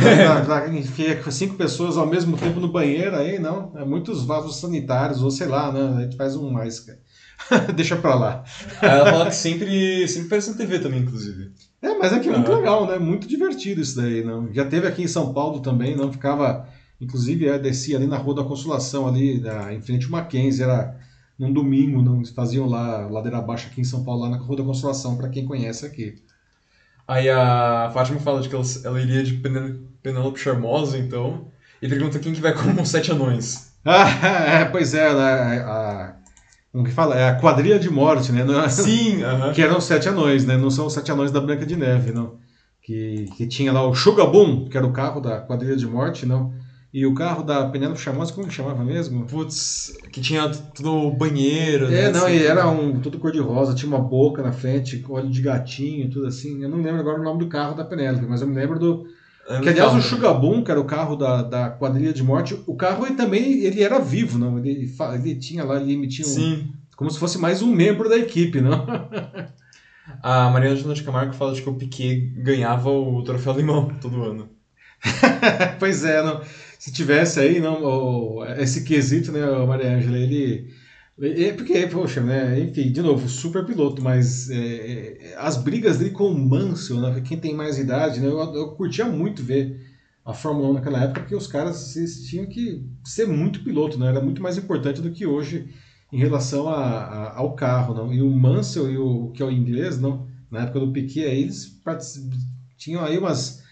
Cinco 1.30 1.56
pessoas 1.56 1.98
ao 1.98 2.06
mesmo 2.06 2.38
tempo 2.38 2.58
no 2.60 2.72
banheiro 2.72 3.18
aí, 3.18 3.38
não? 3.38 3.74
É 3.76 3.84
muitos 3.84 4.24
vasos 4.24 4.62
sanitários, 4.62 5.22
ou 5.22 5.30
sei 5.30 5.48
lá, 5.48 5.74
né? 5.74 5.98
A 5.98 6.02
gente 6.04 6.16
faz 6.16 6.38
um 6.38 6.50
mais, 6.50 6.80
cara. 6.80 7.00
Deixa 7.76 7.98
pra 7.98 8.16
lá. 8.16 8.44
Ela 8.82 9.12
fala 9.12 9.26
que 9.26 9.36
sempre, 9.36 10.08
sempre 10.08 10.28
aparece 10.28 10.52
na 10.52 10.58
TV 10.58 10.80
também, 10.80 11.02
inclusive. 11.02 11.52
É, 11.82 11.98
mas 11.98 12.14
é 12.14 12.20
que 12.20 12.30
é 12.30 12.32
muito 12.32 12.50
uhum. 12.50 12.58
legal, 12.58 12.88
né? 12.88 12.98
Muito 12.98 13.28
divertido 13.28 13.82
isso 13.82 13.98
daí, 13.98 14.24
não? 14.24 14.52
Já 14.54 14.64
teve 14.64 14.88
aqui 14.88 15.04
em 15.04 15.08
São 15.08 15.34
Paulo 15.34 15.60
também, 15.60 15.96
não? 15.96 16.12
Ficava, 16.12 16.66
inclusive, 17.00 17.46
eu 17.46 17.60
descia 17.60 17.98
ali 17.98 18.08
na 18.08 18.18
Rua 18.18 18.36
da 18.36 18.44
Consolação, 18.44 19.08
ali 19.08 19.40
na, 19.40 19.74
em 19.74 19.82
frente 19.82 20.06
ao 20.06 20.12
Mackenzie, 20.12 20.64
era 20.64 20.98
num 21.38 21.52
domingo, 21.52 22.02
não? 22.02 22.24
Faziam 22.26 22.68
lá, 22.68 23.08
ladeira 23.08 23.38
abaixo 23.38 23.68
aqui 23.68 23.82
em 23.82 23.86
São 23.86 24.04
Paulo, 24.04 24.22
lá 24.22 24.30
na 24.30 24.38
Rua 24.38 24.58
da 24.58 24.64
Consolação, 24.64 25.18
para 25.18 25.30
quem 25.30 25.46
conhece 25.46 25.86
aqui. 25.86 26.16
Aí 27.08 27.30
a 27.30 27.92
Fátima 27.94 28.20
fala 28.20 28.42
de 28.42 28.50
que 28.50 28.56
ela, 28.56 28.64
ela 28.84 29.02
iria 29.02 29.24
de 29.24 29.34
Penélope 30.02 30.40
Charmosa, 30.40 30.98
então, 30.98 31.48
e 31.82 31.88
pergunta 31.88 32.20
quem 32.20 32.34
que 32.34 32.42
vai 32.42 32.54
como 32.54 32.86
sete 32.86 33.12
anões. 33.12 33.74
Ah, 33.84 34.10
é, 34.62 34.66
pois 34.66 34.94
é, 34.94 35.14
né? 35.14 35.60
a, 35.60 36.16
como 36.72 36.84
que 36.84 36.92
fala? 36.92 37.16
É 37.16 37.30
a 37.30 37.36
quadrilha 37.36 37.78
de 37.78 37.90
morte, 37.90 38.32
né? 38.32 38.44
Não, 38.44 38.62
é 38.62 38.70
Sim, 38.70 39.22
uh 39.24 39.28
-huh. 39.28 39.54
que 39.54 39.62
eram 39.62 39.78
os 39.78 39.84
sete 39.84 40.10
anões, 40.10 40.46
né? 40.46 40.58
Não 40.58 40.72
são 40.72 40.88
os 40.88 40.94
sete 40.94 41.12
anões 41.12 41.32
da 41.32 41.40
Branca 41.40 41.66
de 41.66 41.76
Neve, 41.76 42.12
não. 42.12 42.36
Que, 42.82 43.26
que 43.36 43.48
tinha 43.48 43.72
lá 43.72 43.88
o 43.88 43.94
Boom, 44.32 44.68
que 44.68 44.78
era 44.78 44.86
o 44.86 44.92
carro 44.92 45.22
da 45.22 45.40
quadrilha 45.40 45.76
de 45.76 45.88
morte, 45.88 46.26
não. 46.26 46.54
E 46.96 47.06
o 47.06 47.14
carro 47.14 47.44
da 47.44 47.68
Penélope 47.68 48.00
Charmosa, 48.00 48.32
como 48.32 48.48
que 48.48 48.54
chamava 48.54 48.82
mesmo? 48.82 49.26
Putz, 49.26 49.98
que 50.14 50.22
tinha 50.22 50.48
tudo 50.48 51.12
banheiro, 51.12 51.88
É, 51.88 52.04
né? 52.04 52.12
não, 52.14 52.26
assim, 52.26 52.38
e 52.38 52.46
era 52.46 52.70
um 52.70 53.02
todo 53.02 53.20
cor-de-rosa, 53.20 53.76
tinha 53.76 53.90
uma 53.90 54.00
boca 54.02 54.42
na 54.42 54.54
frente, 54.54 55.04
olho 55.10 55.30
de 55.30 55.42
gatinho, 55.42 56.10
tudo 56.10 56.26
assim. 56.26 56.64
Eu 56.64 56.70
não 56.70 56.82
lembro 56.82 57.02
agora 57.02 57.20
o 57.20 57.24
nome 57.24 57.40
do 57.40 57.50
carro 57.50 57.76
da 57.76 57.84
Penélope, 57.84 58.26
mas 58.26 58.40
eu 58.40 58.48
me 58.48 58.56
lembro 58.56 58.80
do, 58.80 59.06
é 59.50 59.60
que 59.60 59.68
aliás 59.68 59.94
o 59.94 60.16
o 60.26 60.40
Boom, 60.40 60.64
que 60.64 60.72
era 60.72 60.80
o 60.80 60.86
carro 60.86 61.18
da, 61.18 61.42
da 61.44 61.70
quadrilha 61.70 62.14
de 62.14 62.24
morte, 62.24 62.58
o 62.66 62.78
carro 62.78 63.06
ele 63.06 63.16
também 63.16 63.66
ele 63.66 63.84
era 63.84 64.00
vivo, 64.00 64.40
não? 64.40 64.58
Ele, 64.58 64.90
ele 65.16 65.36
tinha 65.36 65.66
lá, 65.66 65.76
ele 65.82 65.92
emitia 65.92 66.26
um, 66.26 66.30
Sim. 66.30 66.70
como 66.96 67.12
se 67.12 67.20
fosse 67.20 67.38
mais 67.38 67.62
um 67.62 67.76
membro 67.76 68.08
da 68.08 68.18
equipe, 68.18 68.62
não? 68.62 68.86
A 70.24 70.50
Mariana 70.50 70.78
Jana 70.78 70.94
de 70.94 71.04
Camargo 71.04 71.34
fala 71.34 71.54
de 71.54 71.62
que 71.62 71.70
o 71.70 71.76
Piquet 71.76 72.32
ganhava 72.38 72.90
o 72.90 73.22
troféu 73.22 73.52
limão 73.52 73.90
todo 74.00 74.24
ano. 74.24 74.50
pois 75.78 76.06
é, 76.06 76.24
não. 76.24 76.42
Se 76.80 76.92
tivesse 76.92 77.40
aí 77.40 77.60
não, 77.60 78.44
esse 78.58 78.84
quesito, 78.84 79.32
né, 79.32 79.46
Maria 79.66 79.96
Ângela, 79.96 80.18
ele 80.18 80.74
é 81.18 81.54
porque, 81.54 81.88
poxa, 81.88 82.22
né? 82.22 82.60
Enfim, 82.60 82.92
de 82.92 83.02
novo, 83.02 83.30
super 83.30 83.66
piloto, 83.66 84.02
mas 84.02 84.50
é, 84.50 85.32
é, 85.32 85.36
as 85.38 85.56
brigas 85.56 85.98
dele 85.98 86.12
com 86.12 86.26
o 86.26 86.38
Mansell, 86.38 87.00
né? 87.00 87.22
Quem 87.22 87.40
tem 87.40 87.56
mais 87.56 87.80
idade, 87.80 88.20
né? 88.20 88.28
Eu, 88.28 88.38
eu 88.54 88.72
curtia 88.72 89.06
muito 89.06 89.42
ver 89.42 89.80
a 90.26 90.34
Fórmula 90.34 90.70
1 90.72 90.74
naquela 90.74 91.04
época, 91.04 91.22
porque 91.22 91.36
os 91.36 91.48
caras 91.48 91.96
eles 91.96 92.28
tinham 92.28 92.46
que 92.48 92.84
ser 93.04 93.28
muito 93.28 93.64
piloto, 93.64 93.98
né? 93.98 94.08
Era 94.08 94.20
muito 94.20 94.42
mais 94.42 94.58
importante 94.58 95.02
do 95.02 95.12
que 95.12 95.26
hoje 95.26 95.70
em 96.12 96.18
relação 96.18 96.68
a, 96.68 96.82
a, 96.84 97.38
ao 97.38 97.56
carro, 97.56 97.94
não? 97.94 98.14
E 98.14 98.22
o 98.22 98.30
Mansell 98.30 98.92
e 98.92 98.98
o 98.98 99.32
que 99.32 99.42
é 99.42 99.46
o 99.46 99.52
inglês, 99.52 99.98
não? 99.98 100.28
Na 100.52 100.64
época 100.64 100.82
do 100.82 100.92
Piquet, 100.92 101.22
eles 101.22 101.80
tinham 102.78 103.04
aí 103.04 103.18
umas 103.18 103.64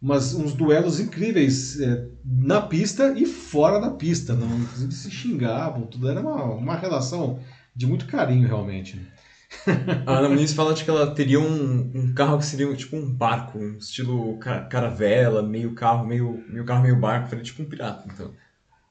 umas, 0.00 0.34
uns 0.34 0.52
duelos 0.52 1.00
incríveis 1.00 1.80
é, 1.80 2.06
na 2.24 2.60
pista 2.60 3.12
e 3.16 3.26
fora 3.26 3.80
da 3.80 3.90
pista. 3.90 4.34
Não? 4.34 4.46
Inclusive 4.58 4.92
se 4.92 5.10
xingavam, 5.10 5.86
tudo 5.86 6.08
era 6.08 6.20
uma, 6.20 6.44
uma 6.44 6.76
relação 6.76 7.40
de 7.74 7.86
muito 7.86 8.06
carinho, 8.06 8.46
realmente. 8.46 9.00
A 10.06 10.18
Ana 10.18 10.28
Muniz 10.28 10.52
fala 10.52 10.74
de 10.74 10.84
que 10.84 10.90
ela 10.90 11.14
teria 11.14 11.40
um, 11.40 11.90
um 11.94 12.14
carro 12.14 12.38
que 12.38 12.44
seria 12.44 12.72
tipo 12.74 12.96
um 12.96 13.12
barco, 13.12 13.58
um 13.58 13.78
estilo 13.78 14.38
caravela, 14.38 15.42
meio 15.42 15.72
carro, 15.74 16.06
meio, 16.06 16.44
meio 16.48 16.64
carro, 16.64 16.82
meio 16.82 16.98
barco, 16.98 17.28
seria 17.28 17.44
tipo 17.44 17.62
um 17.62 17.66
pirata, 17.66 18.08
então. 18.12 18.32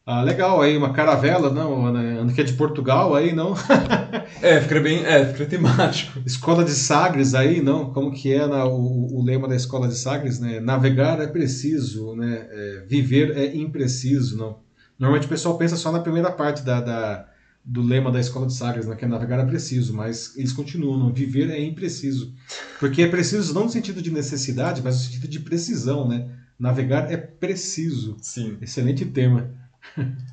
Ah, 0.08 0.22
legal, 0.22 0.62
aí 0.62 0.78
uma 0.78 0.94
caravela, 0.94 1.50
não, 1.50 1.92
né? 1.92 2.32
que 2.32 2.40
é 2.40 2.44
de 2.44 2.54
Portugal 2.54 3.16
aí, 3.16 3.34
não? 3.34 3.56
é, 4.40 4.62
fica 4.62 4.80
bem, 4.80 5.04
é, 5.04 5.26
fica 5.26 5.48
temático. 5.48 6.22
Escola 6.24 6.64
de 6.64 6.74
Sagres 6.74 7.34
aí, 7.34 7.60
não? 7.60 7.92
Como 7.92 8.12
que 8.12 8.32
é 8.32 8.46
na, 8.46 8.66
o, 8.66 9.16
o, 9.16 9.24
lema 9.24 9.48
da 9.48 9.56
Escola 9.56 9.88
de 9.88 9.96
Sagres, 9.96 10.40
né? 10.40 10.60
Navegar 10.60 11.20
é 11.20 11.26
preciso, 11.26 12.16
né? 12.16 12.48
É, 12.52 12.86
viver 12.88 13.36
é 13.36 13.56
impreciso, 13.56 14.38
não? 14.38 14.60
Normalmente 15.00 15.26
o 15.26 15.30
pessoal 15.30 15.58
pensa 15.58 15.76
só 15.76 15.92
na 15.92 16.02
primeira 16.02 16.32
parte 16.32 16.62
da, 16.62 16.82
da, 16.82 17.28
do 17.64 17.82
lema 17.82 18.12
da 18.12 18.20
Escola 18.20 18.46
de 18.46 18.54
Sagres, 18.54 18.86
né? 18.86 18.96
Que 18.96 19.06
é 19.06 19.08
navegar 19.08 19.40
é 19.40 19.46
preciso, 19.46 19.92
mas 19.92 20.38
eles 20.38 20.54
continuam, 20.54 21.00
não? 21.00 21.12
Viver 21.12 21.50
é 21.50 21.60
impreciso. 21.60 22.32
Porque 22.80 23.02
é 23.02 23.08
preciso 23.08 23.56
não 23.56 23.64
no 23.64 23.72
sentido 23.72 24.04
de 24.04 24.12
necessidade, 24.12 24.84
mas 24.84 24.98
no 24.98 25.02
sentido 25.02 25.28
de 25.28 25.40
precisão, 25.40 26.08
né? 26.08 26.30
Navegar 26.60 27.12
é 27.12 27.18
preciso. 27.18 28.18
Sim. 28.22 28.60
Excelente 28.62 29.04
tema. 29.04 29.65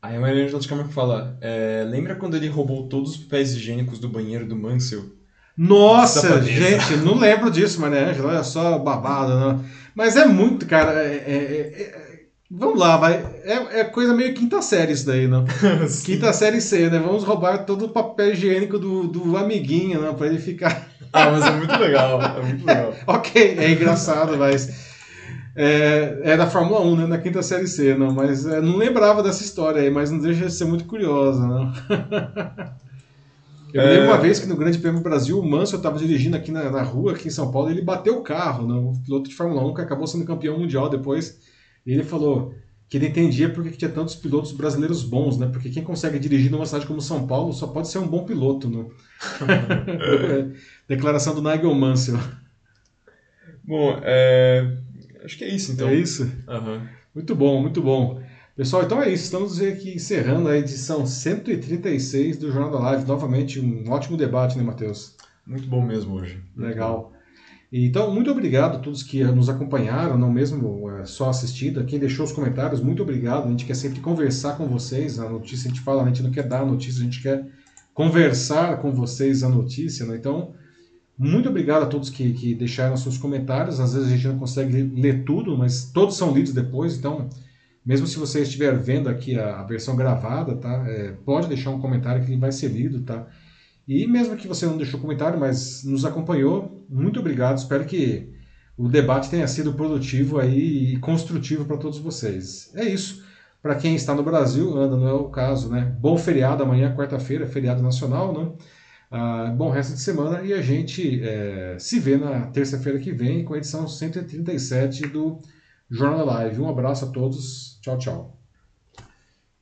Aí 0.00 0.16
a 0.16 0.20
Maria 0.20 0.44
Angela 0.44 0.60
de 0.60 0.68
Camargo 0.68 0.92
fala: 0.92 1.36
é, 1.40 1.84
Lembra 1.86 2.14
quando 2.14 2.36
ele 2.36 2.48
roubou 2.48 2.88
todos 2.88 3.12
os 3.12 3.16
papéis 3.16 3.54
higiênicos 3.54 3.98
do 3.98 4.08
banheiro 4.08 4.46
do 4.46 4.56
Mansell? 4.56 5.18
Nossa, 5.56 6.40
gente, 6.40 6.98
não 6.98 7.18
lembro 7.18 7.50
disso, 7.50 7.80
Maria 7.80 8.08
Angela, 8.08 8.28
olha 8.28 8.44
só, 8.44 8.78
babado, 8.78 9.40
não. 9.40 9.64
Mas 9.92 10.14
é 10.14 10.24
muito, 10.24 10.66
cara. 10.66 10.92
É, 11.02 11.16
é, 11.16 11.34
é, 11.34 11.82
é 11.82 12.18
vamos 12.48 12.78
lá, 12.78 12.96
vai. 12.96 13.14
É, 13.42 13.80
é, 13.80 13.84
coisa 13.84 14.14
meio 14.14 14.32
quinta 14.34 14.62
série 14.62 14.92
isso 14.92 15.04
daí, 15.04 15.26
não? 15.28 15.44
quinta 16.04 16.32
série 16.32 16.60
C, 16.60 16.88
né? 16.88 17.00
Vamos 17.00 17.24
roubar 17.24 17.66
todo 17.66 17.86
o 17.86 17.88
papel 17.88 18.32
higiênico 18.32 18.78
do, 18.78 19.08
do 19.08 19.36
amiguinho, 19.36 20.00
não? 20.00 20.14
Pra 20.14 20.28
ele 20.28 20.38
ficar. 20.38 20.86
ah, 21.12 21.30
mas 21.32 21.44
é 21.44 21.50
muito 21.50 21.76
legal, 21.76 22.22
é 22.22 22.42
muito 22.42 22.64
legal. 22.64 22.94
ok, 23.08 23.56
é 23.58 23.72
engraçado, 23.72 24.38
mas 24.38 24.87
é, 25.60 26.20
é 26.22 26.36
da 26.36 26.46
Fórmula 26.46 26.80
1, 26.82 26.96
né? 26.96 27.06
Na 27.06 27.18
quinta 27.18 27.42
série 27.42 27.66
C, 27.66 27.92
não, 27.96 28.12
mas 28.12 28.46
é, 28.46 28.60
não 28.60 28.76
lembrava 28.76 29.24
dessa 29.24 29.42
história 29.42 29.82
aí, 29.82 29.90
mas 29.90 30.08
não 30.08 30.20
deixa 30.20 30.46
de 30.46 30.52
ser 30.52 30.66
muito 30.66 30.84
curiosa, 30.84 31.44
não. 31.44 31.72
Eu 33.74 33.82
é... 33.82 33.90
lembro 33.90 34.06
uma 34.06 34.18
vez 34.18 34.38
que 34.38 34.46
no 34.46 34.56
Grande 34.56 34.78
Prêmio 34.78 35.02
Brasil, 35.02 35.36
o 35.36 35.44
Mansell 35.44 35.78
estava 35.78 35.98
dirigindo 35.98 36.36
aqui 36.36 36.52
na, 36.52 36.70
na, 36.70 36.82
rua, 36.82 37.10
aqui 37.12 37.26
em 37.26 37.32
São 37.32 37.50
Paulo, 37.50 37.68
e 37.68 37.72
ele 37.72 37.82
bateu 37.82 38.18
o 38.18 38.22
carro, 38.22 38.68
né? 38.68 38.74
o 38.74 38.92
piloto 39.02 39.28
de 39.28 39.34
Fórmula 39.34 39.66
1, 39.66 39.74
que 39.74 39.80
acabou 39.80 40.06
sendo 40.06 40.24
campeão 40.24 40.60
mundial 40.60 40.88
depois. 40.88 41.40
E 41.84 41.92
ele 41.92 42.04
falou 42.04 42.54
que 42.88 42.96
ele 42.96 43.08
entendia 43.08 43.50
porque 43.50 43.70
tinha 43.72 43.90
tantos 43.90 44.14
pilotos 44.14 44.52
brasileiros 44.52 45.02
bons, 45.02 45.36
né? 45.36 45.48
Porque 45.52 45.70
quem 45.70 45.82
consegue 45.82 46.20
dirigir 46.20 46.52
numa 46.52 46.66
cidade 46.66 46.86
como 46.86 47.02
São 47.02 47.26
Paulo 47.26 47.52
só 47.52 47.66
pode 47.66 47.88
ser 47.88 47.98
um 47.98 48.06
bom 48.06 48.24
piloto, 48.24 48.70
né? 48.70 48.86
Declaração 50.88 51.34
do 51.34 51.42
Nigel 51.42 51.74
Mansell. 51.74 52.18
Bom, 53.64 53.98
é... 54.02 54.78
Acho 55.24 55.36
que 55.38 55.44
é 55.44 55.48
isso, 55.48 55.72
então. 55.72 55.88
É 55.88 55.94
isso? 55.94 56.24
Uhum. 56.48 56.86
Muito 57.14 57.34
bom, 57.34 57.60
muito 57.60 57.82
bom. 57.82 58.22
Pessoal, 58.56 58.82
então 58.82 59.02
é 59.02 59.10
isso. 59.12 59.24
Estamos 59.24 59.60
aqui 59.60 59.94
encerrando 59.94 60.48
a 60.48 60.56
edição 60.56 61.06
136 61.06 62.36
do 62.38 62.50
Jornal 62.50 62.70
da 62.70 62.78
Live. 62.78 63.06
Novamente, 63.06 63.60
um 63.60 63.90
ótimo 63.90 64.16
debate, 64.16 64.56
né, 64.58 64.64
Matheus? 64.64 65.16
Muito 65.46 65.68
bom 65.68 65.80
mesmo 65.80 66.14
hoje. 66.14 66.42
Legal. 66.56 67.12
Então, 67.70 68.12
muito 68.12 68.30
obrigado 68.30 68.76
a 68.76 68.78
todos 68.78 69.02
que 69.02 69.22
nos 69.24 69.48
acompanharam, 69.50 70.16
não 70.16 70.32
mesmo 70.32 70.90
é, 70.90 71.04
só 71.04 71.28
assistindo, 71.28 71.84
quem 71.84 71.98
deixou 71.98 72.24
os 72.24 72.32
comentários, 72.32 72.80
muito 72.80 73.02
obrigado. 73.02 73.46
A 73.46 73.50
gente 73.50 73.66
quer 73.66 73.74
sempre 73.74 74.00
conversar 74.00 74.56
com 74.56 74.66
vocês. 74.66 75.18
A 75.18 75.28
notícia 75.28 75.68
a 75.68 75.70
gente 75.70 75.82
fala, 75.82 76.02
a 76.02 76.06
gente 76.06 76.22
não 76.22 76.30
quer 76.30 76.44
dar 76.44 76.62
a 76.62 76.66
notícia, 76.66 77.00
a 77.00 77.04
gente 77.04 77.20
quer 77.20 77.46
conversar 77.92 78.78
com 78.78 78.90
vocês 78.90 79.42
a 79.42 79.48
notícia. 79.48 80.06
Né? 80.06 80.16
Então, 80.16 80.54
muito 81.18 81.48
obrigado 81.48 81.82
a 81.82 81.86
todos 81.86 82.10
que, 82.10 82.32
que 82.32 82.54
deixaram 82.54 82.96
seus 82.96 83.18
comentários. 83.18 83.80
Às 83.80 83.92
vezes 83.92 84.08
a 84.08 84.10
gente 84.14 84.28
não 84.28 84.38
consegue 84.38 84.82
ler 84.82 85.24
tudo, 85.24 85.58
mas 85.58 85.90
todos 85.92 86.16
são 86.16 86.32
lidos 86.32 86.52
depois. 86.52 86.96
Então, 86.96 87.28
mesmo 87.84 88.06
se 88.06 88.18
você 88.18 88.42
estiver 88.42 88.78
vendo 88.78 89.08
aqui 89.08 89.36
a, 89.38 89.64
versão 89.64 89.96
gravada, 89.96 90.54
tá? 90.54 90.84
É, 90.86 91.12
pode 91.24 91.48
deixar 91.48 91.70
um 91.70 91.80
comentário 91.80 92.24
que 92.24 92.36
vai 92.36 92.52
ser 92.52 92.68
lido, 92.68 93.00
tá? 93.00 93.26
E 93.86 94.06
mesmo 94.06 94.36
que 94.36 94.46
você 94.46 94.64
não 94.66 94.76
deixou 94.76 95.00
comentário, 95.00 95.40
mas 95.40 95.82
nos 95.82 96.04
acompanhou, 96.04 96.86
muito 96.88 97.18
obrigado. 97.18 97.58
Espero 97.58 97.84
que 97.84 98.32
o 98.76 98.88
debate 98.88 99.28
tenha 99.28 99.48
sido 99.48 99.72
produtivo 99.72 100.38
aí 100.38 100.94
e 100.94 100.98
construtivo 100.98 101.64
para 101.64 101.78
todos 101.78 101.98
vocês. 101.98 102.70
É 102.76 102.84
isso. 102.84 103.24
Para 103.60 103.74
quem 103.74 103.96
está 103.96 104.14
no 104.14 104.22
Brasil, 104.22 104.76
anda, 104.78 104.96
não 104.96 105.08
é 105.08 105.12
o 105.12 105.30
caso, 105.30 105.68
né? 105.68 105.96
Bom 105.98 106.16
feriado 106.16 106.62
amanhã, 106.62 106.94
quarta-feira, 106.94 107.44
feriado 107.44 107.82
nacional, 107.82 108.32
né? 108.32 108.52
Ah, 109.10 109.50
bom 109.56 109.70
resto 109.70 109.94
de 109.94 110.00
semana 110.00 110.42
e 110.42 110.52
a 110.52 110.60
gente 110.60 111.22
é, 111.22 111.78
se 111.78 111.98
vê 111.98 112.18
na 112.18 112.46
terça-feira 112.48 112.98
que 112.98 113.10
vem 113.10 113.42
com 113.42 113.54
a 113.54 113.56
edição 113.56 113.88
137 113.88 115.06
do 115.06 115.40
Jornal 115.90 116.26
Live. 116.26 116.60
Um 116.60 116.68
abraço 116.68 117.06
a 117.06 117.08
todos. 117.08 117.78
Tchau, 117.80 117.98
tchau. 117.98 118.38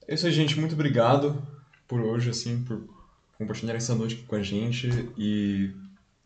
É 0.09 0.15
isso 0.15 0.27
aí, 0.27 0.33
gente. 0.33 0.59
Muito 0.59 0.75
obrigado 0.75 1.41
por 1.87 2.01
hoje, 2.01 2.31
assim, 2.31 2.65
por 2.65 2.89
compartilhar 3.39 3.75
essa 3.75 3.95
noite 3.95 4.17
com 4.17 4.35
a 4.35 4.43
gente 4.43 4.89
e, 5.17 5.73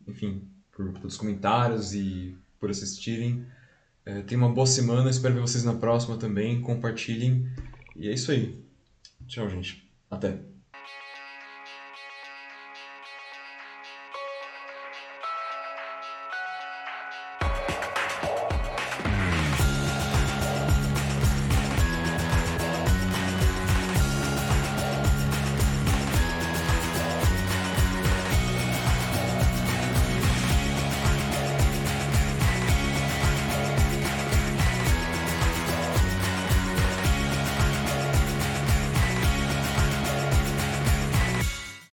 enfim, 0.07 0.41
por, 0.71 0.91
pelos 0.93 1.17
comentários 1.17 1.93
e 1.93 2.35
por 2.59 2.71
assistirem. 2.71 3.45
É, 4.03 4.35
uma 4.35 4.49
boa 4.49 4.65
semana, 4.65 5.09
espero 5.11 5.35
ver 5.35 5.41
vocês 5.41 5.63
na 5.63 5.75
próxima 5.75 6.17
também. 6.17 6.59
Compartilhem. 6.61 7.47
E 7.95 8.07
é 8.07 8.13
isso 8.13 8.31
aí. 8.31 8.59
Tchau, 9.27 9.47
gente. 9.47 9.87
Até. 10.09 10.50